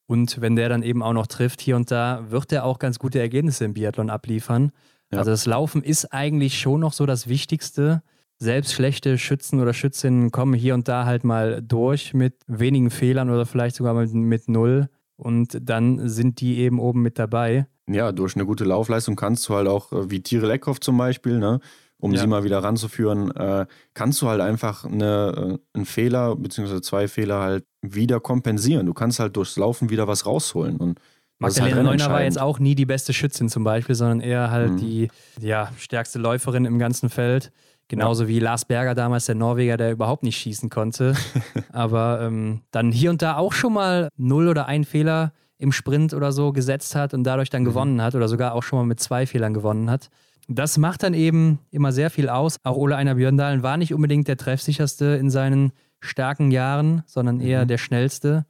Und 0.07 0.41
wenn 0.41 0.57
der 0.57 0.71
dann 0.71 0.83
eben 0.83 1.03
auch 1.03 1.13
noch 1.13 1.27
trifft 1.27 1.61
hier 1.61 1.77
und 1.77 1.91
da, 1.91 2.25
wird 2.31 2.51
er 2.53 2.65
auch 2.65 2.79
ganz 2.79 2.99
gute 2.99 3.21
Ergebnisse 3.21 3.67
im 3.67 3.75
Biathlon 3.75 4.09
abliefern. 4.09 4.73
Ja. 5.13 5.19
Also 5.19 5.31
das 5.31 5.45
Laufen 5.45 5.83
ist 5.83 6.13
eigentlich 6.13 6.59
schon 6.59 6.81
noch 6.81 6.95
so 6.95 7.05
das 7.05 7.29
Wichtigste. 7.29 8.03
Selbst 8.39 8.73
schlechte 8.73 9.19
Schützen 9.19 9.61
oder 9.61 9.73
Schützinnen 9.73 10.31
kommen 10.31 10.55
hier 10.55 10.75
und 10.75 10.89
da 10.89 11.05
halt 11.05 11.25
mal 11.25 11.61
durch 11.63 12.15
mit 12.15 12.35
wenigen 12.47 12.91
Fehlern 12.91 13.31
oder 13.31 13.47
vielleicht 13.47 13.77
sogar 13.77 13.95
mit, 13.95 14.13
mit 14.15 14.49
null. 14.49 14.89
Und 15.17 15.59
dann 15.61 16.09
sind 16.09 16.41
die 16.41 16.59
eben 16.59 16.79
oben 16.79 17.03
mit 17.03 17.19
dabei. 17.19 17.67
Ja, 17.89 18.13
durch 18.13 18.37
eine 18.37 18.47
gute 18.47 18.65
Laufleistung 18.65 19.17
kannst 19.17 19.49
du 19.49 19.55
halt 19.55 19.67
auch, 19.67 19.93
äh, 19.93 20.11
wie 20.11 20.23
Tire 20.23 20.47
Leckhoff 20.47 20.79
zum 20.79 20.97
Beispiel, 20.97 21.39
ne? 21.39 21.61
um 22.01 22.13
ja. 22.13 22.21
sie 22.21 22.27
mal 22.27 22.45
wieder 22.45 22.63
ranzuführen, 22.63 23.35
äh, 23.35 23.67
kannst 23.95 24.23
du 24.23 24.29
halt 24.29 24.41
einfach 24.41 24.85
eine, 24.85 25.59
äh, 25.75 25.77
einen 25.77 25.85
Fehler 25.85 26.37
bzw. 26.37 26.81
zwei 26.81 27.09
Fehler 27.09 27.41
halt 27.41 27.65
wieder 27.83 28.21
kompensieren. 28.21 28.87
Du 28.87 28.95
kannst 28.95 29.19
halt 29.19 29.37
durchs 29.37 29.57
Laufen 29.57 29.91
wieder 29.91 30.07
was 30.07 30.25
rausholen. 30.25 30.77
Und 30.77 31.01
Magdalena 31.39 31.77
halt 31.77 31.85
Neuner 31.85 32.11
war 32.11 32.23
jetzt 32.23 32.41
auch 32.41 32.59
nie 32.59 32.75
die 32.75 32.87
beste 32.87 33.13
Schützin 33.13 33.49
zum 33.49 33.65
Beispiel, 33.65 33.95
sondern 33.95 34.21
eher 34.21 34.51
halt 34.51 34.73
mhm. 34.73 34.77
die 34.79 35.09
ja, 35.41 35.73
stärkste 35.77 36.19
Läuferin 36.19 36.65
im 36.65 36.79
ganzen 36.79 37.11
Feld. 37.11 37.53
Genauso 37.89 38.25
ja. 38.25 38.29
wie 38.29 38.39
Lars 38.39 38.65
Berger 38.65 38.95
damals, 38.95 39.27
der 39.27 39.35
Norweger, 39.35 39.77
der 39.77 39.93
überhaupt 39.93 40.23
nicht 40.23 40.37
schießen 40.37 40.69
konnte. 40.69 41.15
Aber 41.73 42.21
ähm, 42.23 42.61
dann 42.71 42.93
hier 42.93 43.11
und 43.11 43.23
da 43.23 43.37
auch 43.37 43.53
schon 43.53 43.73
mal 43.73 44.09
null 44.17 44.49
oder 44.49 44.67
ein 44.67 44.85
Fehler 44.85 45.33
im 45.59 45.73
Sprint 45.73 46.15
oder 46.15 46.31
so 46.31 46.53
gesetzt 46.53 46.95
hat 46.95 47.15
und 47.15 47.25
dadurch 47.25 47.51
dann 47.51 47.63
mhm. 47.63 47.67
gewonnen 47.67 48.03
hat 48.03 48.15
oder 48.15 48.29
sogar 48.29 48.55
auch 48.55 48.63
schon 48.63 48.79
mal 48.79 48.85
mit 48.85 49.01
zwei 49.01 49.27
Fehlern 49.27 49.55
gewonnen 49.55 49.91
hat. 49.91 50.11
Das 50.49 50.79
macht 50.79 51.03
dann 51.03 51.15
eben 51.15 51.59
immer 51.71 51.93
sehr 51.93 52.11
viel 52.11 52.29
aus. 52.29 52.59
Auch 52.63 52.77
Ole 52.77 52.97
Einer 52.97 53.17
Björndalen 53.17 53.63
war 53.63 53.77
nicht 53.77 53.93
unbedingt 53.93 54.29
der 54.29 54.37
treffsicherste 54.37 55.17
in 55.17 55.31
seinen 55.31 55.73
starken 56.01 56.51
Jahren, 56.51 57.03
sondern 57.07 57.41
eher 57.41 57.65
mhm. 57.65 57.69
der 57.69 57.79
schnellste 57.79 58.47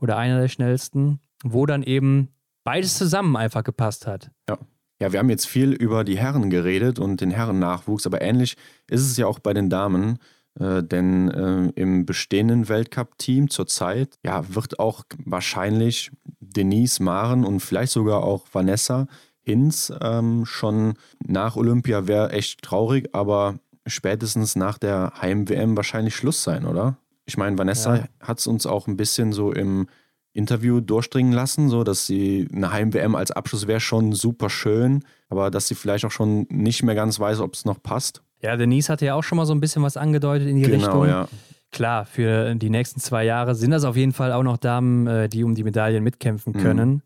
oder 0.00 0.16
einer 0.16 0.40
der 0.40 0.48
schnellsten, 0.48 1.20
wo 1.44 1.66
dann 1.66 1.82
eben 1.82 2.28
beides 2.64 2.98
zusammen 2.98 3.36
einfach 3.36 3.64
gepasst 3.64 4.06
hat. 4.06 4.30
Ja. 4.48 4.58
Ja, 5.00 5.12
wir 5.12 5.18
haben 5.18 5.30
jetzt 5.30 5.46
viel 5.46 5.72
über 5.72 6.04
die 6.04 6.18
Herren 6.18 6.50
geredet 6.50 6.98
und 6.98 7.20
den 7.20 7.30
Herrennachwuchs, 7.30 8.06
aber 8.06 8.20
ähnlich 8.20 8.56
ist 8.88 9.02
es 9.02 9.16
ja 9.16 9.26
auch 9.26 9.38
bei 9.38 9.54
den 9.54 9.70
Damen. 9.70 10.18
Äh, 10.58 10.82
denn 10.82 11.30
äh, 11.30 11.80
im 11.80 12.04
bestehenden 12.06 12.68
Weltcup-Team 12.68 13.50
zurzeit 13.50 14.18
ja, 14.24 14.54
wird 14.54 14.78
auch 14.78 15.04
wahrscheinlich 15.24 16.10
Denise 16.40 17.02
Maren 17.02 17.44
und 17.44 17.60
vielleicht 17.60 17.92
sogar 17.92 18.24
auch 18.24 18.46
Vanessa 18.52 19.06
Hinz 19.42 19.92
ähm, 20.00 20.44
schon 20.44 20.94
nach 21.24 21.56
Olympia 21.56 22.06
wäre 22.06 22.32
echt 22.32 22.62
traurig, 22.62 23.08
aber 23.14 23.58
spätestens 23.86 24.54
nach 24.54 24.76
der 24.76 25.12
Heim-WM 25.20 25.76
wahrscheinlich 25.76 26.14
Schluss 26.14 26.42
sein, 26.42 26.66
oder? 26.66 26.98
Ich 27.24 27.36
meine, 27.36 27.56
Vanessa 27.56 27.96
ja. 27.96 28.04
hat 28.20 28.40
es 28.40 28.46
uns 28.46 28.66
auch 28.66 28.86
ein 28.86 28.96
bisschen 28.96 29.32
so 29.32 29.52
im 29.52 29.88
Interview 30.32 30.80
durchdringen 30.80 31.32
lassen, 31.32 31.68
so 31.68 31.84
dass 31.84 32.06
sie 32.06 32.48
eine 32.54 32.72
Heim-WM 32.72 33.14
als 33.14 33.30
Abschluss 33.30 33.66
wäre 33.66 33.80
schon 33.80 34.12
super 34.12 34.48
schön, 34.48 35.04
aber 35.28 35.50
dass 35.50 35.68
sie 35.68 35.74
vielleicht 35.74 36.04
auch 36.04 36.10
schon 36.10 36.46
nicht 36.50 36.82
mehr 36.82 36.94
ganz 36.94 37.18
weiß, 37.18 37.40
ob 37.40 37.54
es 37.54 37.64
noch 37.64 37.82
passt. 37.82 38.22
Ja, 38.40 38.56
Denise 38.56 38.88
hatte 38.88 39.06
ja 39.06 39.14
auch 39.14 39.22
schon 39.22 39.36
mal 39.36 39.46
so 39.46 39.52
ein 39.52 39.60
bisschen 39.60 39.82
was 39.82 39.96
angedeutet 39.96 40.48
in 40.48 40.56
die 40.56 40.62
genau, 40.62 40.74
Richtung. 40.74 41.06
Ja. 41.08 41.28
Klar, 41.72 42.04
für 42.04 42.54
die 42.54 42.70
nächsten 42.70 43.00
zwei 43.00 43.24
Jahre 43.24 43.54
sind 43.54 43.70
das 43.70 43.84
auf 43.84 43.96
jeden 43.96 44.12
Fall 44.12 44.32
auch 44.32 44.42
noch 44.42 44.56
Damen, 44.56 45.06
äh, 45.06 45.28
die 45.28 45.44
um 45.44 45.54
die 45.54 45.62
Medaillen 45.62 46.02
mitkämpfen 46.02 46.52
mhm. 46.54 46.58
können. 46.58 46.90
Mhm. 46.90 47.02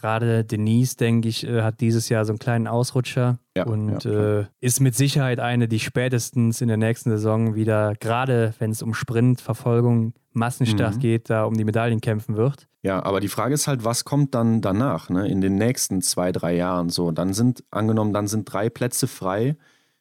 Gerade 0.00 0.44
Denise, 0.44 0.96
denke 0.96 1.28
ich, 1.28 1.46
äh, 1.46 1.62
hat 1.62 1.80
dieses 1.80 2.08
Jahr 2.08 2.24
so 2.24 2.32
einen 2.32 2.38
kleinen 2.38 2.66
Ausrutscher 2.66 3.38
ja, 3.56 3.64
und 3.64 4.04
ja, 4.04 4.40
äh, 4.40 4.44
ist 4.60 4.80
mit 4.80 4.94
Sicherheit 4.94 5.40
eine, 5.40 5.68
die 5.68 5.80
spätestens 5.80 6.60
in 6.60 6.68
der 6.68 6.76
nächsten 6.76 7.10
Saison 7.10 7.54
wieder, 7.54 7.94
gerade 7.98 8.54
wenn 8.58 8.70
es 8.70 8.82
um 8.82 8.94
Sprintverfolgung, 8.94 10.12
Massenstart 10.32 10.96
mhm. 10.96 11.00
geht, 11.00 11.30
da 11.30 11.44
um 11.44 11.54
die 11.54 11.64
Medaillen 11.64 12.00
kämpfen 12.00 12.36
wird. 12.36 12.68
Ja, 12.82 13.02
aber 13.02 13.20
die 13.20 13.28
Frage 13.28 13.54
ist 13.54 13.66
halt, 13.66 13.84
was 13.84 14.04
kommt 14.04 14.34
dann 14.34 14.60
danach, 14.60 15.08
ne? 15.08 15.26
in 15.26 15.40
den 15.40 15.56
nächsten 15.56 16.02
zwei, 16.02 16.30
drei 16.30 16.54
Jahren 16.54 16.90
so? 16.90 17.10
Dann 17.10 17.32
sind, 17.32 17.64
angenommen, 17.70 18.12
dann 18.12 18.28
sind 18.28 18.44
drei 18.44 18.68
Plätze 18.68 19.08
frei. 19.08 19.56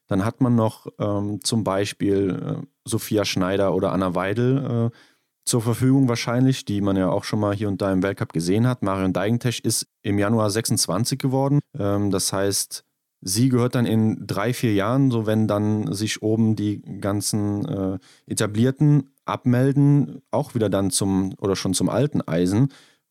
Dann 0.07 0.23
hat 0.23 0.41
man 0.41 0.55
noch 0.55 0.87
ähm, 0.99 1.39
zum 1.41 1.63
Beispiel 1.63 2.59
äh, 2.61 2.67
Sophia 2.83 3.25
Schneider 3.25 3.73
oder 3.73 3.91
Anna 3.91 4.13
Weidel, 4.13 4.91
äh, 4.91 4.97
zur 5.45 5.61
Verfügung 5.61 6.09
wahrscheinlich, 6.09 6.65
die 6.65 6.81
man 6.81 6.97
ja 6.97 7.09
auch 7.09 7.23
schon 7.23 7.39
mal 7.39 7.55
hier 7.55 7.67
und 7.67 7.81
da 7.81 7.91
im 7.93 8.03
Weltcup 8.03 8.33
gesehen 8.33 8.67
hat. 8.67 8.81
Marion 8.81 9.13
Deigentech 9.13 9.59
ist 9.59 9.87
im 10.01 10.17
Januar 10.17 10.49
26 10.49 11.19
geworden. 11.19 11.59
Ähm, 11.77 12.11
das 12.11 12.33
heißt, 12.33 12.83
sie 13.21 13.49
gehört 13.49 13.75
dann 13.75 13.85
in 13.85 14.25
drei, 14.25 14.53
vier 14.53 14.73
Jahren, 14.73 15.11
so 15.11 15.25
wenn 15.25 15.47
dann 15.47 15.93
sich 15.93 16.23
oben 16.23 16.55
die 16.55 16.81
ganzen 16.99 17.65
äh, 17.65 17.99
etablierten 18.25 19.11
abmelden, 19.25 20.21
auch 20.31 20.53
wieder 20.53 20.69
dann 20.69 20.91
zum 20.91 21.33
oder 21.39 21.55
schon 21.55 21.73
zum 21.73 21.89
alten 21.89 22.21
Eisen. 22.21 22.69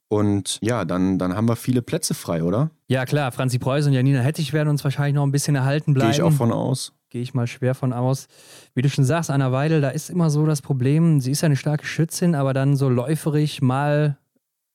Und 0.09 0.59
ja, 0.61 0.85
dann, 0.85 1.19
dann 1.19 1.35
haben 1.35 1.49
wir 1.49 1.57
viele 1.57 1.83
Plätze 1.83 2.15
frei, 2.15 2.45
oder? 2.45 2.71
Ja, 2.89 3.05
klar. 3.05 3.33
Franzi 3.33 3.59
Preuß 3.59 3.87
und 3.87 3.95
Janina 3.95 4.21
Hettich 4.21 4.53
werden 4.53 4.69
uns 4.69 4.85
wahrscheinlich 4.85 5.15
noch 5.15 5.25
ein 5.25 5.33
bisschen 5.33 5.57
erhalten 5.57 5.95
bleiben. 5.95 6.11
Gehe 6.13 6.19
ich 6.19 6.23
auch 6.23 6.33
von 6.33 6.53
aus 6.53 6.93
gehe 7.15 7.23
ich 7.23 7.33
mal 7.33 7.47
schwer 7.47 7.77
von 7.77 7.93
aus. 7.93 8.27
Wie 8.75 8.83
du 8.83 8.91
schon 8.91 9.05
sagst, 9.05 9.31
Anna 9.31 9.53
Weidel, 9.53 9.81
da 9.81 9.91
ist 9.91 10.11
immer 10.11 10.31
so 10.31 10.47
das 10.47 10.63
Problem, 10.63 11.21
sie 11.21 11.31
ist 11.31 11.43
ja 11.43 11.47
eine 11.47 11.55
starke 11.55 11.87
Schützin, 11.87 12.35
aber 12.35 12.53
dann 12.53 12.75
so 12.75 12.89
läuferig 12.89 13.63
mal 13.63 14.19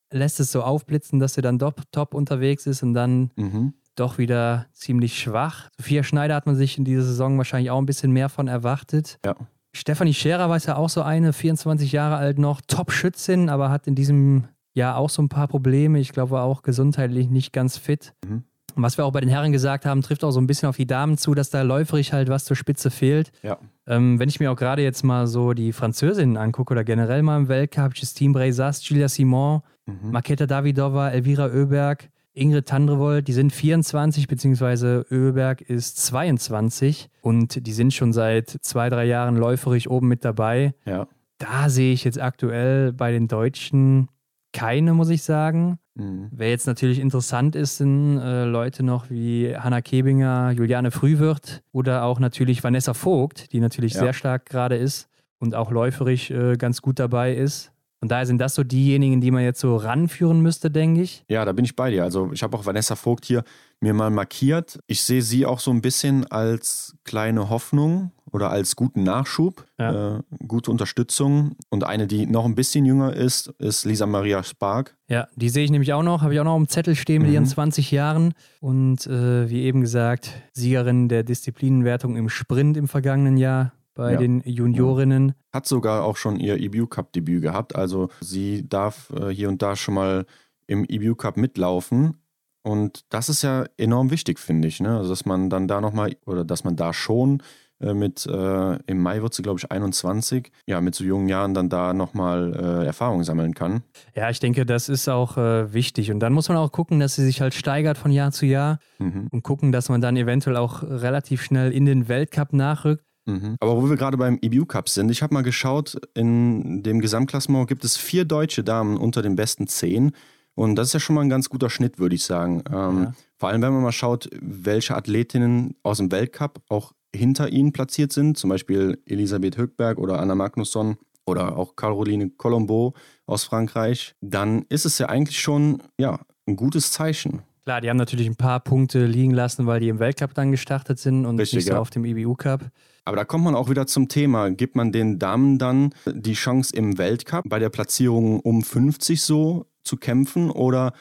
lässt 0.09 0.39
es 0.39 0.53
so 0.53 0.63
aufblitzen, 0.63 1.19
dass 1.19 1.33
sie 1.33 1.41
dann 1.41 1.59
doch 1.59 1.73
top 1.91 2.13
unterwegs 2.13 2.65
ist 2.65 2.81
und 2.81 2.93
dann 2.93 3.31
mhm. 3.35 3.73
doch 3.95 4.17
wieder 4.17 4.67
ziemlich 4.71 5.19
schwach. 5.19 5.67
Sophia 5.77 6.01
Schneider 6.01 6.33
hat 6.33 6.45
man 6.45 6.55
sich 6.55 6.77
in 6.77 6.85
dieser 6.85 7.03
Saison 7.03 7.37
wahrscheinlich 7.37 7.71
auch 7.71 7.77
ein 7.77 7.85
bisschen 7.85 8.13
mehr 8.13 8.29
von 8.29 8.47
erwartet. 8.47 9.19
Ja. 9.25 9.35
Stefanie 9.75 10.13
Scherer 10.13 10.49
war 10.49 10.57
ja 10.59 10.77
auch 10.77 10.89
so 10.89 11.01
eine, 11.01 11.33
24 11.33 11.91
Jahre 11.91 12.15
alt 12.15 12.39
noch, 12.39 12.61
Top-Schützin, 12.65 13.49
aber 13.49 13.69
hat 13.69 13.85
in 13.85 13.95
diesem 13.95 14.45
Jahr 14.73 14.95
auch 14.95 15.09
so 15.09 15.21
ein 15.21 15.27
paar 15.27 15.49
Probleme. 15.49 15.99
Ich 15.99 16.13
glaube, 16.13 16.31
war 16.31 16.45
auch 16.45 16.61
gesundheitlich 16.61 17.29
nicht 17.29 17.51
ganz 17.51 17.77
fit. 17.77 18.13
Mhm. 18.25 18.45
Und 18.75 18.83
was 18.83 18.97
wir 18.97 19.05
auch 19.05 19.11
bei 19.11 19.21
den 19.21 19.29
Herren 19.29 19.51
gesagt 19.51 19.85
haben, 19.85 20.01
trifft 20.01 20.23
auch 20.23 20.31
so 20.31 20.39
ein 20.39 20.47
bisschen 20.47 20.69
auf 20.69 20.77
die 20.77 20.87
Damen 20.87 21.17
zu, 21.17 21.33
dass 21.33 21.49
da 21.49 21.61
läuferig 21.61 22.13
halt 22.13 22.29
was 22.29 22.45
zur 22.45 22.55
Spitze 22.55 22.91
fehlt. 22.91 23.31
Ja. 23.43 23.57
Ähm, 23.87 24.19
wenn 24.19 24.29
ich 24.29 24.39
mir 24.39 24.51
auch 24.51 24.55
gerade 24.55 24.81
jetzt 24.81 25.03
mal 25.03 25.27
so 25.27 25.53
die 25.53 25.73
Französinnen 25.73 26.37
angucke 26.37 26.73
oder 26.73 26.83
generell 26.83 27.23
mal 27.23 27.37
im 27.37 27.47
Weltcup, 27.47 27.95
Justine 27.95 28.33
Breisas, 28.33 28.87
Julia 28.87 29.09
Simon, 29.09 29.61
mhm. 29.85 30.11
Marketa 30.11 30.45
Davidova, 30.45 31.09
Elvira 31.09 31.45
Oeberg, 31.47 32.09
Ingrid 32.33 32.67
Tandrevold, 32.67 33.27
die 33.27 33.33
sind 33.33 33.51
24, 33.51 34.27
beziehungsweise 34.27 35.05
Oeberg 35.11 35.61
ist 35.61 35.97
22 36.05 37.09
und 37.21 37.65
die 37.65 37.73
sind 37.73 37.93
schon 37.93 38.13
seit 38.13 38.49
zwei, 38.49 38.89
drei 38.89 39.05
Jahren 39.05 39.35
läuferig 39.35 39.89
oben 39.89 40.07
mit 40.07 40.23
dabei. 40.23 40.73
Ja. 40.85 41.07
Da 41.37 41.69
sehe 41.69 41.93
ich 41.93 42.03
jetzt 42.03 42.19
aktuell 42.19 42.93
bei 42.93 43.11
den 43.11 43.27
Deutschen 43.27 44.09
keine, 44.51 44.93
muss 44.93 45.09
ich 45.09 45.23
sagen. 45.23 45.79
Mhm. 45.95 46.29
Wer 46.31 46.49
jetzt 46.49 46.67
natürlich 46.67 46.99
interessant 46.99 47.55
ist, 47.55 47.77
sind 47.77 48.17
äh, 48.17 48.45
Leute 48.45 48.83
noch 48.83 49.09
wie 49.09 49.55
Hanna 49.55 49.81
Kebinger, 49.81 50.51
Juliane 50.51 50.91
Frühwirt 50.91 51.61
oder 51.71 52.03
auch 52.03 52.19
natürlich 52.19 52.63
Vanessa 52.63 52.93
Vogt, 52.93 53.51
die 53.53 53.59
natürlich 53.59 53.93
ja. 53.93 54.01
sehr 54.01 54.13
stark 54.13 54.45
gerade 54.45 54.75
ist 54.75 55.09
und 55.39 55.55
auch 55.55 55.71
läuferig 55.71 56.31
äh, 56.31 56.55
ganz 56.55 56.81
gut 56.81 56.99
dabei 56.99 57.35
ist. 57.35 57.71
Von 57.99 58.07
daher 58.07 58.25
sind 58.25 58.39
das 58.39 58.55
so 58.55 58.63
diejenigen, 58.63 59.19
die 59.19 59.29
man 59.29 59.43
jetzt 59.43 59.59
so 59.59 59.75
ranführen 59.75 60.39
müsste, 60.39 60.71
denke 60.71 61.01
ich. 61.01 61.25
Ja, 61.27 61.43
da 61.43 61.51
bin 61.51 61.65
ich 61.65 61.75
bei 61.75 61.91
dir. 61.91 62.03
Also 62.03 62.31
ich 62.31 62.43
habe 62.43 62.55
auch 62.57 62.65
Vanessa 62.65 62.95
Vogt 62.95 63.25
hier 63.25 63.43
mir 63.81 63.93
mal 63.93 64.09
markiert. 64.09 64.79
Ich 64.87 65.03
sehe 65.03 65.21
sie 65.21 65.45
auch 65.45 65.59
so 65.59 65.71
ein 65.71 65.81
bisschen 65.81 66.25
als 66.27 66.95
kleine 67.03 67.49
Hoffnung 67.49 68.11
oder 68.31 68.49
als 68.49 68.75
guten 68.75 69.03
Nachschub, 69.03 69.65
ja. 69.77 70.17
äh, 70.17 70.21
gute 70.47 70.71
Unterstützung. 70.71 71.55
Und 71.69 71.83
eine, 71.83 72.07
die 72.07 72.25
noch 72.25 72.45
ein 72.45 72.55
bisschen 72.55 72.85
jünger 72.85 73.13
ist, 73.13 73.47
ist 73.59 73.85
Lisa 73.85 74.05
Maria 74.05 74.43
Spark. 74.43 74.95
Ja, 75.07 75.27
die 75.35 75.49
sehe 75.49 75.63
ich 75.63 75.71
nämlich 75.71 75.93
auch 75.93 76.03
noch, 76.03 76.21
habe 76.21 76.33
ich 76.33 76.39
auch 76.39 76.45
noch 76.45 76.57
im 76.57 76.67
Zettel 76.67 76.95
stehen 76.95 77.21
mit 77.21 77.29
mhm. 77.29 77.35
ihren 77.35 77.45
20 77.45 77.91
Jahren. 77.91 78.33
Und 78.59 79.07
äh, 79.07 79.49
wie 79.49 79.63
eben 79.63 79.81
gesagt, 79.81 80.31
Siegerin 80.53 81.09
der 81.09 81.23
Disziplinenwertung 81.23 82.15
im 82.15 82.29
Sprint 82.29 82.77
im 82.77 82.87
vergangenen 82.87 83.37
Jahr 83.37 83.73
bei 83.95 84.13
ja. 84.13 84.17
den 84.17 84.41
Juniorinnen. 84.45 85.33
Hat 85.51 85.65
sogar 85.65 86.03
auch 86.03 86.15
schon 86.15 86.39
ihr 86.39 86.57
EBU 86.57 86.87
Cup 86.87 87.11
Debüt 87.11 87.41
gehabt. 87.41 87.75
Also 87.75 88.09
sie 88.21 88.67
darf 88.67 89.11
äh, 89.11 89.29
hier 89.29 89.49
und 89.49 89.61
da 89.61 89.75
schon 89.75 89.95
mal 89.95 90.25
im 90.67 90.85
EBU 90.85 91.15
Cup 91.15 91.35
mitlaufen. 91.35 92.15
Und 92.61 93.05
das 93.09 93.29
ist 93.29 93.41
ja 93.41 93.65
enorm 93.77 94.11
wichtig, 94.11 94.39
finde 94.39 94.67
ich. 94.67 94.79
Ne? 94.79 94.97
Also, 94.97 95.09
dass 95.09 95.25
man 95.25 95.49
dann 95.49 95.67
da 95.67 95.81
nochmal, 95.81 96.15
oder 96.25 96.45
dass 96.45 96.63
man 96.63 96.75
da 96.75 96.93
schon 96.93 97.41
äh, 97.81 97.93
mit, 97.93 98.25
äh, 98.25 98.75
im 98.87 99.01
Mai 99.01 99.21
wird 99.21 99.33
sie, 99.33 99.41
glaube 99.41 99.59
ich, 99.59 99.71
21, 99.71 100.51
ja, 100.65 100.81
mit 100.81 100.95
so 100.95 101.03
jungen 101.03 101.29
Jahren 101.29 101.53
dann 101.53 101.69
da 101.69 101.93
nochmal 101.93 102.53
äh, 102.53 102.85
Erfahrung 102.85 103.23
sammeln 103.23 103.53
kann. 103.53 103.83
Ja, 104.15 104.29
ich 104.29 104.39
denke, 104.39 104.65
das 104.65 104.89
ist 104.89 105.07
auch 105.07 105.37
äh, 105.37 105.73
wichtig. 105.73 106.11
Und 106.11 106.19
dann 106.19 106.33
muss 106.33 106.49
man 106.49 106.57
auch 106.57 106.71
gucken, 106.71 106.99
dass 106.99 107.15
sie 107.15 107.25
sich 107.25 107.41
halt 107.41 107.53
steigert 107.53 107.97
von 107.97 108.11
Jahr 108.11 108.31
zu 108.31 108.45
Jahr 108.45 108.79
mhm. 108.97 109.27
und 109.31 109.43
gucken, 109.43 109.71
dass 109.71 109.89
man 109.89 110.01
dann 110.01 110.17
eventuell 110.17 110.57
auch 110.57 110.83
relativ 110.83 111.41
schnell 111.41 111.71
in 111.71 111.85
den 111.85 112.07
Weltcup 112.07 112.53
nachrückt. 112.53 113.03
Mhm. 113.25 113.55
Aber 113.59 113.77
wo 113.77 113.89
wir 113.89 113.95
gerade 113.95 114.17
beim 114.17 114.39
EBU 114.41 114.65
Cup 114.65 114.89
sind, 114.89 115.09
ich 115.09 115.21
habe 115.21 115.33
mal 115.33 115.43
geschaut, 115.43 115.97
in 116.15 116.83
dem 116.83 116.99
Gesamtklassement 116.99 117.67
gibt 117.67 117.83
es 117.85 117.97
vier 117.97 118.25
deutsche 118.25 118.63
Damen 118.63 118.97
unter 118.97 119.21
den 119.21 119.35
besten 119.35 119.67
zehn. 119.67 120.11
Und 120.55 120.75
das 120.75 120.87
ist 120.87 120.93
ja 120.93 120.99
schon 120.99 121.15
mal 121.15 121.21
ein 121.21 121.29
ganz 121.29 121.49
guter 121.49 121.69
Schnitt, 121.69 121.99
würde 121.99 122.15
ich 122.15 122.23
sagen. 122.23 122.63
Ähm, 122.69 123.03
ja. 123.03 123.13
Vor 123.37 123.49
allem, 123.49 123.61
wenn 123.61 123.71
man 123.71 123.83
mal 123.83 123.93
schaut, 123.93 124.29
welche 124.41 124.95
Athletinnen 124.95 125.75
aus 125.83 125.99
dem 125.99 126.11
Weltcup 126.11 126.61
auch 126.67 126.91
hinter 127.15 127.49
ihnen 127.49 127.73
platziert 127.73 128.13
sind, 128.13 128.37
zum 128.37 128.49
Beispiel 128.49 129.01
Elisabeth 129.05 129.57
Höckberg 129.57 129.97
oder 129.97 130.19
Anna 130.19 130.35
Magnusson 130.35 130.97
oder 131.25 131.57
auch 131.57 131.75
Caroline 131.75 132.31
Colombo 132.31 132.93
aus 133.25 133.43
Frankreich, 133.43 134.15
dann 134.21 134.65
ist 134.69 134.85
es 134.85 134.97
ja 134.97 135.07
eigentlich 135.07 135.39
schon 135.39 135.81
ja, 135.99 136.19
ein 136.47 136.55
gutes 136.55 136.91
Zeichen. 136.91 137.43
Klar, 137.65 137.81
die 137.81 137.89
haben 137.89 137.97
natürlich 137.97 138.25
ein 138.25 138.35
paar 138.35 138.59
Punkte 138.61 139.05
liegen 139.05 139.33
lassen, 139.33 139.67
weil 139.67 139.79
die 139.79 139.89
im 139.89 139.99
Weltcup 139.99 140.33
dann 140.33 140.51
gestartet 140.51 140.97
sind 140.97 141.25
und 141.25 141.39
Richtig, 141.39 141.57
nicht 141.57 141.65
so 141.67 141.73
ja. 141.73 141.79
auf 141.79 141.91
dem 141.91 142.03
IBU 142.03 142.35
Cup. 142.35 142.71
Aber 143.05 143.15
da 143.15 143.25
kommt 143.25 143.43
man 143.43 143.55
auch 143.55 143.69
wieder 143.69 143.85
zum 143.85 144.07
Thema. 144.07 144.49
Gibt 144.49 144.75
man 144.75 144.91
den 144.91 145.19
Damen 145.19 145.59
dann 145.59 145.93
die 146.05 146.33
Chance 146.33 146.75
im 146.75 146.97
Weltcup 146.97 147.43
bei 147.47 147.59
der 147.59 147.69
Platzierung 147.69 148.39
um 148.39 148.63
50 148.63 149.21
so 149.21 149.67
zu 149.83 149.97
kämpfen 149.97 150.49
oder 150.49 150.93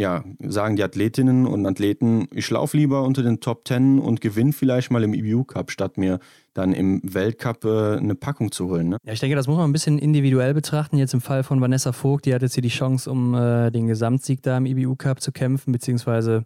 ja, 0.00 0.24
sagen 0.40 0.76
die 0.76 0.82
Athletinnen 0.82 1.46
und 1.46 1.66
Athleten, 1.66 2.26
ich 2.32 2.50
laufe 2.50 2.76
lieber 2.76 3.02
unter 3.02 3.22
den 3.22 3.40
Top 3.40 3.64
Ten 3.64 3.98
und 3.98 4.20
gewinne 4.20 4.52
vielleicht 4.52 4.90
mal 4.90 5.02
im 5.02 5.14
EBU 5.14 5.44
Cup, 5.44 5.70
statt 5.70 5.98
mir 5.98 6.18
dann 6.54 6.72
im 6.72 7.00
Weltcup 7.04 7.64
äh, 7.64 7.96
eine 7.96 8.14
Packung 8.14 8.52
zu 8.52 8.68
holen. 8.68 8.90
Ne? 8.90 8.96
Ja, 9.04 9.12
ich 9.12 9.20
denke, 9.20 9.36
das 9.36 9.46
muss 9.46 9.56
man 9.56 9.68
ein 9.68 9.72
bisschen 9.72 9.98
individuell 9.98 10.54
betrachten. 10.54 10.96
Jetzt 10.96 11.14
im 11.14 11.20
Fall 11.20 11.42
von 11.44 11.60
Vanessa 11.60 11.92
Vogt, 11.92 12.26
die 12.26 12.34
hat 12.34 12.42
jetzt 12.42 12.54
hier 12.54 12.62
die 12.62 12.68
Chance, 12.68 13.10
um 13.10 13.34
äh, 13.34 13.70
den 13.70 13.86
Gesamtsieg 13.86 14.42
da 14.42 14.56
im 14.56 14.66
EBU 14.66 14.96
Cup 14.96 15.20
zu 15.20 15.30
kämpfen, 15.30 15.72
beziehungsweise 15.72 16.44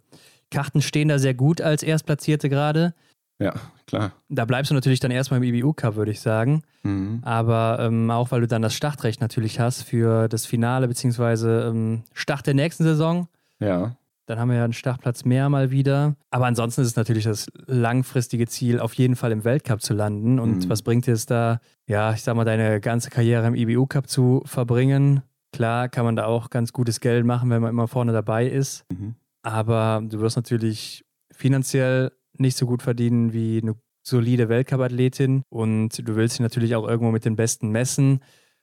Karten 0.50 0.82
stehen 0.82 1.08
da 1.08 1.18
sehr 1.18 1.34
gut 1.34 1.60
als 1.60 1.82
Erstplatzierte 1.82 2.48
gerade. 2.48 2.94
Ja, 3.38 3.54
klar. 3.86 4.12
Da 4.28 4.44
bleibst 4.44 4.70
du 4.70 4.74
natürlich 4.74 5.00
dann 5.00 5.10
erstmal 5.10 5.42
im 5.42 5.54
EBU 5.54 5.72
Cup, 5.74 5.96
würde 5.96 6.10
ich 6.10 6.20
sagen. 6.20 6.62
Mhm. 6.82 7.20
Aber 7.22 7.78
ähm, 7.80 8.10
auch 8.10 8.30
weil 8.30 8.40
du 8.40 8.46
dann 8.46 8.62
das 8.62 8.74
Startrecht 8.74 9.20
natürlich 9.20 9.60
hast 9.60 9.82
für 9.82 10.28
das 10.28 10.46
Finale, 10.46 10.88
beziehungsweise 10.88 11.70
ähm, 11.70 12.02
Start 12.14 12.46
der 12.46 12.54
nächsten 12.54 12.84
Saison. 12.84 13.28
Ja. 13.60 13.96
Dann 14.26 14.40
haben 14.40 14.48
wir 14.50 14.56
ja 14.56 14.64
einen 14.64 14.72
Startplatz 14.72 15.24
mehr 15.24 15.48
mal 15.48 15.70
wieder. 15.70 16.16
Aber 16.30 16.46
ansonsten 16.46 16.80
ist 16.80 16.88
es 16.88 16.96
natürlich 16.96 17.24
das 17.24 17.48
langfristige 17.66 18.46
Ziel, 18.48 18.80
auf 18.80 18.94
jeden 18.94 19.14
Fall 19.14 19.30
im 19.30 19.44
Weltcup 19.44 19.80
zu 19.80 19.94
landen. 19.94 20.40
Und 20.40 20.64
mhm. 20.64 20.68
was 20.68 20.82
bringt 20.82 21.06
dir 21.06 21.14
es 21.14 21.26
da, 21.26 21.60
ja, 21.86 22.12
ich 22.12 22.22
sag 22.22 22.34
mal, 22.34 22.44
deine 22.44 22.80
ganze 22.80 23.10
Karriere 23.10 23.46
im 23.46 23.54
EBU 23.54 23.86
Cup 23.86 24.08
zu 24.08 24.42
verbringen? 24.44 25.22
Klar 25.52 25.88
kann 25.88 26.04
man 26.04 26.16
da 26.16 26.26
auch 26.26 26.50
ganz 26.50 26.72
gutes 26.72 27.00
Geld 27.00 27.24
machen, 27.24 27.50
wenn 27.50 27.62
man 27.62 27.70
immer 27.70 27.86
vorne 27.86 28.12
dabei 28.12 28.46
ist. 28.46 28.84
Mhm. 28.90 29.14
Aber 29.42 30.02
du 30.04 30.18
wirst 30.18 30.36
natürlich 30.36 31.04
finanziell 31.30 32.10
nicht 32.36 32.56
so 32.56 32.66
gut 32.66 32.82
verdienen 32.82 33.32
wie 33.32 33.60
eine 33.62 33.76
solide 34.02 34.48
Weltcup-Athletin. 34.48 35.42
Und 35.48 36.06
du 36.06 36.16
willst 36.16 36.34
dich 36.34 36.40
natürlich 36.40 36.74
auch 36.74 36.86
irgendwo 36.86 37.12
mit 37.12 37.24
den 37.24 37.36
Besten 37.36 37.70
messen. 37.70 38.20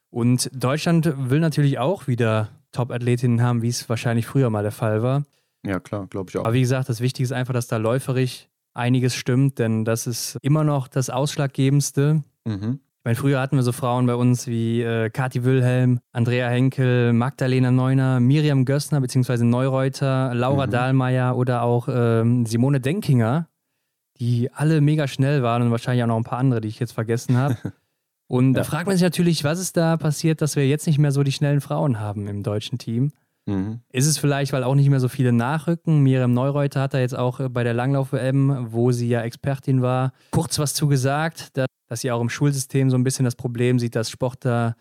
Und 0.09 0.49
Deutschland 0.53 1.13
will 1.29 1.39
natürlich 1.39 1.79
auch 1.79 2.07
wieder 2.07 2.49
Top-Athletinnen 2.73 3.41
haben, 3.41 3.61
wie 3.61 3.69
es 3.69 3.87
wahrscheinlich 3.87 4.25
früher 4.25 4.49
mal 4.49 4.63
der 4.63 4.71
Fall 4.71 5.01
war. 5.01 5.23
Ja, 5.65 5.79
klar, 5.79 6.07
glaube 6.07 6.29
ich 6.29 6.37
auch. 6.37 6.43
Aber 6.43 6.53
wie 6.53 6.61
gesagt, 6.61 6.89
das 6.89 6.99
Wichtige 6.99 7.23
ist 7.23 7.31
einfach, 7.31 7.53
dass 7.53 7.67
da 7.67 7.77
läuferisch 7.77 8.49
einiges 8.73 9.15
stimmt, 9.15 9.59
denn 9.59 9.85
das 9.85 10.07
ist 10.07 10.37
immer 10.41 10.63
noch 10.63 10.87
das 10.87 11.09
Ausschlaggebendste. 11.09 12.23
Mhm. 12.45 12.79
Ich 13.03 13.05
meine, 13.05 13.15
früher 13.15 13.41
hatten 13.41 13.57
wir 13.57 13.63
so 13.63 13.73
Frauen 13.73 14.05
bei 14.05 14.15
uns 14.15 14.47
wie 14.47 14.81
äh, 14.81 15.09
Kathi 15.09 15.43
Wilhelm, 15.43 15.99
Andrea 16.13 16.47
Henkel, 16.47 17.11
Magdalena 17.13 17.69
Neuner, 17.69 18.19
Miriam 18.19 18.65
Gössner 18.65 19.01
bzw. 19.01 19.43
Neureuter, 19.43 20.33
Laura 20.33 20.67
mhm. 20.67 20.71
Dahlmeier 20.71 21.35
oder 21.35 21.63
auch 21.63 21.89
ähm, 21.91 22.45
Simone 22.45 22.79
Denkinger, 22.79 23.49
die 24.19 24.51
alle 24.53 24.79
mega 24.79 25.07
schnell 25.07 25.43
waren 25.43 25.63
und 25.63 25.71
wahrscheinlich 25.71 26.03
auch 26.03 26.07
noch 26.07 26.17
ein 26.17 26.23
paar 26.23 26.39
andere, 26.39 26.61
die 26.61 26.69
ich 26.69 26.79
jetzt 26.79 26.93
vergessen 26.93 27.37
habe. 27.37 27.57
Und 28.27 28.53
ja. 28.53 28.61
da 28.61 28.63
fragt 28.63 28.87
man 28.87 28.95
sich 28.95 29.03
natürlich, 29.03 29.43
was 29.43 29.59
ist 29.59 29.77
da 29.77 29.97
passiert, 29.97 30.41
dass 30.41 30.55
wir 30.55 30.67
jetzt 30.67 30.87
nicht 30.87 30.97
mehr 30.97 31.11
so 31.11 31.23
die 31.23 31.31
schnellen 31.31 31.61
Frauen 31.61 31.99
haben 31.99 32.27
im 32.27 32.43
deutschen 32.43 32.77
Team? 32.77 33.11
Mhm. 33.45 33.81
Ist 33.91 34.07
es 34.07 34.17
vielleicht, 34.17 34.53
weil 34.53 34.63
auch 34.63 34.75
nicht 34.75 34.89
mehr 34.89 34.99
so 34.99 35.09
viele 35.09 35.33
nachrücken? 35.33 36.01
Miriam 36.01 36.33
Neureuter 36.33 36.81
hat 36.81 36.93
da 36.93 36.99
jetzt 36.99 37.15
auch 37.15 37.39
äh, 37.39 37.49
bei 37.49 37.63
der 37.63 37.73
Langlauf-WM, 37.73 38.67
wo 38.71 38.91
sie 38.91 39.09
ja 39.09 39.21
Expertin 39.21 39.81
war, 39.81 40.13
kurz 40.31 40.59
was 40.59 40.73
zugesagt, 40.73 41.51
dass 41.57 42.01
sie 42.01 42.11
auch 42.11 42.21
im 42.21 42.29
Schulsystem 42.29 42.89
so 42.89 42.97
ein 42.97 43.03
bisschen 43.03 43.25
das 43.25 43.35
Problem 43.35 43.79
sieht, 43.79 43.95
dass 43.95 44.09
Sport 44.09 44.45
da 44.45 44.75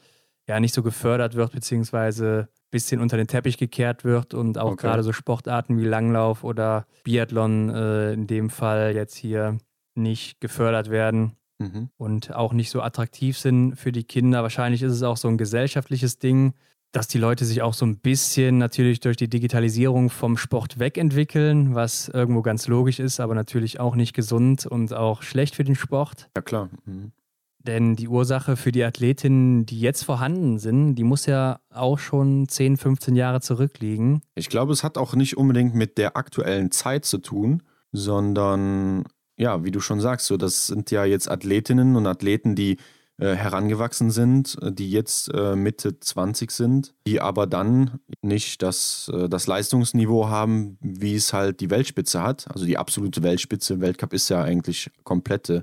ja 0.48 0.60
nicht 0.60 0.74
so 0.74 0.82
gefördert 0.82 1.34
wird, 1.34 1.52
beziehungsweise 1.52 2.48
ein 2.48 2.70
bisschen 2.70 3.00
unter 3.00 3.16
den 3.16 3.26
Teppich 3.26 3.58
gekehrt 3.58 4.04
wird 4.04 4.34
und 4.34 4.58
auch 4.58 4.72
okay. 4.72 4.86
gerade 4.86 5.02
so 5.02 5.12
Sportarten 5.12 5.78
wie 5.78 5.84
Langlauf 5.84 6.44
oder 6.44 6.86
Biathlon 7.04 7.70
äh, 7.70 8.12
in 8.12 8.26
dem 8.26 8.50
Fall 8.50 8.94
jetzt 8.94 9.16
hier 9.16 9.58
nicht 9.94 10.40
gefördert 10.40 10.88
werden 10.88 11.36
mhm. 11.62 11.88
und 11.96 12.34
auch 12.34 12.52
nicht 12.52 12.70
so 12.70 12.82
attraktiv 12.82 13.38
sind 13.38 13.76
für 13.76 13.92
die 13.92 14.04
Kinder. 14.04 14.42
Wahrscheinlich 14.42 14.82
ist 14.82 14.92
es 14.92 15.02
auch 15.02 15.16
so 15.16 15.28
ein 15.28 15.38
gesellschaftliches 15.38 16.18
Ding, 16.18 16.54
dass 16.92 17.08
die 17.08 17.18
Leute 17.18 17.44
sich 17.44 17.62
auch 17.62 17.74
so 17.74 17.86
ein 17.86 17.98
bisschen 17.98 18.58
natürlich 18.58 19.00
durch 19.00 19.16
die 19.16 19.28
Digitalisierung 19.28 20.10
vom 20.10 20.36
Sport 20.36 20.78
wegentwickeln, 20.78 21.74
was 21.74 22.08
irgendwo 22.08 22.42
ganz 22.42 22.68
logisch 22.68 23.00
ist, 23.00 23.18
aber 23.18 23.34
natürlich 23.34 23.80
auch 23.80 23.96
nicht 23.96 24.12
gesund 24.14 24.66
und 24.66 24.92
auch 24.92 25.22
schlecht 25.22 25.56
für 25.56 25.64
den 25.64 25.74
Sport. 25.74 26.28
Ja, 26.36 26.42
klar. 26.42 26.68
Mhm. 26.84 27.12
Denn 27.58 27.94
die 27.94 28.08
Ursache 28.08 28.56
für 28.56 28.72
die 28.72 28.82
Athletinnen, 28.82 29.66
die 29.66 29.80
jetzt 29.80 30.02
vorhanden 30.04 30.58
sind, 30.58 30.96
die 30.96 31.04
muss 31.04 31.26
ja 31.26 31.60
auch 31.70 31.98
schon 31.98 32.48
10, 32.48 32.76
15 32.76 33.14
Jahre 33.14 33.40
zurückliegen. 33.40 34.20
Ich 34.34 34.48
glaube, 34.48 34.72
es 34.72 34.82
hat 34.82 34.98
auch 34.98 35.14
nicht 35.14 35.36
unbedingt 35.36 35.74
mit 35.74 35.96
der 35.96 36.16
aktuellen 36.16 36.72
Zeit 36.72 37.04
zu 37.04 37.18
tun, 37.18 37.62
sondern 37.92 39.04
ja, 39.36 39.64
wie 39.64 39.70
du 39.70 39.80
schon 39.80 40.00
sagst, 40.00 40.26
so 40.26 40.36
das 40.36 40.66
sind 40.66 40.90
ja 40.90 41.04
jetzt 41.04 41.30
Athletinnen 41.30 41.96
und 41.96 42.06
Athleten, 42.06 42.54
die 42.54 42.76
äh, 43.18 43.34
herangewachsen 43.34 44.10
sind, 44.10 44.56
äh, 44.62 44.72
die 44.72 44.90
jetzt 44.90 45.32
äh, 45.34 45.54
Mitte 45.54 46.00
20 46.00 46.50
sind, 46.50 46.94
die 47.06 47.20
aber 47.20 47.46
dann 47.46 48.00
nicht 48.22 48.62
das, 48.62 49.10
äh, 49.14 49.28
das 49.28 49.46
Leistungsniveau 49.46 50.28
haben, 50.28 50.78
wie 50.80 51.14
es 51.14 51.32
halt 51.32 51.60
die 51.60 51.70
Weltspitze 51.70 52.22
hat. 52.22 52.50
Also 52.50 52.64
die 52.64 52.78
absolute 52.78 53.22
Weltspitze. 53.22 53.80
Weltcup 53.80 54.12
ist 54.12 54.28
ja 54.28 54.42
eigentlich 54.42 54.90
komplette 55.04 55.62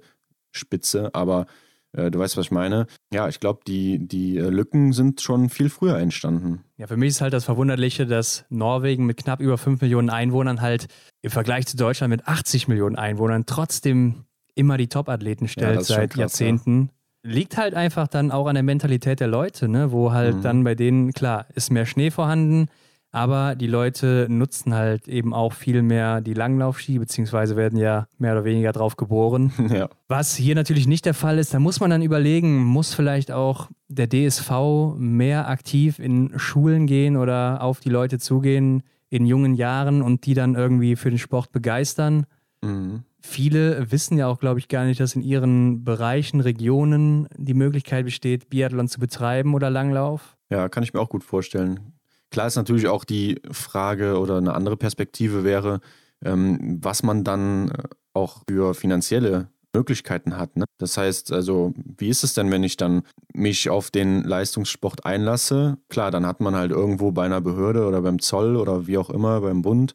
Spitze, 0.51 1.13
aber 1.13 1.47
äh, 1.93 2.11
du 2.11 2.19
weißt, 2.19 2.37
was 2.37 2.45
ich 2.45 2.51
meine. 2.51 2.87
Ja, 3.13 3.27
ich 3.27 3.39
glaube, 3.39 3.61
die, 3.65 3.99
die 3.99 4.37
äh, 4.37 4.49
Lücken 4.49 4.93
sind 4.93 5.21
schon 5.21 5.49
viel 5.49 5.69
früher 5.69 5.97
entstanden. 5.97 6.63
Ja, 6.77 6.87
für 6.87 6.97
mich 6.97 7.09
ist 7.09 7.21
halt 7.21 7.33
das 7.33 7.45
Verwunderliche, 7.45 8.05
dass 8.05 8.45
Norwegen 8.49 9.05
mit 9.05 9.17
knapp 9.17 9.39
über 9.39 9.57
5 9.57 9.81
Millionen 9.81 10.09
Einwohnern 10.09 10.61
halt 10.61 10.87
im 11.21 11.31
Vergleich 11.31 11.67
zu 11.67 11.77
Deutschland 11.77 12.11
mit 12.11 12.27
80 12.27 12.67
Millionen 12.67 12.95
Einwohnern 12.95 13.45
trotzdem 13.45 14.25
immer 14.55 14.77
die 14.77 14.87
Top-Athleten 14.87 15.47
stellt 15.47 15.75
ja, 15.75 15.81
seit 15.81 16.11
krass, 16.11 16.19
Jahrzehnten. 16.19 16.91
Ja. 17.23 17.31
Liegt 17.31 17.57
halt 17.57 17.73
einfach 17.73 18.07
dann 18.07 18.31
auch 18.31 18.47
an 18.47 18.55
der 18.55 18.63
Mentalität 18.63 19.19
der 19.19 19.27
Leute, 19.27 19.67
ne? 19.67 19.91
wo 19.91 20.11
halt 20.11 20.37
mhm. 20.37 20.41
dann 20.41 20.63
bei 20.63 20.75
denen, 20.75 21.11
klar, 21.11 21.47
ist 21.53 21.71
mehr 21.71 21.85
Schnee 21.85 22.11
vorhanden, 22.11 22.67
aber 23.11 23.55
die 23.55 23.67
Leute 23.67 24.27
nutzen 24.29 24.73
halt 24.73 25.07
eben 25.07 25.33
auch 25.33 25.53
viel 25.53 25.81
mehr 25.81 26.21
die 26.21 26.33
Langlaufski, 26.33 26.99
beziehungsweise 26.99 27.55
werden 27.55 27.79
ja 27.79 28.07
mehr 28.17 28.33
oder 28.33 28.45
weniger 28.45 28.71
drauf 28.71 28.97
geboren. 28.97 29.51
Ja. 29.69 29.87
Was 30.07 30.35
hier 30.35 30.55
natürlich 30.55 30.87
nicht 30.87 31.05
der 31.05 31.13
Fall 31.13 31.37
ist, 31.37 31.53
da 31.53 31.59
muss 31.59 31.79
man 31.79 31.91
dann 31.91 32.01
überlegen, 32.01 32.63
muss 32.63 32.93
vielleicht 32.93 33.31
auch 33.31 33.69
der 33.87 34.09
DSV 34.09 34.95
mehr 34.97 35.47
aktiv 35.47 35.99
in 35.99 36.33
Schulen 36.37 36.87
gehen 36.87 37.15
oder 37.17 37.61
auf 37.61 37.79
die 37.79 37.89
Leute 37.89 38.17
zugehen 38.17 38.81
in 39.09 39.27
jungen 39.27 39.53
Jahren 39.53 40.01
und 40.01 40.25
die 40.25 40.33
dann 40.33 40.55
irgendwie 40.55 40.95
für 40.95 41.09
den 41.09 41.19
Sport 41.19 41.51
begeistern. 41.51 42.25
Mhm. 42.63 43.03
Viele 43.21 43.91
wissen 43.91 44.17
ja 44.17 44.27
auch, 44.27 44.39
glaube 44.39 44.59
ich, 44.59 44.69
gar 44.69 44.85
nicht, 44.85 44.99
dass 44.99 45.15
in 45.15 45.21
ihren 45.21 45.83
Bereichen, 45.83 46.39
Regionen 46.39 47.27
die 47.37 47.53
Möglichkeit 47.53 48.05
besteht, 48.05 48.49
Biathlon 48.49 48.87
zu 48.87 48.99
betreiben 48.99 49.53
oder 49.53 49.69
Langlauf. 49.69 50.37
Ja, 50.49 50.67
kann 50.69 50.83
ich 50.83 50.93
mir 50.93 50.99
auch 50.99 51.09
gut 51.09 51.23
vorstellen. 51.23 51.93
Klar 52.31 52.47
ist 52.47 52.55
natürlich 52.55 52.87
auch 52.87 53.03
die 53.03 53.41
Frage 53.51 54.19
oder 54.19 54.37
eine 54.37 54.53
andere 54.53 54.77
Perspektive 54.77 55.43
wäre, 55.43 55.81
ähm, 56.23 56.79
was 56.81 57.03
man 57.03 57.23
dann 57.23 57.69
äh, 57.69 57.83
auch 58.13 58.43
für 58.47 58.73
finanzielle 58.73 59.49
Möglichkeiten 59.73 60.37
hat. 60.37 60.57
Ne? 60.57 60.65
Das 60.77 60.97
heißt, 60.97 61.31
also, 61.31 61.73
wie 61.97 62.09
ist 62.09 62.23
es 62.23 62.33
denn, 62.33 62.51
wenn 62.51 62.63
ich 62.63 62.77
dann 62.77 63.03
mich 63.33 63.69
auf 63.69 63.91
den 63.91 64.23
Leistungssport 64.23 65.05
einlasse? 65.05 65.77
Klar, 65.89 66.11
dann 66.11 66.25
hat 66.25 66.41
man 66.41 66.55
halt 66.55 66.71
irgendwo 66.71 67.11
bei 67.11 67.25
einer 67.25 67.41
Behörde 67.41 67.85
oder 67.85 68.01
beim 68.01 68.19
Zoll 68.19 68.55
oder 68.55 68.87
wie 68.87 68.97
auch 68.97 69.09
immer, 69.09 69.41
beim 69.41 69.61
Bund 69.61 69.93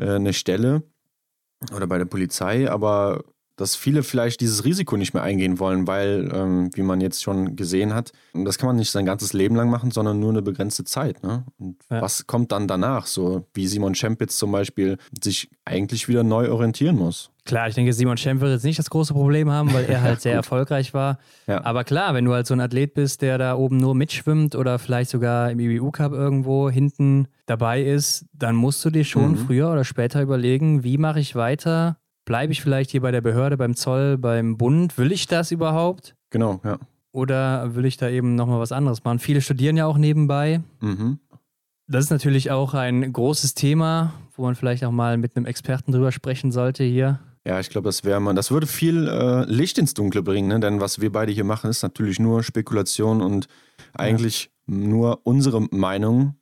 äh, 0.00 0.10
eine 0.10 0.32
Stelle 0.32 0.82
oder 1.74 1.86
bei 1.86 1.98
der 1.98 2.04
Polizei, 2.04 2.70
aber 2.70 3.24
dass 3.58 3.74
viele 3.76 4.02
vielleicht 4.02 4.40
dieses 4.40 4.64
Risiko 4.64 4.96
nicht 4.96 5.12
mehr 5.14 5.22
eingehen 5.22 5.58
wollen, 5.58 5.86
weil, 5.86 6.30
ähm, 6.32 6.70
wie 6.74 6.82
man 6.82 7.00
jetzt 7.00 7.22
schon 7.22 7.56
gesehen 7.56 7.92
hat, 7.92 8.12
das 8.32 8.56
kann 8.56 8.68
man 8.68 8.76
nicht 8.76 8.90
sein 8.90 9.04
ganzes 9.04 9.32
Leben 9.32 9.56
lang 9.56 9.68
machen, 9.68 9.90
sondern 9.90 10.20
nur 10.20 10.30
eine 10.30 10.42
begrenzte 10.42 10.84
Zeit. 10.84 11.22
Ne? 11.22 11.44
Und 11.58 11.76
ja. 11.90 12.00
was 12.00 12.26
kommt 12.26 12.52
dann 12.52 12.68
danach? 12.68 13.06
So 13.06 13.46
wie 13.54 13.66
Simon 13.66 13.94
Schempitz 13.94 14.38
zum 14.38 14.52
Beispiel 14.52 14.96
sich 15.22 15.50
eigentlich 15.64 16.08
wieder 16.08 16.22
neu 16.22 16.50
orientieren 16.50 16.96
muss. 16.96 17.30
Klar, 17.44 17.66
ich 17.66 17.74
denke, 17.74 17.94
Simon 17.94 18.18
Schemp 18.18 18.42
wird 18.42 18.52
jetzt 18.52 18.64
nicht 18.64 18.78
das 18.78 18.90
große 18.90 19.14
Problem 19.14 19.50
haben, 19.50 19.72
weil 19.72 19.86
er 19.86 20.02
halt 20.02 20.20
sehr 20.22 20.34
erfolgreich 20.34 20.92
war. 20.94 21.18
Ja. 21.46 21.64
Aber 21.64 21.82
klar, 21.82 22.14
wenn 22.14 22.26
du 22.26 22.34
halt 22.34 22.46
so 22.46 22.54
ein 22.54 22.60
Athlet 22.60 22.94
bist, 22.94 23.22
der 23.22 23.38
da 23.38 23.56
oben 23.56 23.78
nur 23.78 23.94
mitschwimmt 23.94 24.54
oder 24.54 24.78
vielleicht 24.78 25.10
sogar 25.10 25.50
im 25.50 25.58
IBU-Cup 25.58 26.12
irgendwo 26.12 26.70
hinten 26.70 27.26
dabei 27.46 27.82
ist, 27.82 28.26
dann 28.34 28.54
musst 28.54 28.84
du 28.84 28.90
dir 28.90 29.04
schon 29.04 29.32
mhm. 29.32 29.36
früher 29.38 29.72
oder 29.72 29.84
später 29.84 30.20
überlegen, 30.22 30.84
wie 30.84 30.98
mache 30.98 31.20
ich 31.20 31.34
weiter? 31.34 31.96
Bleibe 32.28 32.52
ich 32.52 32.60
vielleicht 32.60 32.90
hier 32.90 33.00
bei 33.00 33.10
der 33.10 33.22
Behörde, 33.22 33.56
beim 33.56 33.74
Zoll, 33.74 34.18
beim 34.18 34.58
Bund? 34.58 34.98
Will 34.98 35.12
ich 35.12 35.28
das 35.28 35.50
überhaupt? 35.50 36.14
Genau, 36.28 36.60
ja. 36.62 36.78
Oder 37.10 37.74
will 37.74 37.86
ich 37.86 37.96
da 37.96 38.10
eben 38.10 38.34
nochmal 38.34 38.60
was 38.60 38.70
anderes 38.70 39.02
machen? 39.02 39.18
Viele 39.18 39.40
studieren 39.40 39.78
ja 39.78 39.86
auch 39.86 39.96
nebenbei. 39.96 40.60
Mhm. 40.80 41.20
Das 41.86 42.04
ist 42.04 42.10
natürlich 42.10 42.50
auch 42.50 42.74
ein 42.74 43.14
großes 43.14 43.54
Thema, 43.54 44.12
wo 44.36 44.42
man 44.42 44.56
vielleicht 44.56 44.84
auch 44.84 44.90
mal 44.90 45.16
mit 45.16 45.38
einem 45.38 45.46
Experten 45.46 45.90
drüber 45.90 46.12
sprechen 46.12 46.52
sollte 46.52 46.84
hier. 46.84 47.18
Ja, 47.46 47.60
ich 47.60 47.70
glaube, 47.70 47.88
das 47.88 48.04
wäre 48.04 48.20
man, 48.20 48.36
das 48.36 48.50
würde 48.50 48.66
viel 48.66 49.08
äh, 49.08 49.44
Licht 49.50 49.78
ins 49.78 49.94
Dunkle 49.94 50.22
bringen, 50.22 50.48
ne? 50.48 50.60
denn 50.60 50.82
was 50.82 51.00
wir 51.00 51.10
beide 51.10 51.32
hier 51.32 51.44
machen, 51.44 51.70
ist 51.70 51.82
natürlich 51.82 52.20
nur 52.20 52.42
Spekulation 52.42 53.22
und 53.22 53.46
eigentlich 53.94 54.50
ja. 54.66 54.74
nur 54.76 55.26
unsere 55.26 55.62
Meinung. 55.70 56.34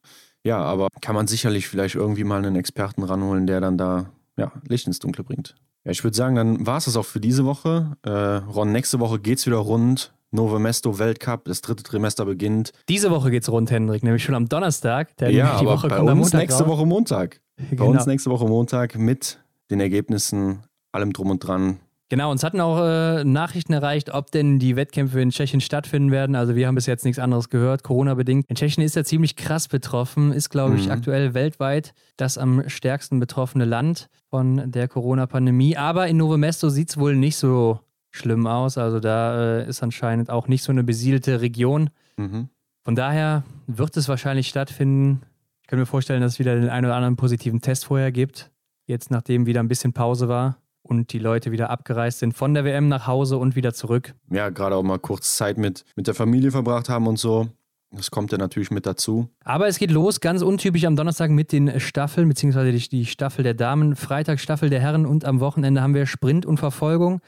Ja, 0.42 0.58
aber 0.58 0.88
kann 1.00 1.14
man 1.14 1.28
sicherlich 1.28 1.68
vielleicht 1.68 1.94
irgendwie 1.94 2.24
mal 2.24 2.44
einen 2.44 2.56
Experten 2.56 3.04
ranholen, 3.04 3.46
der 3.46 3.60
dann 3.60 3.78
da 3.78 4.10
ja, 4.36 4.50
Licht 4.66 4.88
ins 4.88 4.98
Dunkle 4.98 5.22
bringt. 5.22 5.54
Ja, 5.86 5.92
ich 5.92 6.02
würde 6.02 6.16
sagen, 6.16 6.34
dann 6.34 6.66
war 6.66 6.78
es 6.78 6.86
das 6.86 6.96
auch 6.96 7.04
für 7.04 7.20
diese 7.20 7.44
Woche. 7.44 7.96
Äh, 8.02 8.10
Ron, 8.10 8.72
nächste 8.72 8.98
Woche 8.98 9.20
geht 9.20 9.38
es 9.38 9.46
wieder 9.46 9.58
rund. 9.58 10.12
Novo 10.32 10.58
Mesto 10.58 10.98
Weltcup, 10.98 11.44
das 11.44 11.60
dritte 11.60 11.84
Trimester 11.84 12.24
beginnt. 12.24 12.72
Diese 12.88 13.12
Woche 13.12 13.30
geht 13.30 13.44
es 13.44 13.48
rund, 13.48 13.70
Hendrik, 13.70 14.02
nämlich 14.02 14.24
schon 14.24 14.34
am 14.34 14.48
Donnerstag. 14.48 15.16
Der 15.18 15.30
ja, 15.30 15.52
aber 15.52 15.74
Woche 15.74 15.88
bei 15.88 16.00
uns 16.00 16.32
nächste 16.32 16.64
raus. 16.64 16.72
Woche 16.72 16.86
Montag. 16.86 17.40
Bei 17.56 17.76
genau. 17.76 17.90
uns 17.90 18.04
nächste 18.04 18.30
Woche 18.30 18.46
Montag 18.46 18.98
mit 18.98 19.38
den 19.70 19.78
Ergebnissen, 19.78 20.64
allem 20.90 21.12
drum 21.12 21.30
und 21.30 21.38
dran. 21.38 21.78
Genau, 22.08 22.30
uns 22.30 22.44
hatten 22.44 22.60
auch 22.60 22.80
äh, 22.80 23.24
Nachrichten 23.24 23.72
erreicht, 23.72 24.14
ob 24.14 24.30
denn 24.30 24.60
die 24.60 24.76
Wettkämpfe 24.76 25.20
in 25.20 25.30
Tschechien 25.30 25.60
stattfinden 25.60 26.12
werden. 26.12 26.36
Also 26.36 26.54
wir 26.54 26.68
haben 26.68 26.76
bis 26.76 26.86
jetzt 26.86 27.04
nichts 27.04 27.18
anderes 27.18 27.48
gehört, 27.48 27.82
Corona-bedingt. 27.82 28.46
In 28.48 28.54
Tschechien 28.54 28.84
ist 28.84 28.94
ja 28.94 29.02
ziemlich 29.02 29.34
krass 29.34 29.66
betroffen, 29.66 30.30
ist, 30.32 30.50
glaube 30.50 30.76
ich, 30.76 30.86
mhm. 30.86 30.92
aktuell 30.92 31.34
weltweit 31.34 31.94
das 32.16 32.38
am 32.38 32.68
stärksten 32.68 33.18
betroffene 33.18 33.64
Land 33.64 34.08
von 34.30 34.70
der 34.70 34.86
Corona-Pandemie. 34.86 35.76
Aber 35.76 36.06
in 36.06 36.16
Novo 36.16 36.36
Mesto 36.36 36.68
sieht 36.68 36.90
es 36.90 36.96
wohl 36.96 37.16
nicht 37.16 37.36
so 37.36 37.80
schlimm 38.12 38.46
aus. 38.46 38.78
Also 38.78 39.00
da 39.00 39.58
äh, 39.58 39.68
ist 39.68 39.82
anscheinend 39.82 40.30
auch 40.30 40.46
nicht 40.46 40.62
so 40.62 40.70
eine 40.70 40.84
besiedelte 40.84 41.40
Region. 41.40 41.90
Mhm. 42.16 42.50
Von 42.84 42.94
daher 42.94 43.42
wird 43.66 43.96
es 43.96 44.08
wahrscheinlich 44.08 44.46
stattfinden. 44.46 45.22
Ich 45.62 45.66
kann 45.66 45.80
mir 45.80 45.86
vorstellen, 45.86 46.20
dass 46.20 46.34
es 46.34 46.38
wieder 46.38 46.54
den 46.54 46.68
einen 46.68 46.86
oder 46.86 46.94
anderen 46.94 47.16
positiven 47.16 47.60
Test 47.60 47.86
vorher 47.86 48.12
gibt. 48.12 48.52
Jetzt, 48.86 49.10
nachdem 49.10 49.46
wieder 49.46 49.58
ein 49.58 49.66
bisschen 49.66 49.92
Pause 49.92 50.28
war 50.28 50.58
und 50.86 51.12
die 51.12 51.18
Leute 51.18 51.52
wieder 51.52 51.70
abgereist 51.70 52.20
sind 52.20 52.32
von 52.32 52.54
der 52.54 52.64
WM 52.64 52.88
nach 52.88 53.06
Hause 53.06 53.36
und 53.38 53.56
wieder 53.56 53.74
zurück. 53.74 54.14
Ja, 54.30 54.50
gerade 54.50 54.76
auch 54.76 54.82
mal 54.82 54.98
kurz 54.98 55.36
Zeit 55.36 55.58
mit, 55.58 55.84
mit 55.96 56.06
der 56.06 56.14
Familie 56.14 56.50
verbracht 56.50 56.88
haben 56.88 57.06
und 57.06 57.18
so. 57.18 57.48
Das 57.92 58.10
kommt 58.10 58.32
ja 58.32 58.38
natürlich 58.38 58.70
mit 58.70 58.84
dazu. 58.84 59.28
Aber 59.44 59.68
es 59.68 59.78
geht 59.78 59.90
los, 59.90 60.20
ganz 60.20 60.42
untypisch 60.42 60.84
am 60.84 60.96
Donnerstag 60.96 61.30
mit 61.30 61.52
den 61.52 61.78
Staffeln, 61.80 62.28
beziehungsweise 62.28 62.72
die, 62.72 62.88
die 62.88 63.06
Staffel 63.06 63.42
der 63.42 63.54
Damen, 63.54 63.96
Freitag 63.96 64.40
Staffel 64.40 64.70
der 64.70 64.80
Herren 64.80 65.06
und 65.06 65.24
am 65.24 65.40
Wochenende 65.40 65.82
haben 65.82 65.94
wir 65.94 66.06
Sprint 66.06 66.44
und 66.46 66.58
Verfolgung. 66.58 67.20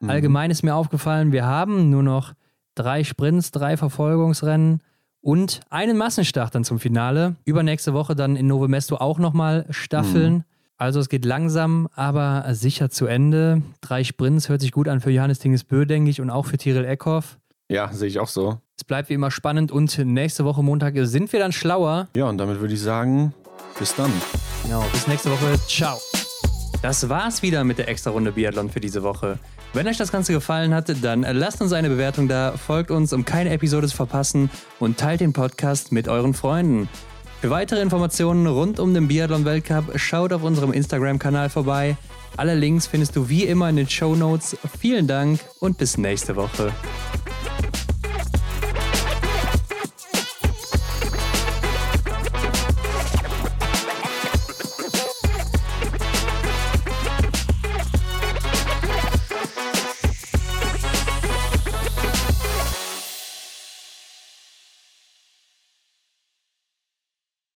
Mhm. 0.00 0.10
Allgemein 0.10 0.50
ist 0.50 0.62
mir 0.62 0.74
aufgefallen, 0.74 1.32
wir 1.32 1.44
haben 1.44 1.90
nur 1.90 2.02
noch 2.02 2.32
drei 2.74 3.04
Sprints, 3.04 3.50
drei 3.50 3.76
Verfolgungsrennen 3.76 4.80
und 5.20 5.60
einen 5.70 5.96
Massenstart 5.96 6.54
dann 6.54 6.64
zum 6.64 6.78
Finale. 6.78 7.36
Übernächste 7.44 7.92
Woche 7.92 8.14
dann 8.14 8.36
in 8.36 8.46
Novo 8.46 8.68
Mesto 8.68 8.96
auch 8.96 9.18
nochmal 9.18 9.66
Staffeln. 9.70 10.34
Mhm. 10.34 10.44
Also 10.76 10.98
es 10.98 11.08
geht 11.08 11.24
langsam, 11.24 11.88
aber 11.94 12.44
sicher 12.52 12.90
zu 12.90 13.06
Ende. 13.06 13.62
Drei 13.80 14.02
Sprints 14.02 14.48
hört 14.48 14.60
sich 14.60 14.72
gut 14.72 14.88
an 14.88 15.00
für 15.00 15.10
Johannes 15.10 15.38
Tingesbö, 15.38 15.86
denke 15.86 16.10
ich, 16.10 16.20
und 16.20 16.30
auch 16.30 16.46
für 16.46 16.58
Tyrell 16.58 16.84
Eckhoff. 16.84 17.38
Ja, 17.70 17.92
sehe 17.92 18.08
ich 18.08 18.18
auch 18.18 18.28
so. 18.28 18.58
Es 18.76 18.84
bleibt 18.84 19.08
wie 19.08 19.14
immer 19.14 19.30
spannend 19.30 19.70
und 19.70 19.96
nächste 19.98 20.44
Woche 20.44 20.62
Montag 20.64 20.94
sind 21.02 21.32
wir 21.32 21.38
dann 21.38 21.52
schlauer. 21.52 22.08
Ja, 22.16 22.28
und 22.28 22.38
damit 22.38 22.60
würde 22.60 22.74
ich 22.74 22.80
sagen, 22.80 23.32
bis 23.78 23.94
dann. 23.94 24.10
Genau, 24.64 24.84
bis 24.92 25.06
nächste 25.06 25.30
Woche. 25.30 25.58
Ciao. 25.68 25.98
Das 26.82 27.08
war's 27.08 27.40
wieder 27.42 27.62
mit 27.62 27.78
der 27.78 27.88
extra 27.88 28.10
Runde 28.10 28.32
Biathlon 28.32 28.68
für 28.68 28.80
diese 28.80 29.02
Woche. 29.02 29.38
Wenn 29.72 29.86
euch 29.88 29.96
das 29.96 30.12
Ganze 30.12 30.32
gefallen 30.32 30.74
hat, 30.74 30.92
dann 31.02 31.22
lasst 31.22 31.62
uns 31.62 31.72
eine 31.72 31.88
Bewertung 31.88 32.28
da, 32.28 32.52
folgt 32.52 32.90
uns, 32.90 33.12
um 33.12 33.24
keine 33.24 33.50
Episode 33.50 33.88
zu 33.88 33.96
verpassen 33.96 34.50
und 34.80 34.98
teilt 34.98 35.20
den 35.20 35.32
Podcast 35.32 35.92
mit 35.92 36.08
euren 36.08 36.34
Freunden. 36.34 36.88
Für 37.44 37.50
weitere 37.50 37.82
Informationen 37.82 38.46
rund 38.46 38.80
um 38.80 38.94
den 38.94 39.06
Biathlon-Weltcup 39.06 39.98
schaut 39.98 40.32
auf 40.32 40.44
unserem 40.44 40.72
Instagram-Kanal 40.72 41.50
vorbei. 41.50 41.98
Alle 42.38 42.54
Links 42.54 42.86
findest 42.86 43.16
du 43.16 43.28
wie 43.28 43.44
immer 43.44 43.68
in 43.68 43.76
den 43.76 43.86
Show 43.86 44.14
Notes. 44.16 44.56
Vielen 44.80 45.06
Dank 45.06 45.40
und 45.60 45.76
bis 45.76 45.98
nächste 45.98 46.36
Woche. 46.36 46.72